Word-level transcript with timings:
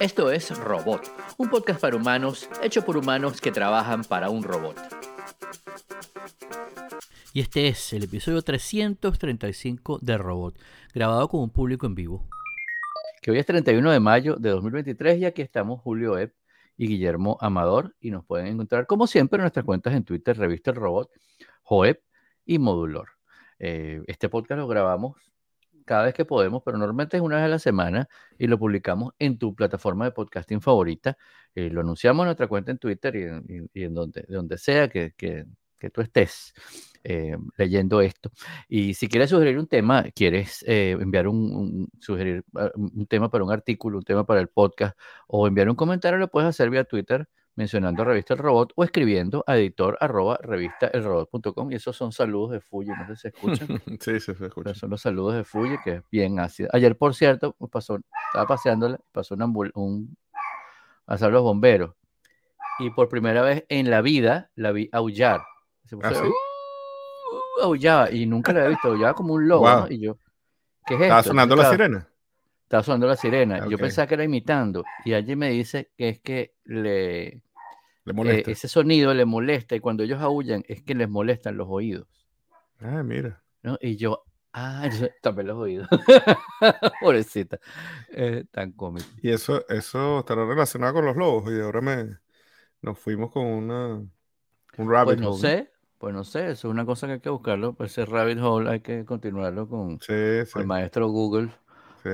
Esto 0.00 0.32
es 0.32 0.58
Robot, 0.58 1.02
un 1.38 1.48
podcast 1.48 1.80
para 1.80 1.96
humanos 1.96 2.48
hecho 2.60 2.84
por 2.84 2.96
humanos 2.96 3.40
que 3.40 3.52
trabajan 3.52 4.02
para 4.02 4.30
un 4.30 4.42
robot. 4.42 4.76
Y 7.32 7.40
este 7.40 7.68
es 7.68 7.92
el 7.92 8.02
episodio 8.04 8.42
335 8.42 10.00
de 10.02 10.18
Robot, 10.18 10.58
grabado 10.92 11.28
con 11.28 11.40
un 11.40 11.50
público 11.50 11.86
en 11.86 11.94
vivo. 11.94 12.28
Que 13.22 13.30
hoy 13.30 13.38
es 13.38 13.46
31 13.46 13.92
de 13.92 14.00
mayo 14.00 14.36
de 14.36 14.50
2023 14.50 15.18
y 15.20 15.24
aquí 15.24 15.40
estamos 15.40 15.80
Julio 15.80 16.18
Epp 16.18 16.34
y 16.76 16.88
Guillermo 16.88 17.38
Amador 17.40 17.94
y 18.00 18.10
nos 18.10 18.24
pueden 18.24 18.48
encontrar 18.48 18.86
como 18.86 19.06
siempre 19.06 19.36
en 19.36 19.42
nuestras 19.42 19.64
cuentas 19.64 19.94
en 19.94 20.04
Twitter, 20.04 20.36
Revista 20.36 20.72
El 20.72 20.76
Robot, 20.76 21.10
Joep 21.62 22.02
y 22.44 22.58
Modulor. 22.58 23.08
Eh, 23.60 24.02
este 24.08 24.28
podcast 24.28 24.58
lo 24.58 24.66
grabamos 24.66 25.31
cada 25.84 26.04
vez 26.04 26.14
que 26.14 26.24
podemos, 26.24 26.62
pero 26.64 26.78
normalmente 26.78 27.16
es 27.16 27.22
una 27.22 27.36
vez 27.36 27.44
a 27.44 27.48
la 27.48 27.58
semana 27.58 28.08
y 28.38 28.46
lo 28.46 28.58
publicamos 28.58 29.12
en 29.18 29.38
tu 29.38 29.54
plataforma 29.54 30.04
de 30.04 30.12
podcasting 30.12 30.60
favorita. 30.60 31.16
Eh, 31.54 31.70
lo 31.70 31.80
anunciamos 31.80 32.24
en 32.24 32.26
nuestra 32.26 32.48
cuenta 32.48 32.70
en 32.70 32.78
Twitter 32.78 33.14
y, 33.74 33.82
en 33.82 33.94
donde, 33.94 34.24
donde 34.28 34.58
sea 34.58 34.88
que, 34.88 35.12
que, 35.16 35.46
tú 35.90 36.00
estés. 36.00 36.54
Eh, 37.04 37.36
leyendo 37.56 38.00
esto. 38.00 38.30
Y 38.68 38.94
si 38.94 39.08
quieres 39.08 39.30
sugerir 39.30 39.58
un 39.58 39.66
tema, 39.66 40.04
quieres 40.14 40.64
eh, 40.68 40.92
enviar 41.00 41.26
un, 41.26 41.88
sugerir 41.98 42.44
ah, 42.54 42.70
un 42.76 43.06
tema 43.08 43.28
para 43.28 43.42
un 43.42 43.50
artículo, 43.50 43.98
un 43.98 44.04
tema 44.04 44.24
para 44.24 44.40
el 44.40 44.46
podcast 44.46 44.96
o 45.26 45.48
enviar 45.48 45.68
un 45.68 45.74
comentario, 45.74 46.16
lo 46.20 46.28
puedes 46.28 46.48
hacer 46.48 46.70
vía 46.70 46.84
Twitter 46.84 47.28
mencionando 47.54 48.04
Revista 48.04 48.34
El 48.34 48.40
Robot 48.40 48.72
o 48.76 48.84
escribiendo 48.84 49.44
a 49.46 49.56
editor 49.56 49.98
arroba 50.00 50.38
revistaelrobot.com 50.42 51.72
y 51.72 51.74
esos 51.74 51.96
son 51.96 52.12
saludos 52.12 52.52
de 52.52 52.60
Fuji, 52.60 52.88
no 52.88 53.06
sé 53.06 53.16
si 53.16 53.20
se 53.22 53.28
escuchan. 53.28 53.68
sí, 54.00 54.20
sí, 54.20 54.34
se 54.34 54.46
escuchan. 54.46 54.74
son 54.74 54.90
los 54.90 55.00
saludos 55.02 55.34
de 55.34 55.44
Fuji, 55.44 55.76
que 55.84 55.90
es 55.96 56.02
bien 56.10 56.40
ácido. 56.40 56.70
Ayer, 56.72 56.96
por 56.96 57.14
cierto, 57.14 57.54
pasó, 57.70 57.98
estaba 58.28 58.46
paseándole, 58.46 58.98
pasó 59.12 59.34
un, 59.34 59.70
un 59.74 60.16
a 61.06 61.28
los 61.28 61.42
bomberos 61.42 61.94
y 62.78 62.90
por 62.90 63.08
primera 63.08 63.42
vez 63.42 63.64
en 63.68 63.90
la 63.90 64.00
vida 64.00 64.50
la 64.54 64.72
vi 64.72 64.88
aullar. 64.92 65.42
Se 65.84 65.96
puso, 65.96 66.24
¿Ah, 66.24 67.64
aullaba 67.64 68.10
y 68.10 68.26
nunca 68.26 68.52
la 68.52 68.60
había 68.60 68.70
visto, 68.70 68.88
aullaba 68.88 69.14
como 69.14 69.34
un 69.34 69.46
lobo, 69.46 69.86
Y 69.90 70.00
yo, 70.00 70.16
¿qué 70.86 70.94
es 70.94 71.00
esto? 71.00 71.04
¿Estaba 71.04 71.22
sonando 71.22 71.56
la 71.56 71.70
sirena? 71.70 72.08
Estaba 72.72 72.84
sonando 72.84 73.06
la 73.06 73.16
sirena. 73.16 73.68
Yo 73.68 73.76
pensaba 73.76 74.06
que 74.06 74.14
era 74.14 74.24
imitando 74.24 74.82
y 75.04 75.12
allí 75.12 75.36
me 75.36 75.50
dice 75.50 75.90
que 75.94 76.08
es 76.08 76.20
que 76.20 76.54
le, 76.64 77.42
molesta. 78.06 78.50
Eh, 78.50 78.54
ese 78.54 78.66
sonido 78.66 79.12
le 79.12 79.26
molesta 79.26 79.76
y 79.76 79.80
cuando 79.80 80.04
ellos 80.04 80.22
aullan 80.22 80.64
es 80.66 80.82
que 80.82 80.94
les 80.94 81.06
molestan 81.06 81.58
los 81.58 81.68
oídos. 81.68 82.08
Ah, 82.80 83.02
mira. 83.02 83.42
¿no? 83.62 83.76
Y 83.78 83.96
yo, 83.96 84.24
ah, 84.54 84.88
tapé 85.22 85.42
los 85.42 85.58
oídos. 85.58 85.86
Pobrecita. 87.02 87.60
tan 88.50 88.72
cómico. 88.72 89.06
Y 89.20 89.32
eso, 89.32 89.68
eso 89.68 90.20
estará 90.20 90.46
relacionado 90.46 90.94
con 90.94 91.04
los 91.04 91.16
lobos 91.18 91.52
y 91.52 91.60
ahora 91.60 91.82
me 91.82 92.16
nos 92.80 92.98
fuimos 92.98 93.30
con 93.32 93.44
una 93.44 93.96
un 93.96 94.10
pues 94.76 94.88
rabbit 94.88 95.18
no 95.18 95.34
sé, 95.34 95.70
pues 95.98 96.14
no 96.14 96.24
sé, 96.24 96.52
eso 96.52 96.68
es 96.68 96.72
una 96.72 96.86
cosa 96.86 97.06
que 97.06 97.12
hay 97.12 97.20
que 97.20 97.28
buscarlo. 97.28 97.74
Pues 97.74 97.90
ese 97.90 98.06
rabbit 98.06 98.38
hole 98.38 98.70
hay 98.70 98.80
que 98.80 99.04
continuarlo 99.04 99.68
con, 99.68 99.98
el 100.08 100.66
maestro 100.66 101.08
Google. 101.08 101.50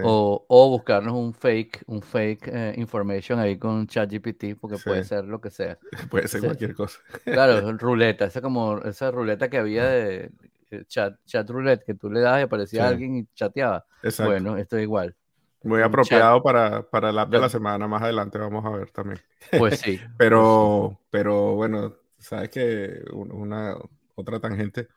O, 0.05 0.45
o, 0.49 0.69
buscarnos 0.71 1.15
un 1.15 1.33
fake, 1.33 1.85
un 1.87 2.03
fake 2.03 2.49
eh, 2.49 2.75
information 2.77 3.39
ahí 3.39 3.57
con 3.59 3.87
ChatGPT, 3.87 4.59
porque 4.61 4.77
puede 4.77 5.05
ser 5.05 5.25
lo 5.25 5.41
que 5.41 5.51
sea. 5.51 5.79
Puede 6.11 6.29
ser 6.29 6.43
cualquier 6.43 6.75
cosa. 6.75 7.01
Claro, 7.25 7.73
ruleta, 7.79 8.27
esa 8.27 8.41
como 8.41 8.79
esa 8.79 9.11
ruleta 9.11 9.49
que 9.49 9.59
había 9.59 9.87
de 9.87 10.31
eh, 10.71 10.85
chat, 10.87 11.19
chat 11.25 11.49
roulette, 11.49 11.85
que 11.85 11.95
tú 11.95 12.11
le 12.11 12.21
das 12.21 12.41
y 12.41 12.43
aparecía 12.43 12.87
alguien 12.87 13.17
y 13.17 13.27
chateaba. 13.35 13.87
Bueno, 14.19 14.57
esto 14.57 14.77
es 14.77 14.83
igual. 14.83 15.15
Muy 15.63 15.83
apropiado 15.83 16.43
para, 16.43 16.89
para 16.89 17.11
el 17.11 17.19
app 17.19 17.31
de 17.31 17.41
la 17.41 17.49
semana, 17.49 17.89
más 17.89 18.03
adelante 18.03 18.39
vamos 18.39 18.65
a 18.65 18.71
ver 18.71 18.91
también. 18.91 19.21
Pues 19.57 19.81
sí. 19.81 19.99
pero, 20.19 21.01
pero 21.11 21.55
bueno, 21.55 21.97
sabes 22.19 22.51
que 22.51 23.03
una 23.13 23.77
otra 24.15 24.39
tangente. 24.39 24.89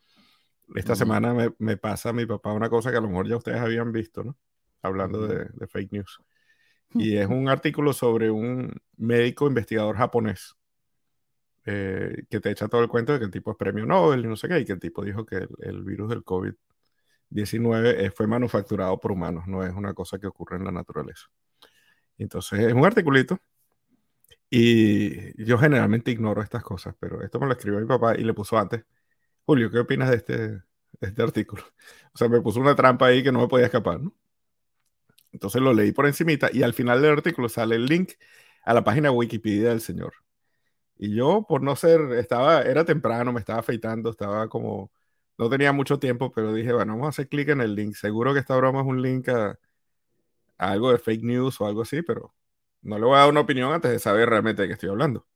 Esta 0.75 0.95
semana 0.95 1.33
me, 1.33 1.53
me, 1.59 1.75
pasa 1.75 2.09
a 2.09 2.13
mi 2.13 2.25
papá 2.25 2.53
una 2.53 2.69
cosa 2.69 2.91
que 2.91 2.97
a 2.97 3.01
lo 3.01 3.09
mejor 3.09 3.27
ya 3.27 3.35
ustedes 3.35 3.59
habían 3.59 3.91
visto, 3.91 4.23
¿no? 4.23 4.37
Hablando 4.81 5.27
de, 5.27 5.45
de, 5.53 5.67
fake 5.67 5.91
news. 5.91 6.19
Y 6.93 7.15
es 7.15 7.27
un 7.27 7.47
artículo 7.47 7.93
sobre 7.93 8.29
un 8.29 8.73
médico 8.97 9.47
investigador 9.47 9.95
japonés 9.95 10.57
eh, 11.65 12.23
que 12.29 12.39
te 12.39 12.51
echa 12.51 12.67
todo 12.67 12.81
el 12.81 12.89
cuento 12.89 13.13
de 13.13 13.19
que 13.19 13.25
el 13.25 13.31
tipo 13.31 13.51
es 13.51 13.57
premio 13.57 13.85
Nobel 13.85 14.25
y 14.25 14.27
no 14.27 14.35
sé 14.35 14.47
qué, 14.47 14.59
y 14.59 14.65
que 14.65 14.73
el 14.73 14.79
tipo 14.79 15.03
dijo 15.03 15.25
que 15.25 15.37
el, 15.37 15.49
el 15.59 15.83
virus 15.83 16.09
del 16.09 16.25
COVID-19 16.25 17.95
eh, 17.97 18.11
fue 18.11 18.27
manufacturado 18.27 18.99
por 18.99 19.11
humanos, 19.11 19.47
no 19.47 19.63
es 19.63 19.73
una 19.73 19.93
cosa 19.93 20.19
que 20.19 20.27
ocurre 20.27 20.57
en 20.57 20.65
la 20.65 20.71
naturaleza. 20.71 21.27
Entonces 22.17 22.59
es 22.59 22.73
un 22.73 22.85
articulito 22.85 23.39
y 24.49 25.43
yo 25.45 25.57
generalmente 25.57 26.11
ignoro 26.11 26.41
estas 26.41 26.63
cosas, 26.63 26.95
pero 26.99 27.21
esto 27.23 27.39
me 27.39 27.47
lo 27.47 27.53
escribió 27.53 27.79
mi 27.79 27.87
papá 27.87 28.15
y 28.17 28.23
le 28.23 28.33
puso 28.33 28.57
antes. 28.57 28.83
Julio, 29.45 29.71
¿qué 29.71 29.79
opinas 29.79 30.09
de 30.09 30.17
este, 30.17 30.37
de 30.37 30.63
este 31.01 31.23
artículo? 31.23 31.63
O 32.13 32.17
sea, 32.17 32.27
me 32.29 32.41
puso 32.41 32.59
una 32.59 32.75
trampa 32.75 33.07
ahí 33.07 33.23
que 33.23 33.31
no 33.31 33.39
me 33.39 33.47
podía 33.47 33.67
escapar, 33.67 34.01
¿no? 34.01 34.13
Entonces 35.31 35.61
lo 35.61 35.73
leí 35.73 35.91
por 35.91 36.07
encimita 36.07 36.49
y 36.51 36.63
al 36.63 36.73
final 36.73 37.01
del 37.01 37.11
artículo 37.13 37.49
sale 37.49 37.75
el 37.75 37.85
link 37.85 38.13
a 38.63 38.73
la 38.73 38.83
página 38.83 39.11
Wikipedia 39.11 39.69
del 39.69 39.81
señor. 39.81 40.13
Y 40.97 41.15
yo, 41.15 41.45
por 41.47 41.63
no 41.63 41.75
ser, 41.75 42.01
estaba, 42.13 42.61
era 42.63 42.85
temprano, 42.85 43.33
me 43.33 43.39
estaba 43.39 43.59
afeitando, 43.59 44.11
estaba 44.11 44.47
como, 44.49 44.91
no 45.37 45.49
tenía 45.49 45.73
mucho 45.73 45.99
tiempo, 45.99 46.31
pero 46.31 46.53
dije, 46.53 46.73
bueno, 46.73 46.93
vamos 46.93 47.07
a 47.07 47.09
hacer 47.09 47.27
clic 47.29 47.49
en 47.49 47.61
el 47.61 47.75
link. 47.75 47.95
Seguro 47.95 48.33
que 48.33 48.39
esta 48.39 48.55
broma 48.55 48.81
es 48.81 48.87
un 48.87 49.01
link 49.01 49.29
a 49.29 49.57
algo 50.57 50.91
de 50.91 50.99
fake 50.99 51.23
news 51.23 51.59
o 51.59 51.65
algo 51.67 51.81
así, 51.81 52.01
pero 52.03 52.33
no 52.81 52.99
le 52.99 53.05
voy 53.05 53.15
a 53.15 53.19
dar 53.21 53.29
una 53.29 53.41
opinión 53.41 53.73
antes 53.73 53.91
de 53.91 53.99
saber 53.99 54.29
realmente 54.29 54.61
de 54.61 54.67
qué 54.67 54.73
estoy 54.75 54.89
hablando. 54.89 55.27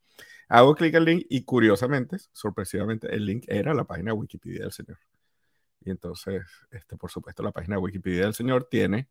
Hago 0.48 0.76
clic 0.76 0.96
al 0.96 1.06
link 1.06 1.26
y 1.30 1.44
curiosamente, 1.44 2.18
sorpresivamente, 2.32 3.14
el 3.14 3.26
link 3.26 3.46
era 3.48 3.74
la 3.74 3.86
página 3.86 4.14
Wikipedia 4.14 4.62
del 4.62 4.72
señor. 4.72 5.00
Y 5.82 5.92
entonces, 5.92 6.44
este, 6.72 6.98
por 6.98 7.12
supuesto, 7.12 7.44
la 7.44 7.52
página 7.52 7.80
Wikipedia 7.80 8.26
del 8.26 8.34
señor 8.36 8.68
tiene 8.70 9.10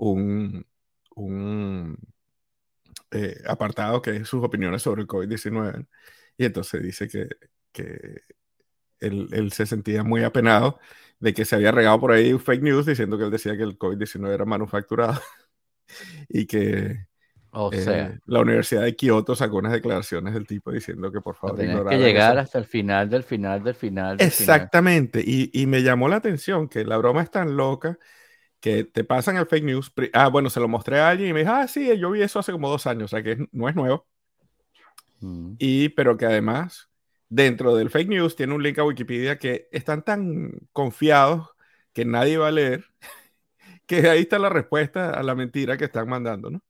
un, 0.00 0.66
un 1.14 1.98
eh, 3.10 3.36
apartado 3.46 4.00
que 4.00 4.16
es 4.16 4.28
sus 4.28 4.42
opiniones 4.42 4.82
sobre 4.82 5.02
el 5.02 5.08
COVID-19. 5.08 5.86
Y 6.38 6.44
entonces 6.46 6.82
dice 6.82 7.08
que, 7.08 7.28
que 7.72 8.22
él, 8.98 9.28
él, 9.32 9.52
se 9.52 9.66
sentía 9.66 10.02
muy 10.02 10.24
apenado 10.24 10.78
de 11.18 11.34
que 11.34 11.44
se 11.44 11.56
había 11.56 11.72
regado 11.72 12.00
por 12.00 12.12
ahí 12.12 12.38
fake 12.38 12.62
news 12.62 12.86
diciendo 12.86 13.18
que 13.18 13.24
él 13.24 13.30
decía 13.30 13.56
que 13.56 13.62
el 13.62 13.78
COVID-19 13.78 14.32
era 14.32 14.44
manufacturado 14.46 15.20
y 16.28 16.46
que 16.46 17.06
o 17.52 17.72
eh, 17.72 17.82
sea, 17.82 18.18
la 18.26 18.40
Universidad 18.40 18.82
de 18.82 18.94
Kioto 18.94 19.34
sacó 19.34 19.56
unas 19.56 19.72
declaraciones 19.72 20.32
del 20.32 20.46
tipo 20.46 20.70
diciendo 20.70 21.10
que 21.10 21.20
por 21.20 21.34
favor 21.34 21.58
que 21.58 21.98
llegar 21.98 22.38
hasta 22.38 22.58
el 22.58 22.64
final 22.64 23.10
del 23.10 23.24
final 23.24 23.62
del 23.64 23.74
final. 23.74 24.16
Exactamente, 24.20 25.20
Y, 25.26 25.50
y, 25.52 25.66
me 25.66 25.82
llamó 25.82 26.08
la 26.08 26.16
atención 26.16 26.68
que 26.68 26.84
la 26.84 26.96
broma 26.96 27.22
es 27.22 27.30
tan 27.30 27.56
loca 27.56 27.98
que 28.60 28.84
te 28.84 29.04
pasan 29.04 29.36
el 29.36 29.46
fake 29.46 29.64
news. 29.64 29.92
Ah, 30.12 30.28
bueno, 30.28 30.50
se 30.50 30.60
lo 30.60 30.68
mostré 30.68 31.00
a 31.00 31.08
alguien 31.08 31.30
y 31.30 31.32
me 31.32 31.40
dijo, 31.40 31.52
ah, 31.52 31.66
sí, 31.66 31.96
yo 31.98 32.10
vi 32.10 32.22
eso 32.22 32.38
hace 32.38 32.52
como 32.52 32.68
dos 32.68 32.86
años, 32.86 33.04
o 33.04 33.08
sea 33.08 33.22
que 33.22 33.46
no 33.52 33.68
es 33.68 33.74
nuevo. 33.74 34.06
Mm. 35.20 35.54
Y, 35.58 35.88
pero 35.90 36.16
que 36.16 36.26
además, 36.26 36.90
dentro 37.28 37.74
del 37.74 37.90
fake 37.90 38.08
news 38.08 38.36
tiene 38.36 38.54
un 38.54 38.62
link 38.62 38.78
a 38.78 38.84
Wikipedia 38.84 39.38
que 39.38 39.68
están 39.72 40.02
tan 40.02 40.52
confiados 40.72 41.48
que 41.92 42.04
nadie 42.04 42.38
va 42.38 42.48
a 42.48 42.52
leer, 42.52 42.84
que 43.86 44.08
ahí 44.08 44.20
está 44.22 44.38
la 44.38 44.50
respuesta 44.50 45.10
a 45.10 45.22
la 45.22 45.34
mentira 45.34 45.76
que 45.76 45.86
están 45.86 46.08
mandando, 46.08 46.50
¿no? 46.50 46.62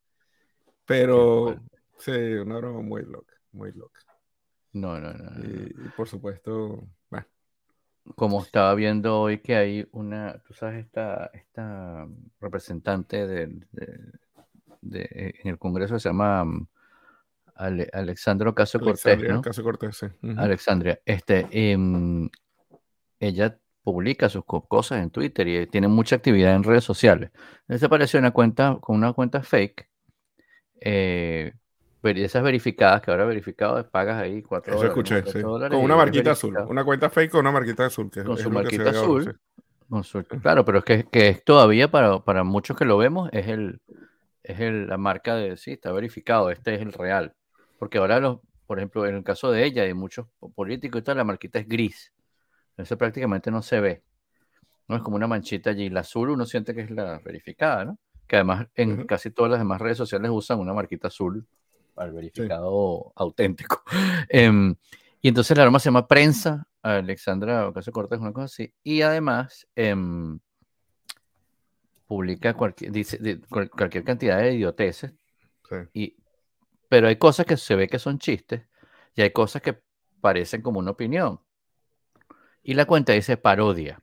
Pero 0.86 1.60
sí, 1.98 2.10
una 2.10 2.56
broma 2.56 2.82
muy 2.82 3.02
loca, 3.02 3.34
muy 3.52 3.72
loca. 3.72 4.00
No, 4.72 5.00
no, 5.00 5.12
no. 5.12 5.44
Y, 5.44 5.72
por 5.96 6.08
supuesto. 6.08 6.88
Como 8.16 8.42
estaba 8.42 8.74
viendo 8.74 9.20
hoy 9.20 9.38
que 9.38 9.56
hay 9.56 9.88
una, 9.92 10.38
tú 10.46 10.54
sabes, 10.54 10.84
esta, 10.84 11.30
esta 11.32 12.08
representante 12.40 13.26
de, 13.26 13.46
de, 14.80 15.34
en 15.42 15.48
el 15.50 15.58
Congreso 15.58 15.98
se 15.98 16.08
llama 16.08 16.42
um, 16.42 16.66
Alexandro 17.54 18.54
Caso 18.54 18.80
Cortés, 18.80 19.22
¿no? 19.28 19.42
Caso 19.42 19.62
Cortés, 19.62 19.96
sí. 19.96 20.06
Alexandria. 20.36 21.00
Este, 21.04 21.46
em, 21.50 22.28
ella 23.18 23.58
publica 23.82 24.28
sus 24.28 24.44
cosas 24.44 25.02
en 25.02 25.10
Twitter 25.10 25.46
y 25.46 25.66
tiene 25.66 25.88
mucha 25.88 26.16
actividad 26.16 26.54
en 26.54 26.64
redes 26.64 26.84
sociales. 26.84 27.30
Entonces 27.62 27.84
apareció 27.84 28.18
una 28.18 28.30
cuenta 28.30 28.78
con 28.80 28.96
una 28.96 29.12
cuenta 29.12 29.42
fake 29.42 29.90
eh, 30.80 31.52
esas 32.02 32.42
verificadas, 32.42 33.02
que 33.02 33.10
ahora 33.10 33.24
verificado 33.24 33.88
pagas 33.90 34.22
ahí 34.22 34.42
cuatro 34.42 34.74
Eso 34.74 34.86
escuché, 34.86 35.22
sí. 35.26 35.42
con 35.42 35.74
una 35.74 35.96
marquita 35.96 36.32
azul, 36.32 36.56
una 36.68 36.84
cuenta 36.84 37.10
fake 37.10 37.30
con 37.30 37.40
una 37.40 37.52
marquita 37.52 37.86
azul. 37.86 38.10
con 38.10 38.36
su 38.38 38.50
marquita 38.50 38.90
azul. 38.90 39.38
claro, 40.40 40.64
pero 40.64 40.78
es 40.78 40.84
que, 40.84 41.04
que 41.04 41.34
todavía 41.44 41.90
para, 41.90 42.20
para, 42.20 42.44
muchos 42.44 42.76
que 42.76 42.84
lo 42.84 42.96
vemos 42.96 43.28
es 43.32 43.48
el 43.48 43.80
es 44.42 44.60
el, 44.60 44.88
la 44.88 44.96
marca 44.96 45.34
de, 45.36 45.56
sí, 45.56 45.72
está 45.72 45.92
verificado, 45.92 46.50
este 46.50 46.74
es 46.74 46.80
el 46.80 46.92
real. 46.92 47.34
Porque 47.78 47.98
ahora, 47.98 48.20
los, 48.20 48.40
por 48.66 48.78
ejemplo, 48.78 49.06
en 49.06 49.16
el 49.16 49.24
caso 49.24 49.50
de 49.50 49.64
ella 49.64 49.86
y 49.86 49.94
muchos 49.94 50.26
políticos 50.54 51.00
y 51.00 51.04
tal, 51.04 51.18
la 51.18 51.24
marquita 51.24 51.58
es 51.58 51.68
gris. 51.68 52.12
Eso 52.76 52.96
prácticamente 52.96 53.50
no 53.50 53.62
se 53.62 53.80
ve. 53.80 54.02
No 54.88 54.96
es 54.96 55.02
como 55.02 55.16
una 55.16 55.26
manchita 55.26 55.70
allí. 55.70 55.90
La 55.90 56.00
azul 56.00 56.30
uno 56.30 56.46
siente 56.46 56.74
que 56.74 56.80
es 56.80 56.90
la 56.90 57.20
verificada, 57.24 57.84
¿no? 57.84 57.98
que 58.30 58.36
además 58.36 58.68
en 58.76 59.06
casi 59.08 59.32
todas 59.32 59.50
las 59.50 59.58
demás 59.58 59.80
redes 59.80 59.98
sociales 59.98 60.30
usan 60.32 60.60
una 60.60 60.72
marquita 60.72 61.08
azul 61.08 61.48
el 62.04 62.12
verificado 62.12 63.12
auténtico. 63.16 63.82
Em, 64.28 64.74
y 65.20 65.28
entonces 65.28 65.56
la 65.56 65.64
norma 65.64 65.78
se 65.78 65.86
llama 65.86 66.06
prensa, 66.06 66.66
Alexandra 66.82 67.68
Ocasio 67.68 67.92
Cortés, 67.92 68.20
una 68.20 68.32
cosa 68.32 68.46
así. 68.46 68.72
Y 68.82 69.02
además 69.02 69.66
em, 69.74 70.38
publica 72.06 72.54
cualquier, 72.54 72.90
dice, 72.90 73.40
cualquier 73.48 74.04
cantidad 74.04 74.38
de 74.38 74.54
idioteces. 74.54 75.12
Y, 75.92 76.16
pero 76.88 77.06
hay 77.06 77.16
cosas 77.16 77.46
que 77.46 77.56
se 77.56 77.76
ve 77.76 77.86
que 77.86 77.98
son 77.98 78.18
chistes 78.18 78.62
y 79.14 79.22
hay 79.22 79.30
cosas 79.30 79.62
que 79.62 79.80
parecen 80.20 80.62
como 80.62 80.78
una 80.80 80.90
opinión. 80.92 81.40
Y 82.62 82.74
la 82.74 82.86
cuenta 82.86 83.12
dice 83.12 83.36
parodia. 83.36 84.02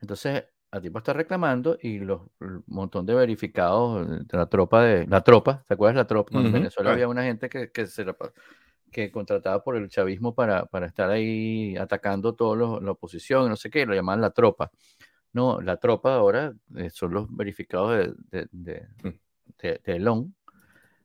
Entonces, 0.00 0.44
a 0.70 0.80
tipo 0.80 0.98
está 0.98 1.12
reclamando 1.12 1.78
y 1.80 1.98
los 1.98 2.22
montón 2.66 3.06
de 3.06 3.14
verificados 3.14 4.26
de 4.26 4.36
la 4.36 4.46
tropa 4.46 4.82
de 4.82 5.06
la 5.06 5.22
tropa, 5.22 5.64
¿te 5.66 5.74
acuerdas 5.74 5.94
de 5.94 6.00
la 6.00 6.06
tropa? 6.06 6.38
en 6.38 6.52
Venezuela 6.52 6.92
había 6.92 7.08
una 7.08 7.22
gente 7.22 7.48
que, 7.48 7.70
que 7.70 7.86
se 7.86 8.04
que 8.90 9.10
contrataba 9.10 9.62
por 9.62 9.76
el 9.76 9.88
chavismo 9.88 10.34
para, 10.34 10.66
para 10.66 10.86
estar 10.86 11.10
ahí 11.10 11.76
atacando 11.76 12.34
toda 12.34 12.80
la 12.80 12.90
oposición, 12.90 13.48
no 13.48 13.56
sé 13.56 13.70
qué, 13.70 13.86
lo 13.86 13.94
llamaban 13.94 14.20
la 14.20 14.30
tropa. 14.30 14.70
No, 15.32 15.60
la 15.60 15.76
tropa 15.76 16.14
ahora 16.14 16.54
eh, 16.76 16.88
son 16.88 17.12
los 17.12 17.34
verificados 17.36 17.90
de, 17.98 18.14
de, 18.30 18.48
de, 18.52 18.88
mm. 19.02 19.08
de, 19.58 19.80
de 19.84 19.98
Long. 19.98 20.30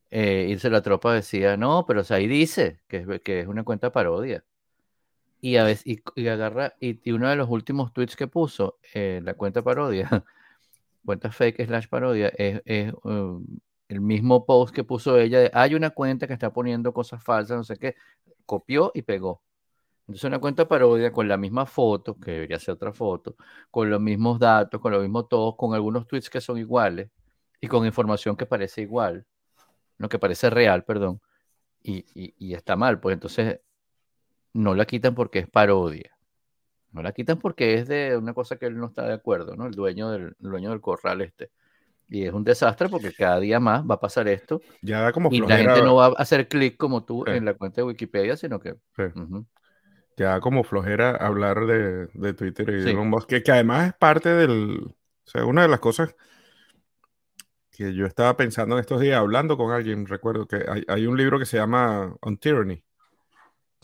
Eh, 0.10 0.58
la 0.64 0.82
tropa 0.82 1.14
decía, 1.14 1.58
no, 1.58 1.86
pero 1.86 2.04
ahí 2.10 2.28
dice 2.28 2.80
que 2.88 2.98
es, 2.98 3.22
que 3.22 3.42
es 3.42 3.48
una 3.48 3.64
cuenta 3.64 3.92
parodia 3.92 4.44
y 5.42 5.58
a 5.58 5.64
veces 5.64 5.84
y, 6.16 6.28
agarra 6.28 6.76
y, 6.80 7.12
uno 7.12 7.28
de 7.28 7.36
los 7.36 7.50
últimos 7.50 7.92
tweets 7.92 8.16
que 8.16 8.28
puso 8.28 8.78
eh, 8.94 9.22
la 9.24 9.34
cuenta 9.34 9.64
parodia 9.64 10.08
cuenta 11.06 11.32
fake 11.32 11.66
slash 11.66 11.88
parodia 11.88 12.28
es, 12.38 12.94
um, 13.04 13.44
el 13.90 14.02
mismo 14.02 14.46
post 14.46 14.74
que 14.74 14.84
puso 14.84 15.18
ella 15.18 15.50
hay 15.54 15.74
una 15.74 15.90
cuenta 15.90 16.28
que 16.28 16.34
está 16.34 16.54
poniendo 16.54 16.94
cosas 16.94 17.24
falsas 17.24 17.58
no 17.58 17.64
sé 17.64 17.78
qué 17.78 17.96
copió 18.46 18.92
y 18.94 19.02
pegó. 19.02 19.42
Entonces 20.02 20.26
una 20.26 20.40
cuenta 20.40 20.68
parodia 20.68 21.12
con 21.12 21.28
la 21.28 21.38
misma 21.38 21.66
foto 21.66 22.18
que 22.20 22.32
debería 22.32 22.60
ser 22.60 22.74
otra 22.74 22.92
foto 22.94 23.36
con 23.72 23.90
los 23.90 24.00
mismos 24.00 24.40
datos 24.40 24.80
con 24.80 24.92
lo 24.92 25.00
mismo 25.02 25.26
todo 25.26 25.58
con 25.58 25.74
algunos 25.74 26.08
tweets 26.08 26.30
que 26.30 26.42
son 26.42 26.58
iguales 26.58 27.10
y 27.60 27.68
con 27.68 27.86
información 27.86 28.36
que 28.36 28.46
parece 28.46 28.82
igual 28.82 29.26
no 29.98 30.10
que 30.10 30.20
parece 30.20 30.50
real 30.50 30.84
perdón 30.84 31.22
y, 31.84 32.06
y, 32.14 32.36
y 32.38 32.54
está 32.54 32.76
mal 32.76 33.00
pues 33.00 33.14
entonces 33.14 33.60
no 34.54 34.76
la 34.76 34.86
quitan 34.86 35.16
porque 35.16 35.40
es 35.40 35.48
parodia. 35.48 36.12
No 36.92 37.02
la 37.02 37.14
quitan 37.14 37.40
porque 37.40 37.76
es 37.76 37.88
de 37.88 38.18
una 38.18 38.34
cosa 38.34 38.58
que 38.58 38.66
él 38.66 38.78
no 38.78 38.88
está 38.88 39.08
de 39.08 39.14
acuerdo, 39.14 39.56
¿no? 39.56 39.66
El 39.66 39.74
dueño 39.74 40.10
del, 40.12 40.36
dueño 40.40 40.72
del 40.72 40.82
corral 40.82 41.22
este. 41.22 41.52
Y 42.10 42.26
es 42.26 42.34
un 42.34 42.44
desastre 42.44 42.90
porque 42.90 43.14
cada 43.14 43.40
día 43.40 43.62
más 43.62 43.84
va 43.90 43.96
a 43.96 44.00
pasar 44.00 44.28
esto. 44.28 44.62
Ya 44.82 45.00
da 45.00 45.14
como 45.14 45.30
y 45.32 45.40
la 45.40 45.58
gente 45.58 45.82
no 45.82 45.96
va 45.96 46.08
a 46.08 46.10
hacer 46.18 46.50
clic 46.50 46.76
como 46.76 47.06
tú 47.06 47.26
en 47.26 47.46
la 47.46 47.54
cuenta 47.54 47.80
de 47.80 47.88
Wikipedia, 47.88 48.36
sino 48.36 48.60
que... 48.60 48.76
Ya 50.18 50.32
da 50.32 50.42
como 50.42 50.66
flojera 50.66 51.12
hablar 51.16 51.66
de, 51.66 52.08
de 52.08 52.34
Twitter 52.34 52.70
y 52.70 52.84
de 52.84 52.92
Elon 52.92 53.10
Musk, 53.10 53.30
que, 53.30 53.42
que, 53.42 53.52
además 53.54 53.88
es 53.88 53.94
parte 53.94 54.28
del... 54.28 54.82
O 54.84 55.30
sea, 55.30 55.46
una 55.46 55.62
de 55.62 55.70
las 55.70 55.80
cosas 55.80 56.14
que 57.72 57.94
yo 57.94 58.06
estaba 58.06 58.36
pensando 58.36 58.76
en 58.76 58.82
estos 58.82 59.00
días, 59.00 59.18
hablando 59.18 59.56
con 59.56 59.72
alguien, 59.72 60.06
recuerdo 60.06 60.46
que 60.46 60.66
hay, 60.68 60.84
hay 60.90 61.08
un 61.08 61.16
libro 61.16 61.40
que 61.40 61.46
se 61.46 61.56
llama 61.56 62.14
On 62.20 62.38
Tyranny, 62.38 62.84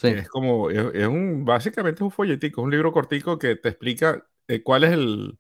es 0.02 0.30
como, 0.30 0.70
es, 0.70 1.08
un, 1.08 1.44
básicamente 1.44 2.00
es 2.00 2.02
un 2.04 2.12
folletico, 2.12 2.62
un 2.62 2.72
libro 2.72 2.92
cortico 2.92 3.40
que 3.40 3.56
te 3.56 3.70
explica 3.70 4.28
eh, 4.48 4.62
cuál 4.62 4.84
es 4.84 4.92
el, 4.92 5.40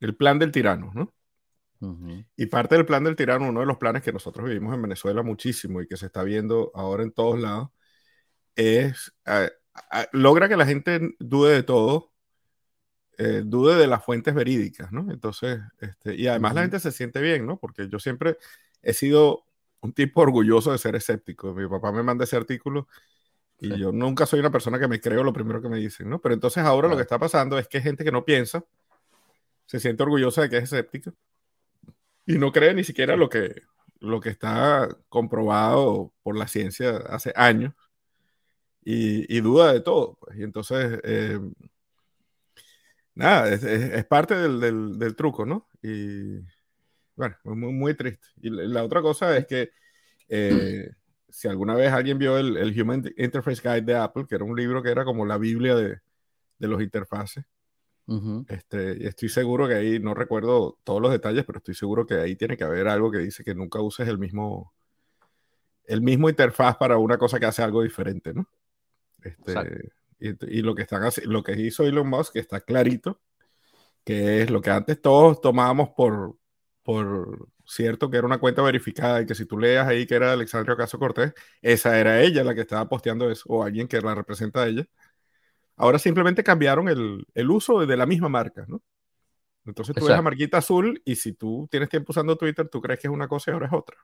el, 0.00 0.16
plan 0.16 0.38
del 0.38 0.52
tirano, 0.52 0.92
¿no? 0.94 1.14
Y 2.36 2.46
parte 2.46 2.74
del 2.74 2.86
plan 2.86 3.04
del 3.04 3.14
tirano, 3.14 3.48
uno 3.48 3.60
de 3.60 3.66
los 3.66 3.78
planes 3.78 4.02
que 4.02 4.12
nosotros 4.12 4.48
vivimos 4.48 4.74
en 4.74 4.82
Venezuela 4.82 5.22
muchísimo 5.22 5.80
y 5.80 5.86
que 5.86 5.96
se 5.96 6.06
está 6.06 6.24
viendo 6.24 6.72
ahora 6.74 7.04
en 7.04 7.12
todos 7.12 7.38
lados, 7.38 7.70
es, 8.56 9.12
logra 10.12 10.48
que 10.48 10.56
la 10.56 10.66
gente 10.66 11.14
dude 11.20 11.52
de 11.52 11.62
todo, 11.62 12.12
eh, 13.16 13.42
dude 13.44 13.76
de 13.76 13.86
las 13.86 14.04
fuentes 14.04 14.34
verídicas, 14.34 14.92
¿no? 14.92 15.10
Entonces, 15.10 15.60
este, 15.80 16.14
y 16.16 16.26
además 16.26 16.54
la 16.54 16.62
gente 16.62 16.80
se 16.80 16.92
siente 16.92 17.20
bien, 17.20 17.46
¿no? 17.46 17.58
Porque 17.58 17.88
yo 17.88 17.98
siempre 17.98 18.38
he 18.82 18.92
sido 18.92 19.44
un 19.80 19.92
tipo 19.92 20.20
orgulloso 20.20 20.72
de 20.72 20.78
ser 20.78 20.96
escéptico. 20.96 21.54
Mi 21.54 21.68
papá 21.68 21.92
me 21.92 22.02
manda 22.02 22.24
ese 22.24 22.36
artículo 22.36 22.88
y 23.60 23.76
yo 23.78 23.92
nunca 23.92 24.26
soy 24.26 24.40
una 24.40 24.52
persona 24.52 24.78
que 24.78 24.88
me 24.88 25.00
creo 25.00 25.24
lo 25.24 25.32
primero 25.32 25.60
que 25.60 25.68
me 25.68 25.78
dicen, 25.78 26.08
¿no? 26.08 26.20
Pero 26.20 26.34
entonces 26.34 26.62
ahora 26.64 26.88
lo 26.88 26.96
que 26.96 27.02
está 27.02 27.18
pasando 27.18 27.58
es 27.58 27.66
que 27.66 27.80
gente 27.80 28.04
que 28.04 28.12
no 28.12 28.24
piensa, 28.24 28.64
se 29.66 29.80
siente 29.80 30.02
orgullosa 30.02 30.42
de 30.42 30.48
que 30.50 30.58
es 30.58 30.64
escéptica 30.64 31.12
y 32.26 32.38
no 32.38 32.52
cree 32.52 32.74
ni 32.74 32.84
siquiera 32.84 33.16
lo 33.16 33.28
que, 33.28 33.62
lo 34.00 34.20
que 34.20 34.30
está 34.30 34.88
comprobado 35.08 36.12
por 36.22 36.36
la 36.36 36.46
ciencia 36.46 36.98
hace 37.08 37.32
años 37.36 37.74
y, 38.84 39.40
duda 39.40 39.72
de 39.72 39.80
todo. 39.80 40.16
Pues. 40.20 40.38
Y 40.38 40.42
entonces, 40.44 41.00
eh, 41.04 41.38
nada, 43.14 43.50
es, 43.50 44.04
parte 44.06 44.34
del, 44.34 44.98
del, 44.98 45.16
truco, 45.16 45.44
¿no? 45.44 45.68
Y 45.82 46.38
bueno, 47.16 47.36
muy, 47.44 47.72
muy 47.72 47.94
triste. 47.94 48.26
Y 48.40 48.50
la, 48.50 48.84
otra 48.84 49.02
cosa 49.02 49.36
es 49.36 49.46
que... 49.46 49.70
Eh, 50.28 50.90
si 51.28 51.48
alguna 51.48 51.74
vez 51.74 51.92
alguien 51.92 52.18
vio 52.18 52.38
el, 52.38 52.56
el, 52.56 52.80
Human 52.80 53.04
Interface 53.16 53.62
Guide 53.62 53.82
de 53.82 53.96
Apple, 53.96 54.26
que 54.28 54.34
era 54.34 54.44
un 54.44 54.56
libro 54.56 54.82
que 54.82 54.90
era 54.90 55.04
como 55.04 55.26
la 55.26 55.38
Biblia 55.38 55.74
de, 55.74 56.00
de 56.58 56.68
los 56.68 56.82
interfaces, 56.82 57.44
este, 58.48 59.06
estoy 59.06 59.28
seguro 59.28 59.68
que 59.68 59.74
ahí, 59.74 59.98
no 60.00 60.14
recuerdo 60.14 60.78
todos 60.82 61.02
los 61.02 61.10
detalles, 61.10 61.44
pero 61.44 61.58
estoy 61.58 61.74
seguro 61.74 62.06
que 62.06 62.14
ahí 62.14 62.36
tiene 62.36 62.56
que 62.56 62.64
haber 62.64 62.88
algo 62.88 63.10
que 63.10 63.18
dice 63.18 63.44
que 63.44 63.54
nunca 63.54 63.82
uses 63.82 64.08
el 64.08 64.16
mismo, 64.16 64.72
el 65.84 66.00
mismo 66.00 66.30
interfaz 66.30 66.78
para 66.78 66.96
una 66.96 67.18
cosa 67.18 67.38
que 67.38 67.44
hace 67.44 67.62
algo 67.62 67.82
diferente, 67.82 68.32
¿no? 68.32 68.48
Este, 69.22 69.90
y, 70.20 70.58
y, 70.58 70.62
lo 70.62 70.74
que 70.74 70.82
están 70.82 71.02
lo 71.24 71.42
que 71.42 71.52
hizo 71.60 71.84
Elon 71.84 72.08
Musk 72.08 72.36
está 72.36 72.62
clarito, 72.62 73.20
que 74.04 74.40
es 74.40 74.50
lo 74.50 74.62
que 74.62 74.70
antes 74.70 75.02
todos 75.02 75.42
tomábamos 75.42 75.90
por, 75.90 76.34
por 76.82 77.50
cierto 77.68 78.10
que 78.10 78.16
era 78.16 78.26
una 78.26 78.38
cuenta 78.38 78.62
verificada 78.62 79.20
y 79.20 79.26
que 79.26 79.34
si 79.34 79.44
tú 79.44 79.58
leas 79.58 79.86
ahí 79.86 80.06
que 80.06 80.14
era 80.14 80.32
Alexandria 80.32 80.74
Ocasio 80.74 80.98
Cortés, 80.98 81.34
esa 81.60 81.98
era 81.98 82.20
ella 82.22 82.42
la 82.42 82.54
que 82.54 82.62
estaba 82.62 82.88
posteando 82.88 83.30
eso, 83.30 83.44
o 83.48 83.62
alguien 83.62 83.86
que 83.86 84.00
la 84.00 84.14
representa 84.14 84.62
a 84.62 84.66
ella. 84.68 84.86
Ahora 85.76 85.98
simplemente 85.98 86.42
cambiaron 86.42 86.88
el, 86.88 87.26
el 87.34 87.50
uso 87.50 87.86
de 87.86 87.96
la 87.96 88.06
misma 88.06 88.28
marca, 88.28 88.64
¿no? 88.66 88.82
Entonces 89.64 89.94
tú 89.94 90.06
ves 90.06 90.16
la 90.16 90.22
marquita 90.22 90.58
azul 90.58 91.00
y 91.04 91.16
si 91.16 91.34
tú 91.34 91.68
tienes 91.70 91.90
tiempo 91.90 92.12
usando 92.12 92.36
Twitter, 92.36 92.68
tú 92.68 92.80
crees 92.80 93.00
que 93.00 93.06
es 93.06 93.12
una 93.12 93.28
cosa 93.28 93.50
y 93.50 93.54
ahora 93.54 93.66
es 93.66 93.72
otra. 93.72 93.96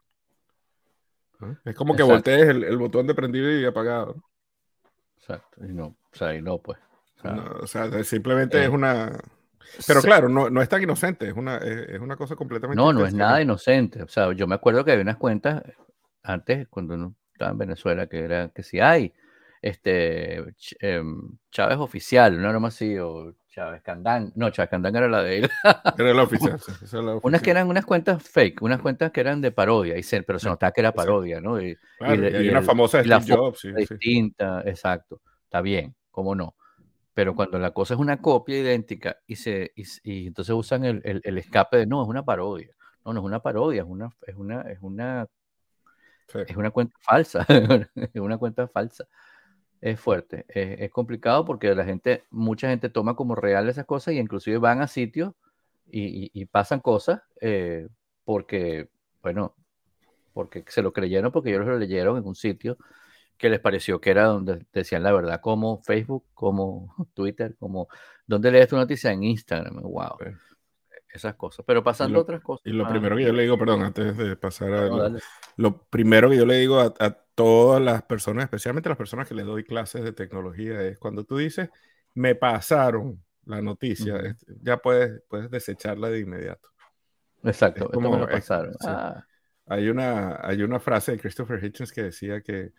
Es 1.65 1.75
como 1.75 1.97
que 1.97 2.03
voltees 2.03 2.49
el, 2.49 2.65
el, 2.65 2.77
botón 2.77 3.07
de 3.07 3.15
prendido 3.15 3.51
y 3.51 3.65
apagado. 3.65 4.23
Exacto, 5.17 5.65
y 5.65 5.73
no, 5.73 5.87
o 5.87 6.17
sea, 6.17 6.35
y 6.35 6.43
no, 6.43 6.59
pues. 6.59 6.79
O 7.63 7.67
sea, 7.67 8.05
simplemente 8.05 8.61
es 8.61 8.67
eh, 8.67 8.69
una 8.69 9.19
pero 9.87 10.03
claro, 10.03 10.29
no, 10.29 10.51
no, 10.51 10.63
es 10.63 10.69
tan 10.69 10.83
inocente, 10.83 11.29
es 11.29 11.35
una, 11.35 11.59
es, 11.59 12.01
una 12.01 12.17
cosa 12.17 12.37
completamente. 12.37 12.81
No, 12.81 12.93
no 12.93 13.07
es 13.07 13.15
nada 13.15 13.41
inocente. 13.41 14.03
O 14.03 14.09
sea, 14.09 14.33
yo 14.33 14.47
me 14.47 14.55
acuerdo 14.55 14.85
que 14.85 14.93
había 14.93 15.03
unas 15.03 15.17
cuentas 15.17 15.63
antes, 16.23 16.69
cuando 16.69 16.95
uno 16.95 17.15
estaba 17.33 17.53
en 17.53 17.59
Venezuela, 17.59 18.07
que 18.07 18.25
era 18.25 18.49
que 18.49 18.63
si 18.63 18.81
hay 18.81 19.13
este 19.63 20.45
em, 20.81 21.39
Chávez 21.51 21.79
oficial, 21.79 22.41
no 22.41 22.61
más 22.61 22.75
así, 22.75 22.99
o 22.99 23.35
Chávez 23.49 23.83
Candán. 23.83 24.33
No, 24.35 24.51
Chávez 24.51 24.71
Candán 24.71 24.97
era 24.97 25.09
la 25.09 25.23
de 25.23 25.39
él. 25.39 25.51
Era 25.99 26.13
la 26.13 26.23
oficial. 26.25 26.61
Unas 27.23 27.41
que 27.41 27.51
eran 27.51 27.69
unas 27.69 27.87
cuentas 27.87 28.23
fake, 28.23 28.63
unas 28.63 28.81
cuentas 28.81 29.13
que 29.13 29.21
eran 29.21 29.41
de 29.41 29.53
parodia, 29.53 29.97
y 29.97 30.03
se, 30.03 30.23
pero 30.23 30.39
se 30.39 30.49
notaba 30.49 30.73
que 30.73 30.81
era 30.81 30.93
parodia, 30.93 31.41
¿no? 31.41 31.61
Y, 31.61 31.79
y, 32.01 32.49
una 32.49 32.63
famosa 32.63 32.99
de 32.99 33.05
Steve 33.05 33.37
Jobs. 33.37 33.61
Sí, 33.61 33.73
distinta, 33.73 34.63
exacto. 34.67 35.23
Está 35.45 35.61
bien, 35.61 35.95
¿cómo 36.11 36.35
no? 36.35 36.57
Pero 37.15 37.37
cuando 37.37 37.59
la 37.59 37.71
cosa 37.71 37.95
es 37.95 38.01
una 38.01 38.21
copia 38.21 38.59
idéntica 38.59 39.19
y, 39.27 39.37
se, 39.37 39.73
y, 39.77 40.27
entonces 40.27 40.55
usan 40.55 40.85
el, 40.85 41.01
el, 41.05 41.39
escape 41.39 41.79
de 41.79 41.87
no, 41.87 42.03
es 42.03 42.09
una 42.09 42.25
parodia. 42.25 42.75
No, 43.05 43.13
no 43.13 43.21
es 43.21 43.25
una 43.27 43.41
parodia, 43.41 43.83
es 43.83 43.89
una, 43.89 44.11
es 44.27 44.35
una, 44.35 44.63
es 44.63 44.79
una, 44.81 45.29
es 46.35 46.57
una 46.57 46.71
cuenta 46.71 46.97
falsa. 47.01 47.47
es 47.95 48.21
una 48.21 48.37
cuenta 48.37 48.67
falsa. 48.67 49.07
Es 49.81 50.01
fuerte, 50.01 50.47
es, 50.49 50.91
complicado 50.91 51.45
porque 51.45 51.75
la 51.75 51.85
gente, 51.85 52.25
mucha 52.31 52.69
gente 52.71 52.89
toma 52.89 53.15
como 53.17 53.35
real 53.35 53.69
esas 53.69 53.85
cosas 53.85 54.15
y 54.15 54.19
inclusive 54.19 54.57
van 54.59 54.81
a 54.81 54.89
sitios 54.89 55.35
y, 55.91 56.31
y, 56.33 56.47
pasan 56.47 56.81
cosas 56.81 57.21
eh, 57.43 57.89
porque, 58.25 58.89
bueno, 59.23 59.55
porque 60.33 60.65
se 60.69 60.81
lo 60.83 60.93
creyeron, 60.93 61.31
porque 61.33 61.51
ellos 61.51 61.67
lo 61.67 61.79
leyeron 61.79 62.17
en 62.17 62.27
un 62.27 62.35
sitio 62.35 62.79
que 63.37 63.49
les 63.49 63.61
pareció 63.61 64.01
que 64.01 64.11
era 64.11 64.25
donde 64.25 64.65
decían 64.73 65.03
la 65.03 65.13
verdad, 65.13 65.41
como 65.41 65.81
Facebook, 65.83 66.25
como 66.35 66.95
Twitter, 67.15 67.57
como 67.59 67.89
donde 68.27 68.51
lees 68.51 68.69
tu 68.69 68.77
noticia 68.77 69.13
en 69.13 69.23
Instagram, 69.25 69.83
wow. 69.83 70.17
Esas 71.09 71.37
cosas, 71.37 71.65
pero 71.65 71.85
pasando 71.85 72.19
otras 72.21 72.41
cosas. 72.41 72.67
Y 72.67 72.71
lo 72.71 72.89
primero 72.89 73.17
que 73.17 73.23
yo 73.23 73.33
le 73.33 73.43
digo, 73.43 73.57
perdón, 73.57 73.83
antes 73.83 74.17
de 74.17 74.35
pasar 74.35 74.73
a 74.73 75.13
lo, 75.57 75.83
primero 75.85 76.29
que 76.29 76.37
yo 76.37 76.45
le 76.45 76.57
digo 76.57 76.81
a, 76.81 77.19
todas 77.37 77.81
las 77.81 78.03
personas, 78.03 78.45
especialmente 78.45 78.89
las 78.89 78.99
personas 78.99 79.29
que 79.29 79.35
les 79.35 79.47
doy 79.47 79.65
clases 79.65 80.03
de 80.03 80.13
tecnología, 80.13 80.83
es 80.83 80.99
cuando 80.99 81.25
tú 81.25 81.37
dices, 81.37 81.71
me 82.15 82.35
pasaron 82.35 83.23
la 83.45 83.63
noticia, 83.63 84.37
ya 84.63 84.79
puedes, 84.79 85.23
puedes 85.29 85.51
desecharla 85.51 86.11
de 86.11 86.21
inmediato. 86.21 86.69
Exacto, 87.45 87.91
como, 87.91 88.11
me 88.11 88.19
lo 88.19 88.29
pasaron. 88.29 88.75
Ah. 88.85 89.25
Hay, 89.67 89.89
una, 89.89 90.41
hay 90.43 90.63
una 90.63 90.81
frase 90.81 91.13
de 91.13 91.19
Christopher 91.19 91.63
Hitchens 91.63 91.93
que 91.93 92.05
decía 92.05 92.41
que 92.41 92.73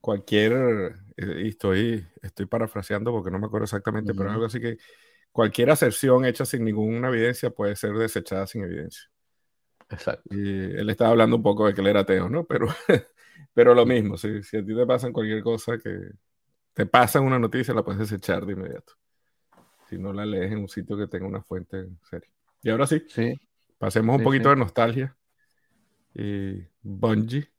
cualquier, 0.00 0.94
eh, 1.16 1.42
y 1.44 1.48
estoy, 1.48 2.06
estoy 2.22 2.46
parafraseando 2.46 3.12
porque 3.12 3.30
no 3.30 3.38
me 3.38 3.46
acuerdo 3.46 3.64
exactamente, 3.64 4.14
pero 4.14 4.30
algo 4.30 4.46
así 4.46 4.60
que 4.60 4.78
cualquier 5.32 5.70
aserción 5.70 6.24
hecha 6.24 6.44
sin 6.44 6.64
ninguna 6.64 7.08
evidencia 7.08 7.50
puede 7.50 7.76
ser 7.76 7.92
desechada 7.94 8.46
sin 8.46 8.64
evidencia. 8.64 9.10
Exacto. 9.90 10.34
Y 10.34 10.48
él 10.48 10.90
estaba 10.90 11.10
hablando 11.10 11.36
un 11.36 11.42
poco 11.42 11.66
de 11.66 11.74
que 11.74 11.80
él 11.80 11.86
era 11.86 12.00
ateo, 12.00 12.28
¿no? 12.28 12.44
Pero, 12.44 12.68
pero 13.54 13.74
lo 13.74 13.86
mismo, 13.86 14.16
si, 14.16 14.42
si 14.42 14.58
a 14.58 14.64
ti 14.64 14.74
te 14.74 14.86
pasa 14.86 15.10
cualquier 15.12 15.42
cosa 15.42 15.78
que 15.78 16.10
te 16.74 16.86
pasa 16.86 17.20
una 17.20 17.38
noticia, 17.38 17.74
la 17.74 17.82
puedes 17.82 18.00
desechar 18.00 18.46
de 18.46 18.52
inmediato. 18.52 18.92
Si 19.88 19.98
no 19.98 20.12
la 20.12 20.24
lees 20.24 20.52
en 20.52 20.58
un 20.58 20.68
sitio 20.68 20.96
que 20.96 21.08
tenga 21.08 21.26
una 21.26 21.42
fuente 21.42 21.88
seria. 22.08 22.30
Y 22.62 22.70
ahora 22.70 22.86
sí, 22.86 23.02
sí. 23.08 23.34
pasemos 23.78 24.18
un 24.18 24.22
poquito 24.22 24.50
de 24.50 24.56
nostalgia. 24.56 25.16
Y 26.14 26.62
Bungie. 26.82 27.50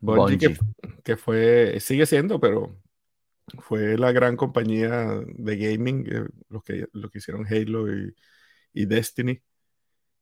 Bungie, 0.00 0.38
Que, 0.38 0.58
que, 1.04 1.16
fue, 1.16 1.78
sigue 1.80 2.06
siendo, 2.06 2.40
pero 2.40 2.80
fue 3.60 3.96
la 3.96 4.12
gran 4.12 4.36
compañía 4.36 5.20
de 5.26 5.56
gaming, 5.56 6.06
eh, 6.10 6.26
los, 6.48 6.62
que, 6.62 6.86
lo 6.92 7.10
que 7.10 7.18
hicieron 7.18 7.46
Halo 7.46 7.92
y, 7.92 8.14
y 8.72 8.86
Destiny. 8.86 9.42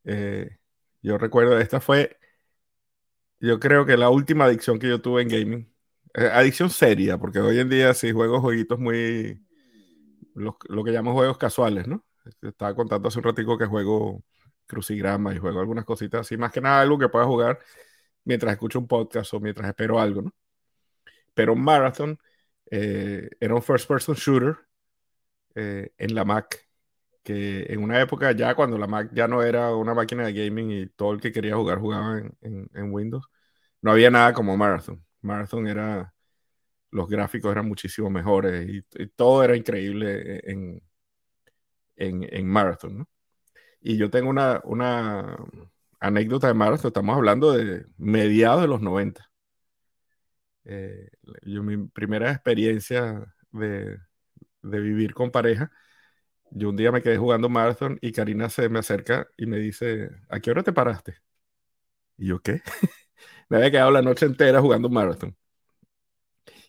Eh, 0.05 0.57
yo 1.03 1.19
recuerdo, 1.19 1.59
esta 1.59 1.81
fue, 1.81 2.17
yo 3.41 3.61
creo 3.61 3.85
que 3.85 3.97
la 3.97 4.11
última 4.11 4.47
adicción 4.47 4.79
que 4.79 4.89
yo 4.89 5.01
tuve 5.01 5.23
en 5.23 5.29
gaming. 5.29 5.73
Eh, 6.15 6.31
adicción 6.33 6.71
seria, 6.71 7.19
porque 7.19 7.41
hoy 7.41 7.59
en 7.59 7.69
día 7.69 7.93
sí 7.93 8.13
juego 8.13 8.41
jueguitos 8.41 8.79
muy, 8.79 9.45
lo, 10.35 10.57
lo 10.69 10.85
que 10.85 10.93
llamo 10.93 11.13
juegos 11.13 11.39
casuales, 11.39 11.87
¿no? 11.87 12.05
Estaba 12.43 12.75
contando 12.75 13.09
hace 13.09 13.19
un 13.19 13.25
ratico 13.25 13.59
que 13.59 13.67
juego 13.67 14.25
crucigrama 14.67 15.35
y 15.35 15.39
juego 15.39 15.61
algunas 15.61 15.85
cositas 15.85 16.23
así, 16.23 16.37
más 16.37 16.51
que 16.51 16.61
nada 16.61 16.81
algo 16.81 16.99
que 16.99 17.09
pueda 17.09 17.25
jugar 17.25 17.59
mientras 18.27 18.53
escucho 18.53 18.79
un 18.81 18.89
podcast 18.89 19.33
o 19.35 19.41
mientras 19.41 19.69
espero 19.69 20.01
algo, 20.01 20.23
¿no? 20.23 20.35
Pero 21.35 21.57
Marathon 21.57 22.19
eh, 22.71 23.31
era 23.41 23.55
un 23.55 23.63
first 23.63 23.89
person 23.89 24.15
shooter 24.17 24.57
eh, 25.55 25.93
en 25.99 26.15
la 26.15 26.25
Mac, 26.25 26.69
que 27.23 27.65
en 27.73 27.83
una 27.83 28.01
época 28.01 28.33
ya 28.33 28.55
cuando 28.55 28.79
la 28.79 28.87
Mac 28.87 29.11
ya 29.15 29.29
no 29.29 29.43
era 29.43 29.75
una 29.75 29.95
máquina 29.95 30.27
de 30.27 30.33
gaming 30.35 30.71
y 30.71 30.87
todo 30.89 31.13
el 31.13 31.21
que 31.21 31.33
quería 31.33 31.57
jugar 31.57 31.79
jugaba 31.79 32.19
en, 32.41 32.93
Windows, 32.93 33.27
no 33.83 33.93
había 33.93 34.11
nada 34.11 34.33
como 34.33 34.57
Marathon. 34.57 35.05
Marathon 35.23 35.67
era, 35.69 36.15
los 36.91 37.09
gráficos 37.09 37.53
eran 37.53 37.69
muchísimo 37.69 38.11
mejores 38.11 38.69
y, 38.69 38.83
todo 39.17 39.45
era 39.45 39.57
increíble 39.57 40.41
en, 40.45 40.83
en, 41.97 42.47
Marathon, 42.49 42.99
¿no? 42.99 43.09
Y 43.81 43.97
yo 43.99 44.11
tengo 44.11 44.31
una, 44.31 44.61
una 44.65 45.37
anécdota 46.01 46.49
de 46.49 46.55
Marathon, 46.55 46.89
estamos 46.89 47.17
hablando 47.17 47.53
de 47.53 47.87
mediados 47.99 48.63
de 48.63 48.69
los 48.69 48.81
90. 48.83 49.31
Eh, 50.65 51.09
yo 51.43 51.63
mi 51.63 51.77
primera 51.89 52.33
experiencia 52.33 53.35
de, 53.53 53.99
vivir 54.63 55.15
con 55.15 55.31
pareja, 55.31 55.71
yo 56.51 56.71
un 56.71 56.77
día 56.77 56.93
me 56.93 57.03
quedé 57.03 57.19
jugando 57.19 57.49
Marathon 57.49 57.99
y 58.03 58.13
Karina 58.13 58.51
se 58.51 58.69
me 58.69 58.81
acerca 58.81 59.29
y 59.37 59.47
me 59.47 59.59
dice, 59.59 60.11
¿a 60.29 60.41
qué 60.41 60.51
hora 60.51 60.63
te 60.63 60.73
paraste? 60.73 61.17
Y 62.19 62.29
yo, 62.29 62.41
¿qué? 62.43 62.63
me 63.49 63.59
había 63.59 63.71
quedado 63.71 63.91
la 63.93 64.03
noche 64.03 64.27
entera 64.27 64.61
jugando 64.61 64.89
Marathon. 64.91 65.37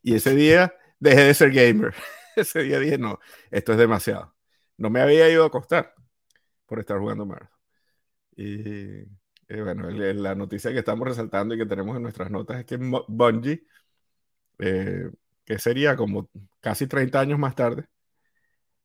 Y 0.02 0.16
ese 0.16 0.36
día 0.36 0.74
dejé 1.00 1.22
de 1.24 1.34
ser 1.34 1.52
gamer. 1.52 1.94
ese 2.36 2.64
día 2.64 2.80
dije, 2.80 2.98
no, 2.98 3.20
esto 3.52 3.74
es 3.74 3.78
demasiado. 3.78 4.36
No 4.78 4.90
me 4.90 5.02
había 5.02 5.30
ido 5.30 5.44
a 5.44 5.48
acostar 5.48 5.94
por 6.66 6.80
estar 6.80 7.00
jugando 7.00 7.26
Marathon. 7.26 7.57
Y 8.38 9.06
bueno, 9.62 9.90
la 9.90 10.36
noticia 10.36 10.72
que 10.72 10.80
estamos 10.80 11.08
resaltando 11.08 11.56
y 11.56 11.58
que 11.58 11.66
tenemos 11.66 11.96
en 11.96 12.04
nuestras 12.04 12.30
notas 12.32 12.60
es 12.60 12.66
que 12.66 12.78
Bungie 13.08 13.66
eh, 14.60 15.12
que 15.46 15.60
sería 15.60 15.96
como 15.96 16.30
casi 16.60 16.88
30 16.88 17.20
años 17.20 17.40
más 17.40 17.56
tarde, 17.56 17.88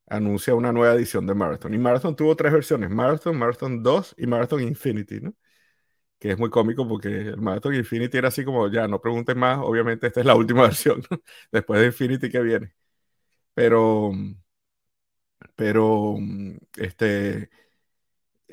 anuncia 0.07 0.55
una 0.55 0.73
nueva 0.73 0.95
edición 0.95 1.27
de 1.27 1.35
Marathon. 1.35 1.75
Y 1.75 1.79
Marathon 1.79 2.17
tuvo 2.17 2.37
tres 2.37 2.53
versiones, 2.53 2.91
Marathon, 2.91 3.37
Marathon 3.39 3.83
2 3.83 4.15
y 4.19 4.27
Marathon 4.27 4.63
Infinity, 4.63 5.21
¿no? 5.21 5.35
Que 6.19 6.33
es 6.33 6.39
muy 6.39 6.51
cómico 6.51 6.89
porque 6.89 7.09
el 7.09 7.39
Marathon 7.39 7.75
Infinity 7.75 8.19
era 8.19 8.29
así 8.29 8.45
como, 8.45 8.69
ya, 8.71 8.89
no 8.89 9.01
pregunten 9.01 9.39
más, 9.39 9.59
obviamente 9.63 10.09
esta 10.09 10.21
es 10.21 10.27
la 10.27 10.37
última 10.37 10.63
versión, 10.65 11.03
después 11.53 11.81
de 11.81 11.87
Infinity 11.89 12.31
que 12.31 12.41
viene. 12.43 12.75
Pero, 13.55 14.13
pero, 15.57 16.17
este, 16.77 17.51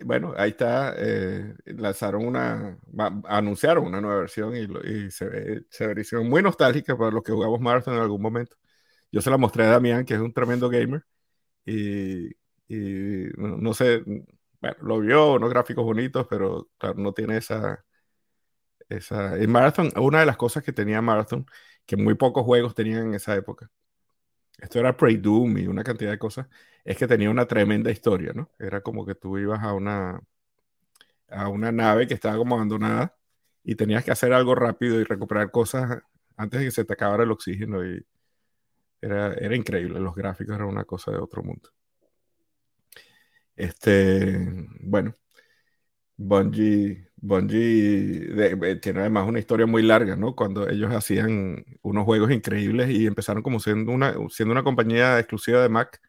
bueno, 0.05 0.33
ahí 0.37 0.51
está, 0.51 0.93
eh, 0.97 1.53
lanzaron 1.65 2.25
una, 2.25 2.77
anunciaron 3.25 3.85
una 3.85 4.01
nueva 4.01 4.21
versión 4.21 4.55
y, 4.55 5.11
se 5.11 5.27
ve 5.27 5.65
se 6.03 6.17
muy 6.19 6.41
nostálgica 6.41 6.97
para 6.97 7.11
los 7.11 7.23
que 7.23 7.31
jugamos 7.31 7.59
Marathon 7.59 7.95
en 7.95 8.01
algún 8.01 8.21
momento. 8.21 8.55
Yo 9.11 9.21
se 9.21 9.29
la 9.29 9.37
mostré 9.37 9.65
a 9.65 9.69
Damián, 9.69 10.05
que 10.05 10.15
es 10.15 10.19
un 10.19 10.33
tremendo 10.33 10.69
gamer, 10.69 11.03
y, 11.65 12.29
no, 13.37 13.73
sé, 13.73 14.03
bueno, 14.61 14.77
lo 14.81 14.99
vio, 14.99 15.33
unos 15.35 15.49
gráficos 15.49 15.85
bonitos, 15.85 16.27
pero 16.29 16.69
claro, 16.77 16.95
no 16.99 17.13
tiene 17.13 17.37
esa, 17.37 17.85
esa... 18.89 19.37
En 19.37 19.51
Marathon, 19.51 19.91
una 19.97 20.19
de 20.21 20.25
las 20.25 20.37
cosas 20.37 20.63
que 20.63 20.73
tenía 20.73 21.01
Marathon, 21.01 21.45
que 21.85 21.97
muy 21.97 22.15
pocos 22.15 22.43
juegos 22.45 22.75
tenían 22.75 23.07
en 23.07 23.15
esa 23.15 23.35
época, 23.35 23.69
esto 24.61 24.79
era 24.79 24.95
Pre-Doom 24.97 25.57
y 25.59 25.67
una 25.67 25.83
cantidad 25.83 26.11
de 26.11 26.19
cosas, 26.19 26.47
es 26.83 26.97
que 26.97 27.07
tenía 27.07 27.29
una 27.29 27.47
tremenda 27.47 27.91
historia, 27.91 28.33
¿no? 28.33 28.49
Era 28.59 28.81
como 28.81 29.05
que 29.05 29.15
tú 29.15 29.37
ibas 29.37 29.61
a 29.63 29.73
una, 29.73 30.21
a 31.29 31.49
una 31.49 31.71
nave 31.71 32.07
que 32.07 32.13
estaba 32.13 32.37
como 32.37 32.55
abandonada 32.55 33.15
y 33.63 33.75
tenías 33.75 34.03
que 34.03 34.11
hacer 34.11 34.33
algo 34.33 34.55
rápido 34.55 34.99
y 34.99 35.03
recuperar 35.03 35.51
cosas 35.51 36.01
antes 36.37 36.59
de 36.59 36.65
que 36.67 36.71
se 36.71 36.85
te 36.85 36.93
acabara 36.93 37.23
el 37.23 37.31
oxígeno 37.31 37.85
y 37.85 38.05
era, 39.01 39.33
era 39.33 39.55
increíble, 39.55 39.99
los 39.99 40.15
gráficos 40.15 40.55
eran 40.55 40.67
una 40.67 40.85
cosa 40.85 41.11
de 41.11 41.17
otro 41.19 41.43
mundo. 41.43 41.69
Este, 43.55 44.37
bueno, 44.81 45.13
Bungie 46.17 47.08
Bungie 47.21 48.77
tiene 48.81 49.01
además 49.01 49.27
una 49.27 49.39
historia 49.39 49.65
muy 49.65 49.83
larga, 49.83 50.15
¿no? 50.15 50.35
Cuando 50.35 50.69
ellos 50.69 50.93
hacían 50.93 51.65
unos 51.81 52.05
juegos 52.05 52.31
increíbles 52.31 52.89
y 52.89 53.07
empezaron 53.07 53.43
como 53.43 53.59
siendo 53.59 53.91
una, 53.91 54.15
siendo 54.29 54.53
una 54.53 54.63
compañía 54.63 55.19
exclusiva 55.19 55.61
de 55.61 55.69
Mac. 55.69 56.01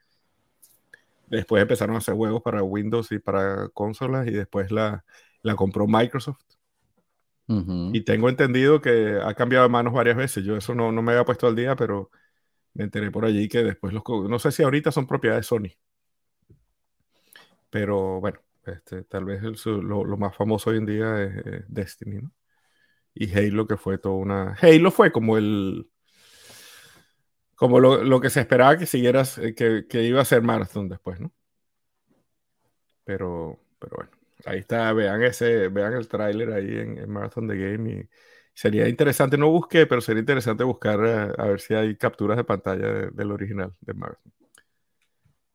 Después 1.29 1.62
empezaron 1.62 1.95
a 1.97 1.99
hacer 1.99 2.14
juegos 2.14 2.43
para 2.43 2.62
Windows 2.62 3.11
y 3.12 3.19
para 3.19 3.69
consolas 3.71 4.26
y 4.26 4.33
después 4.33 4.71
la, 4.71 5.05
la 5.43 5.55
compró 5.57 5.87
Microsoft. 5.87 6.43
Y 7.93 8.02
tengo 8.05 8.29
entendido 8.29 8.81
que 8.81 9.19
ha 9.23 9.35
cambiado 9.35 9.64
de 9.64 9.71
manos 9.71 9.93
varias 9.93 10.17
veces. 10.17 10.45
Yo 10.45 10.57
eso 10.57 10.75
no, 10.75 10.93
no 10.93 11.02
me 11.02 11.12
había 11.12 11.25
puesto 11.25 11.47
al 11.49 11.57
día, 11.57 11.76
pero 11.76 12.11
me 12.75 12.85
enteré 12.85 13.11
por 13.11 13.25
allí 13.25 13.49
que 13.49 13.64
después 13.64 13.93
los... 13.95 14.05
No 14.29 14.38
sé 14.38 14.52
si 14.52 14.62
ahorita 14.62 14.93
son 14.93 15.07
propiedad 15.07 15.37
de 15.37 15.43
Sony. 15.45 15.71
Pero 17.71 18.21
bueno, 18.21 18.40
este, 18.67 19.05
tal 19.05 19.25
vez 19.25 19.43
lo, 19.67 20.17
más 20.17 20.37
famoso 20.37 20.71
hoy 20.71 20.79
en 20.79 20.87
día 20.87 21.23
es, 21.23 21.64
Destiny, 21.69 22.23
¿no? 22.23 22.33
Y 23.14 23.33
Halo, 23.37 23.67
que 23.67 23.76
fue 23.76 23.99
toda 23.99 24.17
una. 24.17 24.57
Halo 24.61 24.90
fue 24.90 25.12
como 25.12 25.37
el. 25.38 25.90
Como 27.55 27.79
lo, 27.81 28.21
que 28.21 28.31
se 28.31 28.40
esperaba 28.40 28.79
que 28.79 28.87
siguieras, 28.87 29.38
eh, 29.38 29.55
que, 29.55 30.02
iba 30.02 30.21
a 30.23 30.25
ser 30.25 30.43
Marathon 30.43 30.88
después, 30.88 31.21
¿no? 31.21 31.33
Pero, 33.05 33.59
pero 33.79 33.97
bueno, 33.97 34.11
ahí 34.47 34.61
está, 34.61 34.93
vean 34.93 35.23
ese, 35.23 35.69
vean 35.69 35.95
el 35.95 36.09
tráiler 36.09 36.52
ahí 36.52 36.79
en, 36.79 37.11
Marathon 37.11 37.49
The 37.49 37.57
Game 37.57 37.90
y 37.90 38.09
sería 38.55 38.88
interesante, 38.88 39.37
no 39.37 39.50
busqué, 39.50 39.87
pero 39.87 40.00
sería 40.00 40.21
interesante 40.21 40.64
buscar 40.64 41.00
eh, 41.05 41.33
a, 41.37 41.47
ver 41.47 41.61
si 41.61 41.75
hay 41.75 41.97
capturas 41.97 42.37
de 42.37 42.45
pantalla 42.45 43.11
del 43.11 43.33
original 43.33 43.75
de 43.81 43.95
Marathon. 43.95 44.33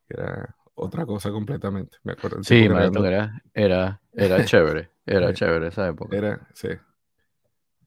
Era 0.09 0.55
otra 0.75 1.05
cosa 1.05 1.31
completamente. 1.31 1.97
Me 2.03 2.13
acuerdo. 2.13 2.43
Sí, 2.43 2.65
era, 2.65 3.41
era, 3.53 4.01
era 4.13 4.45
chévere. 4.45 4.89
Era 5.05 5.33
chévere 5.33 5.67
esa 5.67 5.87
época. 5.87 6.15
Era, 6.15 6.47
sí. 6.53 6.69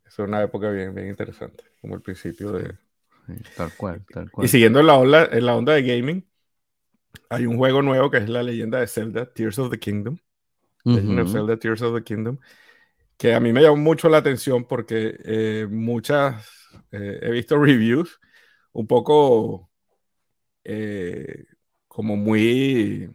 Es 0.06 0.18
una 0.18 0.42
época 0.42 0.70
bien, 0.70 0.94
bien 0.94 1.08
interesante, 1.08 1.64
como 1.80 1.94
el 1.94 2.00
principio 2.00 2.52
de. 2.52 2.74
tal 3.56 3.72
cual, 3.76 4.04
tal 4.12 4.30
cual. 4.30 4.46
Y 4.46 4.48
siguiendo 4.48 4.80
en 4.80 4.86
la, 4.86 4.94
onda, 4.94 5.28
en 5.30 5.44
la 5.44 5.54
onda 5.54 5.74
de 5.74 5.82
gaming, 5.82 6.26
hay 7.28 7.46
un 7.46 7.56
juego 7.56 7.82
nuevo 7.82 8.10
que 8.10 8.18
es 8.18 8.28
la 8.28 8.42
leyenda 8.42 8.80
de 8.80 8.86
Zelda, 8.86 9.26
Tears 9.26 9.58
of 9.58 9.70
the 9.70 9.78
Kingdom. 9.78 10.18
Zelda, 10.84 11.58
Tears 11.58 11.82
of 11.82 11.94
the 11.94 12.02
Kingdom. 12.02 12.38
Que 13.18 13.34
a 13.34 13.40
mí 13.40 13.52
me 13.52 13.60
llamó 13.60 13.76
mucho 13.76 14.08
la 14.08 14.18
atención 14.18 14.64
porque 14.64 15.18
eh, 15.24 15.66
muchas. 15.68 16.48
Eh, 16.92 17.18
he 17.20 17.30
visto 17.30 17.58
reviews 17.58 18.18
un 18.72 18.86
poco. 18.86 19.70
Eh, 20.64 21.44
como 21.98 22.16
muy... 22.16 23.10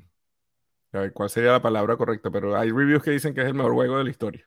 A 0.91 0.99
ver, 0.99 1.13
¿cuál 1.13 1.29
sería 1.29 1.53
la 1.53 1.61
palabra 1.61 1.95
correcta? 1.95 2.29
Pero 2.29 2.57
hay 2.57 2.69
reviews 2.69 3.01
que 3.01 3.11
dicen 3.11 3.33
que 3.33 3.39
es 3.39 3.47
el 3.47 3.53
mejor 3.53 3.71
juego 3.71 3.97
de 3.97 4.03
la 4.03 4.09
historia. 4.09 4.45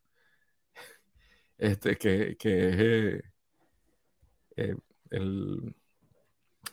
Este, 1.56 1.96
que, 1.96 2.36
que 2.38 2.68
es 2.68 2.76
eh, 2.78 3.22
eh, 4.56 4.76
el, 5.08 5.74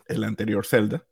el, 0.07 0.23
anterior 0.25 0.65
Zelda. 0.65 1.07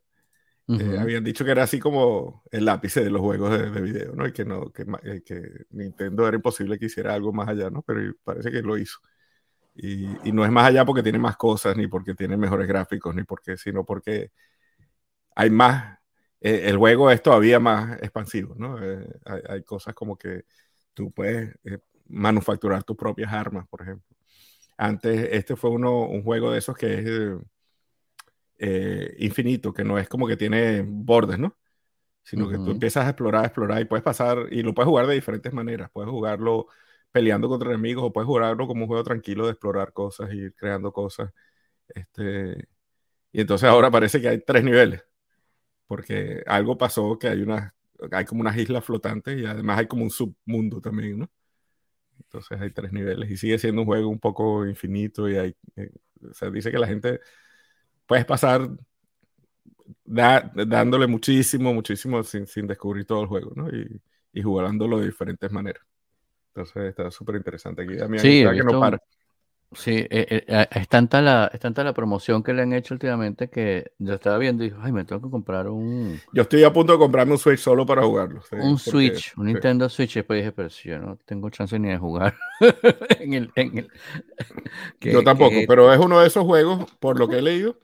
eh, 0.68 0.98
habían 1.00 1.24
dicho 1.24 1.42
que 1.42 1.52
era 1.52 1.62
así 1.62 1.78
como 1.78 2.42
el 2.50 2.66
lápice 2.66 3.02
de 3.02 3.08
los 3.08 3.22
juegos 3.22 3.58
de, 3.58 3.80
video, 3.80 4.14
¿no? 4.14 4.26
Y 4.26 4.32
que, 4.34 4.44
no, 4.44 4.70
que, 4.70 4.84
eh, 5.04 5.22
que, 5.24 5.64
Nintendo 5.70 6.28
era 6.28 6.36
imposible 6.36 6.78
que 6.78 6.84
hiciera 6.84 7.14
algo 7.14 7.32
más 7.32 7.48
allá, 7.48 7.70
¿no? 7.70 7.80
Pero 7.80 8.12
parece 8.24 8.50
que 8.50 8.60
lo 8.60 8.76
hizo. 8.76 8.98
Y, 9.74 10.04
y, 10.28 10.32
no 10.32 10.44
es 10.44 10.50
más 10.50 10.66
allá 10.66 10.84
porque 10.84 11.02
tiene 11.02 11.18
más 11.18 11.38
cosas, 11.38 11.78
ni 11.78 11.86
porque 11.86 12.14
tiene 12.14 12.36
mejores 12.36 12.68
gráficos, 12.68 13.14
ni 13.14 13.24
porque, 13.24 13.56
sino 13.56 13.86
porque 13.86 14.32
hay 15.34 15.48
más. 15.48 16.01
Eh, 16.42 16.68
el 16.68 16.76
juego 16.76 17.10
es 17.10 17.22
todavía 17.22 17.60
más 17.60 17.98
expansivo, 18.02 18.54
¿no? 18.56 18.76
Hay, 19.24 19.40
hay, 19.48 19.62
cosas 19.62 19.94
como 19.94 20.18
que 20.18 20.44
tú 20.92 21.12
puedes 21.12 21.54
manufacturar 22.08 22.84
tus 22.84 22.96
propias 22.96 23.32
armas, 23.32 23.66
por 23.68 23.82
ejemplo. 23.82 24.16
Antes, 24.76 25.28
este 25.32 25.56
fue 25.56 25.70
uno, 25.70 26.06
un 26.06 26.22
juego 26.22 26.50
de 26.52 26.58
esos 26.58 26.76
que 26.76 26.94
es 26.98 27.06
eh, 28.58 29.16
infinito, 29.18 29.72
que 29.72 29.84
no 29.84 29.98
es 29.98 30.08
como 30.08 30.26
que 30.26 30.36
tiene 30.36 30.82
bordes, 30.86 31.38
¿no? 31.38 31.56
Sino 32.22 32.48
que 32.48 32.56
tú 32.56 32.70
empiezas 32.70 33.06
a 33.06 33.10
explorar, 33.10 33.44
a 33.44 33.46
explorar 33.46 33.80
y 33.80 33.84
puedes 33.86 34.04
pasar, 34.04 34.46
y 34.52 34.62
lo 34.62 34.74
puedes 34.74 34.88
jugar 34.88 35.06
de 35.08 35.14
diferentes 35.14 35.52
maneras. 35.52 35.90
Puedes 35.92 36.10
jugarlo 36.10 36.68
peleando 37.10 37.48
contra 37.48 37.70
enemigos 37.70 38.04
o 38.04 38.12
puedes 38.12 38.26
jugarlo 38.26 38.66
como 38.68 38.82
un 38.82 38.88
juego 38.88 39.04
tranquilo 39.04 39.46
de 39.46 39.52
explorar 39.52 39.92
cosas 39.92 40.32
y 40.32 40.38
ir 40.38 40.54
creando 40.54 40.92
cosas. 40.92 41.32
Este, 41.88 42.68
y 43.32 43.40
entonces 43.42 43.68
ahora 43.68 43.90
parece 43.90 44.20
que 44.20 44.28
hay 44.28 44.40
tres 44.44 44.64
niveles, 44.64 45.04
porque 45.92 46.42
algo 46.46 46.78
pasó 46.78 47.18
que 47.18 47.28
hay, 47.28 47.42
una, 47.42 47.74
hay 48.12 48.24
como 48.24 48.40
unas 48.40 48.56
islas 48.56 48.82
flotantes 48.82 49.38
y 49.38 49.44
además 49.44 49.78
hay 49.78 49.86
como 49.86 50.04
un 50.04 50.10
submundo 50.10 50.80
también, 50.80 51.18
¿no? 51.18 51.30
Entonces 52.18 52.58
hay 52.58 52.70
tres 52.70 52.94
niveles 52.94 53.30
y 53.30 53.36
sigue 53.36 53.58
siendo 53.58 53.82
un 53.82 53.86
juego 53.86 54.08
un 54.08 54.18
poco 54.18 54.66
infinito 54.66 55.28
y 55.28 55.36
hay, 55.36 55.54
eh, 55.76 55.90
o 56.30 56.32
sea, 56.32 56.48
dice 56.48 56.70
que 56.70 56.78
la 56.78 56.86
gente 56.86 57.20
puedes 58.06 58.24
pasar 58.24 58.70
dándole 60.06 61.06
muchísimo, 61.06 61.74
muchísimo 61.74 62.22
sin, 62.22 62.46
sin, 62.46 62.66
descubrir 62.66 63.04
todo 63.04 63.20
el 63.20 63.26
juego, 63.26 63.52
¿no? 63.54 63.68
Y, 63.68 64.00
y 64.32 64.40
jugándolo 64.40 64.98
de 64.98 65.04
diferentes 65.04 65.52
maneras. 65.52 65.84
Entonces 66.54 66.84
está 66.84 67.10
súper 67.10 67.36
interesante 67.36 67.82
aquí. 67.82 68.00
A 68.00 68.08
mí 68.08 68.18
sí, 68.18 68.42
que 68.42 68.64
no 68.64 68.80
para. 68.80 68.98
Sí, 69.74 70.06
eh, 70.10 70.44
eh, 70.46 70.66
es, 70.70 70.88
tanta 70.88 71.20
la, 71.22 71.50
es 71.52 71.60
tanta 71.60 71.82
la 71.82 71.94
promoción 71.94 72.42
que 72.42 72.52
le 72.52 72.62
han 72.62 72.72
hecho 72.72 72.94
últimamente 72.94 73.48
que 73.48 73.92
yo 73.98 74.14
estaba 74.14 74.38
viendo 74.38 74.64
y 74.64 74.70
dije, 74.70 74.80
ay, 74.82 74.92
me 74.92 75.04
tengo 75.04 75.22
que 75.22 75.30
comprar 75.30 75.68
un... 75.68 76.20
Yo 76.32 76.42
estoy 76.42 76.64
a 76.64 76.72
punto 76.72 76.92
de 76.92 76.98
comprarme 76.98 77.32
un 77.32 77.38
Switch 77.38 77.60
solo 77.60 77.86
para 77.86 78.02
jugarlo. 78.02 78.42
un 78.52 78.78
Switch, 78.78 79.32
un 79.36 79.46
Nintendo 79.46 79.88
Switch. 79.88 80.16
Y 80.16 80.20
después 80.20 80.40
dije, 80.40 80.52
pero 80.52 80.68
si 80.68 80.90
yo 80.90 80.98
no 80.98 81.16
tengo 81.24 81.48
chance 81.50 81.78
ni 81.78 81.88
de 81.88 81.98
jugar 81.98 82.34
en 83.20 83.34
el... 83.34 83.50
En 83.54 83.78
el 83.78 83.90
yo 85.00 85.22
tampoco, 85.22 85.56
pero 85.66 85.92
es 85.92 85.98
uno 85.98 86.20
de 86.20 86.26
esos 86.26 86.44
juegos, 86.44 86.90
por 87.00 87.18
lo 87.18 87.28
que 87.28 87.38
he 87.38 87.42
leído, 87.42 87.76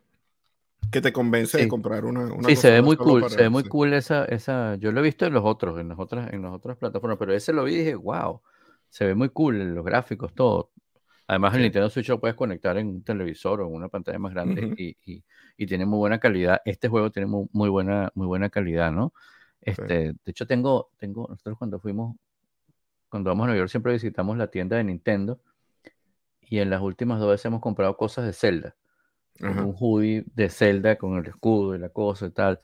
que 0.91 1.01
te 1.01 1.13
convence 1.13 1.59
de 1.59 1.69
comprar 1.69 2.05
una, 2.05 2.33
una 2.33 2.49
sí 2.49 2.57
se 2.57 2.71
ve 2.71 2.83
muy 2.83 2.97
cool 2.97 3.29
se 3.29 3.43
ve 3.43 3.49
muy 3.49 3.65
cool 3.65 3.93
esa 3.93 4.25
esa 4.25 4.77
yo 4.77 4.91
lo 4.91 5.01
he 5.01 5.03
visto 5.03 5.27
en 5.27 5.35
los 5.35 5.45
otros 5.45 5.79
en 5.79 5.89
las 5.89 5.99
otras 5.99 6.33
en 6.33 6.43
las 6.43 6.53
otras 6.53 6.79
plataformas 6.79 7.19
pero 7.19 7.35
ese 7.35 7.53
lo 7.53 7.65
vi 7.65 7.75
y 7.75 7.79
dije 7.79 7.95
wow 7.95 8.41
se 8.89 9.05
ve 9.05 9.15
muy 9.15 9.29
cool 9.29 9.75
los 9.75 9.85
gráficos 9.85 10.33
todo 10.33 10.71
además 11.29 11.55
el 11.55 11.63
Nintendo 11.63 11.89
Switch 11.91 12.09
lo 12.09 12.19
puedes 12.19 12.35
conectar 12.35 12.77
en 12.79 12.89
un 12.89 13.05
televisor 13.05 13.61
o 13.61 13.69
en 13.69 13.75
una 13.75 13.89
pantalla 13.89 14.19
más 14.19 14.35
grande 14.35 14.75
y, 14.77 14.97
y, 15.05 15.25
y, 15.57 15.67
tiene 15.67 15.87
muy 15.87 15.99
buena 15.99 16.19
calidad. 16.19 16.61
Este 16.65 16.89
juego 16.89 17.11
tiene 17.13 17.27
muy, 17.27 17.47
muy 17.53 17.69
buena 17.69 18.11
muy 18.15 18.27
buena 18.27 18.51
calidad 18.51 18.91
no 18.91 19.13
este 19.61 20.13
de 20.13 20.17
hecho 20.27 20.47
tengo 20.47 20.91
tengo 20.99 21.29
nosotros 21.29 21.59
cuando 21.59 21.79
fuimos 21.79 22.17
cuando 23.09 23.31
vamos 23.31 23.45
a 23.45 23.47
Nueva 23.49 23.59
York 23.59 23.71
siempre 23.71 23.93
visitamos 23.93 24.37
la 24.37 24.49
tienda 24.49 24.77
de 24.77 24.85
Nintendo 24.85 25.41
y 26.41 26.59
en 26.59 26.71
las 26.71 26.81
últimas 26.81 27.21
dos 27.21 27.31
veces 27.31 27.47
hemos 27.47 27.61
comprado 27.61 27.97
cosas 27.97 28.25
de 28.25 28.33
Zelda 28.33 28.77
un 29.41 29.75
hoodie 29.79 30.25
de 30.35 30.49
Zelda 30.49 30.97
con 30.97 31.17
el 31.19 31.27
escudo 31.27 31.75
y 31.75 31.79
la 31.79 31.91
cosa 31.91 32.27
y 32.27 32.31
tal. 32.31 32.61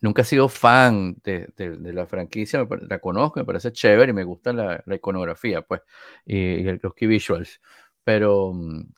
Nunca 0.00 0.22
he 0.22 0.24
sido 0.24 0.48
fan 0.48 1.16
de, 1.24 1.48
de, 1.56 1.92
la 1.92 2.06
franquicia, 2.06 2.66
la 2.88 2.98
conozco, 3.00 3.40
me 3.40 3.44
parece 3.44 3.72
chévere 3.72 4.10
y 4.10 4.14
me 4.14 4.22
gusta 4.22 4.52
la, 4.52 4.82
la 4.86 4.94
iconografía, 4.94 5.62
pues, 5.62 5.82
y, 6.24 6.62
los 6.62 6.94
key 6.94 7.08
visuals. 7.08 7.60
Pero, 8.08 8.54
mm, 8.54 8.90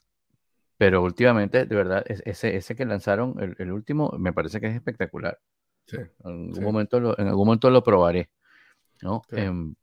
pero 0.76 1.02
últimamente, 1.02 1.66
de 1.66 1.74
verdad, 1.74 2.04
ese, 2.06 2.56
ese 2.56 2.76
que 2.76 2.84
lanzaron, 2.84 3.34
el, 3.40 3.56
el 3.58 3.72
último, 3.72 4.14
me 4.16 4.32
parece 4.32 4.60
que 4.60 4.68
es 4.68 4.74
espectacular. 4.76 5.36
Sí, 5.88 5.96
en, 5.96 6.52
algún 6.52 6.62
Momento 6.62 7.00
lo, 7.00 7.18
en 7.18 7.26
algún 7.26 7.46
momento 7.46 7.70
lo 7.70 7.82
probaré. 7.82 8.30
¿no? 9.02 9.22
Em, 9.32 9.74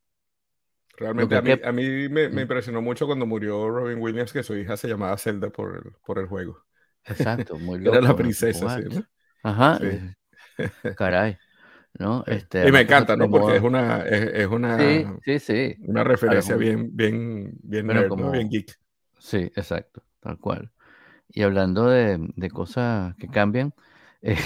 Realmente 0.96 1.36
a 1.36 1.42
mí, 1.42 1.52
a 1.62 1.72
mí 1.74 2.08
me, 2.08 2.30
me, 2.30 2.44
impresionó 2.44 2.82
mucho 2.82 3.06
cuando 3.06 3.26
murió 3.26 3.70
Robin 3.70 4.00
Williams 4.00 4.32
que 4.32 4.44
su 4.44 4.56
hija 4.56 4.78
se 4.78 4.88
llamaba 4.88 5.18
Zelda 5.18 5.50
por 5.50 5.76
el, 5.76 5.92
por 6.06 6.20
el 6.20 6.28
juego. 6.28 6.64
Exacto, 7.04 7.60
muy 7.60 7.80
loco. 7.80 7.98
Era 7.98 8.08
la 8.08 8.16
princesa, 8.16 8.80
sí, 8.80 9.04
Ajá. 9.44 9.78
Eh, 9.82 10.16
caray. 10.96 11.38
¿no? 12.00 12.24
Este, 12.28 12.66
y 12.66 12.72
me 12.72 12.80
encanta, 12.80 13.18
¿no? 13.18 13.30
Porque 13.30 13.58
es 13.58 13.62
una, 13.62 14.04
es, 14.04 14.48
una, 14.48 15.18
sí, 15.26 15.40
sí, 15.40 15.76
una 15.80 16.06
referencia 16.06 16.56
bien, 16.56 16.96
bien, 16.96 17.52
bien, 17.62 17.86
bien 17.86 18.50
geek. 18.50 18.87
Sí, 19.28 19.52
exacto, 19.58 20.04
tal 20.22 20.40
cual. 20.40 20.72
Y 21.28 21.44
hablando 21.44 21.90
de, 21.90 22.18
de 22.38 22.50
cosas 22.50 23.14
que 23.18 23.28
cambian, 23.28 23.74
eh, 24.22 24.38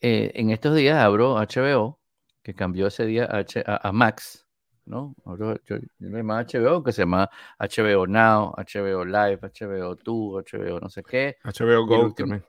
eh, 0.00 0.32
en 0.36 0.48
estos 0.48 0.74
días 0.74 0.96
abro 0.96 1.36
HBO, 1.36 2.00
que 2.42 2.54
cambió 2.54 2.86
ese 2.86 3.04
día 3.04 3.28
a, 3.30 3.88
a 3.88 3.92
Max, 3.92 4.46
¿no? 4.86 5.14
Yo, 5.38 5.56
yo, 5.64 5.76
yo 5.98 6.24
más 6.24 6.46
HBO 6.46 6.82
que 6.82 6.92
se 6.92 7.02
llama 7.02 7.28
HBO 7.58 8.06
Now, 8.06 8.54
HBO 8.56 9.04
Live, 9.04 9.40
HBO 9.42 9.94
2, 9.96 10.44
HBO 10.44 10.80
no 10.80 10.88
sé 10.88 11.02
qué. 11.02 11.36
HBO 11.44 11.86
Go 11.86 12.14
también. 12.14 12.42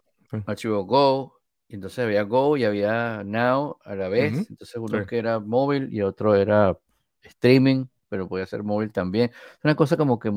HBO 0.46 0.86
Go. 0.86 1.34
Y 1.68 1.76
entonces 1.76 2.00
había 2.00 2.24
Go 2.24 2.56
y 2.56 2.64
había 2.64 3.24
Now 3.26 3.78
a 3.84 3.96
la 3.96 4.08
vez. 4.08 4.50
Entonces 4.50 4.78
uno 4.78 5.06
que 5.06 5.18
era 5.18 5.42
móvil 5.42 5.94
y 5.94 6.02
otro 6.02 6.34
era 6.34 6.80
streaming, 7.24 7.88
pero 8.08 8.30
podía 8.30 8.46
ser 8.46 8.64
móvil 8.64 8.94
también. 8.94 9.32
Es 9.32 9.64
una 9.66 9.76
cosa 9.76 9.98
como 9.98 10.18
que 10.18 10.32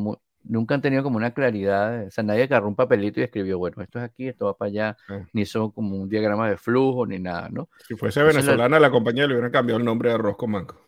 nunca 0.49 0.75
han 0.75 0.83
tenido 0.83 1.03
como 1.03 1.17
una 1.17 1.33
claridad. 1.33 2.07
O 2.07 2.11
sea, 2.11 2.25
nadie 2.25 2.45
agarró 2.45 2.69
un 2.69 2.75
papelito 2.75 3.21
y 3.21 3.23
escribió, 3.23 3.59
bueno, 3.59 3.83
esto 3.83 3.99
es 3.99 4.05
aquí, 4.05 4.29
esto 4.29 4.47
va 4.47 4.57
para 4.57 4.69
allá. 4.69 4.97
Ni 5.33 5.47
son 5.47 5.71
como 5.71 5.97
un 5.97 6.09
diagrama 6.09 6.49
de 6.51 6.57
flujo 6.57 7.07
ni 7.07 7.19
nada, 7.19 7.49
¿no? 7.51 7.69
Si 7.87 7.95
fuese 7.95 8.23
venezolana, 8.23 8.81
la... 8.81 8.91
compañía 8.91 9.27
le 9.27 9.35
hubieran 9.35 9.53
cambiado 9.53 9.79
el 9.79 9.85
nombre 9.85 10.09
de 10.09 10.17
Arroz 10.17 10.37
con 10.37 10.51
Manco. 10.51 10.81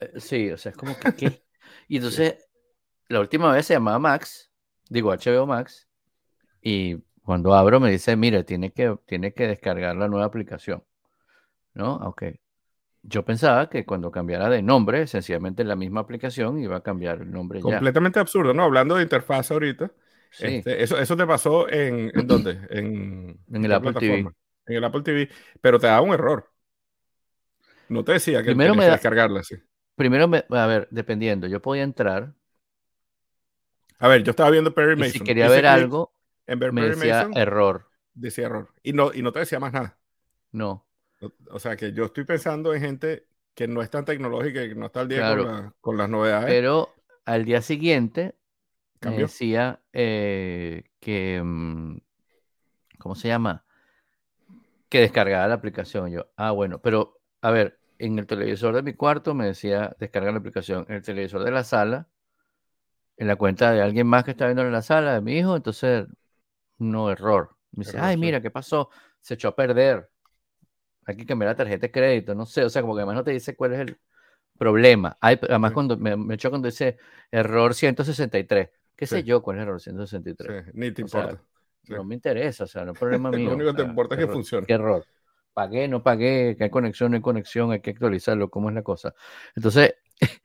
Eh, 0.00 0.12
sí, 0.16 0.50
o 0.50 0.58
sea, 0.58 0.70
es 0.70 0.76
como 0.76 0.98
que 0.98 1.14
¿qué? 1.14 1.42
Y 1.88 1.96
entonces, 1.96 2.48
la 3.08 3.20
última 3.20 3.52
vez 3.52 3.66
se 3.66 3.74
llamaba 3.74 3.98
Max, 3.98 4.50
digo 4.88 5.12
HBO 5.12 5.46
Max, 5.46 5.88
y 6.60 6.96
cuando 7.22 7.54
abro 7.54 7.80
me 7.80 7.90
dice, 7.90 8.16
mira, 8.16 8.42
tiene 8.44 8.72
que, 8.72 8.96
tiene 9.06 9.32
que 9.32 9.46
descargar 9.46 9.94
la 9.96 10.08
nueva 10.08 10.26
aplicación. 10.26 10.82
¿No? 11.74 11.96
Ok. 11.96 12.24
Yo 13.08 13.24
pensaba 13.24 13.70
que 13.70 13.86
cuando 13.86 14.10
cambiara 14.10 14.48
de 14.48 14.62
nombre, 14.62 15.06
sencillamente 15.06 15.62
la 15.62 15.76
misma 15.76 16.00
aplicación 16.00 16.58
iba 16.58 16.76
a 16.76 16.82
cambiar 16.82 17.22
el 17.22 17.30
nombre 17.30 17.60
Completamente 17.60 18.18
absurdo, 18.18 18.52
¿no? 18.52 18.64
Hablando 18.64 18.96
de 18.96 19.02
interfaz 19.02 19.50
ahorita. 19.52 19.92
Este, 20.38 20.82
eso, 20.82 20.98
eso 20.98 21.16
te 21.16 21.26
pasó 21.26 21.68
en, 21.68 22.10
¿en 22.14 22.26
dónde? 22.26 22.58
En, 22.70 23.38
en 23.52 23.64
el 23.64 23.72
Apple 23.72 23.92
TV. 23.92 24.28
En 24.66 24.76
el 24.76 24.84
Apple 24.84 25.02
TV, 25.02 25.28
pero 25.60 25.78
te 25.78 25.86
da 25.86 26.00
un 26.00 26.12
error. 26.12 26.50
No 27.88 28.02
te 28.02 28.12
decía 28.12 28.38
que 28.38 28.46
Primero 28.46 28.74
me 28.74 28.84
que 28.84 28.90
descargarla, 28.90 29.44
sí. 29.44 29.56
Primero, 29.94 30.28
a 30.50 30.66
ver, 30.66 30.88
dependiendo, 30.90 31.46
yo 31.46 31.62
podía 31.62 31.84
entrar. 31.84 32.34
A 33.98 34.08
ver, 34.08 34.24
yo 34.24 34.30
estaba 34.30 34.50
viendo 34.50 34.74
Perry 34.74 34.96
Mason. 34.96 35.12
si 35.12 35.20
quería 35.20 35.48
ver 35.48 35.66
algo, 35.66 36.12
me 36.46 36.88
decía 36.88 37.28
error. 37.34 37.88
Decía 38.12 38.46
error. 38.46 38.68
Y 38.82 38.92
no, 38.92 39.12
y 39.14 39.22
no 39.22 39.32
te 39.32 39.38
decía 39.38 39.60
más 39.60 39.72
nada. 39.72 39.96
No. 40.52 40.85
O, 41.50 41.58
sea 41.58 41.76
que 41.76 41.92
yo 41.92 42.04
estoy 42.06 42.24
pensando 42.24 42.74
en 42.74 42.80
gente 42.80 43.26
que 43.54 43.66
no 43.66 43.80
es 43.80 43.90
tan 43.90 44.04
tecnológica 44.04 44.62
y 44.62 44.68
que 44.70 44.74
no 44.74 44.86
está 44.86 45.00
al 45.00 45.08
día 45.08 45.72
con, 45.80 45.96
las 45.96 46.08
novedades. 46.08 46.46
Pero 46.46 46.94
al 47.24 47.44
día 47.44 47.62
siguiente 47.62 48.34
me 49.00 49.16
decía 49.16 49.80
eh, 49.92 50.84
que, 51.00 51.40
mm, 51.42 51.98
¿cómo 52.98 53.14
se 53.14 53.28
llama? 53.28 53.64
Que 54.88 55.00
descargaba 55.00 55.48
la 55.48 55.54
aplicación. 55.54 56.10
Yo, 56.10 56.26
ah, 56.36 56.50
bueno, 56.50 56.80
pero 56.80 57.18
a 57.40 57.50
ver, 57.50 57.78
en 57.98 58.18
el 58.18 58.26
televisor 58.26 58.74
de 58.74 58.82
mi 58.82 58.94
cuarto 58.94 59.34
me 59.34 59.46
decía 59.46 59.96
descargar 59.98 60.32
la 60.32 60.40
aplicación. 60.40 60.84
En 60.88 60.96
el 60.96 61.02
televisor 61.02 61.42
de 61.44 61.50
la 61.50 61.64
sala, 61.64 62.08
en 63.16 63.26
la 63.26 63.36
cuenta 63.36 63.72
de 63.72 63.82
alguien 63.82 64.06
más 64.06 64.24
que 64.24 64.32
está 64.32 64.46
viendo 64.46 64.62
en 64.62 64.72
la 64.72 64.82
sala, 64.82 65.14
de 65.14 65.20
mi 65.20 65.38
hijo, 65.38 65.56
entonces, 65.56 66.06
no 66.78 67.10
error. 67.10 67.56
Me 67.72 67.84
dice, 67.84 67.98
ay, 67.98 68.16
mira, 68.16 68.40
¿qué 68.40 68.50
pasó? 68.50 68.90
Se 69.20 69.34
echó 69.34 69.48
a 69.48 69.56
perder. 69.56 70.10
Hay 71.06 71.16
que 71.16 71.24
cambiar 71.24 71.50
la 71.52 71.56
tarjeta 71.56 71.86
de 71.86 71.90
crédito, 71.90 72.34
no 72.34 72.44
sé, 72.44 72.64
o 72.64 72.68
sea, 72.68 72.82
como 72.82 72.94
que 72.94 73.00
además 73.00 73.16
no 73.16 73.24
te 73.24 73.30
dice 73.30 73.56
cuál 73.56 73.72
es 73.74 73.80
el 73.80 73.98
problema. 74.58 75.16
además, 75.20 75.72
cuando 75.72 75.96
me, 75.96 76.16
me 76.16 76.34
echó 76.34 76.50
cuando 76.50 76.66
dice 76.66 76.98
error 77.30 77.74
163, 77.74 78.68
qué 78.94 79.06
sé 79.06 79.22
yo 79.22 79.42
cuál 79.42 79.56
es 79.56 79.62
el 79.62 79.68
error 79.68 79.80
163. 79.80 80.74
ni 80.74 80.90
te 80.90 81.02
importa. 81.02 81.40
No 81.88 82.02
me 82.02 82.16
interesa, 82.16 82.64
o 82.64 82.66
sea, 82.66 82.84
no 82.84 82.92
es 82.92 82.98
problema 82.98 83.30
mío. 83.32 83.50
Lo 83.50 83.56
único 83.56 83.70
que 83.70 83.82
te 83.82 83.88
importa 83.88 84.14
es 84.16 84.26
que 84.26 84.32
funcione. 84.32 84.66
¿Qué 84.66 84.72
error? 84.72 85.04
pagué, 85.56 85.88
no 85.88 86.02
pagué, 86.02 86.54
que 86.58 86.64
hay 86.64 86.70
conexión, 86.70 87.12
no 87.12 87.16
hay 87.16 87.22
conexión, 87.22 87.72
hay 87.72 87.80
que 87.80 87.92
actualizarlo, 87.92 88.50
cómo 88.50 88.68
es 88.68 88.74
la 88.74 88.82
cosa. 88.82 89.14
Entonces, 89.54 89.94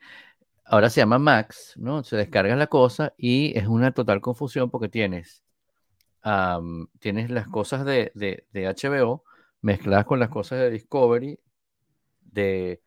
ahora 0.64 0.90
se 0.90 1.02
llama 1.02 1.20
Max, 1.20 1.74
¿no? 1.76 2.02
Se 2.06 2.16
descarga 2.16 2.56
la 2.56 2.68
cosa 2.68 3.14
y 3.18 3.58
es 3.60 3.68
una 3.68 3.92
total 3.92 4.22
confusión 4.22 4.70
porque 4.70 4.88
tienes, 4.88 5.44
tienes 7.00 7.30
las 7.30 7.50
cosas 7.50 7.84
de, 7.84 8.14
de, 8.16 8.68
HBO, 8.68 9.26
mezcladas 9.62 10.06
con 10.06 10.20
las 10.20 10.30
cosas 10.30 10.60
de 10.60 10.72
Discovery, 10.72 11.40
de 12.22 12.82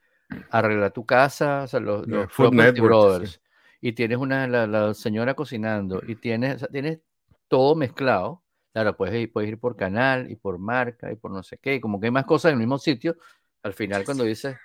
arreglar 0.51 0.93
tu 0.93 1.05
casa, 1.05 1.63
o 1.65 1.67
sea, 1.67 1.81
los, 1.81 2.07
los 2.07 2.29
Brothers, 2.37 3.41
y 3.81 3.93
tienes 3.93 4.19
una, 4.19 4.47
la, 4.47 4.95
señora 4.95 5.35
cocinando, 5.35 6.03
y 6.07 6.17
tienes, 6.17 6.67
tienes 6.71 7.01
todo 7.49 7.75
mezclado. 7.75 8.43
Claro, 8.73 8.97
puedes 8.97 9.15
ir, 9.15 9.33
puedes 9.33 9.51
ir 9.51 9.59
por 9.59 9.77
canal 9.77 10.31
y 10.31 10.37
por 10.37 10.59
marca 10.59 11.13
y 11.13 11.17
por 11.17 11.31
no 11.31 11.43
sé 11.43 11.59
qué, 11.59 11.81
como 11.81 12.01
que 12.01 12.07
hay 12.07 12.11
más 12.11 12.25
cosas 12.25 12.51
en 12.51 12.55
el 12.55 12.61
mismo 12.61 12.79
sitio. 12.79 13.17
Al 13.63 13.73
final, 13.73 14.05
cuando 14.05 14.25
dice, 14.25 14.59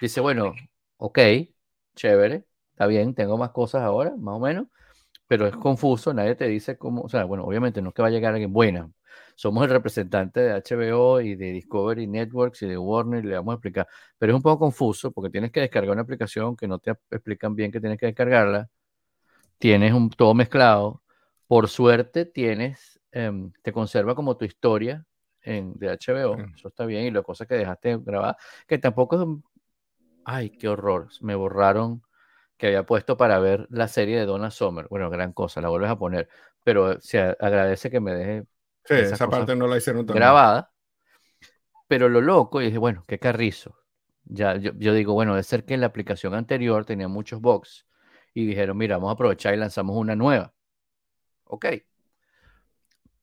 dice, 0.00 0.20
bueno, 0.20 0.54
ok, 0.98 1.18
chévere, 1.94 2.44
está 2.72 2.86
bien, 2.86 3.14
tengo 3.14 3.38
más 3.38 3.50
cosas 3.50 3.82
ahora, 3.82 4.14
más 4.18 4.34
o 4.34 4.40
menos, 4.40 4.66
pero 5.26 5.46
es 5.46 5.56
confuso, 5.56 6.12
nadie 6.12 6.34
te 6.34 6.46
dice 6.46 6.76
cómo, 6.76 7.02
o 7.02 7.08
sea, 7.08 7.24
bueno, 7.24 7.44
obviamente 7.44 7.80
no 7.80 7.88
es 7.88 7.94
que 7.94 8.02
va 8.02 8.08
a 8.08 8.10
llegar 8.10 8.32
alguien 8.34 8.52
buena. 8.52 8.90
Somos 9.34 9.64
el 9.64 9.70
representante 9.70 10.40
de 10.40 10.52
HBO 10.52 11.20
y 11.20 11.34
de 11.34 11.52
Discovery 11.52 12.06
Networks 12.06 12.62
y 12.62 12.68
de 12.68 12.78
Warner 12.78 13.24
y 13.24 13.28
le 13.28 13.34
vamos 13.36 13.52
a 13.52 13.56
explicar, 13.56 13.88
pero 14.18 14.32
es 14.32 14.36
un 14.36 14.42
poco 14.42 14.60
confuso 14.60 15.12
porque 15.12 15.30
tienes 15.30 15.50
que 15.52 15.60
descargar 15.60 15.92
una 15.92 16.02
aplicación 16.02 16.56
que 16.56 16.68
no 16.68 16.78
te 16.78 16.92
explican 17.10 17.54
bien 17.54 17.72
que 17.72 17.80
tienes 17.80 17.98
que 17.98 18.06
descargarla, 18.06 18.68
tienes 19.58 19.92
un, 19.92 20.10
todo 20.10 20.34
mezclado, 20.34 21.02
por 21.46 21.68
suerte 21.68 22.26
tienes, 22.26 23.00
em, 23.12 23.52
te 23.62 23.72
conserva 23.72 24.14
como 24.14 24.36
tu 24.36 24.44
historia 24.44 25.04
en, 25.42 25.74
de 25.74 25.90
HBO, 25.90 26.36
eso 26.54 26.68
está 26.68 26.86
bien, 26.86 27.04
y 27.04 27.10
las 27.10 27.24
cosas 27.24 27.46
que 27.46 27.54
dejaste 27.54 27.98
grabadas, 27.98 28.36
que 28.66 28.78
tampoco 28.78 29.22
es, 29.22 29.28
ay, 30.24 30.50
qué 30.50 30.68
horror, 30.68 31.08
me 31.20 31.34
borraron 31.34 32.02
que 32.56 32.68
había 32.68 32.84
puesto 32.86 33.16
para 33.16 33.38
ver 33.38 33.66
la 33.70 33.88
serie 33.88 34.18
de 34.18 34.26
Donna 34.26 34.50
Summer. 34.50 34.86
Bueno, 34.88 35.10
gran 35.10 35.32
cosa, 35.32 35.60
la 35.60 35.68
vuelves 35.68 35.90
a 35.90 35.98
poner, 35.98 36.28
pero 36.62 37.00
se 37.00 37.18
agradece 37.20 37.90
que 37.90 38.00
me 38.00 38.14
deje. 38.14 38.44
Sí, 38.84 38.94
esa 38.94 39.28
parte 39.28 39.56
no 39.56 39.66
la 39.66 39.76
hicieron 39.78 40.06
grabada. 40.06 40.72
Pero 41.88 42.08
lo 42.08 42.20
loco, 42.20 42.60
y 42.60 42.66
dije, 42.66 42.78
bueno, 42.78 43.04
qué 43.06 43.18
carrizo. 43.18 43.76
Ya, 44.24 44.56
yo, 44.56 44.72
digo, 44.72 45.12
bueno, 45.12 45.32
debe 45.32 45.42
ser 45.42 45.64
que 45.64 45.76
la 45.76 45.86
aplicación 45.86 46.34
anterior 46.34 46.84
tenía 46.84 47.08
muchos 47.08 47.40
bugs 47.40 47.86
y 48.32 48.46
dijeron, 48.46 48.76
mira, 48.76 48.96
vamos 48.96 49.10
a 49.10 49.12
aprovechar 49.12 49.54
y 49.54 49.58
lanzamos 49.58 49.96
una 49.96 50.16
nueva. 50.16 50.54
Ok. 51.44 51.66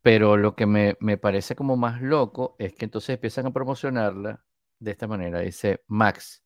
Pero 0.03 0.37
lo 0.37 0.55
que 0.55 0.65
me, 0.65 0.95
me 0.99 1.17
parece 1.17 1.55
como 1.55 1.75
más 1.75 2.01
loco 2.01 2.55
es 2.59 2.73
que 2.73 2.85
entonces 2.85 3.15
empiezan 3.15 3.47
a 3.47 3.51
promocionarla 3.51 4.43
de 4.79 4.91
esta 4.91 5.07
manera. 5.07 5.39
Dice, 5.39 5.83
Max, 5.87 6.43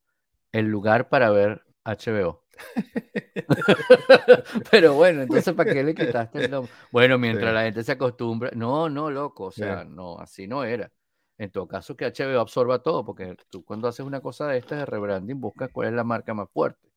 el 0.52 0.68
lugar 0.68 1.10
para 1.10 1.30
ver 1.32 1.65
HBO. 1.86 2.44
Pero 4.72 4.94
bueno, 4.94 5.22
entonces, 5.22 5.54
¿para 5.54 5.72
qué 5.72 5.84
le 5.84 5.94
quitaste 5.96 6.46
el 6.46 6.52
nombre? 6.52 6.72
Bueno, 6.92 7.18
mientras 7.18 7.54
la 7.54 7.64
gente 7.64 7.84
se 7.84 7.92
acostumbra. 7.92 8.52
No, 8.56 8.90
no, 8.90 9.12
loco, 9.12 9.46
o 9.46 9.52
sea, 9.52 9.84
no, 9.84 10.18
así 10.20 10.48
no 10.48 10.64
era. 10.64 10.92
En 11.38 11.52
todo 11.52 11.68
caso, 11.68 11.96
que 11.96 12.06
HBO 12.06 12.40
absorba 12.40 12.80
todo, 12.80 13.04
porque 13.04 13.36
tú 13.50 13.64
cuando 13.64 13.88
haces 13.88 14.06
una 14.06 14.22
cosa 14.22 14.48
de 14.48 14.58
estas 14.58 14.80
de 14.80 14.86
rebranding, 14.86 15.40
buscas 15.40 15.70
cuál 15.72 15.90
es 15.90 15.94
la 15.94 16.04
marca 16.04 16.34
más 16.34 16.50
fuerte, 16.50 16.90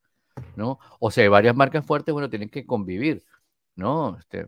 ¿no? 0.54 0.78
O 1.00 1.10
sea, 1.10 1.24
hay 1.24 1.28
varias 1.28 1.56
marcas 1.56 1.84
fuertes, 1.84 2.12
bueno, 2.12 2.30
tienen 2.30 2.48
que 2.48 2.64
convivir, 2.64 3.24
¿no? 3.74 4.16
Este, 4.16 4.46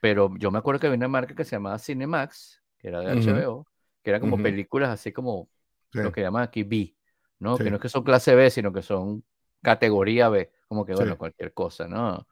pero 0.00 0.34
yo 0.36 0.50
me 0.50 0.58
acuerdo 0.58 0.80
que 0.80 0.88
había 0.88 0.96
una 0.96 1.08
marca 1.08 1.34
que 1.34 1.44
se 1.44 1.52
llamaba 1.52 1.78
Cinemax, 1.78 2.60
que 2.78 2.88
era 2.88 3.00
de 3.00 3.20
HBO, 3.20 3.66
que 4.02 4.10
era 4.10 4.18
como 4.18 4.42
películas 4.42 4.90
así 4.90 5.12
como 5.12 5.48
lo 5.92 6.10
que 6.10 6.22
llaman 6.22 6.42
aquí 6.42 6.64
B, 6.64 6.96
¿no? 7.38 7.56
Que 7.56 7.70
no 7.70 7.76
es 7.76 7.82
que 7.82 7.88
son 7.88 8.02
clase 8.02 8.34
B, 8.34 8.50
sino 8.50 8.72
que 8.72 8.82
son 8.82 9.22
categoría 9.62 10.28
B, 10.28 10.50
como 10.68 10.84
que 10.84 10.94
bueno, 10.94 11.16
cualquier 11.16 11.52
cosa, 11.52 11.86
¿no? 11.86 12.26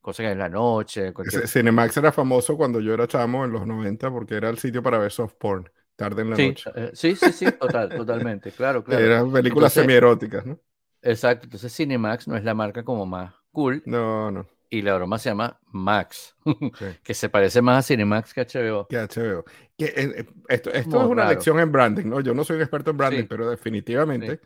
Cosa 0.00 0.22
que 0.22 0.30
en 0.30 0.38
la 0.38 0.48
noche. 0.48 1.12
Cualquier... 1.12 1.48
Cinemax 1.48 1.96
era 1.96 2.12
famoso 2.12 2.56
cuando 2.56 2.80
yo 2.80 2.92
era 2.92 3.06
chamo 3.06 3.44
en 3.44 3.52
los 3.52 3.66
90 3.66 4.10
porque 4.10 4.34
era 4.34 4.50
el 4.50 4.58
sitio 4.58 4.82
para 4.82 4.98
ver 4.98 5.12
soft 5.12 5.34
porn, 5.38 5.70
tarde 5.96 6.22
en 6.22 6.30
la 6.30 6.36
noche. 6.36 6.70
Eh, 6.74 6.90
sí, 6.94 7.16
sí, 7.16 7.32
sí, 7.32 7.46
total, 7.52 7.88
totalmente, 7.88 8.50
claro, 8.52 8.84
claro. 8.84 9.04
Eran 9.04 9.32
películas 9.32 9.72
semieróticas, 9.72 10.44
¿no? 10.44 10.58
Exacto, 11.02 11.44
entonces 11.44 11.74
Cinemax 11.74 12.28
no 12.28 12.36
es 12.36 12.44
la 12.44 12.54
marca 12.54 12.84
como 12.84 13.06
más 13.06 13.34
cool. 13.52 13.82
No, 13.86 14.30
no. 14.30 14.46
Y 14.72 14.82
la 14.82 14.94
broma 14.94 15.18
se 15.18 15.30
llama 15.30 15.58
Max, 15.72 16.36
que 17.02 17.14
se 17.14 17.28
parece 17.28 17.60
más 17.60 17.78
a 17.78 17.82
Cinemax 17.82 18.32
que 18.32 18.40
a 18.40 18.44
HBO. 18.44 18.86
Que 18.86 18.98
HBO. 18.98 19.44
Que, 19.76 19.86
eh, 19.86 19.94
eh, 19.96 20.26
esto 20.48 20.70
esto 20.70 21.02
es 21.02 21.08
una 21.08 21.28
lección 21.28 21.58
en 21.58 21.72
branding, 21.72 22.06
¿no? 22.06 22.20
Yo 22.20 22.34
no 22.34 22.44
soy 22.44 22.56
un 22.56 22.62
experto 22.62 22.92
en 22.92 22.96
branding, 22.96 23.24
pero 23.28 23.50
definitivamente 23.50 24.40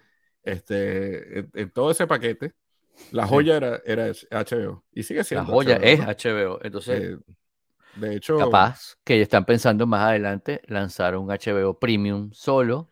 este, 0.44 1.48
en, 1.54 1.70
todo 1.70 1.90
ese 1.90 2.06
paquete, 2.06 2.52
la 3.10 3.26
joya 3.26 3.56
era, 3.56 3.80
era 3.84 4.06
HBO 4.30 4.84
y 4.92 5.02
sigue 5.02 5.24
siendo. 5.24 5.46
La 5.48 5.52
joya 5.52 5.76
es 5.76 6.00
HBO. 6.00 6.60
Entonces, 6.62 7.02
eh, 7.02 7.18
de 7.96 8.16
hecho, 8.16 8.38
capaz 8.38 8.96
que 9.04 9.20
están 9.20 9.44
pensando 9.44 9.86
más 9.86 10.02
adelante 10.02 10.62
lanzar 10.66 11.16
un 11.16 11.28
HBO 11.28 11.78
Premium 11.78 12.30
solo. 12.32 12.90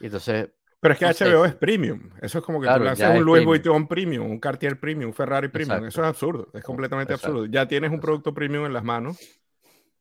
Y 0.00 0.06
entonces, 0.06 0.50
pero 0.84 0.92
es 0.92 0.98
que 1.00 1.06
HBO 1.24 1.46
es 1.46 1.54
premium. 1.54 2.10
Eso 2.20 2.40
es 2.40 2.44
como 2.44 2.60
que 2.60 2.68
tú 2.68 2.78
lanzas 2.80 3.16
un 3.16 3.24
Louis 3.24 3.42
Vuitton 3.42 3.88
premium, 3.88 4.30
un 4.30 4.38
Cartier 4.38 4.78
premium, 4.78 5.08
un 5.08 5.14
Ferrari 5.14 5.48
premium. 5.48 5.86
Eso 5.86 6.02
es 6.02 6.08
absurdo. 6.08 6.48
Es 6.52 6.62
completamente 6.62 7.14
absurdo. 7.14 7.46
Ya 7.46 7.66
tienes 7.66 7.90
un 7.90 8.00
producto 8.00 8.34
premium 8.34 8.66
en 8.66 8.74
las 8.74 8.84
manos. 8.84 9.18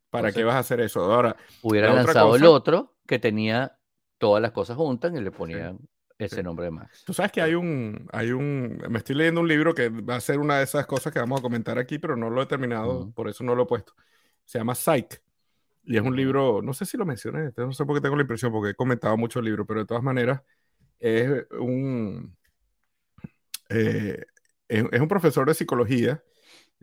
¿Para 0.10 0.34
qué 0.34 0.44
vas 0.44 0.56
a 0.56 0.60
hacer 0.60 0.82
eso? 0.82 1.02
Ahora, 1.12 1.38
hubiera 1.62 1.94
lanzado 1.94 2.36
el 2.36 2.46
otro 2.46 2.98
que 3.08 3.18
tenía 3.18 3.80
todas 4.18 4.42
las 4.42 4.52
cosas 4.52 4.76
juntas 4.76 5.14
y 5.16 5.22
le 5.22 5.32
ponían 5.32 5.80
ese 6.18 6.44
nombre 6.44 6.66
de 6.66 6.72
Max. 6.72 7.04
Tú 7.06 7.14
sabes 7.14 7.32
que 7.32 7.42
hay 7.42 7.56
un, 7.56 8.08
hay 8.12 8.32
un, 8.32 8.82
me 8.90 9.00
estoy 9.00 9.16
leyendo 9.16 9.42
un 9.42 9.48
libro 9.48 9.74
que 9.74 9.90
va 9.90 10.16
a 10.16 10.22
ser 10.22 10.40
una 10.40 10.58
de 10.58 10.64
esas 10.64 10.86
cosas 10.86 11.12
que 11.12 11.20
vamos 11.20 11.40
a 11.40 11.44
comentar 11.44 11.78
aquí, 11.78 12.00
pero 12.00 12.16
no 12.16 12.30
lo 12.30 12.42
he 12.42 12.46
terminado, 12.46 13.12
por 13.12 13.30
eso 13.30 13.44
no 13.44 13.56
lo 13.56 13.64
he 13.64 13.66
puesto. 13.66 13.94
Se 14.46 14.58
llama 14.58 14.76
Psych. 14.76 15.22
Y 15.86 15.98
es 15.98 16.02
un 16.02 16.16
libro, 16.16 16.62
no 16.62 16.74
sé 16.74 16.86
si 16.86 16.96
lo 16.96 17.06
mencioné, 17.06 17.52
no 17.58 17.74
sé 17.74 17.86
por 17.86 17.96
qué 17.96 18.02
tengo 18.02 18.16
la 18.16 18.22
impresión, 18.22 18.52
porque 18.52 18.72
he 18.72 18.76
comentado 18.76 19.18
mucho 19.18 19.40
el 19.40 19.46
libro, 19.46 19.66
pero 19.66 19.82
de 19.82 19.86
todas 19.86 20.04
maneras 20.04 20.42
es 21.00 21.46
un, 21.60 22.38
eh, 23.70 24.24
es, 24.70 25.02
un 25.02 25.08
profesor 25.08 25.46
de 25.48 25.54
psicología 25.54 26.24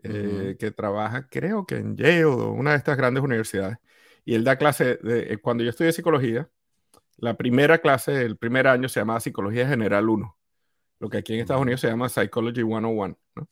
eh, 0.02 0.56
que 0.58 0.70
trabaja, 0.70 1.28
creo 1.28 1.66
que 1.66 1.76
en 1.76 1.96
Yale 1.96 2.24
o 2.26 2.52
una 2.52 2.72
de 2.72 2.78
estas 2.78 2.96
grandes 2.96 3.22
universidades. 3.22 3.78
Y 4.24 4.34
él 4.34 4.44
da 4.44 4.56
clase, 4.56 4.96
de, 5.02 5.38
cuando 5.38 5.64
yo 5.64 5.70
estudié 5.70 5.92
psicología, 5.92 6.50
la 7.20 7.34
primera 7.34 7.78
clase, 7.78 8.22
el 8.22 8.36
primer 8.36 8.66
año 8.66 8.88
se 8.88 9.00
llamaba 9.00 9.20
Psicología 9.20 9.68
General 9.68 10.08
1, 10.08 10.38
lo 11.00 11.08
que 11.10 11.18
aquí 11.18 11.34
en 11.34 11.40
Estados 11.40 11.62
Unidos 11.62 11.80
se 11.80 11.88
llama 11.88 12.08
Psychology 12.08 12.62
101, 12.62 13.18
¿no? 13.36 13.48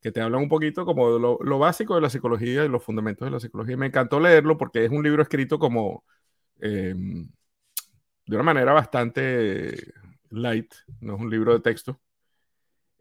que 0.00 0.12
te 0.12 0.20
hablan 0.20 0.42
un 0.42 0.48
poquito 0.48 0.86
como 0.86 1.12
de 1.12 1.20
lo, 1.20 1.58
básico 1.58 1.94
de 1.94 2.00
la 2.00 2.10
psicología 2.10 2.64
y 2.64 2.68
los 2.68 2.82
fundamentos 2.82 3.26
de 3.26 3.32
la 3.32 3.40
psicología. 3.40 3.76
Me 3.76 3.86
encantó 3.86 4.20
leerlo 4.20 4.56
porque 4.56 4.84
es 4.84 4.90
un 4.90 5.02
libro 5.02 5.22
escrito 5.22 5.58
como 5.58 6.04
em, 6.60 7.28
de 8.26 8.36
una 8.36 8.44
manera 8.44 8.72
bastante 8.72 9.92
light, 10.30 10.72
no 11.00 11.16
es 11.16 11.20
un 11.20 11.30
libro 11.30 11.52
de 11.52 11.60
texto. 11.60 12.00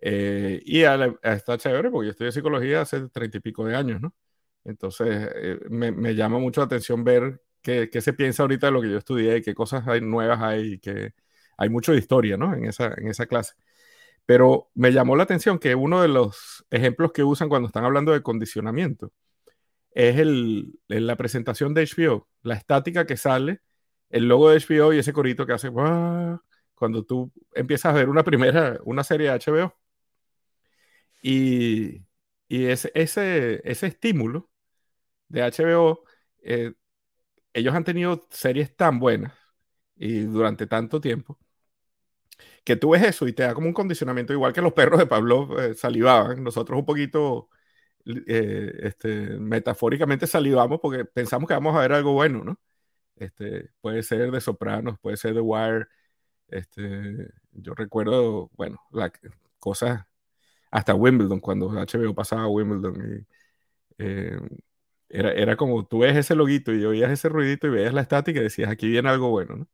Eh, 0.02 0.62
y 0.66 0.82
está 0.82 1.58
chévere 1.58 1.90
porque 1.92 2.08
yo 2.08 2.12
estudié 2.12 2.32
psicología 2.32 2.82
hace 2.82 3.10
treinta 3.10 3.38
y 3.38 3.42
pico 3.42 3.66
de 3.66 3.76
años, 3.76 4.02
¿no? 4.02 4.14
Entonces 4.64 5.30
eh, 5.36 5.60
me, 5.70 5.92
me, 5.92 6.16
llama 6.16 6.40
mucho 6.40 6.62
la 6.62 6.66
atención 6.66 7.04
ver 7.04 7.42
qué, 7.62 7.90
se 8.02 8.14
piensa 8.14 8.44
ahorita 8.44 8.68
de 8.68 8.72
lo 8.74 8.82
que 8.82 8.90
yo 8.92 8.98
estudié 8.98 9.38
y 9.38 9.42
qué 9.42 9.54
cosas 9.54 9.88
hay, 9.88 10.02
nuevas 10.02 10.42
hay 10.42 10.80
que 10.80 11.14
hay 11.58 11.70
mucho 11.70 11.92
de 11.92 12.00
historia, 12.00 12.38
¿no? 12.38 12.54
En 12.56 12.66
esa, 12.66 12.94
en 12.98 13.10
esa 13.10 13.26
clase. 13.28 13.54
Pero 14.26 14.70
me 14.76 14.92
llamó 14.94 15.16
la 15.16 15.24
atención 15.24 15.60
que 15.60 15.76
uno 15.76 16.02
de 16.02 16.08
los 16.10 16.66
ejemplos 16.72 17.12
que 17.14 17.24
usan 17.24 17.50
cuando 17.50 17.68
están 17.68 17.86
hablando 17.86 18.14
de 18.14 18.24
condicionamiento 18.24 19.12
es 19.92 20.18
el, 20.20 20.80
la 20.88 21.18
presentación 21.18 21.74
de 21.74 21.84
HBO, 21.84 22.28
la 22.44 22.56
estática 22.56 23.06
que 23.06 23.18
sale, 23.18 23.62
el 24.10 24.28
logo 24.28 24.50
de 24.50 24.58
HBO 24.58 24.94
y 24.94 25.00
ese 25.00 25.14
corito 25.14 25.46
que 25.46 25.54
hace 25.54 25.72
cuando 26.76 27.04
tú 27.06 27.32
empiezas 27.54 27.94
a 27.94 27.98
ver 27.98 28.10
una 28.10 28.24
primera, 28.24 28.80
una 28.86 29.04
serie 29.04 29.30
de 29.30 29.34
HBO. 29.36 29.74
Y, 31.22 32.06
y 32.48 32.66
ese, 32.66 32.92
ese, 32.96 33.62
ese 33.70 33.88
estímulo 33.88 34.50
de 35.30 35.44
HBO 35.44 36.04
eh, 36.44 36.74
ellos 37.54 37.74
han 37.76 37.84
tenido 37.84 38.28
series 38.32 38.76
tan 38.76 39.00
buenas 39.00 39.34
y 39.96 40.22
durante 40.22 40.68
tanto 40.68 41.02
tiempo 41.02 41.38
que 42.64 42.76
tú 42.76 42.92
ves 42.92 43.04
eso 43.04 43.28
y 43.28 43.34
te 43.34 43.44
da 43.44 43.54
como 43.54 43.68
un 43.68 43.74
condicionamiento, 43.74 44.34
igual 44.34 44.54
que 44.54 44.62
los 44.62 44.74
perros 44.74 45.00
de 45.00 45.08
Pablo 45.08 45.60
eh, 45.62 45.74
salivaban, 45.76 46.44
nosotros 46.44 46.80
un 46.80 46.86
poquito 46.86 47.50
eh, 48.06 48.72
este, 48.84 49.10
metafóricamente 49.40 50.28
salivamos 50.28 50.80
porque 50.82 51.06
pensamos 51.06 51.48
que 51.48 51.54
vamos 51.56 51.76
a 51.76 51.82
ver 51.82 51.94
algo 51.94 52.14
bueno, 52.14 52.44
¿no? 52.44 52.60
Este, 53.18 53.72
puede 53.82 54.04
ser 54.04 54.32
de 54.32 54.42
Sopranos, 54.42 55.00
puede 55.00 55.18
ser 55.18 55.34
de 55.36 55.42
Wire, 55.42 55.88
este, 56.50 57.30
yo 57.54 57.74
recuerdo, 57.76 58.52
bueno, 58.56 58.80
la, 58.92 59.12
cosas 59.60 60.06
hasta 60.72 60.96
Wimbledon, 60.96 61.40
cuando 61.42 61.70
HBO 61.72 62.16
pasaba 62.16 62.44
a 62.44 62.48
Wimbledon 62.48 63.26
y 63.28 63.28
eh, 64.00 64.40
era, 65.10 65.56
como 65.56 65.86
tú 65.86 66.00
ves 66.00 66.16
ese 66.16 66.36
loguito 66.36 66.74
y 66.74 66.86
oías 66.86 67.12
ese 67.12 67.30
ruidito 67.30 67.68
y 67.68 67.72
veías 67.72 67.94
la 67.94 68.02
estática 68.02 68.40
y 68.40 68.44
decías, 68.44 68.70
aquí 68.70 68.88
viene 68.88 69.10
algo 69.10 69.30
bueno, 69.30 69.56
¿no? 69.56 69.68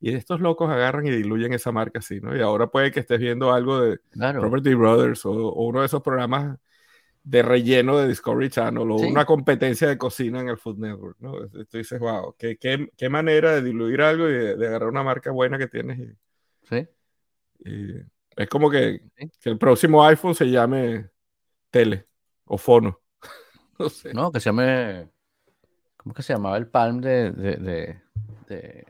Y 0.00 0.14
estos 0.14 0.40
locos 0.40 0.68
agarran 0.68 1.06
y 1.06 1.10
diluyen 1.10 1.52
esa 1.52 1.70
marca 1.70 2.00
así, 2.00 2.20
¿no? 2.20 2.36
Y 2.36 2.40
ahora 2.40 2.66
puede 2.66 2.90
que 2.90 2.98
estés 2.98 3.20
viendo 3.20 3.52
algo 3.52 3.80
de 3.80 4.00
Robert 4.14 4.64
D. 4.64 4.74
Brothers 4.74 5.24
o, 5.24 5.52
uno 5.52 5.80
de 5.80 5.86
esos 5.86 6.02
programas 6.02 6.58
de 7.22 7.42
relleno 7.42 7.98
de 7.98 8.08
Discovery 8.08 8.50
Channel 8.50 8.90
o 8.90 8.96
una 8.96 9.24
competencia 9.24 9.86
de 9.86 9.96
cocina 9.96 10.40
en 10.40 10.48
el 10.48 10.58
Food 10.58 10.78
Network, 10.78 11.16
¿no? 11.20 11.48
Tú 11.48 11.78
dices, 11.78 12.00
wow, 12.00 12.34
qué, 12.36 12.56
qué, 12.56 12.90
qué 12.96 13.08
manera 13.08 13.52
de 13.52 13.62
diluir 13.62 14.02
algo 14.02 14.28
y 14.28 14.32
de, 14.32 14.66
agarrar 14.66 14.88
una 14.88 15.04
marca 15.04 15.30
buena 15.30 15.56
que 15.56 15.68
tienes. 15.68 16.00
Y, 16.00 16.16
sí. 16.64 16.88
Y 17.64 17.94
es 18.36 18.48
como 18.48 18.68
que, 18.68 19.02
que, 19.14 19.50
el 19.50 19.58
próximo 19.58 20.04
iPhone 20.04 20.34
se 20.34 20.50
llame 20.50 21.10
Tele 21.70 22.08
o 22.44 22.58
Fono. 22.58 23.01
no 23.84 23.88
sé. 23.88 24.14
No, 24.14 24.32
que 24.32 24.40
se 24.40 24.50
llame. 24.50 25.08
¿Cómo 25.96 26.14
que 26.14 26.22
se 26.22 26.32
llamaba 26.32 26.56
el 26.56 26.66
Palm 26.66 27.00
de, 27.00 27.30
de, 27.30 27.56
de, 28.48 28.86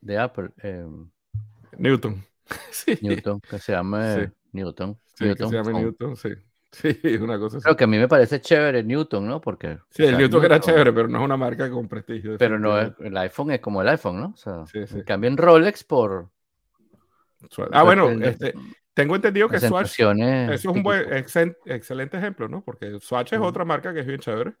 de, 0.00 0.18
Apple? 0.18 0.50
Em, 0.58 1.10
Newton. 1.78 2.22
sí. 2.70 2.98
Newton, 3.00 3.40
que 3.40 3.58
se 3.58 3.72
llame 3.72 4.32
Newton. 4.52 4.98
Sí, 5.14 5.24
Newton, 5.24 5.50
que 5.50 5.56
se 5.56 5.62
llame 5.62 5.80
Newton, 5.80 6.16
sí. 6.16 6.30
Sí, 6.72 6.96
una 7.20 7.38
cosa 7.38 7.58
así. 7.58 7.64
Creo 7.64 7.76
que 7.76 7.84
a 7.84 7.86
mí 7.86 7.98
me 7.98 8.08
parece 8.08 8.40
chévere 8.40 8.82
Newton, 8.82 9.26
¿no? 9.26 9.42
Porque. 9.42 9.78
Sí, 9.90 10.04
el 10.04 10.16
Newton, 10.16 10.42
era 10.42 10.58
chévere, 10.58 10.90
pero 10.90 11.06
no 11.06 11.18
es 11.18 11.24
una 11.24 11.36
marca 11.36 11.70
con 11.70 11.86
prestigio. 11.86 12.38
Pero 12.38 12.58
no 12.58 12.78
es, 12.80 12.92
el 13.00 13.14
iPhone 13.18 13.50
es 13.50 13.60
como 13.60 13.82
el 13.82 13.88
iPhone, 13.88 14.20
¿no? 14.20 14.26
O 14.28 14.36
sea, 14.38 14.66
sí, 14.66 14.86
sí. 14.86 15.02
cambien 15.02 15.36
Rolex 15.36 15.84
por. 15.84 16.30
Ah, 17.72 17.82
bueno, 17.82 18.08
este, 18.08 18.54
tengo 18.94 19.16
entendido 19.16 19.48
que 19.48 19.60
Swatch. 19.60 19.98
Eso 19.98 20.12
es 20.52 20.64
un 20.64 20.82
buen, 20.82 21.12
excelente 21.12 22.16
ejemplo, 22.16 22.48
¿no? 22.48 22.62
Porque 22.62 22.98
Swatch 23.00 23.32
es 23.32 23.40
otra 23.40 23.64
marca 23.64 23.92
que 23.92 24.00
es 24.00 24.06
bien 24.06 24.20
chévere. 24.20 24.54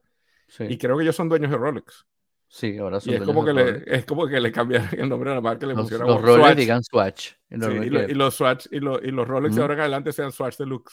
Sí. 0.48 0.64
Y 0.68 0.78
creo 0.78 0.96
que 0.96 1.02
ellos 1.02 1.16
son 1.16 1.28
dueños 1.28 1.50
de 1.50 1.56
Rolex. 1.56 2.06
Sí, 2.48 2.76
ahora 2.76 3.00
son 3.00 3.14
y 3.14 3.16
es 3.16 3.22
como, 3.22 3.44
que 3.44 3.54
le, 3.54 3.82
es 3.86 4.04
como 4.04 4.26
que 4.26 4.38
le 4.38 4.52
cambiaron 4.52 4.88
el 4.92 5.08
nombre 5.08 5.30
de 5.30 5.36
la 5.36 5.40
marca. 5.40 5.66
Le 5.66 5.74
los, 5.74 5.90
los 5.90 6.20
Rolex 6.20 6.56
digan 6.56 6.82
Swatch. 6.82 7.32
Sí, 7.48 7.56
y, 7.56 7.86
y, 7.86 8.14
los 8.14 8.34
Swatch 8.34 8.66
y, 8.70 8.76
y 8.76 9.10
los 9.10 9.26
Rolex 9.26 9.54
de 9.54 9.62
ahora 9.62 9.74
en 9.74 9.80
adelante 9.80 10.12
sean 10.12 10.32
Swatch 10.32 10.58
Deluxe. 10.58 10.92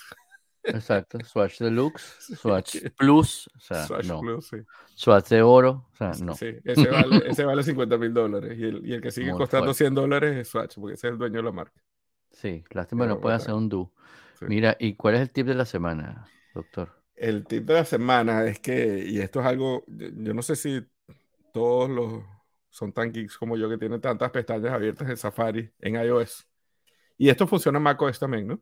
Exacto, 0.63 1.19
Swatch 1.23 1.60
Deluxe, 1.60 2.17
Swatch 2.41 2.78
Plus, 2.97 3.49
o 3.56 3.60
sea, 3.60 3.86
Swatch 3.86 4.08
no. 4.08 4.19
Plus, 4.19 4.47
sí. 4.47 4.58
Swatch 4.95 5.30
de 5.30 5.41
oro, 5.41 5.88
o 5.91 5.95
sea, 5.95 6.12
no. 6.21 6.36
Sí, 6.36 6.56
ese 6.63 6.88
vale, 6.88 7.23
ese 7.28 7.45
vale 7.45 7.63
50 7.63 7.97
mil 7.97 8.13
dólares 8.13 8.58
y 8.58 8.63
el, 8.63 8.86
y 8.86 8.93
el, 8.93 9.02
que 9.02 9.12
sigue 9.12 9.32
costando 9.32 9.73
100 9.73 9.95
dólares 9.95 10.38
es 10.38 10.49
Swatch, 10.49 10.75
porque 10.75 10.95
ese 10.95 11.08
es 11.08 11.13
el 11.13 11.17
dueño 11.17 11.38
de 11.38 11.43
la 11.43 11.52
marca. 11.52 11.82
Sí, 12.41 12.63
lástima 12.71 13.06
no 13.06 13.19
puede 13.19 13.36
hacer 13.36 13.54
un 13.54 13.69
do. 13.69 13.91
Mira, 14.41 14.78
¿y 14.80 14.95
cuál 14.95 15.15
es 15.15 15.21
el 15.21 15.32
tip 15.32 15.47
de 15.47 15.56
la 15.56 15.65
semana, 15.65 16.25
doctor? 16.54 17.04
El 17.15 17.45
tip 17.45 17.65
de 17.65 17.73
la 17.73 17.86
semana 17.86 18.45
es 18.45 18.60
que, 18.60 19.06
y 19.06 19.19
esto 19.19 19.41
es 19.41 19.45
algo, 19.45 19.84
yo 19.88 20.34
no 20.34 20.41
sé 20.41 20.56
si 20.56 20.86
todos 21.52 21.89
los 21.89 22.23
son 22.69 22.93
tan 22.93 23.12
geeks 23.12 23.38
como 23.38 23.58
yo 23.58 23.67
que 23.67 23.78
tienen 23.78 23.99
tantas 23.99 24.32
pestañas 24.32 24.71
abiertas 24.71 25.10
en 25.10 25.17
Safari, 25.17 25.69
en 25.80 25.95
iOS. 25.95 26.47
Y 27.17 27.30
esto 27.30 27.45
funciona 27.47 27.78
en 27.78 27.84
macOS 27.84 28.19
también, 28.19 28.47
¿no? 28.47 28.62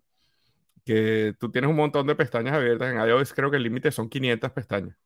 que 0.87 1.35
tú 1.37 1.51
tienes 1.51 1.69
un 1.69 1.75
montón 1.75 2.07
de 2.07 2.15
pestañas 2.15 2.53
abiertas. 2.53 2.93
En 2.93 2.97
iOS 2.97 3.33
creo 3.33 3.51
que 3.51 3.57
el 3.57 3.63
límite 3.63 3.91
son 3.91 4.07
500 4.07 4.51
pestañas. 4.51 4.97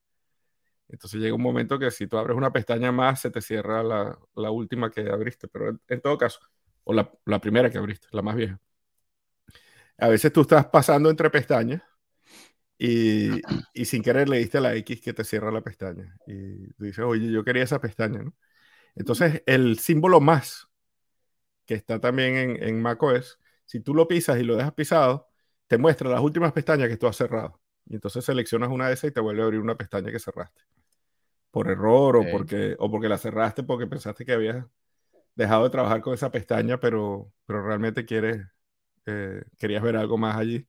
Entonces 0.87 1.19
llega 1.19 1.33
un 1.33 1.41
momento 1.41 1.79
que 1.79 1.89
si 1.89 2.05
tú 2.05 2.17
abres 2.17 2.37
una 2.37 2.53
pestaña 2.53 2.91
más, 2.91 3.19
se 3.19 3.31
te 3.31 3.41
cierra 3.41 3.81
la, 3.81 4.19
la 4.35 4.51
última 4.51 4.91
que 4.91 5.09
abriste. 5.09 5.47
Pero 5.47 5.79
en, 5.87 6.01
todo 6.01 6.19
caso, 6.19 6.39
o 6.83 6.93
la, 6.93 7.11
la, 7.25 7.39
primera 7.39 7.69
que 7.69 7.77
abriste, 7.77 8.07
la 8.11 8.21
más 8.21 8.35
vieja. 8.35 8.59
A 9.97 10.07
veces 10.07 10.33
tú 10.33 10.41
estás 10.41 10.65
pasando 10.67 11.09
entre 11.09 11.29
pestañas 11.29 11.81
y, 12.77 13.41
y, 13.73 13.85
sin 13.85 14.03
querer 14.03 14.29
le 14.29 14.39
diste 14.39 14.59
la 14.59 14.75
X 14.75 15.01
que 15.01 15.13
te 15.13 15.23
cierra 15.23 15.51
la 15.51 15.61
pestaña. 15.61 16.15
Y 16.27 16.73
tú 16.73 16.85
dices, 16.85 17.05
oye, 17.05 17.31
yo 17.31 17.43
quería 17.43 17.63
esa 17.63 17.79
pestaña, 17.79 18.23
¿no? 18.23 18.33
Entonces, 18.95 19.43
el 19.45 19.79
símbolo 19.79 20.19
más 20.19 20.67
que 21.65 21.75
está 21.75 21.99
también 21.99 22.35
en, 22.35 22.63
en 22.63 22.81
macOS, 22.81 23.39
si 23.65 23.79
tú 23.79 23.93
lo 23.93 24.07
pisas 24.07 24.39
y 24.39 24.43
lo 24.43 24.57
dejas 24.57 24.73
pisado, 24.73 25.29
te 25.67 25.77
muestra 25.77 26.09
las 26.09 26.21
últimas 26.21 26.51
pestañas 26.51 26.89
que 26.89 26.97
tú 26.97 27.07
has 27.07 27.15
cerrado. 27.15 27.61
Y 27.85 27.95
entonces 27.95 28.25
seleccionas 28.25 28.69
una 28.69 28.87
de 28.87 28.93
esas 28.95 29.09
y 29.09 29.13
te 29.13 29.21
vuelve 29.21 29.41
a 29.41 29.45
abrir 29.45 29.61
una 29.61 29.75
pestaña 29.75 30.11
que 30.11 30.19
cerraste. 30.19 30.61
Por 31.51 31.69
error 31.69 32.17
o, 32.17 32.25
porque, 32.31 32.75
o 32.79 32.91
porque 32.91 33.09
la 33.09 33.17
cerraste 33.17 33.63
porque 33.63 33.87
pensaste 33.87 34.25
que 34.25 34.33
habías 34.33 34.65
dejado 35.35 35.63
de 35.63 35.69
trabajar 35.69 36.01
con 36.01 36.13
esa 36.13 36.31
pestaña, 36.31 36.79
pero, 36.79 37.31
pero 37.45 37.65
realmente 37.65 38.05
quieres, 38.05 38.45
eh, 39.05 39.43
querías 39.57 39.83
ver 39.83 39.97
algo 39.97 40.17
más 40.17 40.35
allí. 40.35 40.67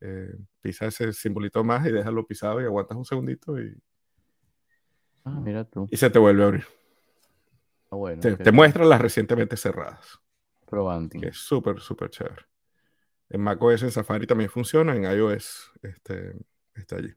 Eh, 0.00 0.34
pisa 0.60 0.86
ese 0.86 1.12
simbolito 1.12 1.64
más 1.64 1.84
y 1.86 1.90
déjalo 1.90 2.26
pisado 2.26 2.60
y 2.60 2.64
aguantas 2.64 2.96
un 2.96 3.04
segundito 3.04 3.60
y, 3.60 3.76
ah, 5.24 5.40
mira 5.42 5.64
tú. 5.64 5.88
y 5.90 5.96
se 5.96 6.08
te 6.08 6.20
vuelve 6.20 6.42
a 6.44 6.46
abrir. 6.46 6.64
Ah, 7.90 7.96
bueno, 7.96 8.20
te, 8.20 8.52
muestra 8.52 8.84
las 8.84 9.00
recientemente 9.00 9.56
cerradas. 9.56 10.20
Probando. 10.66 11.18
Que 11.18 11.28
es 11.28 11.38
súper, 11.38 11.80
súper 11.80 12.10
chévere. 12.10 12.46
En 13.30 13.40
macOS, 13.40 13.82
en 13.82 13.90
Safari 13.90 14.26
también 14.26 14.50
funciona, 14.50 14.94
en 14.94 15.04
iOS 15.04 15.72
este, 15.82 16.34
está 16.74 16.96
allí. 16.96 17.14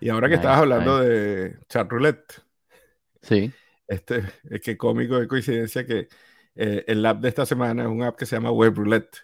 Y 0.00 0.08
ahora 0.08 0.28
que 0.28 0.34
estabas 0.34 0.58
hablando 0.58 1.00
de 1.00 1.58
chat 1.68 1.90
roulette. 1.90 2.42
Sí. 3.22 3.52
Este, 3.88 4.24
es 4.50 4.60
que 4.60 4.76
cómico 4.76 5.18
de 5.18 5.28
coincidencia 5.28 5.86
que 5.86 6.08
eh, 6.54 6.84
el 6.86 7.04
app 7.06 7.20
de 7.20 7.28
esta 7.28 7.46
semana 7.46 7.82
es 7.82 7.88
un 7.88 8.02
app 8.02 8.16
que 8.16 8.26
se 8.26 8.36
llama 8.36 8.50
Web 8.50 8.74
Roulette. 8.76 9.18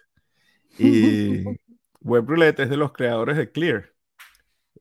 Y 0.77 1.43
Web 2.01 2.25
Roulette 2.27 2.61
es 2.61 2.69
de 2.69 2.77
los 2.77 2.93
creadores 2.93 3.37
de 3.37 3.51
Clear. 3.51 3.91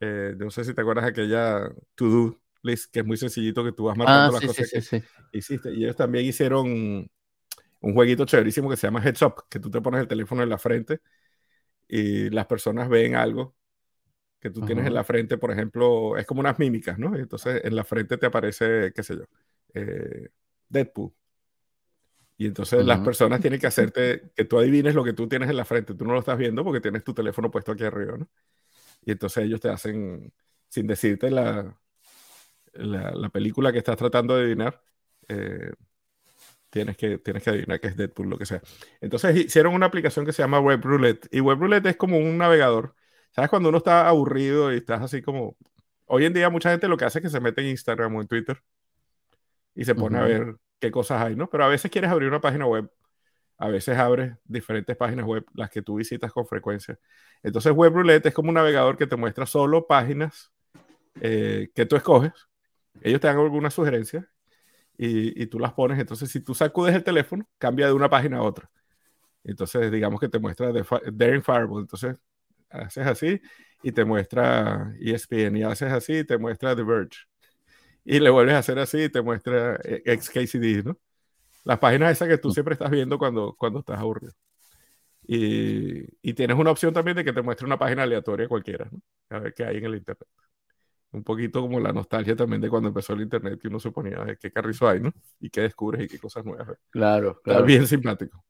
Eh, 0.00 0.34
no 0.36 0.50
sé 0.50 0.64
si 0.64 0.74
te 0.74 0.80
acuerdas 0.80 1.04
de 1.04 1.10
aquella 1.10 1.72
to-do 1.94 2.40
list 2.62 2.92
que 2.92 3.00
es 3.00 3.06
muy 3.06 3.16
sencillito 3.16 3.64
que 3.64 3.72
tú 3.72 3.84
vas 3.84 3.96
marcando 3.96 4.36
ah, 4.36 4.40
las 4.40 4.46
cosas 4.46 4.70
que 4.70 5.02
hiciste. 5.32 5.72
Y 5.72 5.84
ellos 5.84 5.96
también 5.96 6.24
hicieron 6.24 7.08
un 7.80 7.94
jueguito 7.94 8.24
chéverísimo 8.24 8.70
que 8.70 8.76
se 8.76 8.86
llama 8.86 9.02
Heads 9.02 9.22
Up, 9.22 9.44
que 9.48 9.58
tú 9.58 9.70
te 9.70 9.80
pones 9.80 10.00
el 10.00 10.08
teléfono 10.08 10.42
en 10.42 10.48
la 10.48 10.58
frente 10.58 11.00
y 11.88 12.30
las 12.30 12.46
personas 12.46 12.88
ven 12.88 13.14
algo 13.14 13.54
que 14.40 14.50
tú 14.50 14.60
tienes 14.62 14.86
en 14.86 14.94
la 14.94 15.04
frente, 15.04 15.38
por 15.38 15.52
ejemplo, 15.52 16.16
es 16.16 16.26
como 16.26 16.40
unas 16.40 16.58
mímicas, 16.58 16.98
¿no? 16.98 17.14
Entonces 17.14 17.60
en 17.64 17.76
la 17.76 17.84
frente 17.84 18.18
te 18.18 18.26
aparece, 18.26 18.92
qué 18.92 19.02
sé 19.04 19.16
yo, 19.16 19.24
eh, 19.74 20.28
Deadpool. 20.68 21.12
Y 22.38 22.46
entonces 22.46 22.84
las 22.84 23.00
personas 23.00 23.40
tienen 23.40 23.60
que 23.60 23.68
hacerte 23.68 24.32
que 24.34 24.44
tú 24.44 24.58
adivines 24.58 24.94
lo 24.94 25.04
que 25.04 25.12
tú 25.12 25.28
tienes 25.28 25.48
en 25.48 25.56
la 25.56 25.64
frente. 25.64 25.94
Tú 25.94 26.04
no 26.04 26.12
lo 26.12 26.18
estás 26.18 26.36
viendo 26.36 26.64
porque 26.64 26.80
tienes 26.80 27.04
tu 27.04 27.14
teléfono 27.14 27.50
puesto 27.50 27.72
aquí 27.72 27.84
arriba, 27.84 28.16
¿no? 28.16 28.28
Y 29.04 29.12
entonces 29.12 29.44
ellos 29.44 29.60
te 29.60 29.68
hacen, 29.68 30.32
sin 30.68 30.86
decirte 30.86 31.30
la, 31.30 31.78
la, 32.72 33.28
película 33.30 33.72
que 33.72 33.78
estás 33.78 33.96
tratando 33.96 34.34
de 34.34 34.42
adivinar, 34.42 34.82
eh, 35.28 35.72
tienes 36.70 36.96
que, 36.96 37.18
tienes 37.18 37.42
que 37.42 37.50
adivinar 37.50 37.80
que 37.80 37.88
es 37.88 37.96
Deadpool, 37.96 38.30
lo 38.30 38.38
que 38.38 38.46
sea. 38.46 38.62
Entonces 39.00 39.36
hicieron 39.36 39.74
una 39.74 39.86
aplicación 39.86 40.26
que 40.26 40.32
se 40.32 40.42
llama 40.42 40.60
Web 40.60 40.80
Roulette. 40.82 41.28
Y 41.30 41.40
Web 41.40 41.58
Roulette 41.58 41.86
es 41.86 41.96
como 41.96 42.18
un 42.18 42.38
navegador. 42.38 42.96
¿Sabes? 43.32 43.50
Cuando 43.50 43.68
uno 43.68 43.78
está 43.78 44.08
aburrido 44.08 44.72
y 44.72 44.78
estás 44.78 45.02
así 45.02 45.22
como... 45.22 45.56
Hoy 46.06 46.26
en 46.26 46.34
día 46.34 46.50
mucha 46.50 46.70
gente 46.70 46.88
lo 46.88 46.96
que 46.96 47.04
hace 47.04 47.20
es 47.20 47.22
que 47.24 47.30
se 47.30 47.40
mete 47.40 47.62
en 47.62 47.68
Instagram 47.68 48.16
o 48.16 48.20
en 48.20 48.28
Twitter 48.28 48.62
y 49.74 49.84
se 49.84 49.94
pone 49.94 50.18
a 50.18 50.22
ver 50.22 50.56
qué 50.78 50.90
cosas 50.90 51.22
hay, 51.22 51.36
¿no? 51.36 51.48
Pero 51.48 51.64
a 51.64 51.68
veces 51.68 51.90
quieres 51.90 52.10
abrir 52.10 52.28
una 52.28 52.40
página 52.40 52.66
web. 52.66 52.90
A 53.58 53.68
veces 53.68 53.96
abres 53.96 54.34
diferentes 54.44 54.96
páginas 54.96 55.24
web, 55.24 55.44
las 55.54 55.70
que 55.70 55.82
tú 55.82 55.96
visitas 55.96 56.32
con 56.32 56.46
frecuencia. 56.46 56.98
Entonces 57.42 57.72
Web 57.72 57.92
Roulette 57.94 58.26
es 58.26 58.34
como 58.34 58.48
un 58.48 58.56
navegador 58.56 58.96
que 58.96 59.06
te 59.06 59.16
muestra 59.16 59.46
solo 59.46 59.86
páginas 59.86 60.52
eh, 61.20 61.70
que 61.74 61.86
tú 61.86 61.96
escoges. 61.96 62.32
Ellos 63.00 63.20
te 63.20 63.28
dan 63.28 63.38
alguna 63.38 63.70
sugerencia 63.70 64.28
y, 64.96 65.46
tú 65.46 65.58
las 65.58 65.72
pones. 65.72 65.98
Entonces, 65.98 66.30
si 66.30 66.40
tú 66.40 66.54
sacudes 66.54 66.94
el 66.94 67.04
teléfono, 67.04 67.48
cambia 67.58 67.86
de 67.86 67.92
una 67.92 68.08
página 68.10 68.38
a 68.38 68.42
otra. 68.42 68.70
Entonces, 69.44 69.90
digamos 69.90 70.20
que 70.20 70.28
te 70.28 70.38
muestra 70.38 70.72
Daring 71.12 71.42
Fireball. 71.42 71.82
Entonces, 71.82 72.16
haces 72.70 73.06
así 73.06 73.40
y 73.82 73.92
te 73.92 74.04
muestra 74.04 74.94
ESPN 75.00 75.56
y 75.56 75.62
haces 75.64 75.92
así 75.92 76.18
y 76.18 76.24
te 76.24 76.38
muestra 76.38 76.76
The 76.76 76.82
Verge. 76.82 77.31
Y 78.04 78.20
le 78.20 78.30
vuelves 78.30 78.54
a 78.54 78.58
hacer 78.58 78.78
así 78.78 79.04
y 79.04 79.08
te 79.08 79.22
muestra 79.22 79.78
eh, 79.84 80.18
XKCD, 80.18 80.84
¿no? 80.84 80.98
Las 81.64 81.78
páginas 81.78 82.12
esas 82.12 82.28
que 82.28 82.38
tú 82.38 82.50
siempre 82.50 82.74
estás 82.74 82.90
viendo 82.90 83.18
cuando, 83.18 83.54
cuando 83.56 83.80
estás 83.80 83.98
aburrido. 83.98 84.32
Y, 85.24 86.04
y, 86.20 86.34
tienes 86.34 86.56
una 86.58 86.72
opción 86.72 86.92
también 86.92 87.16
de 87.16 87.24
que 87.24 87.32
te 87.32 87.42
muestre 87.42 87.64
una 87.64 87.78
página 87.78 88.02
aleatoria 88.02 88.48
cualquiera, 88.48 88.88
¿no? 88.90 89.00
A 89.30 89.38
ver 89.38 89.54
qué 89.54 89.64
hay 89.64 89.76
en 89.76 89.84
el 89.84 89.94
internet 89.94 90.28
un 91.12 91.22
poquito 91.22 91.60
como 91.60 91.78
la 91.78 91.92
nostalgia 91.92 92.34
también 92.34 92.60
de 92.60 92.70
cuando 92.70 92.88
empezó 92.88 93.12
el 93.12 93.20
internet, 93.20 93.60
que 93.60 93.68
uno 93.68 93.78
se 93.78 93.90
ponía, 93.90 94.36
qué 94.40 94.50
carrizo 94.50 94.88
hay, 94.88 95.00
¿no? 95.00 95.12
Y 95.40 95.50
qué 95.50 95.60
descubres 95.60 96.04
y 96.04 96.08
qué 96.08 96.18
cosas 96.18 96.44
nuevas. 96.44 96.78
Claro, 96.90 97.40
claro. 97.42 97.64
bien 97.64 97.86
simpático. 97.86 98.44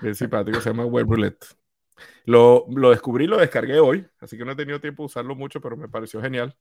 Bien 0.00 0.14
simpático, 0.14 0.60
se 0.60 0.70
llama 0.70 0.86
Web 0.86 1.06
Roulette. 1.08 1.46
Lo, 2.24 2.66
lo 2.74 2.90
descubrí, 2.90 3.26
lo 3.26 3.38
descargué 3.38 3.80
hoy, 3.80 4.06
así 4.20 4.38
que 4.38 4.44
no 4.44 4.52
he 4.52 4.56
tenido 4.56 4.80
tiempo 4.80 5.02
de 5.02 5.06
usarlo 5.06 5.34
mucho, 5.34 5.60
pero 5.60 5.76
me 5.76 5.88
pareció 5.88 6.20
genial. 6.20 6.56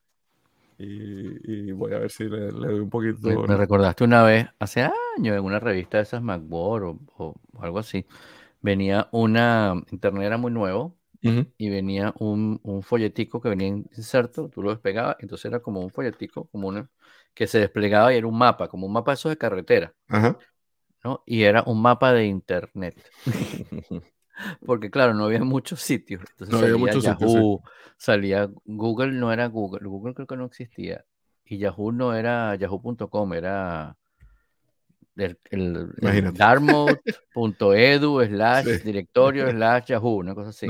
Y, 0.78 1.72
voy 1.72 1.94
a 1.94 2.00
ver 2.00 2.12
si 2.12 2.26
le, 2.26 2.52
doy 2.52 2.80
un 2.80 2.90
poquito. 2.90 3.48
Me, 3.48 3.56
recordaste 3.56 4.04
una 4.04 4.24
vez, 4.24 4.48
hace 4.60 4.82
años, 4.82 5.38
en 5.38 5.44
una 5.44 5.60
revista 5.60 5.98
de 5.98 6.04
esas 6.04 6.22
Macbook 6.22 6.84
o, 7.18 7.36
o 7.54 7.62
algo 7.62 7.80
así, 7.80 8.06
venía 8.62 9.08
una, 9.12 9.82
internet 9.92 10.24
era 10.24 10.38
muy 10.38 10.52
nuevo, 10.52 10.98
y 11.58 11.70
venía 11.70 12.14
un, 12.20 12.60
un, 12.62 12.84
folletico 12.84 13.42
que 13.42 13.50
venía 13.50 13.68
inserto, 13.68 14.48
tú 14.50 14.62
lo 14.62 14.70
despegabas, 14.70 15.16
entonces 15.20 15.46
era 15.46 15.60
como 15.60 15.82
un 15.82 15.90
folletico, 15.90 16.46
como 16.52 16.68
una, 16.68 16.88
que 17.34 17.48
se 17.48 17.60
desplegaba 17.60 18.14
y 18.14 18.18
era 18.18 18.28
un 18.28 18.38
mapa, 18.38 18.68
como 18.68 18.86
un 18.86 18.94
mapa 18.94 19.12
de 19.12 19.16
esos 19.16 19.32
de 19.32 19.38
carretera, 19.38 19.94
¿no? 21.04 21.24
Y 21.26 21.44
era 21.44 21.64
un 21.66 21.82
mapa 21.82 22.14
de 22.14 22.26
internet. 22.26 22.96
Porque 24.66 24.90
claro, 24.92 25.14
no 25.14 25.26
había 25.26 25.44
muchos 25.44 25.82
sitios. 25.82 26.22
Entonces 26.32 26.50
No 26.52 26.58
había 26.60 26.72
salía 26.72 26.86
muchos 26.88 27.04
sitios, 27.04 27.32
sí. 27.32 27.38
Yahoo, 27.38 27.64
salía 27.98 28.50
Google, 28.66 29.12
no 29.14 29.32
era 29.32 29.48
Google, 29.48 29.88
Google 29.88 30.14
creo 30.14 30.28
que 30.28 30.38
no 30.38 30.46
existía. 30.46 31.06
Y 31.46 31.58
Yahoo 31.58 31.92
no 31.92 32.14
era 32.14 32.56
yahoo.com, 32.56 33.34
era 33.34 33.96
el, 35.16 35.40
el, 35.52 35.92
el 36.02 36.34
dartmouth.edu 36.34 38.22
slash 38.28 38.66
Sí. 38.66 38.78
directorio 38.84 39.50
slash 39.50 39.86
Yahoo, 39.86 40.16
una 40.18 40.36
cosa 40.36 40.50
así. 40.50 40.68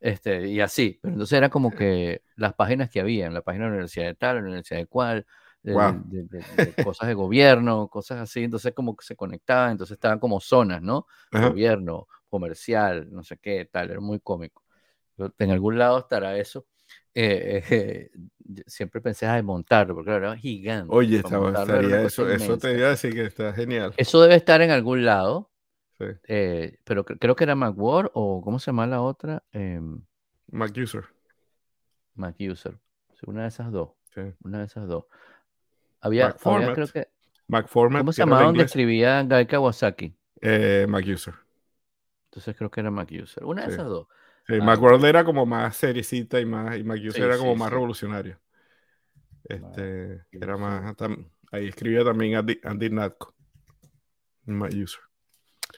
Este, 0.00 0.46
y 0.48 0.60
así, 0.60 0.98
pero 1.02 1.14
entonces 1.14 1.36
era 1.36 1.48
como 1.48 1.72
que 1.72 2.22
las 2.36 2.54
páginas 2.54 2.88
que 2.88 3.00
había, 3.00 3.28
la 3.30 3.42
página 3.42 3.64
de 3.64 3.70
la 3.70 3.74
universidad 3.74 4.06
de 4.06 4.14
tal, 4.14 4.36
la 4.36 4.42
universidad 4.42 4.78
de 4.78 4.86
cual, 4.86 5.26
de, 5.60 5.72
Guau. 5.72 6.02
de- 6.04 6.22
de- 6.22 6.64
de 6.66 6.74
cosas 6.84 7.08
de 7.08 7.14
gobierno, 7.14 7.88
cosas 7.88 8.20
así, 8.20 8.44
entonces 8.44 8.72
como 8.74 8.94
que 8.94 9.04
se 9.04 9.16
conectaban, 9.16 9.72
entonces 9.72 9.96
estaban 9.96 10.20
como 10.20 10.38
zonas, 10.38 10.80
¿no? 10.82 11.06
Ajá. 11.32 11.48
Gobierno, 11.48 12.06
comercial, 12.28 13.08
no 13.10 13.22
sé 13.24 13.38
qué, 13.38 13.64
tal, 13.64 13.90
era 13.90 14.00
muy 14.00 14.20
cómico. 14.20 14.62
En 15.38 15.50
algún 15.50 15.78
lado 15.78 15.98
estará 15.98 16.36
eso. 16.38 16.66
Eh, 17.14 17.62
eh, 17.70 18.10
siempre 18.66 19.00
pensé 19.00 19.26
a 19.26 19.42
montarlo, 19.42 19.94
porque 19.94 20.10
era 20.12 20.36
gigante. 20.36 20.94
Oye, 20.94 21.16
estaba, 21.16 21.50
estaría 21.50 22.02
eso, 22.02 22.28
eso 22.30 22.56
te 22.58 22.76
iba 22.76 22.86
a 22.86 22.90
decir 22.90 23.12
que 23.12 23.24
está 23.24 23.52
genial. 23.52 23.92
Eso 23.96 24.20
debe 24.22 24.36
estar 24.36 24.60
en 24.62 24.70
algún 24.70 25.04
lado, 25.04 25.50
Sí. 25.98 26.04
eh, 26.28 26.78
pero 26.84 27.04
cre- 27.04 27.18
creo 27.18 27.34
que 27.34 27.42
era 27.44 27.56
Macworld 27.56 28.10
o 28.14 28.40
¿cómo 28.40 28.60
se 28.60 28.66
llama 28.66 28.86
la 28.86 29.02
otra? 29.02 29.42
Em, 29.50 30.00
Mac 30.52 30.72
User. 30.76 31.04
Mac 32.14 32.36
User. 32.38 32.78
Sí, 33.14 33.26
Una 33.26 33.42
de 33.42 33.48
esas 33.48 33.72
dos. 33.72 33.90
Sí. 34.14 34.20
Una 34.44 34.60
de 34.60 34.64
esas 34.66 34.86
dos. 34.86 35.04
Había, 36.00 36.36
había 36.44 36.72
creo 36.72 36.86
que. 36.88 37.08
Mac 37.48 37.66
Format. 37.66 38.00
¿Cómo 38.02 38.12
se 38.12 38.22
llamaba 38.22 38.44
donde 38.44 38.62
escribía 38.64 39.22
Guy 39.24 39.46
Kawasaki? 39.46 40.14
Eh, 40.40 40.86
Mac 40.88 41.04
User. 41.06 41.34
Entonces 42.38 42.56
creo 42.56 42.70
que 42.70 42.78
era 42.80 42.90
Mac 42.92 43.08
User. 43.10 43.44
Una 43.44 43.62
de 43.62 43.68
Sí. 43.68 43.74
esas 43.74 43.86
dos. 43.88 44.06
Sí, 44.46 44.54
Ah, 44.60 44.64
Macworld 44.64 45.04
era 45.04 45.24
como 45.24 45.44
más 45.44 45.76
seriecita 45.76 46.38
y 46.40 46.46
más 46.46 46.76
y 46.78 46.84
Mac 46.84 46.98
User 47.00 47.12
Sí, 47.14 47.20
era 47.20 47.36
como 47.36 47.56
más 47.56 47.68
revolucionario. 47.68 48.38
Este, 49.44 50.22
era 50.30 50.56
más 50.56 50.96
tam- 50.96 51.28
ahí 51.50 51.66
escribía 51.68 52.04
también 52.04 52.36
Andy, 52.36 52.60
Andy 52.62 52.90
Natko. 52.90 53.34
Mac 54.46 54.70
User. 54.72 55.00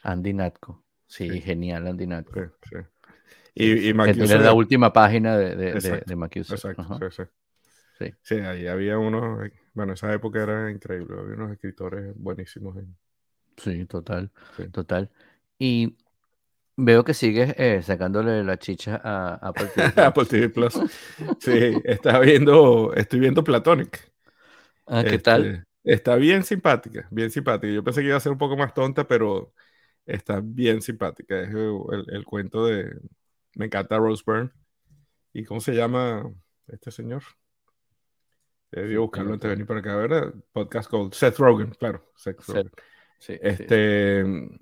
Andy 0.03 0.35
Natko. 0.35 0.85
Sí, 1.07 1.41
genial, 1.41 1.87
Andy 1.87 2.07
Natko. 2.07 2.41
Sí, 2.41 2.47
sí. 2.69 2.77
Sí, 2.77 2.85
Y, 3.55 3.89
y 3.89 3.95
Mac 3.95 4.07
que 4.09 4.13
tiene 4.15 4.29
User- 4.29 4.43
la 4.43 4.53
última 4.53 4.93
página 4.93 5.37
de, 5.39 5.57
de, 5.57 5.71
Exacto, 5.71 6.05
de 6.07 6.17
Mac 6.17 6.33
User. 6.37 6.57
Exacto, 6.57 6.83
Ajá. 6.83 6.99
sí, 7.99 8.13
sí. 8.23 8.35
Ahí 8.35 8.67
había 8.67 8.99
unos, 8.99 9.49
bueno, 9.73 9.95
esa 9.95 10.13
época 10.13 10.43
era 10.43 10.71
increíble, 10.71 11.17
había 11.19 11.35
unos 11.37 11.53
escritores 11.53 12.13
buenísimos. 12.17 12.77
ahí. 12.77 12.87
Sí, 13.57 13.87
total, 13.87 14.31
Sí. 14.57 14.69
total. 14.69 15.11
Y 15.59 15.97
veo 16.85 17.05
que 17.05 17.15
sigues 17.15 17.55
eh, 17.59 17.83
sacándole 17.83 18.43
la 18.45 18.59
chicha 18.59 19.01
a 19.03 19.35
Apple 19.35 19.67
TV 19.75 19.91
Plus. 19.91 20.05
Apple 20.05 20.25
TV 20.27 20.49
Plus. 20.49 20.75
Sí, 21.41 21.81
estaba 21.85 22.21
viendo, 22.21 22.93
estoy 22.95 23.21
viendo 23.21 23.45
Platonic. 23.45 24.11
Ah, 24.87 25.05
¿qué 25.05 25.19
tal? 25.19 25.47
Este, 25.47 25.71
Está 25.83 26.17
bien 26.17 26.45
simpática, 26.45 27.09
bien 27.11 27.31
simpática. 27.31 27.73
Yo 27.73 27.83
pensé 27.83 28.03
que 28.03 28.09
iba 28.09 28.17
a 28.17 28.21
ser 28.21 28.33
un 28.33 28.39
poco 28.39 28.57
más 28.57 28.75
tonta, 28.75 29.07
pero 29.07 29.55
está 30.05 30.41
bien 30.43 30.83
simpática. 30.83 31.41
Es 31.41 31.49
el, 31.49 32.25
cuento 32.25 32.67
de. 32.67 32.95
Me 33.55 33.67
encanta 33.67 33.99
Rose 33.99 34.23
Byrne. 34.27 34.51
¿Y 35.33 35.45
cómo 35.45 35.61
se 35.61 35.73
llama 35.73 36.31
este 36.69 36.91
señor? 36.91 37.23
Debí 38.71 38.97
buscarlo 38.97 39.33
antes 39.33 39.49
de 39.49 39.55
venir 39.55 39.67
para 39.67 39.81
acá, 39.81 39.97
¿verdad? 39.97 40.35
Podcast 40.53 40.91
Gold. 40.91 41.15
Seth 41.15 41.39
Rogen, 41.39 41.71
claro. 41.71 42.13
Seth 42.15 42.41
Seth, 42.41 42.49
Rogen. 42.49 42.71
Sí, 43.19 43.39
sí. 43.43 44.61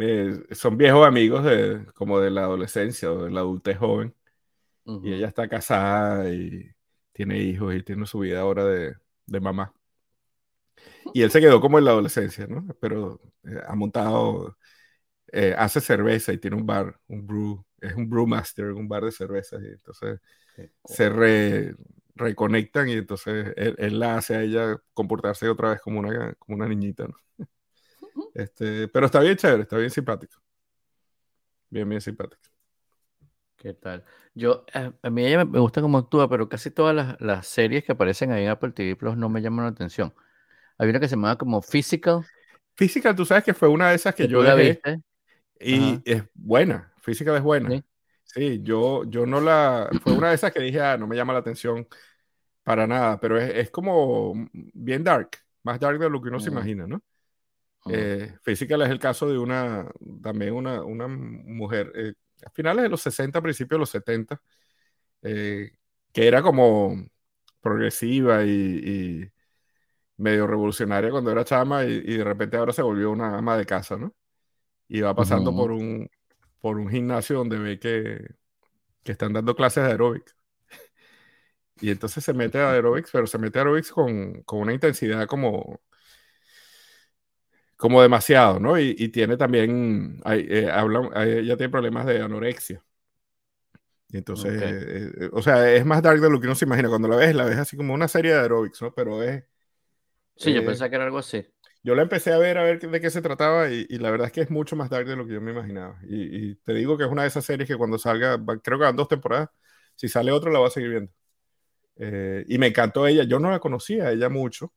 Eh, 0.00 0.54
son 0.54 0.76
viejos 0.78 1.06
amigos 1.06 1.44
de, 1.44 1.86
como 1.94 2.20
de 2.20 2.30
la 2.30 2.42
adolescencia 2.42 3.12
o 3.12 3.24
de 3.24 3.30
la 3.30 3.40
adultez 3.40 3.78
joven. 3.78 4.14
Ujú. 4.86 5.00
Y 5.02 5.14
ella 5.14 5.28
está 5.28 5.48
casada 5.48 6.30
y 6.32 6.70
tiene 7.12 7.38
hijos 7.40 7.74
y 7.74 7.82
tiene 7.84 8.06
su 8.06 8.20
vida 8.20 8.40
ahora 8.42 8.64
de, 8.66 8.96
de 9.26 9.40
mamá. 9.40 9.74
Y 11.12 11.22
él 11.22 11.30
se 11.30 11.40
quedó 11.40 11.60
como 11.60 11.78
en 11.78 11.84
la 11.84 11.90
adolescencia, 11.92 12.46
¿no? 12.46 12.66
Pero 12.80 13.20
eh, 13.44 13.60
ha 13.66 13.74
montado, 13.74 14.56
eh, 15.32 15.54
hace 15.58 15.80
cerveza 15.82 16.32
y 16.32 16.38
tiene 16.38 16.56
un 16.56 16.66
bar, 16.66 17.00
un 17.08 17.26
brew, 17.26 17.64
es 17.80 17.94
un 17.94 18.08
brewmaster, 18.10 18.72
un 18.72 18.88
bar 18.88 19.04
de 19.04 19.12
cervezas. 19.12 19.62
Y 19.64 19.68
entonces 19.68 20.20
se 20.84 21.08
re- 21.10 21.74
reconectan 22.16 22.88
y 22.88 22.94
entonces 22.94 23.54
él, 23.56 23.76
él 23.78 24.00
la 24.00 24.16
hace 24.18 24.36
a 24.36 24.42
ella 24.42 24.78
comportarse 24.94 25.48
otra 25.48 25.70
vez 25.72 25.80
como 25.82 26.00
una, 26.00 26.34
como 26.36 26.56
una 26.56 26.68
niñita, 26.68 27.06
¿no? 27.08 27.14
Este, 28.34 28.88
pero 28.88 29.06
está 29.06 29.20
bien 29.20 29.36
chévere, 29.36 29.62
está 29.62 29.76
bien 29.76 29.90
simpático. 29.90 30.36
Bien, 31.68 31.88
bien 31.88 32.00
simpático. 32.00 32.42
¿Qué 33.56 33.74
tal? 33.74 34.04
Yo, 34.34 34.64
a, 34.72 34.92
a 35.02 35.10
mí 35.10 35.24
ella 35.26 35.44
me, 35.44 35.58
gusta 35.58 35.82
cómo 35.82 35.98
actúa, 35.98 36.28
pero 36.28 36.48
casi 36.48 36.70
todas 36.70 36.94
las, 36.94 37.20
las 37.20 37.46
series 37.46 37.84
que 37.84 37.92
aparecen 37.92 38.32
ahí 38.32 38.44
en 38.44 38.50
Apple 38.50 38.72
TV 38.72 38.96
Plus 38.96 39.16
no 39.16 39.28
me 39.28 39.42
llaman 39.42 39.66
la 39.66 39.70
atención. 39.72 40.14
Hay 40.78 40.88
una 40.88 40.98
que 40.98 41.08
se 41.08 41.16
llama 41.16 41.36
como 41.36 41.60
Physical, 41.60 42.24
Física, 42.80 43.14
tú 43.14 43.26
sabes 43.26 43.44
que 43.44 43.52
fue 43.52 43.68
una 43.68 43.90
de 43.90 43.96
esas 43.96 44.14
que 44.14 44.26
que 44.26 44.32
yo 44.32 44.42
la 44.42 44.54
dejé. 44.54 44.80
viste. 44.82 45.02
Y 45.60 45.74
Ajá. 45.74 46.02
es 46.06 46.24
buena, 46.32 46.92
física 47.02 47.36
es 47.36 47.42
buena. 47.42 47.68
Sí. 47.70 47.84
Sí, 48.24 48.60
yo, 48.62 49.04
yo 49.04 49.26
no 49.26 49.40
la. 49.40 49.90
Fue 50.02 50.14
una 50.14 50.30
de 50.30 50.36
esas 50.36 50.50
que 50.50 50.60
dije, 50.60 50.80
ah, 50.80 50.96
no 50.96 51.06
me 51.06 51.14
llama 51.16 51.34
la 51.34 51.40
atención 51.40 51.86
para 52.62 52.86
nada, 52.86 53.20
pero 53.20 53.38
es, 53.38 53.54
es 53.54 53.70
como 53.70 54.32
bien 54.52 55.04
dark, 55.04 55.30
más 55.62 55.78
dark 55.78 55.98
de 55.98 56.08
lo 56.08 56.22
que 56.22 56.28
uno 56.28 56.40
se 56.40 56.48
Mm. 56.48 56.52
imagina, 56.54 56.86
¿no? 56.86 57.02
Mm. 57.86 58.04
Eh, 58.04 58.34
Physical 58.42 58.82
es 58.82 58.90
el 58.90 58.98
caso 59.00 59.28
de 59.28 59.38
una, 59.38 59.88
también 60.22 60.54
una, 60.54 60.82
una 60.84 61.08
mujer, 61.08 61.92
eh, 61.96 62.14
a 62.46 62.50
finales 62.50 62.82
de 62.84 62.88
los 62.88 63.02
60, 63.02 63.42
principios 63.42 63.76
de 63.76 63.80
los 63.80 63.90
70, 63.90 64.40
eh, 65.22 65.72
que 66.12 66.28
era 66.28 66.42
como 66.42 66.96
progresiva 67.62 68.44
y, 68.44 68.50
y 68.50 69.32
medio 70.18 70.46
revolucionaria 70.46 71.10
cuando 71.10 71.30
era 71.32 71.44
chama 71.44 71.84
y, 71.84 71.92
y 71.92 72.16
de 72.18 72.24
repente 72.24 72.56
ahora 72.56 72.72
se 72.72 72.82
volvió 72.82 73.10
una 73.10 73.36
ama 73.38 73.56
de 73.58 73.66
casa, 73.66 73.96
¿no? 73.98 74.14
Y 74.88 75.00
va 75.02 75.14
pasando 75.16 75.54
Ujú. 75.54 75.56
por 75.56 75.72
un, 75.72 76.10
por 76.60 76.78
un 76.78 76.90
gimnasio 76.90 77.38
donde 77.38 77.58
ve 77.58 77.78
que, 77.80 78.20
que 79.04 79.12
están 79.12 79.32
dando 79.34 79.56
clases 79.56 79.84
de 79.84 79.90
aeróbics. 79.92 80.36
Y 81.80 81.90
entonces 81.90 82.22
se 82.24 82.34
mete 82.34 82.58
a 82.60 82.72
aeróbics, 82.72 83.10
pero 83.12 83.26
se 83.26 83.38
mete 83.38 83.58
a 83.58 83.62
aeróbics 83.62 83.90
con, 83.92 84.42
con 84.42 84.60
una 84.60 84.74
intensidad 84.74 85.26
como, 85.26 85.80
como 87.80 88.02
demasiado, 88.02 88.60
¿no? 88.60 88.78
Y, 88.80 88.96
y 88.98 89.08
tiene 89.10 89.36
también, 89.38 90.20
hay, 90.24 90.46
eh, 90.50 90.70
habla- 90.70 91.10
hay- 91.14 91.32
ella 91.40 91.56
tiene 91.58 91.70
problemas 91.72 92.06
de 92.06 92.22
anorexia. 92.22 92.84
Y 94.08 94.16
entonces, 94.18 94.52
Ok. 94.52 94.62
eh, 94.62 95.12
eh, 95.26 95.30
o 95.32 95.40
sea, 95.42 95.72
es 95.72 95.84
más 95.86 96.02
dark 96.02 96.20
de 96.20 96.28
lo 96.30 96.40
que 96.40 96.46
uno 96.46 96.54
se 96.56 96.64
imagina. 96.64 96.88
Cuando 96.88 97.08
la 97.08 97.16
ves, 97.16 97.34
la 97.34 97.44
ves 97.44 97.58
así 97.58 97.76
como 97.76 97.94
una 97.94 98.08
serie 98.08 98.32
de 98.32 98.40
aerobics, 98.40 98.82
¿no? 98.82 98.92
Pero 98.94 99.22
es, 99.22 99.44
Sí, 100.36 100.52
yo 100.52 100.64
eh, 100.64 100.64
pensaba 100.64 100.88
que 100.90 100.96
era 100.96 101.04
algo 101.04 101.18
así. 101.18 101.46
yo 101.82 101.94
la 101.94 102.02
empecé 102.02 102.32
a 102.32 102.38
ver 102.38 102.58
a 102.58 102.62
ver 102.64 102.80
de 102.80 103.00
qué 103.00 103.10
se 103.10 103.22
trataba 103.22 103.70
y, 103.70 103.86
y 103.88 103.98
la 103.98 104.10
verdad 104.10 104.26
es 104.28 104.32
que 104.32 104.42
es 104.42 104.50
mucho 104.50 104.76
más 104.76 104.90
dark 104.90 105.06
de 105.06 105.16
lo 105.16 105.26
que 105.26 105.34
yo 105.34 105.40
me 105.40 105.52
imaginaba. 105.52 105.98
Y, 106.04 106.50
y 106.52 106.54
te 106.56 106.74
digo 106.74 106.96
que 106.98 107.04
es 107.04 107.10
una 107.10 107.22
de 107.22 107.28
esas 107.28 107.44
series 107.44 107.68
que 107.68 107.76
cuando 107.76 107.98
salga, 107.98 108.36
va- 108.36 108.58
creo 108.60 108.78
que 108.78 108.84
van 108.84 108.96
dos 108.96 109.08
temporadas, 109.08 109.48
si 109.96 110.08
sale 110.08 110.32
otra 110.32 110.50
la 110.52 110.58
voy 110.58 110.68
a 110.68 110.70
seguir 110.70 110.90
viendo. 110.90 111.12
Eh, 111.96 112.44
y 112.48 112.58
me 112.58 112.68
encantó 112.68 113.06
ella, 113.06 113.24
yo 113.24 113.38
no 113.40 113.50
la 113.50 113.60
conocía 113.60 114.12
ella 114.12 114.28
mucho 114.30 114.72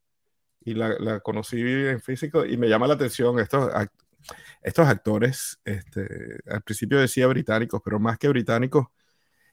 y 0.65 0.73
la, 0.75 0.95
la 0.99 1.19
conocí 1.19 1.61
en 1.61 2.01
físico 2.01 2.45
y 2.45 2.57
me 2.57 2.69
llama 2.69 2.87
la 2.87 2.95
atención 2.95 3.39
estos, 3.39 3.69
act- 3.71 3.91
estos 4.61 4.87
actores, 4.87 5.59
este, 5.65 6.39
al 6.49 6.61
principio 6.63 6.99
decía 6.99 7.27
británicos, 7.27 7.81
pero 7.83 7.99
más 7.99 8.17
que 8.17 8.29
británicos, 8.29 8.87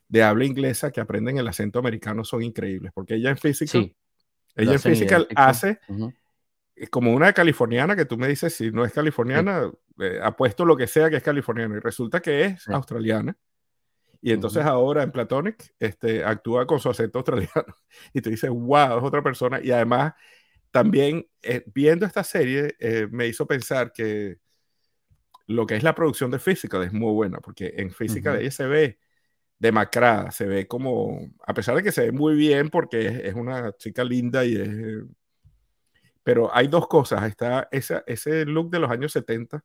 de 0.09 0.23
habla 0.23 0.45
inglesa 0.45 0.91
que 0.91 1.01
aprenden 1.01 1.39
el 1.39 1.49
acento 1.49 1.79
americano 1.79 2.25
son 2.25 2.43
increíbles, 2.43 2.93
porque 2.95 3.15
ella 3.15 3.31
en 3.31 3.39
físico, 3.39 3.73
Sí, 3.73 3.97
ella 4.57 4.73
en 4.73 4.81
física 4.81 5.27
hace 5.37 5.81
Ujú. 5.89 6.13
es 6.75 6.91
como 6.91 7.13
una 7.13 7.33
californiana 7.33 7.95
que 7.97 8.07
tú 8.07 8.17
me 8.17 8.29
dices, 8.29 8.55
si 8.55 8.71
no 8.71 8.85
es 8.85 8.93
californiana, 8.93 9.71
eh, 10.01 10.19
apuesto 10.23 10.65
lo 10.65 10.77
que 10.77 10.87
sea 10.87 11.11
que 11.11 11.17
es 11.17 11.23
californiana. 11.23 11.77
Y 11.77 11.81
resulta 11.81 12.21
que 12.21 12.45
es 12.45 12.63
Sí. 12.65 12.73
australiana. 12.73 13.37
Y 14.23 14.33
entonces 14.33 14.63
Ujú. 14.63 14.71
ahora 14.71 15.03
en 15.03 15.13
Platonic 15.13 15.75
este, 15.79 16.25
actúa 16.25 16.67
con 16.67 16.81
su 16.81 16.91
acento 16.91 17.19
australiano. 17.19 17.51
Y 18.15 18.21
tú 18.21 18.31
dices, 18.31 18.51
wow, 18.51 18.99
es 18.99 19.05
otra 19.05 19.23
persona. 19.23 19.61
Y 19.63 19.71
además, 19.71 20.15
también 20.71 21.27
eh, 21.43 21.65
viendo 21.75 22.07
esta 22.07 22.25
serie, 22.25 22.77
eh, 22.81 23.09
me 23.11 23.27
hizo 23.27 23.47
pensar 23.47 23.93
que 23.93 24.39
lo 25.47 25.67
que 25.67 25.77
es 25.77 25.83
la 25.83 25.95
producción 25.95 26.31
de 26.31 26.39
Physical 26.39 26.83
es 26.85 26.93
muy 26.93 27.13
buena, 27.13 27.41
porque 27.41 27.75
en 27.77 27.91
Physical 27.91 28.35
Ujú. 28.35 28.43
ella 28.43 28.51
se 28.51 28.67
ve 28.67 28.99
demacrada, 29.59 30.31
se 30.33 30.47
ve 30.47 30.69
como, 30.69 31.31
a 31.47 31.55
pesar 31.55 31.77
de 31.77 31.83
que 31.85 31.93
se 31.93 32.03
ve 32.03 32.13
muy 32.13 32.37
bien 32.37 32.71
porque 32.71 33.09
es, 33.09 33.19
es 33.27 33.35
una 33.35 33.73
chica 33.77 34.05
linda 34.05 34.45
y 34.45 34.55
es... 34.57 34.69
eh, 34.69 35.03
Pero 36.23 36.55
hay 36.55 36.69
dos 36.69 36.87
cosas, 36.89 37.25
está 37.25 37.69
esa, 37.73 38.05
ese 38.07 38.45
look 38.45 38.71
de 38.71 38.79
los 38.79 38.91
años 38.91 39.13
70, 39.13 39.65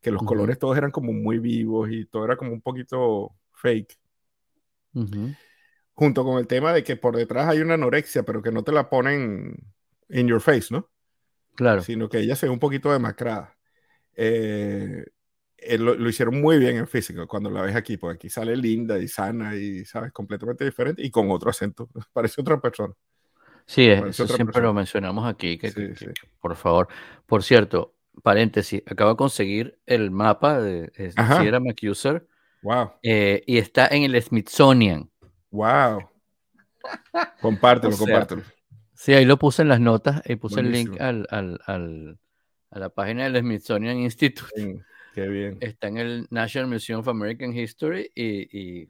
que 0.00 0.10
los 0.10 0.22
colores 0.24 0.58
todos 0.58 0.76
eran 0.76 0.90
como 0.90 1.12
muy 1.12 1.38
vivos 1.38 1.90
y 1.90 2.06
todo 2.06 2.24
era 2.26 2.36
como 2.36 2.52
un 2.52 2.60
poquito 2.62 3.34
fake, 3.52 3.98
junto 5.94 6.24
con 6.24 6.38
el 6.38 6.46
tema 6.46 6.72
de 6.72 6.82
que 6.84 6.96
por 6.96 7.16
detrás 7.16 7.48
hay 7.48 7.60
una 7.60 7.74
anorexia, 7.74 8.22
pero 8.24 8.42
que 8.42 8.52
no 8.52 8.62
te 8.64 8.72
la 8.72 8.88
ponen 8.90 9.56
in 10.10 10.26
your 10.26 10.40
face, 10.40 10.68
¿no? 10.70 10.90
Claro. 11.54 11.82
Sino 11.82 12.08
que 12.08 12.18
ella 12.18 12.36
se 12.36 12.46
ve 12.46 12.52
un 12.52 12.58
poquito 12.58 12.92
demacrada. 12.92 13.56
Eh, 14.16 15.04
eh, 15.66 15.78
lo, 15.78 16.08
hicieron 16.08 16.40
muy 16.40 16.58
bien 16.58 16.76
en 16.76 16.86
físico 16.86 17.26
cuando 17.26 17.50
la 17.50 17.62
ves 17.62 17.74
aquí, 17.74 17.96
porque 17.96 18.16
aquí 18.16 18.28
sale 18.28 18.56
linda 18.56 18.98
y 18.98 19.08
sana 19.08 19.56
y, 19.56 19.84
¿sabes? 19.84 20.12
Completamente 20.12 20.64
diferente 20.64 21.02
y 21.02 21.10
con 21.10 21.30
otro 21.30 21.50
acento. 21.50 21.88
Parece 22.12 22.40
otra 22.40 22.60
persona. 22.60 22.94
Sí, 23.66 23.88
eso 23.88 24.28
siempre 24.28 24.60
lo 24.60 24.74
mencionamos 24.74 25.26
aquí. 25.26 25.56
Que, 25.56 25.72
por 26.38 26.54
favor. 26.54 26.88
Por 27.24 27.42
cierto, 27.42 27.94
paréntesis, 28.22 28.82
acabo 28.86 29.10
de 29.12 29.16
conseguir 29.16 29.78
el 29.86 30.10
mapa 30.10 30.60
de, 30.60 30.92
Sierra 31.12 31.60
McUser. 31.60 32.26
Wow. 32.62 32.92
Eh, 33.02 33.42
y 33.46 33.56
está 33.56 33.88
en 33.88 34.02
el 34.02 34.20
Smithsonian. 34.20 35.10
Wow. 35.50 36.10
compártelo, 37.40 37.96
compártelo. 37.98 38.42
Sí, 38.94 39.12
ahí 39.12 39.24
lo 39.24 39.38
puse 39.38 39.62
en 39.62 39.68
las 39.68 39.80
notas 39.80 40.22
y 40.24 40.36
puse 40.36 40.60
el 40.60 40.70
link 40.70 41.00
al, 41.00 41.26
a 42.74 42.78
la 42.78 42.90
página 42.90 43.24
del 43.24 43.40
Smithsonian 43.40 43.96
Institute. 43.98 44.52
qué 45.14 45.26
bien. 45.28 45.56
Está 45.60 45.88
en 45.88 45.98
el 45.98 46.26
National 46.30 46.68
Museum 46.68 47.00
of 47.00 47.08
American 47.08 47.52
History 47.56 48.12
y, 48.14 48.88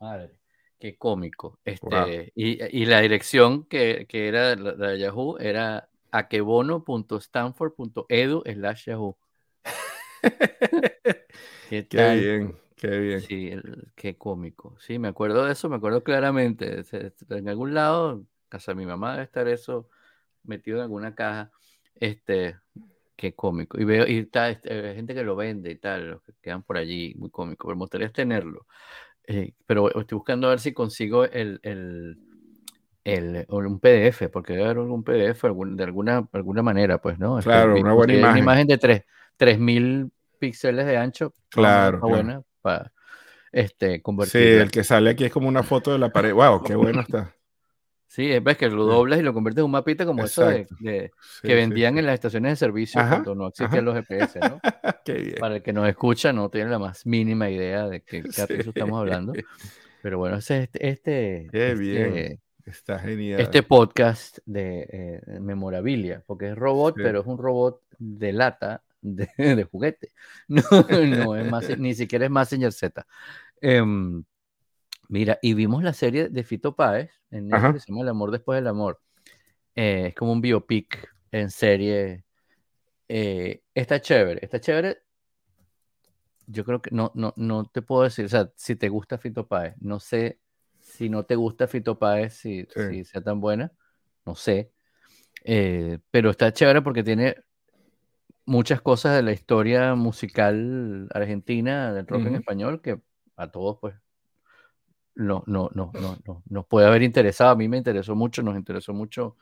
madre, 0.00 0.36
qué 0.78 0.96
cómico. 0.96 1.58
Este, 1.64 2.32
y, 2.34 2.84
la 2.86 3.00
dirección 3.00 3.64
que, 3.64 4.06
era 4.10 4.54
la, 4.56 4.72
de 4.72 4.98
Yahoo 4.98 5.38
era 5.38 5.88
akebono.stanford.edu 6.10 8.42
slash 8.44 8.86
Yahoo. 8.86 9.16
¿Qué, 11.70 11.86
qué, 11.86 12.14
bien, 12.14 12.58
qué 12.76 12.98
bien. 12.98 13.20
Sí, 13.20 13.52
qué 13.94 14.16
cómico. 14.16 14.76
Sí, 14.80 14.98
me 14.98 15.08
acuerdo 15.08 15.44
de 15.44 15.52
eso, 15.52 15.68
me 15.68 15.76
acuerdo 15.76 16.02
claramente. 16.02 16.82
En 17.28 17.48
algún 17.48 17.74
lado, 17.74 18.24
casa 18.50 18.72
de 18.72 18.76
mi 18.76 18.84
mamá 18.84 19.12
debe 19.12 19.24
estar 19.24 19.48
eso 19.48 19.88
metido 20.44 20.76
en 20.76 20.82
alguna 20.82 21.14
caja. 21.14 21.50
Este, 21.94 22.56
qué 23.16 23.34
cómico. 23.34 23.80
Y 23.80 23.84
veo, 23.84 24.06
y 24.06 24.18
está, 24.18 24.50
este, 24.50 24.94
gente 24.94 25.14
que 25.14 25.22
lo 25.22 25.36
vende 25.36 25.70
y 25.70 25.76
tal, 25.76 26.10
los 26.10 26.22
que 26.22 26.32
quedan 26.42 26.62
por 26.62 26.76
allí, 26.76 27.14
muy 27.16 27.30
cómico. 27.30 27.66
Pero 27.66 27.76
me 27.76 27.80
gustaría 27.80 28.10
tenerlo. 28.10 28.66
Eh, 29.26 29.52
pero 29.66 29.88
estoy 29.88 30.16
buscando 30.16 30.46
a 30.48 30.50
ver 30.50 30.60
si 30.60 30.72
consigo 30.72 31.24
el, 31.24 31.60
el, 31.62 32.18
el, 33.04 33.46
un 33.48 33.78
PDF, 33.78 34.28
porque 34.32 34.54
debe 34.54 34.64
haber 34.64 34.78
un 34.78 35.04
PDF 35.04 35.42
de 35.42 35.84
alguna, 35.84 36.28
alguna 36.32 36.62
manera, 36.62 36.98
pues, 36.98 37.18
¿no? 37.18 37.38
Este, 37.38 37.50
claro, 37.50 37.78
una 37.78 37.92
buena 37.92 38.14
imagen. 38.14 38.30
Una 38.32 38.40
imagen 38.40 38.66
de 38.66 39.04
3000 39.36 40.10
píxeles 40.38 40.86
de 40.86 40.96
ancho. 40.96 41.34
Claro. 41.48 42.00
buena 42.00 42.42
para 42.62 42.92
este, 43.52 44.00
convertir. 44.02 44.40
Sí, 44.40 44.48
el 44.48 44.70
que 44.70 44.84
sale 44.84 45.10
aquí 45.10 45.24
es 45.24 45.32
como 45.32 45.48
una 45.48 45.62
foto 45.62 45.92
de 45.92 45.98
la 45.98 46.10
pared. 46.10 46.32
¡Wow! 46.32 46.62
¡Qué 46.62 46.74
bueno 46.74 47.00
está! 47.06 47.34
Sí, 48.10 48.36
ves 48.40 48.56
que 48.56 48.68
lo 48.68 48.86
doblas 48.86 49.20
y 49.20 49.22
lo 49.22 49.32
conviertes 49.32 49.60
en 49.60 49.66
un 49.66 49.70
mapita 49.70 50.04
como 50.04 50.24
eso 50.24 50.44
de, 50.44 50.66
que 51.42 51.54
vendían 51.54 51.96
en 51.96 52.06
las 52.06 52.14
estaciones 52.14 52.50
de 52.50 52.56
servicio 52.56 53.00
cuando 53.00 53.36
no 53.36 53.46
existían 53.46 53.84
los 53.84 53.94
GPS, 53.94 54.40
¿no? 54.40 54.60
Para 55.40 55.56
el 55.56 55.62
que 55.62 55.72
nos 55.72 55.88
escucha 55.88 56.32
no 56.32 56.50
tiene 56.50 56.72
la 56.72 56.80
más 56.80 57.06
mínima 57.06 57.48
idea 57.50 57.86
de 57.86 58.00
qué, 58.00 58.24
qué 58.24 58.54
estamos 58.74 58.98
hablando. 58.98 59.32
Pero 60.02 60.18
bueno, 60.18 60.38
este, 60.38 60.68
este, 60.74 61.46
qué 61.52 61.74
bien. 61.76 62.16
Este, 62.16 62.40
Está 62.66 62.98
genial. 62.98 63.40
Este 63.40 63.62
podcast 63.62 64.38
de 64.44 64.88
eh, 64.90 65.38
memorabilia, 65.38 66.24
porque 66.26 66.48
es 66.48 66.56
robot, 66.56 66.96
pero 66.96 67.20
es 67.20 67.26
un 67.28 67.38
robot 67.38 67.80
de 67.96 68.32
lata 68.32 68.82
de, 69.02 69.28
de 69.38 69.62
juguete. 69.62 70.08
No, 70.48 70.62
no 71.06 71.36
es 71.36 71.48
más, 71.48 71.78
ni 71.78 71.94
siquiera 71.94 72.24
es 72.24 72.30
Messenger 72.32 72.72
Z. 72.72 73.06
Em, 73.60 74.24
mira, 75.10 75.38
y 75.42 75.54
vimos 75.54 75.82
la 75.82 75.92
serie 75.92 76.28
de 76.28 76.44
Fito 76.44 76.74
Páez 76.74 77.10
en 77.30 77.48
Netflix, 77.48 77.82
se 77.82 77.92
llama 77.92 78.02
El 78.02 78.08
amor 78.08 78.30
después 78.30 78.56
del 78.56 78.68
amor. 78.68 79.00
Eh, 79.74 80.06
es 80.08 80.14
como 80.14 80.32
un 80.32 80.40
biopic 80.40 81.08
en 81.32 81.50
serie. 81.50 82.24
Eh, 83.08 83.62
está 83.74 84.00
chévere, 84.00 84.40
está 84.42 84.60
chévere. 84.60 85.02
Yo 86.46 86.64
creo 86.64 86.80
que 86.80 86.90
no, 86.92 87.10
no, 87.14 87.34
no 87.36 87.64
te 87.64 87.82
puedo 87.82 88.04
decir, 88.04 88.24
o 88.24 88.28
sea, 88.28 88.50
si 88.56 88.76
te 88.76 88.88
gusta 88.88 89.18
Fito 89.18 89.46
Páez, 89.46 89.74
no 89.80 90.00
sé 90.00 90.40
si 90.80 91.08
no 91.08 91.24
te 91.24 91.36
gusta 91.36 91.66
Fito 91.66 91.98
Páez, 91.98 92.34
si, 92.34 92.66
si 92.74 93.04
sea 93.04 93.20
tan 93.20 93.40
buena, 93.40 93.72
no 94.24 94.34
sé. 94.34 94.72
Eh, 95.44 95.98
pero 96.10 96.30
está 96.30 96.52
chévere 96.52 96.82
porque 96.82 97.02
tiene 97.02 97.36
muchas 98.44 98.80
cosas 98.80 99.16
de 99.16 99.22
la 99.22 99.32
historia 99.32 99.94
musical 99.94 101.08
argentina, 101.12 101.92
del 101.92 102.06
rock 102.06 102.26
en 102.26 102.36
español, 102.36 102.80
que 102.80 103.00
a 103.36 103.50
todos, 103.50 103.78
pues, 103.80 103.94
no, 105.20 105.44
no, 105.46 105.70
no, 105.74 105.92
no, 106.00 106.18
no, 106.26 106.42
nos 106.48 106.66
puede 106.66 106.86
haber 106.86 107.02
interesado. 107.02 107.50
A 107.50 107.56
mí 107.56 107.68
me 107.68 107.76
interesó 107.76 108.14
mucho, 108.14 108.42
nos 108.42 108.56
interesó 108.56 108.92
mucho 108.92 109.36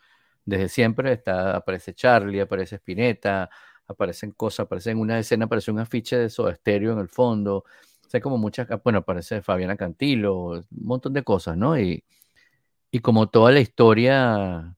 desde 0.44 0.68
siempre. 0.68 1.12
Está, 1.12 1.56
aparece 1.56 1.94
Charlie, 1.94 2.40
aparece 2.40 2.76
Spinetta, 2.76 3.48
aparecen 3.86 4.32
cosas, 4.32 4.66
aparece 4.66 4.90
en 4.90 4.98
una 4.98 5.18
escena, 5.18 5.46
aparece 5.46 5.70
un 5.70 5.78
afiche 5.78 6.16
de 6.16 6.30
Soda 6.30 6.54
Stereo 6.54 6.92
en 6.92 6.98
el 6.98 7.08
fondo. 7.08 7.64
O 8.14 8.20
como 8.20 8.38
muchas, 8.38 8.66
bueno, 8.82 9.00
aparece 9.00 9.42
Fabiana 9.42 9.76
Cantilo, 9.76 10.46
un 10.46 10.66
montón 10.70 11.12
de 11.12 11.22
cosas, 11.22 11.56
¿no? 11.56 11.78
Y, 11.78 12.04
y 12.90 13.00
como 13.00 13.28
toda 13.28 13.52
la 13.52 13.60
historia 13.60 14.76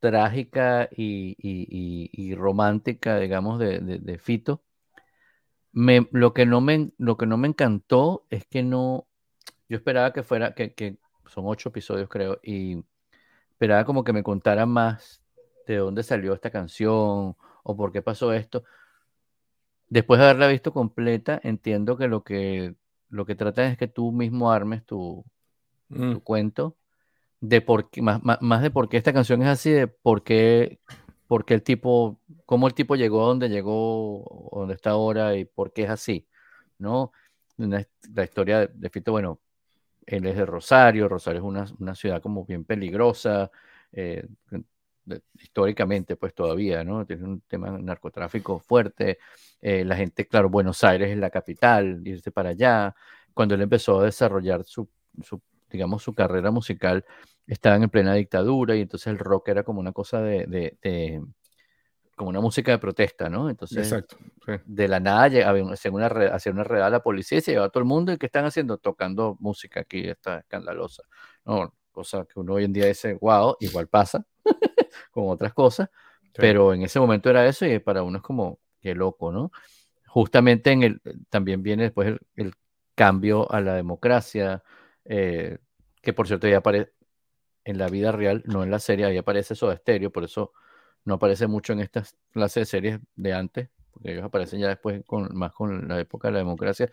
trágica 0.00 0.88
y, 0.96 1.36
y, 1.38 2.34
romántica, 2.34 3.18
digamos, 3.18 3.58
de, 3.58 3.80
de, 3.80 4.18
Fito. 4.18 4.62
Lo, 5.72 6.34
que 6.34 6.46
no 6.46 6.60
me, 6.60 6.92
lo 6.98 7.16
que 7.16 7.26
no 7.26 7.36
me 7.36 7.48
encantó 7.48 8.24
es 8.30 8.46
que 8.46 8.62
no, 8.62 9.07
yo 9.68 9.76
esperaba 9.76 10.12
que 10.12 10.22
fuera, 10.22 10.54
que, 10.54 10.74
que, 10.74 10.96
son 11.26 11.44
ocho 11.46 11.68
episodios 11.68 12.08
creo, 12.08 12.40
y 12.42 12.82
esperaba 13.50 13.84
como 13.84 14.04
que 14.04 14.12
me 14.12 14.22
contaran 14.22 14.68
más 14.70 15.22
de 15.66 15.76
dónde 15.76 16.02
salió 16.02 16.32
esta 16.32 16.50
canción 16.50 17.36
o 17.62 17.76
por 17.76 17.92
qué 17.92 18.02
pasó 18.02 18.32
esto. 18.32 18.64
Después 19.88 20.18
de 20.18 20.26
haberla 20.26 20.48
visto 20.48 20.72
completa, 20.72 21.40
entiendo 21.42 21.96
que 21.96 22.08
lo 22.08 22.24
que, 22.24 22.74
lo 23.10 23.26
que 23.26 23.34
tratan 23.34 23.66
es 23.72 23.78
que 23.78 23.88
tú 23.88 24.12
mismo 24.12 24.50
armes 24.50 24.84
tu, 24.84 25.24
tu 25.88 25.96
mm. 25.96 26.20
cuento 26.20 26.76
de 27.40 27.60
por 27.60 27.90
qué, 27.90 28.02
más, 28.02 28.20
más, 28.22 28.62
de 28.62 28.70
por 28.70 28.88
qué 28.88 28.96
esta 28.96 29.12
canción 29.12 29.42
es 29.42 29.48
así, 29.48 29.70
de 29.70 29.86
por 29.86 30.22
qué, 30.22 30.80
por 31.26 31.44
qué 31.44 31.54
el 31.54 31.62
tipo, 31.62 32.20
cómo 32.46 32.66
el 32.66 32.74
tipo 32.74 32.96
llegó 32.96 33.24
a 33.24 33.28
donde 33.28 33.48
llegó, 33.48 34.50
donde 34.52 34.74
está 34.74 34.90
ahora 34.90 35.36
y 35.36 35.44
por 35.44 35.72
qué 35.72 35.84
es 35.84 35.90
así, 35.90 36.26
¿no? 36.78 37.12
La 37.56 38.24
historia 38.24 38.66
de, 38.66 38.90
Fito, 38.90 39.12
bueno, 39.12 39.40
él 40.08 40.26
es 40.26 40.36
de 40.36 40.46
Rosario, 40.46 41.08
Rosario 41.08 41.40
es 41.40 41.72
una, 41.78 41.94
ciudad 41.94 42.22
como 42.22 42.44
bien 42.44 42.64
peligrosa, 42.64 43.50
eh, 43.92 44.26
históricamente 45.34 46.16
pues 46.16 46.34
todavía, 46.34 46.82
¿no? 46.82 47.04
Tiene 47.06 47.24
un 47.24 47.40
tema 47.42 47.70
de 47.70 47.82
narcotráfico 47.82 48.58
fuerte, 48.58 49.18
eh, 49.60 49.84
la 49.84 49.96
gente, 49.96 50.26
claro, 50.26 50.48
Buenos 50.48 50.82
Aires 50.82 51.10
es 51.10 51.18
la 51.18 51.30
capital, 51.30 52.00
irse 52.06 52.30
para 52.30 52.50
allá, 52.50 52.94
cuando 53.34 53.54
él 53.54 53.62
empezó 53.62 54.00
a 54.00 54.04
desarrollar 54.04 54.64
su, 54.64 54.88
digamos, 55.70 56.02
su 56.02 56.14
carrera 56.14 56.50
musical 56.50 57.04
estaba 57.46 57.76
en 57.76 57.88
plena 57.90 58.14
dictadura 58.14 58.76
y 58.76 58.82
entonces 58.82 59.08
el 59.08 59.18
rock 59.18 59.48
era 59.48 59.62
como 59.62 59.80
una 59.80 59.92
cosa 59.92 60.20
de, 60.22 60.76
como 62.18 62.28
una 62.28 62.40
música 62.40 62.72
de 62.72 62.78
protesta, 62.78 63.30
¿no? 63.30 63.48
Entonces, 63.48 63.94
de 64.66 64.88
la 64.88 65.00
nada 65.00 65.24
hacía 65.70 65.90
una, 65.90 66.06
hacía 66.06 66.52
una 66.52 66.64
redada 66.64 66.88
a 66.88 66.90
la 66.90 67.02
policía 67.02 67.38
y 67.38 67.40
se 67.40 67.52
llevaba 67.52 67.68
a 67.68 67.70
todo 67.70 67.80
el 67.80 67.88
mundo 67.88 68.12
y 68.12 68.18
¿qué 68.18 68.26
están 68.26 68.44
haciendo? 68.44 68.76
Tocando 68.76 69.36
música 69.40 69.80
aquí, 69.80 70.06
está 70.06 70.40
escandalosa, 70.40 71.04
¿no? 71.46 71.72
Cosa 71.90 72.26
que 72.26 72.38
uno 72.38 72.54
hoy 72.54 72.64
en 72.64 72.74
día 72.74 72.86
dice, 72.86 73.14
wow, 73.20 73.56
igual 73.60 73.88
pasa 73.88 74.26
con 75.10 75.30
otras 75.30 75.54
cosas, 75.54 75.88
pero 76.34 76.74
en 76.74 76.82
ese 76.82 77.00
momento 77.00 77.30
era 77.30 77.46
eso 77.46 77.64
y 77.64 77.78
para 77.78 78.02
uno 78.02 78.18
es 78.18 78.22
como, 78.22 78.58
qué 78.82 78.94
loco, 78.94 79.32
¿no? 79.32 79.50
Justamente 80.06 80.72
en 80.72 80.82
el, 80.82 81.00
también 81.30 81.62
viene 81.62 81.84
después 81.84 82.08
el, 82.08 82.20
el 82.36 82.52
cambio 82.94 83.50
a 83.50 83.60
la 83.60 83.74
democracia, 83.74 84.62
eh, 85.04 85.58
que 86.02 86.12
por 86.12 86.26
cierto 86.26 86.48
ya 86.48 86.58
aparece 86.58 86.92
en 87.64 87.78
la 87.78 87.88
vida 87.88 88.12
real, 88.12 88.42
no 88.46 88.62
en 88.64 88.70
la 88.70 88.78
serie, 88.78 89.04
ahí 89.04 89.16
aparece 89.16 89.54
Soda 89.54 89.76
Stereo, 89.76 90.10
por 90.10 90.24
eso 90.24 90.52
no 91.04 91.14
aparece 91.14 91.46
mucho 91.46 91.72
en 91.72 91.80
estas 91.80 92.16
clases 92.30 92.62
de 92.62 92.66
series 92.66 93.00
de 93.16 93.32
antes, 93.32 93.70
porque 93.90 94.12
ellos 94.12 94.24
aparecen 94.24 94.60
ya 94.60 94.68
después 94.68 95.02
con, 95.06 95.36
más 95.36 95.52
con 95.52 95.88
la 95.88 95.98
época 96.00 96.28
de 96.28 96.32
la 96.32 96.38
democracia, 96.38 96.90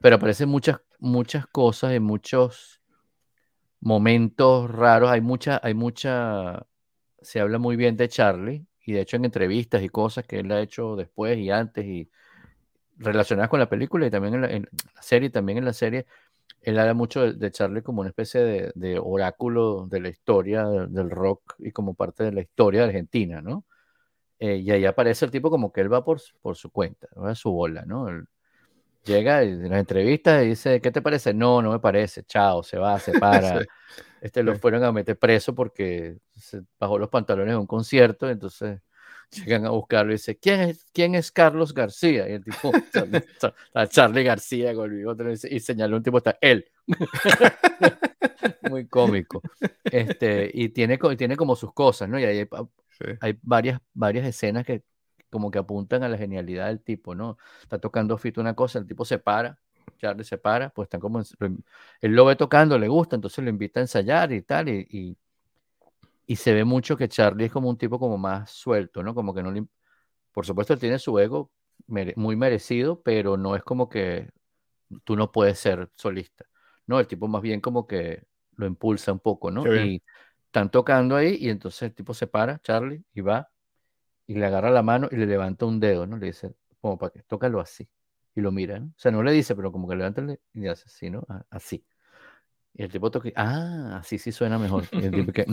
pero 0.00 0.16
aparecen 0.16 0.48
muchas, 0.48 0.80
muchas 0.98 1.46
cosas 1.46 1.92
en 1.92 2.02
muchos 2.02 2.80
momentos 3.80 4.70
raros, 4.70 5.10
hay 5.10 5.20
mucha, 5.20 5.60
hay 5.62 5.74
mucha, 5.74 6.66
se 7.20 7.40
habla 7.40 7.58
muy 7.58 7.76
bien 7.76 7.96
de 7.96 8.08
Charlie, 8.08 8.66
y 8.84 8.92
de 8.92 9.00
hecho 9.00 9.16
en 9.16 9.24
entrevistas 9.24 9.82
y 9.82 9.88
cosas 9.88 10.26
que 10.26 10.40
él 10.40 10.50
ha 10.52 10.60
hecho 10.60 10.96
después 10.96 11.38
y 11.38 11.50
antes, 11.50 11.84
y 11.84 12.10
relacionadas 12.96 13.48
con 13.48 13.60
la 13.60 13.68
película 13.68 14.06
y 14.06 14.10
también 14.10 14.34
en 14.34 14.40
la, 14.42 14.50
en 14.50 14.68
la 14.94 15.30
también 15.30 15.58
en 15.58 15.64
la 15.64 15.72
serie, 15.72 16.06
él 16.62 16.78
habla 16.78 16.94
mucho 16.94 17.32
de, 17.32 17.50
Charlie 17.50 17.82
como 17.82 18.00
una 18.00 18.10
especie 18.10 18.72
de, 18.74 19.00
oráculo 19.02 19.86
de 19.86 20.00
la 20.00 20.08
historia 20.08 20.66
del 20.66 21.10
rock 21.10 21.54
y 21.58 21.72
como 21.72 21.94
parte 21.94 22.24
de 22.24 22.32
la 22.32 22.40
historia 22.42 22.80
de 22.80 22.86
Argentina, 22.86 23.40
¿no? 23.40 23.64
Eh, 24.38 24.56
y 24.56 24.70
ahí 24.70 24.86
aparece 24.86 25.24
el 25.24 25.30
tipo 25.30 25.50
como 25.50 25.72
que 25.72 25.80
él 25.82 25.92
va 25.92 26.04
por, 26.04 26.20
por 26.40 26.56
su 26.56 26.70
cuenta, 26.70 27.08
¿no? 27.14 27.34
su 27.34 27.50
bola, 27.52 27.84
¿no? 27.84 28.08
llega 29.04 29.42
en 29.42 29.68
las 29.68 29.80
entrevistas 29.80 30.44
y 30.44 30.48
dice, 30.48 30.80
¿qué 30.80 30.90
te 30.90 31.02
parece? 31.02 31.32
No, 31.34 31.62
no 31.62 31.72
me 31.72 31.78
parece, 31.78 32.22
chao, 32.24 32.62
se 32.62 32.78
va, 32.78 32.98
se 32.98 33.12
para. 33.20 33.62
Este 34.20 34.42
lo 34.42 34.56
fueron 34.56 34.84
a 34.84 34.92
meter 34.92 35.18
preso 35.18 35.54
porque 35.54 36.18
se 36.36 36.62
bajó 36.78 36.98
los 36.98 37.08
pantalones 37.08 37.54
en 37.54 37.60
un 37.60 37.66
concierto, 37.66 38.28
entonces 38.28 38.80
llegan 39.30 39.66
a 39.66 39.70
buscarlo 39.70 40.12
y 40.12 40.14
dice, 40.14 40.36
¿quién 40.38 40.60
es, 40.60 40.84
quién 40.92 41.14
es 41.14 41.30
Carlos 41.30 41.72
García? 41.74 42.28
Y 42.28 42.32
el 42.32 42.44
tipo, 42.44 42.72
Charlie, 42.92 43.24
Charlie 43.90 44.24
García 44.24 44.74
con 44.74 44.90
el 44.90 44.96
bigote 44.96 45.34
y 45.50 45.60
señaló 45.60 45.96
un 45.96 46.02
tipo, 46.02 46.18
está 46.18 46.38
él. 46.40 46.66
Muy 48.70 48.86
cómico. 48.86 49.42
Este, 49.84 50.50
y 50.52 50.70
tiene, 50.70 50.98
tiene 51.16 51.36
como 51.36 51.56
sus 51.56 51.72
cosas, 51.72 52.08
¿no? 52.08 52.18
Y 52.18 52.24
hay, 52.24 52.48
hay 53.20 53.38
varias, 53.42 53.80
varias 53.94 54.26
escenas 54.26 54.64
que 54.66 54.82
como 55.30 55.50
que 55.50 55.58
apuntan 55.58 56.02
a 56.02 56.08
la 56.08 56.18
genialidad 56.18 56.66
del 56.66 56.80
tipo, 56.80 57.14
¿no? 57.14 57.38
Está 57.62 57.78
tocando 57.78 58.18
Fito 58.18 58.40
una 58.40 58.54
cosa, 58.54 58.80
el 58.80 58.86
tipo 58.86 59.04
se 59.04 59.18
para, 59.18 59.58
Charlie 59.98 60.24
se 60.24 60.38
para, 60.38 60.70
pues 60.70 60.86
están 60.86 61.00
como, 61.00 61.20
él 61.20 62.12
lo 62.12 62.24
ve 62.24 62.36
tocando, 62.36 62.78
le 62.78 62.88
gusta, 62.88 63.16
entonces 63.16 63.44
lo 63.44 63.50
invita 63.50 63.80
a 63.80 63.84
ensayar 63.84 64.32
y 64.32 64.42
tal, 64.42 64.68
y, 64.68 64.86
y, 64.90 65.16
se 66.28 66.54
ve 66.54 66.64
mucho 66.64 66.96
que 66.96 67.08
Charlie 67.08 67.46
es 67.46 67.52
como 67.52 67.68
un 67.68 67.76
tipo 67.76 67.98
como 67.98 68.18
más 68.18 68.50
suelto, 68.50 69.02
¿no? 69.02 69.14
Como 69.14 69.34
que 69.34 69.42
no 69.42 69.50
le, 69.50 69.64
por 70.32 70.46
supuesto 70.46 70.72
él 70.72 70.80
tiene 70.80 70.98
su 70.98 71.18
ego 71.18 71.50
muy 72.16 72.36
merecido, 72.36 73.02
pero 73.02 73.36
no 73.36 73.56
es 73.56 73.62
como 73.62 73.88
que 73.88 74.30
tú 75.04 75.16
no 75.16 75.32
puedes 75.32 75.58
ser 75.58 75.90
solista, 75.94 76.44
¿no? 76.86 77.00
El 77.00 77.06
tipo 77.06 77.26
más 77.28 77.42
bien 77.42 77.60
como 77.60 77.86
que 77.86 78.24
lo 78.56 78.66
impulsa 78.66 79.12
un 79.12 79.20
poco, 79.20 79.50
¿no? 79.50 79.64
Y 79.74 80.02
están 80.46 80.70
tocando 80.70 81.16
ahí 81.16 81.36
y 81.40 81.48
entonces 81.48 81.82
el 81.82 81.94
tipo 81.94 82.14
se 82.14 82.26
para, 82.26 82.58
Charlie, 82.60 83.04
y 83.14 83.20
va 83.20 83.50
y 84.26 84.34
le 84.34 84.46
agarra 84.46 84.70
la 84.70 84.82
mano 84.82 85.08
y 85.10 85.16
le 85.16 85.26
levanta 85.26 85.66
un 85.66 85.80
dedo, 85.80 86.06
¿no? 86.06 86.16
Le 86.16 86.26
dice, 86.26 86.54
como 86.80 86.96
para 86.96 87.10
que 87.12 87.22
tócalo 87.22 87.60
así. 87.60 87.88
Y 88.36 88.40
lo 88.40 88.52
mira, 88.52 88.78
¿no? 88.78 88.86
O 88.86 88.94
sea, 88.96 89.10
no 89.10 89.24
le 89.24 89.32
dice, 89.32 89.56
pero 89.56 89.72
como 89.72 89.88
que 89.88 89.96
levanta 89.96 90.22
y 90.54 90.60
le 90.60 90.70
hace 90.70 90.84
así, 90.86 91.10
¿no? 91.10 91.26
Así. 91.50 91.84
Y 92.74 92.84
el 92.84 92.92
tipo 92.92 93.10
toca, 93.10 93.28
ah, 93.34 93.98
así 94.00 94.18
sí 94.18 94.30
suena 94.30 94.56
mejor. 94.56 94.84
Y 94.92 95.04
el 95.04 95.10
tipo 95.10 95.32
que, 95.32 95.46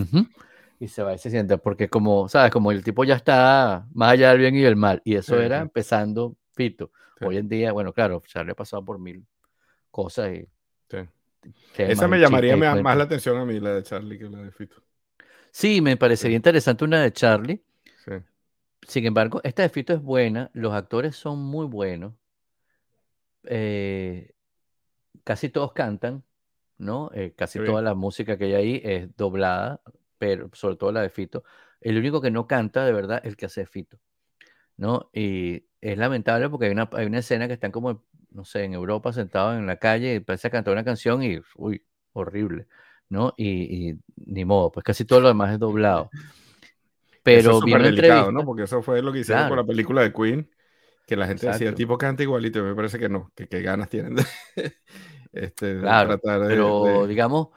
y 0.80 0.88
se 0.88 1.04
va 1.04 1.14
y 1.14 1.18
se 1.18 1.30
sienta, 1.30 1.58
porque 1.58 1.90
como, 1.90 2.30
¿sabes? 2.30 2.52
Como 2.52 2.72
el 2.72 2.84
tipo 2.84 3.04
ya 3.04 3.16
está 3.16 3.88
más 3.94 4.12
allá 4.12 4.30
del 4.30 4.40
bien 4.40 4.56
y 4.56 4.62
del 4.62 4.76
mal. 4.76 5.02
Y 5.04 5.16
eso 5.16 5.40
era 5.40 5.60
empezando 5.60 6.36
Fito. 6.54 6.92
Hoy 7.22 7.38
en 7.38 7.50
día, 7.50 7.72
bueno, 7.72 7.94
claro, 7.94 8.22
Charlie 8.28 8.52
ha 8.52 8.56
pasado 8.56 8.86
por 8.86 9.00
mil 9.00 9.26
cosas 9.90 10.34
y... 10.34 10.48
Esa 11.78 12.08
me 12.08 12.20
llamaría 12.20 12.58
más, 12.58 12.98
la 12.98 13.04
atención 13.04 13.38
a 13.38 13.46
mí, 13.46 13.60
la 13.60 13.76
de 13.76 13.84
Charlie, 13.84 14.20
que 14.20 14.26
la 14.26 14.40
de 14.40 14.52
Fito. 14.52 14.84
Sí, 15.52 15.82
me 15.82 15.96
parecería 15.96 16.36
interesante 16.36 16.84
una 16.84 17.02
de 17.02 17.12
Charlie. 17.12 17.64
Sí. 18.04 18.12
Sin 18.82 19.06
embargo, 19.06 19.40
esta 19.44 19.64
de 19.64 19.70
Fito 19.70 19.94
es 19.94 20.02
buena, 20.02 20.52
los 20.54 20.74
actores 20.74 21.16
son 21.16 21.40
muy 21.40 21.66
buenos. 21.66 22.14
Eh, 23.46 24.34
casi 25.24 25.50
todos 25.50 25.72
cantan, 25.74 26.24
¿no? 26.78 27.10
Eh, 27.14 27.34
casi 27.36 27.60
toda 27.60 27.82
la 27.82 27.96
música 27.96 28.38
que 28.38 28.46
hay 28.46 28.54
ahí 28.54 28.82
es 28.84 29.16
doblada, 29.16 29.82
pero 30.18 30.50
sobre 30.54 30.76
todo 30.76 30.92
la 30.92 31.02
de 31.02 31.10
Fito. 31.10 31.44
El 31.82 31.98
único 31.98 32.22
que 32.22 32.32
no 32.32 32.48
canta 32.48 32.86
de 32.86 32.94
verdad 32.94 33.20
es 33.24 33.30
el 33.30 33.38
que 33.38 33.46
hace 33.46 33.66
Fito, 33.66 34.00
¿no? 34.78 35.10
Y 35.14 35.66
es 35.82 35.98
lamentable 35.98 36.50
porque 36.50 36.66
hay 36.66 36.72
una, 36.72 36.90
hay 36.94 37.06
una 37.06 37.20
escena 37.20 37.48
que 37.48 37.54
están 37.54 37.72
como, 37.72 38.04
no 38.32 38.46
sé, 38.46 38.64
en 38.64 38.74
Europa 38.74 39.14
sentados 39.14 39.58
en 39.58 39.68
la 39.68 39.78
calle 39.78 40.16
y 40.16 40.20
parece 40.20 40.50
cantar 40.50 40.74
una 40.74 40.84
canción 40.84 41.24
y, 41.24 41.40
uy, 41.56 41.84
horrible, 42.14 42.68
¿no? 43.10 43.34
Y, 43.38 43.90
y 43.90 44.00
ni 44.26 44.46
modo, 44.46 44.72
pues 44.72 44.84
casi 44.84 45.06
todo 45.06 45.22
lo 45.22 45.28
demás 45.28 45.54
es 45.54 45.60
doblado. 45.60 46.10
Pero 47.24 47.60
bien 47.62 47.84
delicado, 47.84 48.32
¿no? 48.32 48.46
Porque 48.46 48.64
eso 48.64 48.82
fue 48.82 49.02
lo 49.02 49.12
que 49.12 49.20
hicieron 49.20 49.50
con 49.50 49.58
la 49.58 49.66
película 49.66 50.02
de 50.02 50.14
Queen, 50.14 50.50
que 51.06 51.16
la 51.16 51.28
gente 51.28 51.48
decía, 51.48 51.70
el 51.70 51.76
tipo 51.76 51.98
canta 51.98 52.24
igualito, 52.24 52.64
me 52.64 52.74
parece 52.74 52.98
que 52.98 53.10
no, 53.10 53.32
que 53.36 53.48
qué 53.48 53.62
ganas 53.62 53.90
tienen 53.90 54.16
de, 54.16 54.26
este, 55.34 55.80
claro, 55.80 56.20
pero 56.22 57.06
digamos 57.06 57.50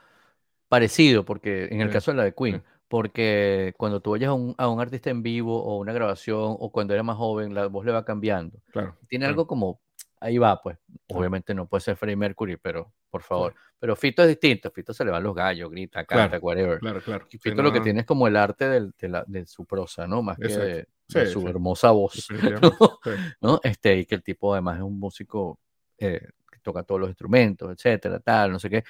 parecido, 0.70 1.24
porque 1.24 1.66
en 1.70 1.80
el 1.80 1.90
caso 1.90 2.12
de 2.12 2.16
la 2.16 2.24
de 2.24 2.32
Queen, 2.32 2.62
porque 2.86 3.74
cuando 3.76 4.00
tú 4.00 4.12
oyes 4.12 4.28
a 4.28 4.32
un, 4.32 4.54
a 4.56 4.68
un, 4.68 4.80
artista 4.80 5.10
en 5.10 5.22
vivo 5.22 5.60
o 5.62 5.78
una 5.78 5.92
grabación 5.92 6.56
o 6.58 6.70
cuando 6.70 6.94
era 6.94 7.02
más 7.02 7.16
joven, 7.16 7.52
la 7.54 7.66
voz 7.66 7.84
le 7.84 7.92
va 7.92 8.04
cambiando. 8.04 8.58
Claro, 8.70 8.96
Tiene 9.08 9.26
algo 9.26 9.48
como 9.48 9.80
ahí 10.20 10.38
va, 10.38 10.60
pues. 10.62 10.78
Obviamente 11.08 11.54
no 11.54 11.66
puede 11.66 11.80
ser 11.80 11.96
Freddie 11.96 12.16
Mercury, 12.16 12.56
pero 12.56 12.92
por 13.10 13.22
favor. 13.22 13.54
Pero 13.80 13.96
Fito 13.96 14.22
es 14.22 14.28
distinto. 14.28 14.70
Fito 14.70 14.94
se 14.94 15.04
le 15.04 15.10
van 15.10 15.24
los 15.24 15.34
gallos, 15.34 15.70
grita, 15.70 16.04
canta, 16.04 16.38
whatever. 16.38 16.78
Claro, 16.78 17.00
claro. 17.00 17.26
Fito 17.28 17.62
lo 17.62 17.72
que 17.72 17.80
tiene 17.80 18.00
es 18.00 18.06
como 18.06 18.28
el 18.28 18.36
arte 18.36 18.68
de, 18.68 19.08
la, 19.08 19.24
de, 19.26 19.46
su 19.46 19.64
prosa, 19.64 20.06
¿no? 20.06 20.22
Más 20.22 20.38
que 20.38 20.86
de, 21.08 21.26
su 21.26 21.48
hermosa 21.48 21.90
voz. 21.90 22.28
¿no? 23.40 23.58
Este, 23.64 23.98
y 23.98 24.06
que 24.06 24.14
el 24.14 24.22
tipo 24.22 24.52
además 24.52 24.76
es 24.76 24.82
un 24.82 25.00
músico 25.00 25.58
eh, 25.98 26.28
que 26.52 26.58
toca 26.62 26.84
todos 26.84 27.00
los 27.00 27.10
instrumentos, 27.10 27.72
etcétera, 27.72 28.20
tal, 28.20 28.52
no 28.52 28.58
sé 28.60 28.70
qué. 28.70 28.84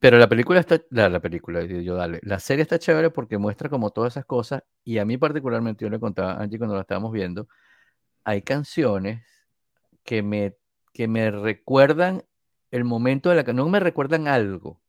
Pero 0.00 0.18
la 0.18 0.28
película 0.28 0.60
está, 0.60 0.80
la, 0.90 1.10
la, 1.10 1.20
película, 1.20 1.62
yo 1.62 1.94
dale, 1.94 2.20
la 2.22 2.40
serie 2.40 2.62
está 2.62 2.78
chévere 2.78 3.10
porque 3.10 3.36
muestra 3.36 3.68
como 3.68 3.90
todas 3.90 4.14
esas 4.14 4.24
cosas 4.24 4.62
y 4.82 4.96
a 4.98 5.04
mí 5.04 5.18
particularmente, 5.18 5.84
yo 5.84 5.90
le 5.90 6.00
contaba 6.00 6.32
a 6.32 6.42
Angie 6.42 6.58
cuando 6.58 6.74
la 6.74 6.80
estábamos 6.80 7.12
viendo, 7.12 7.48
hay 8.24 8.40
canciones 8.40 9.22
que 10.02 10.22
me, 10.22 10.56
que 10.94 11.06
me 11.06 11.30
recuerdan 11.30 12.24
el 12.70 12.84
momento 12.84 13.28
de 13.28 13.36
la 13.36 13.44
canción, 13.44 13.66
no 13.66 13.70
me 13.70 13.80
recuerdan 13.80 14.26
algo, 14.26 14.80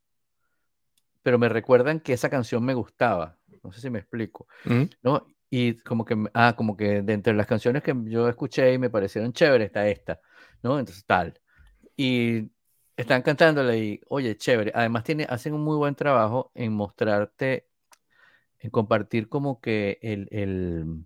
pero 1.24 1.38
me 1.38 1.50
recuerdan 1.50 2.00
que 2.00 2.14
esa 2.14 2.30
canción 2.30 2.64
me 2.64 2.74
gustaba. 2.74 3.38
No 3.64 3.72
sé 3.72 3.82
si 3.82 3.90
me 3.90 4.00
explico, 4.00 4.48
¿no? 5.04 5.28
Y 5.50 5.78
como 5.80 6.06
que, 6.06 6.16
ah, 6.34 6.56
como 6.56 6.76
que 6.76 7.02
de 7.02 7.14
entre 7.14 7.34
las 7.34 7.46
canciones 7.46 7.84
que 7.84 7.94
yo 8.06 8.28
escuché 8.28 8.74
y 8.74 8.80
me 8.80 8.90
parecieron 8.90 9.34
chéveres 9.34 9.68
está 9.68 9.88
esta, 9.88 10.20
¿no? 10.64 10.80
Entonces 10.80 11.06
tal. 11.06 11.40
Y 11.96 12.50
están 13.02 13.22
cantándola 13.22 13.76
y, 13.76 14.02
oye, 14.08 14.36
chévere. 14.38 14.72
Además 14.74 15.04
tiene, 15.04 15.26
hacen 15.30 15.54
un 15.54 15.62
muy 15.62 15.78
buen 15.78 15.96
trabajo 15.96 16.52
en 16.56 16.74
mostrarte, 16.74 17.68
en 18.60 18.70
compartir 18.70 19.30
como 19.30 19.60
que 19.60 20.00
el, 20.02 20.28
el, 20.32 21.06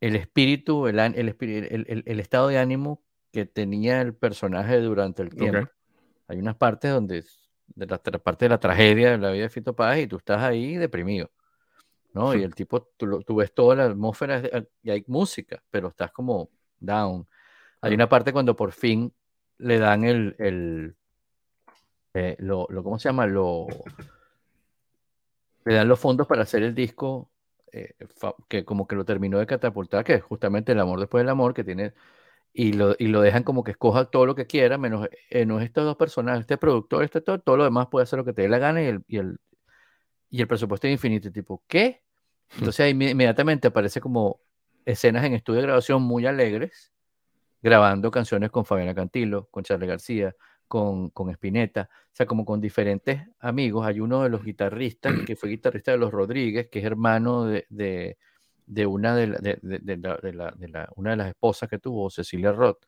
el 0.00 0.16
espíritu, 0.16 0.86
el, 0.86 0.98
el, 0.98 1.36
el, 1.38 2.02
el, 2.06 2.20
estado 2.20 2.48
de 2.48 2.58
ánimo 2.58 3.02
que 3.32 3.46
tenía 3.46 4.00
el 4.00 4.14
personaje 4.14 4.80
durante 4.80 5.22
el 5.22 5.34
tiempo. 5.34 5.70
Hay 6.28 6.38
unas 6.38 6.56
partes 6.56 6.90
donde, 6.90 7.24
de 7.74 7.86
la 7.86 7.98
parte 7.98 8.44
de 8.44 8.48
la 8.50 8.60
tragedia 8.60 9.10
de 9.10 9.18
la 9.18 9.30
vida 9.30 9.42
de 9.44 9.50
Fito 9.50 9.74
Páez 9.74 10.04
y 10.04 10.06
tú 10.06 10.16
estás 10.16 10.42
ahí 10.42 10.76
deprimido, 10.76 11.30
¿no? 12.12 12.34
Y 12.34 12.42
el 12.42 12.54
tipo, 12.54 12.82
tú, 12.96 13.20
tú, 13.22 13.36
ves 13.36 13.52
toda 13.54 13.76
la 13.76 13.84
atmósfera 13.84 14.42
y 14.82 14.90
hay 14.90 15.04
música, 15.06 15.62
pero 15.70 15.88
estás 15.88 16.12
como 16.12 16.50
down. 16.80 17.26
Hay 17.80 17.94
una 17.94 18.08
parte 18.08 18.32
cuando 18.32 18.56
por 18.56 18.72
fin 18.72 19.12
le 19.58 19.78
dan 19.78 20.04
el, 20.04 20.34
el 20.38 20.96
eh, 22.16 22.36
lo, 22.38 22.66
¿cómo 22.82 22.98
se 22.98 23.10
llama? 23.10 23.26
Lo, 23.26 23.66
le 25.66 25.74
dan 25.74 25.86
los 25.86 26.00
fondos 26.00 26.26
para 26.26 26.42
hacer 26.42 26.62
el 26.62 26.74
disco 26.74 27.30
eh, 27.72 27.92
que 28.48 28.64
como 28.64 28.86
que 28.86 28.96
lo 28.96 29.04
terminó 29.04 29.38
de 29.38 29.46
catapultar, 29.46 30.02
que 30.02 30.14
es 30.14 30.22
justamente 30.22 30.72
el 30.72 30.80
amor 30.80 30.98
después 30.98 31.20
del 31.20 31.28
amor, 31.28 31.52
que 31.52 31.62
tiene 31.62 31.92
y 32.54 32.72
lo, 32.72 32.96
y 32.98 33.08
lo 33.08 33.20
dejan 33.20 33.42
como 33.42 33.62
que 33.62 33.72
escoja 33.72 34.06
todo 34.06 34.24
lo 34.24 34.34
que 34.34 34.46
quiera, 34.46 34.78
menos, 34.78 35.06
eh, 35.28 35.46
estos 35.60 35.84
dos 35.84 35.96
personajes, 35.96 36.40
este 36.40 36.56
productor, 36.56 37.04
este 37.04 37.20
todo, 37.20 37.38
todo 37.38 37.58
lo 37.58 37.64
demás 37.64 37.88
puede 37.88 38.04
hacer 38.04 38.18
lo 38.18 38.24
que 38.24 38.32
te 38.32 38.42
dé 38.42 38.48
la 38.48 38.58
gana 38.58 38.82
y 38.82 38.86
el, 38.86 39.04
y 39.08 39.18
el, 39.18 39.38
y 40.30 40.40
el 40.40 40.48
presupuesto 40.48 40.86
es 40.86 40.92
infinito. 40.94 41.30
Tipo, 41.30 41.62
¿qué? 41.68 42.02
Entonces 42.54 42.80
ahí 42.80 42.92
inmediatamente 42.92 43.68
aparece 43.68 44.00
como 44.00 44.40
escenas 44.86 45.22
en 45.26 45.34
estudio 45.34 45.60
de 45.60 45.66
grabación 45.66 46.00
muy 46.02 46.24
alegres, 46.24 46.92
grabando 47.60 48.10
canciones 48.10 48.50
con 48.50 48.64
Fabiana 48.64 48.94
Cantilo, 48.94 49.48
con 49.50 49.64
Charlie 49.64 49.86
García, 49.86 50.34
con, 50.68 51.10
con 51.10 51.30
Spinetta, 51.30 51.88
o 51.92 52.16
sea, 52.16 52.26
como 52.26 52.44
con 52.44 52.60
diferentes 52.60 53.22
amigos. 53.40 53.86
Hay 53.86 54.00
uno 54.00 54.22
de 54.22 54.30
los 54.30 54.44
guitarristas, 54.44 55.14
que 55.26 55.36
fue 55.36 55.50
guitarrista 55.50 55.92
de 55.92 55.98
los 55.98 56.12
Rodríguez, 56.12 56.68
que 56.70 56.80
es 56.80 56.84
hermano 56.84 57.44
de 57.46 58.16
de 58.66 58.86
una 58.86 59.14
de, 59.14 59.28
de, 59.28 59.58
de, 59.62 59.96
de 59.96 60.32
la, 60.32 60.88
una 60.96 61.10
de 61.10 61.16
las 61.16 61.28
esposas 61.28 61.68
que 61.68 61.78
tuvo, 61.78 62.10
Cecilia 62.10 62.52
Roth, 62.52 62.84